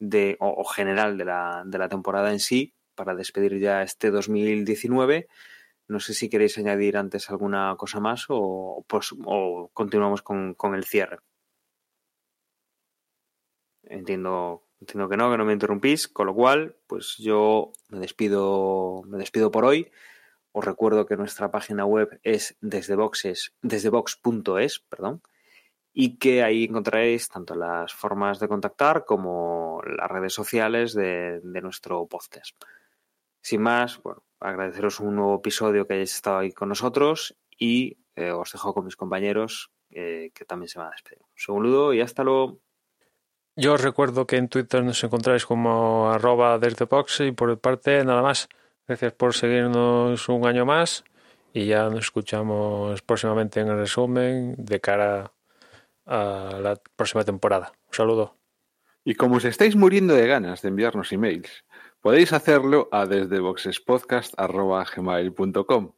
de 0.00 0.36
o, 0.40 0.64
general 0.64 1.16
de 1.16 1.24
la, 1.24 1.62
de 1.64 1.78
la 1.78 1.88
temporada 1.88 2.32
en 2.32 2.40
sí 2.40 2.74
para 2.96 3.14
despedir 3.14 3.60
ya 3.60 3.82
este 3.82 4.10
2019. 4.10 5.28
No 5.88 6.00
sé 6.00 6.14
si 6.14 6.28
queréis 6.28 6.58
añadir 6.58 6.96
antes 6.96 7.30
alguna 7.30 7.74
cosa 7.78 8.00
más 8.00 8.26
o, 8.28 8.84
pues, 8.88 9.10
o 9.24 9.70
continuamos 9.72 10.22
con, 10.22 10.54
con 10.54 10.74
el 10.74 10.84
cierre. 10.84 11.18
Entiendo 13.84 14.64
Entiendo 14.80 15.10
que 15.10 15.16
no, 15.18 15.30
que 15.30 15.36
no 15.36 15.44
me 15.44 15.52
interrumpís, 15.52 16.08
con 16.08 16.26
lo 16.26 16.34
cual, 16.34 16.74
pues 16.86 17.16
yo 17.18 17.72
me 17.90 17.98
despido, 17.98 19.02
me 19.06 19.18
despido 19.18 19.50
por 19.50 19.66
hoy. 19.66 19.90
Os 20.52 20.64
recuerdo 20.64 21.04
que 21.04 21.18
nuestra 21.18 21.50
página 21.50 21.84
web 21.84 22.18
es 22.22 22.56
desde 22.62 22.96
boxes, 22.96 23.54
desdebox.es, 23.60 24.80
perdón, 24.80 25.22
y 25.92 26.18
que 26.18 26.42
ahí 26.42 26.64
encontraréis 26.64 27.28
tanto 27.28 27.54
las 27.54 27.92
formas 27.92 28.38
de 28.40 28.48
contactar 28.48 29.04
como 29.04 29.82
las 29.84 30.10
redes 30.10 30.32
sociales 30.32 30.94
de, 30.94 31.40
de 31.42 31.60
nuestro 31.60 32.06
podcast. 32.06 32.56
Sin 33.42 33.62
más, 33.62 34.00
bueno, 34.02 34.22
agradeceros 34.38 35.00
un 35.00 35.16
nuevo 35.16 35.36
episodio 35.36 35.86
que 35.86 35.94
hayáis 35.94 36.14
estado 36.14 36.38
ahí 36.38 36.52
con 36.52 36.68
nosotros 36.68 37.36
y 37.58 37.98
eh, 38.16 38.32
os 38.32 38.52
dejo 38.52 38.74
con 38.74 38.84
mis 38.84 38.96
compañeros 38.96 39.70
eh, 39.90 40.30
que 40.34 40.44
también 40.44 40.68
se 40.68 40.78
van 40.78 40.88
a 40.88 40.92
despedir. 40.92 41.22
Un 41.22 41.38
saludo 41.38 41.92
y 41.92 42.00
hasta 42.00 42.22
luego. 42.24 42.60
Yo 43.56 43.74
os 43.74 43.82
recuerdo 43.82 44.26
que 44.26 44.36
en 44.36 44.48
Twitter 44.48 44.82
nos 44.84 45.02
encontráis 45.02 45.44
como 45.44 46.10
arroba 46.10 46.58
desde 46.58 46.86
y 47.26 47.32
por 47.32 47.58
parte 47.58 48.04
nada 48.04 48.22
más. 48.22 48.48
Gracias 48.86 49.12
por 49.12 49.34
seguirnos 49.34 50.28
un 50.28 50.46
año 50.46 50.64
más 50.64 51.04
y 51.52 51.66
ya 51.66 51.84
nos 51.84 52.00
escuchamos 52.00 53.02
próximamente 53.02 53.60
en 53.60 53.68
el 53.68 53.78
resumen 53.78 54.54
de 54.56 54.80
cara 54.80 55.32
a 56.06 56.58
la 56.62 56.76
próxima 56.96 57.24
temporada. 57.24 57.72
Un 57.88 57.94
saludo. 57.94 58.40
Y 59.04 59.14
como 59.14 59.36
os 59.36 59.44
estáis 59.44 59.76
muriendo 59.76 60.14
de 60.14 60.26
ganas 60.26 60.62
de 60.62 60.68
enviarnos 60.68 61.12
emails, 61.12 61.64
podéis 62.00 62.32
hacerlo 62.32 62.88
a 62.92 63.06
desde 63.06 63.40
boxespodcast.gmail.com. 63.40 65.92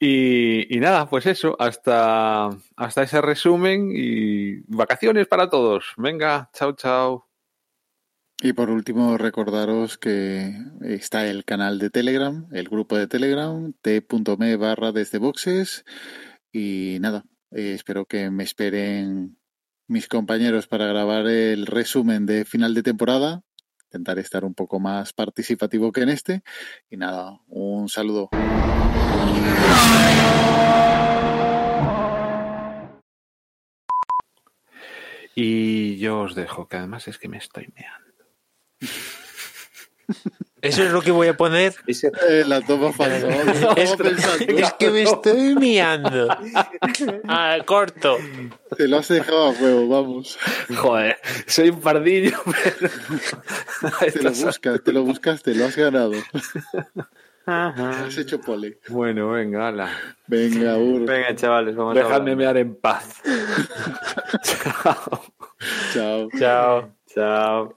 Y, 0.00 0.76
y, 0.76 0.80
nada, 0.80 1.08
pues 1.08 1.26
eso, 1.26 1.56
hasta, 1.58 2.50
hasta 2.76 3.02
ese 3.02 3.20
resumen 3.22 3.90
y 3.94 4.56
vacaciones 4.66 5.26
para 5.28 5.48
todos. 5.48 5.94
Venga, 5.96 6.50
chao, 6.52 6.72
chao. 6.72 7.28
Y 8.42 8.52
por 8.52 8.68
último, 8.68 9.16
recordaros 9.16 9.96
que 9.96 10.52
está 10.82 11.26
el 11.26 11.44
canal 11.44 11.78
de 11.78 11.90
Telegram, 11.90 12.48
el 12.52 12.68
grupo 12.68 12.98
de 12.98 13.06
Telegram, 13.06 13.72
t.me 13.80 14.56
barra 14.56 14.92
desde 14.92 15.18
boxes. 15.18 15.84
Y 16.52 16.98
nada, 17.00 17.24
eh, 17.54 17.72
espero 17.74 18.06
que 18.06 18.30
me 18.30 18.42
esperen 18.42 19.38
mis 19.86 20.08
compañeros 20.08 20.66
para 20.66 20.86
grabar 20.86 21.28
el 21.28 21.66
resumen 21.66 22.26
de 22.26 22.44
final 22.44 22.74
de 22.74 22.82
temporada. 22.82 23.42
Intentaré 23.84 24.22
estar 24.22 24.44
un 24.44 24.54
poco 24.54 24.80
más 24.80 25.12
participativo 25.12 25.92
que 25.92 26.00
en 26.00 26.08
este. 26.08 26.42
Y 26.90 26.96
nada, 26.96 27.40
un 27.46 27.88
saludo. 27.88 28.30
Y 35.36 35.96
yo 35.98 36.20
os 36.20 36.34
dejo, 36.34 36.68
que 36.68 36.76
además 36.76 37.06
es 37.06 37.18
que 37.18 37.28
me 37.28 37.38
estoy 37.38 37.72
meando. 37.74 38.24
Eso 40.64 40.82
es 40.82 40.92
lo 40.92 41.02
que 41.02 41.10
voy 41.10 41.28
a 41.28 41.36
poner. 41.36 41.74
Eh, 41.86 42.44
la 42.46 42.60
toma 42.62 42.92
falsa. 42.92 43.28
es, 43.76 43.94
es, 44.48 44.72
que 44.78 44.90
me 44.90 45.02
estoy 45.02 45.54
miando. 45.54 46.28
Ah, 47.26 47.58
corto. 47.64 48.16
Te 48.76 48.88
lo 48.88 48.98
has 48.98 49.08
dejado 49.08 49.46
a 49.46 49.50
huevo, 49.50 49.88
vamos. 49.88 50.38
Joder, 50.74 51.16
soy 51.46 51.70
un 51.70 51.80
pardillo, 51.80 52.38
pero. 52.44 54.12
te 54.12 54.22
lo 54.22 54.30
buscas, 54.30 54.82
te 54.82 54.92
lo 54.92 55.02
buscas, 55.02 55.42
te 55.42 55.54
lo 55.54 55.64
has 55.66 55.76
ganado. 55.76 56.12
Ajá. 57.46 58.06
Has 58.06 58.16
hecho 58.16 58.40
pole. 58.40 58.78
Bueno, 58.88 59.30
venga, 59.30 59.68
ala. 59.68 59.90
Venga, 60.26 60.76
Ur. 60.76 61.04
Venga, 61.06 61.34
chavales, 61.34 61.76
vamos 61.76 61.94
Dejadme 61.94 62.32
a 62.32 62.36
mear 62.36 62.56
en 62.56 62.74
paz. 62.76 63.22
Chao. 64.42 65.22
Chao. 65.92 66.28
Chao. 66.38 66.90
Chao. 67.06 67.72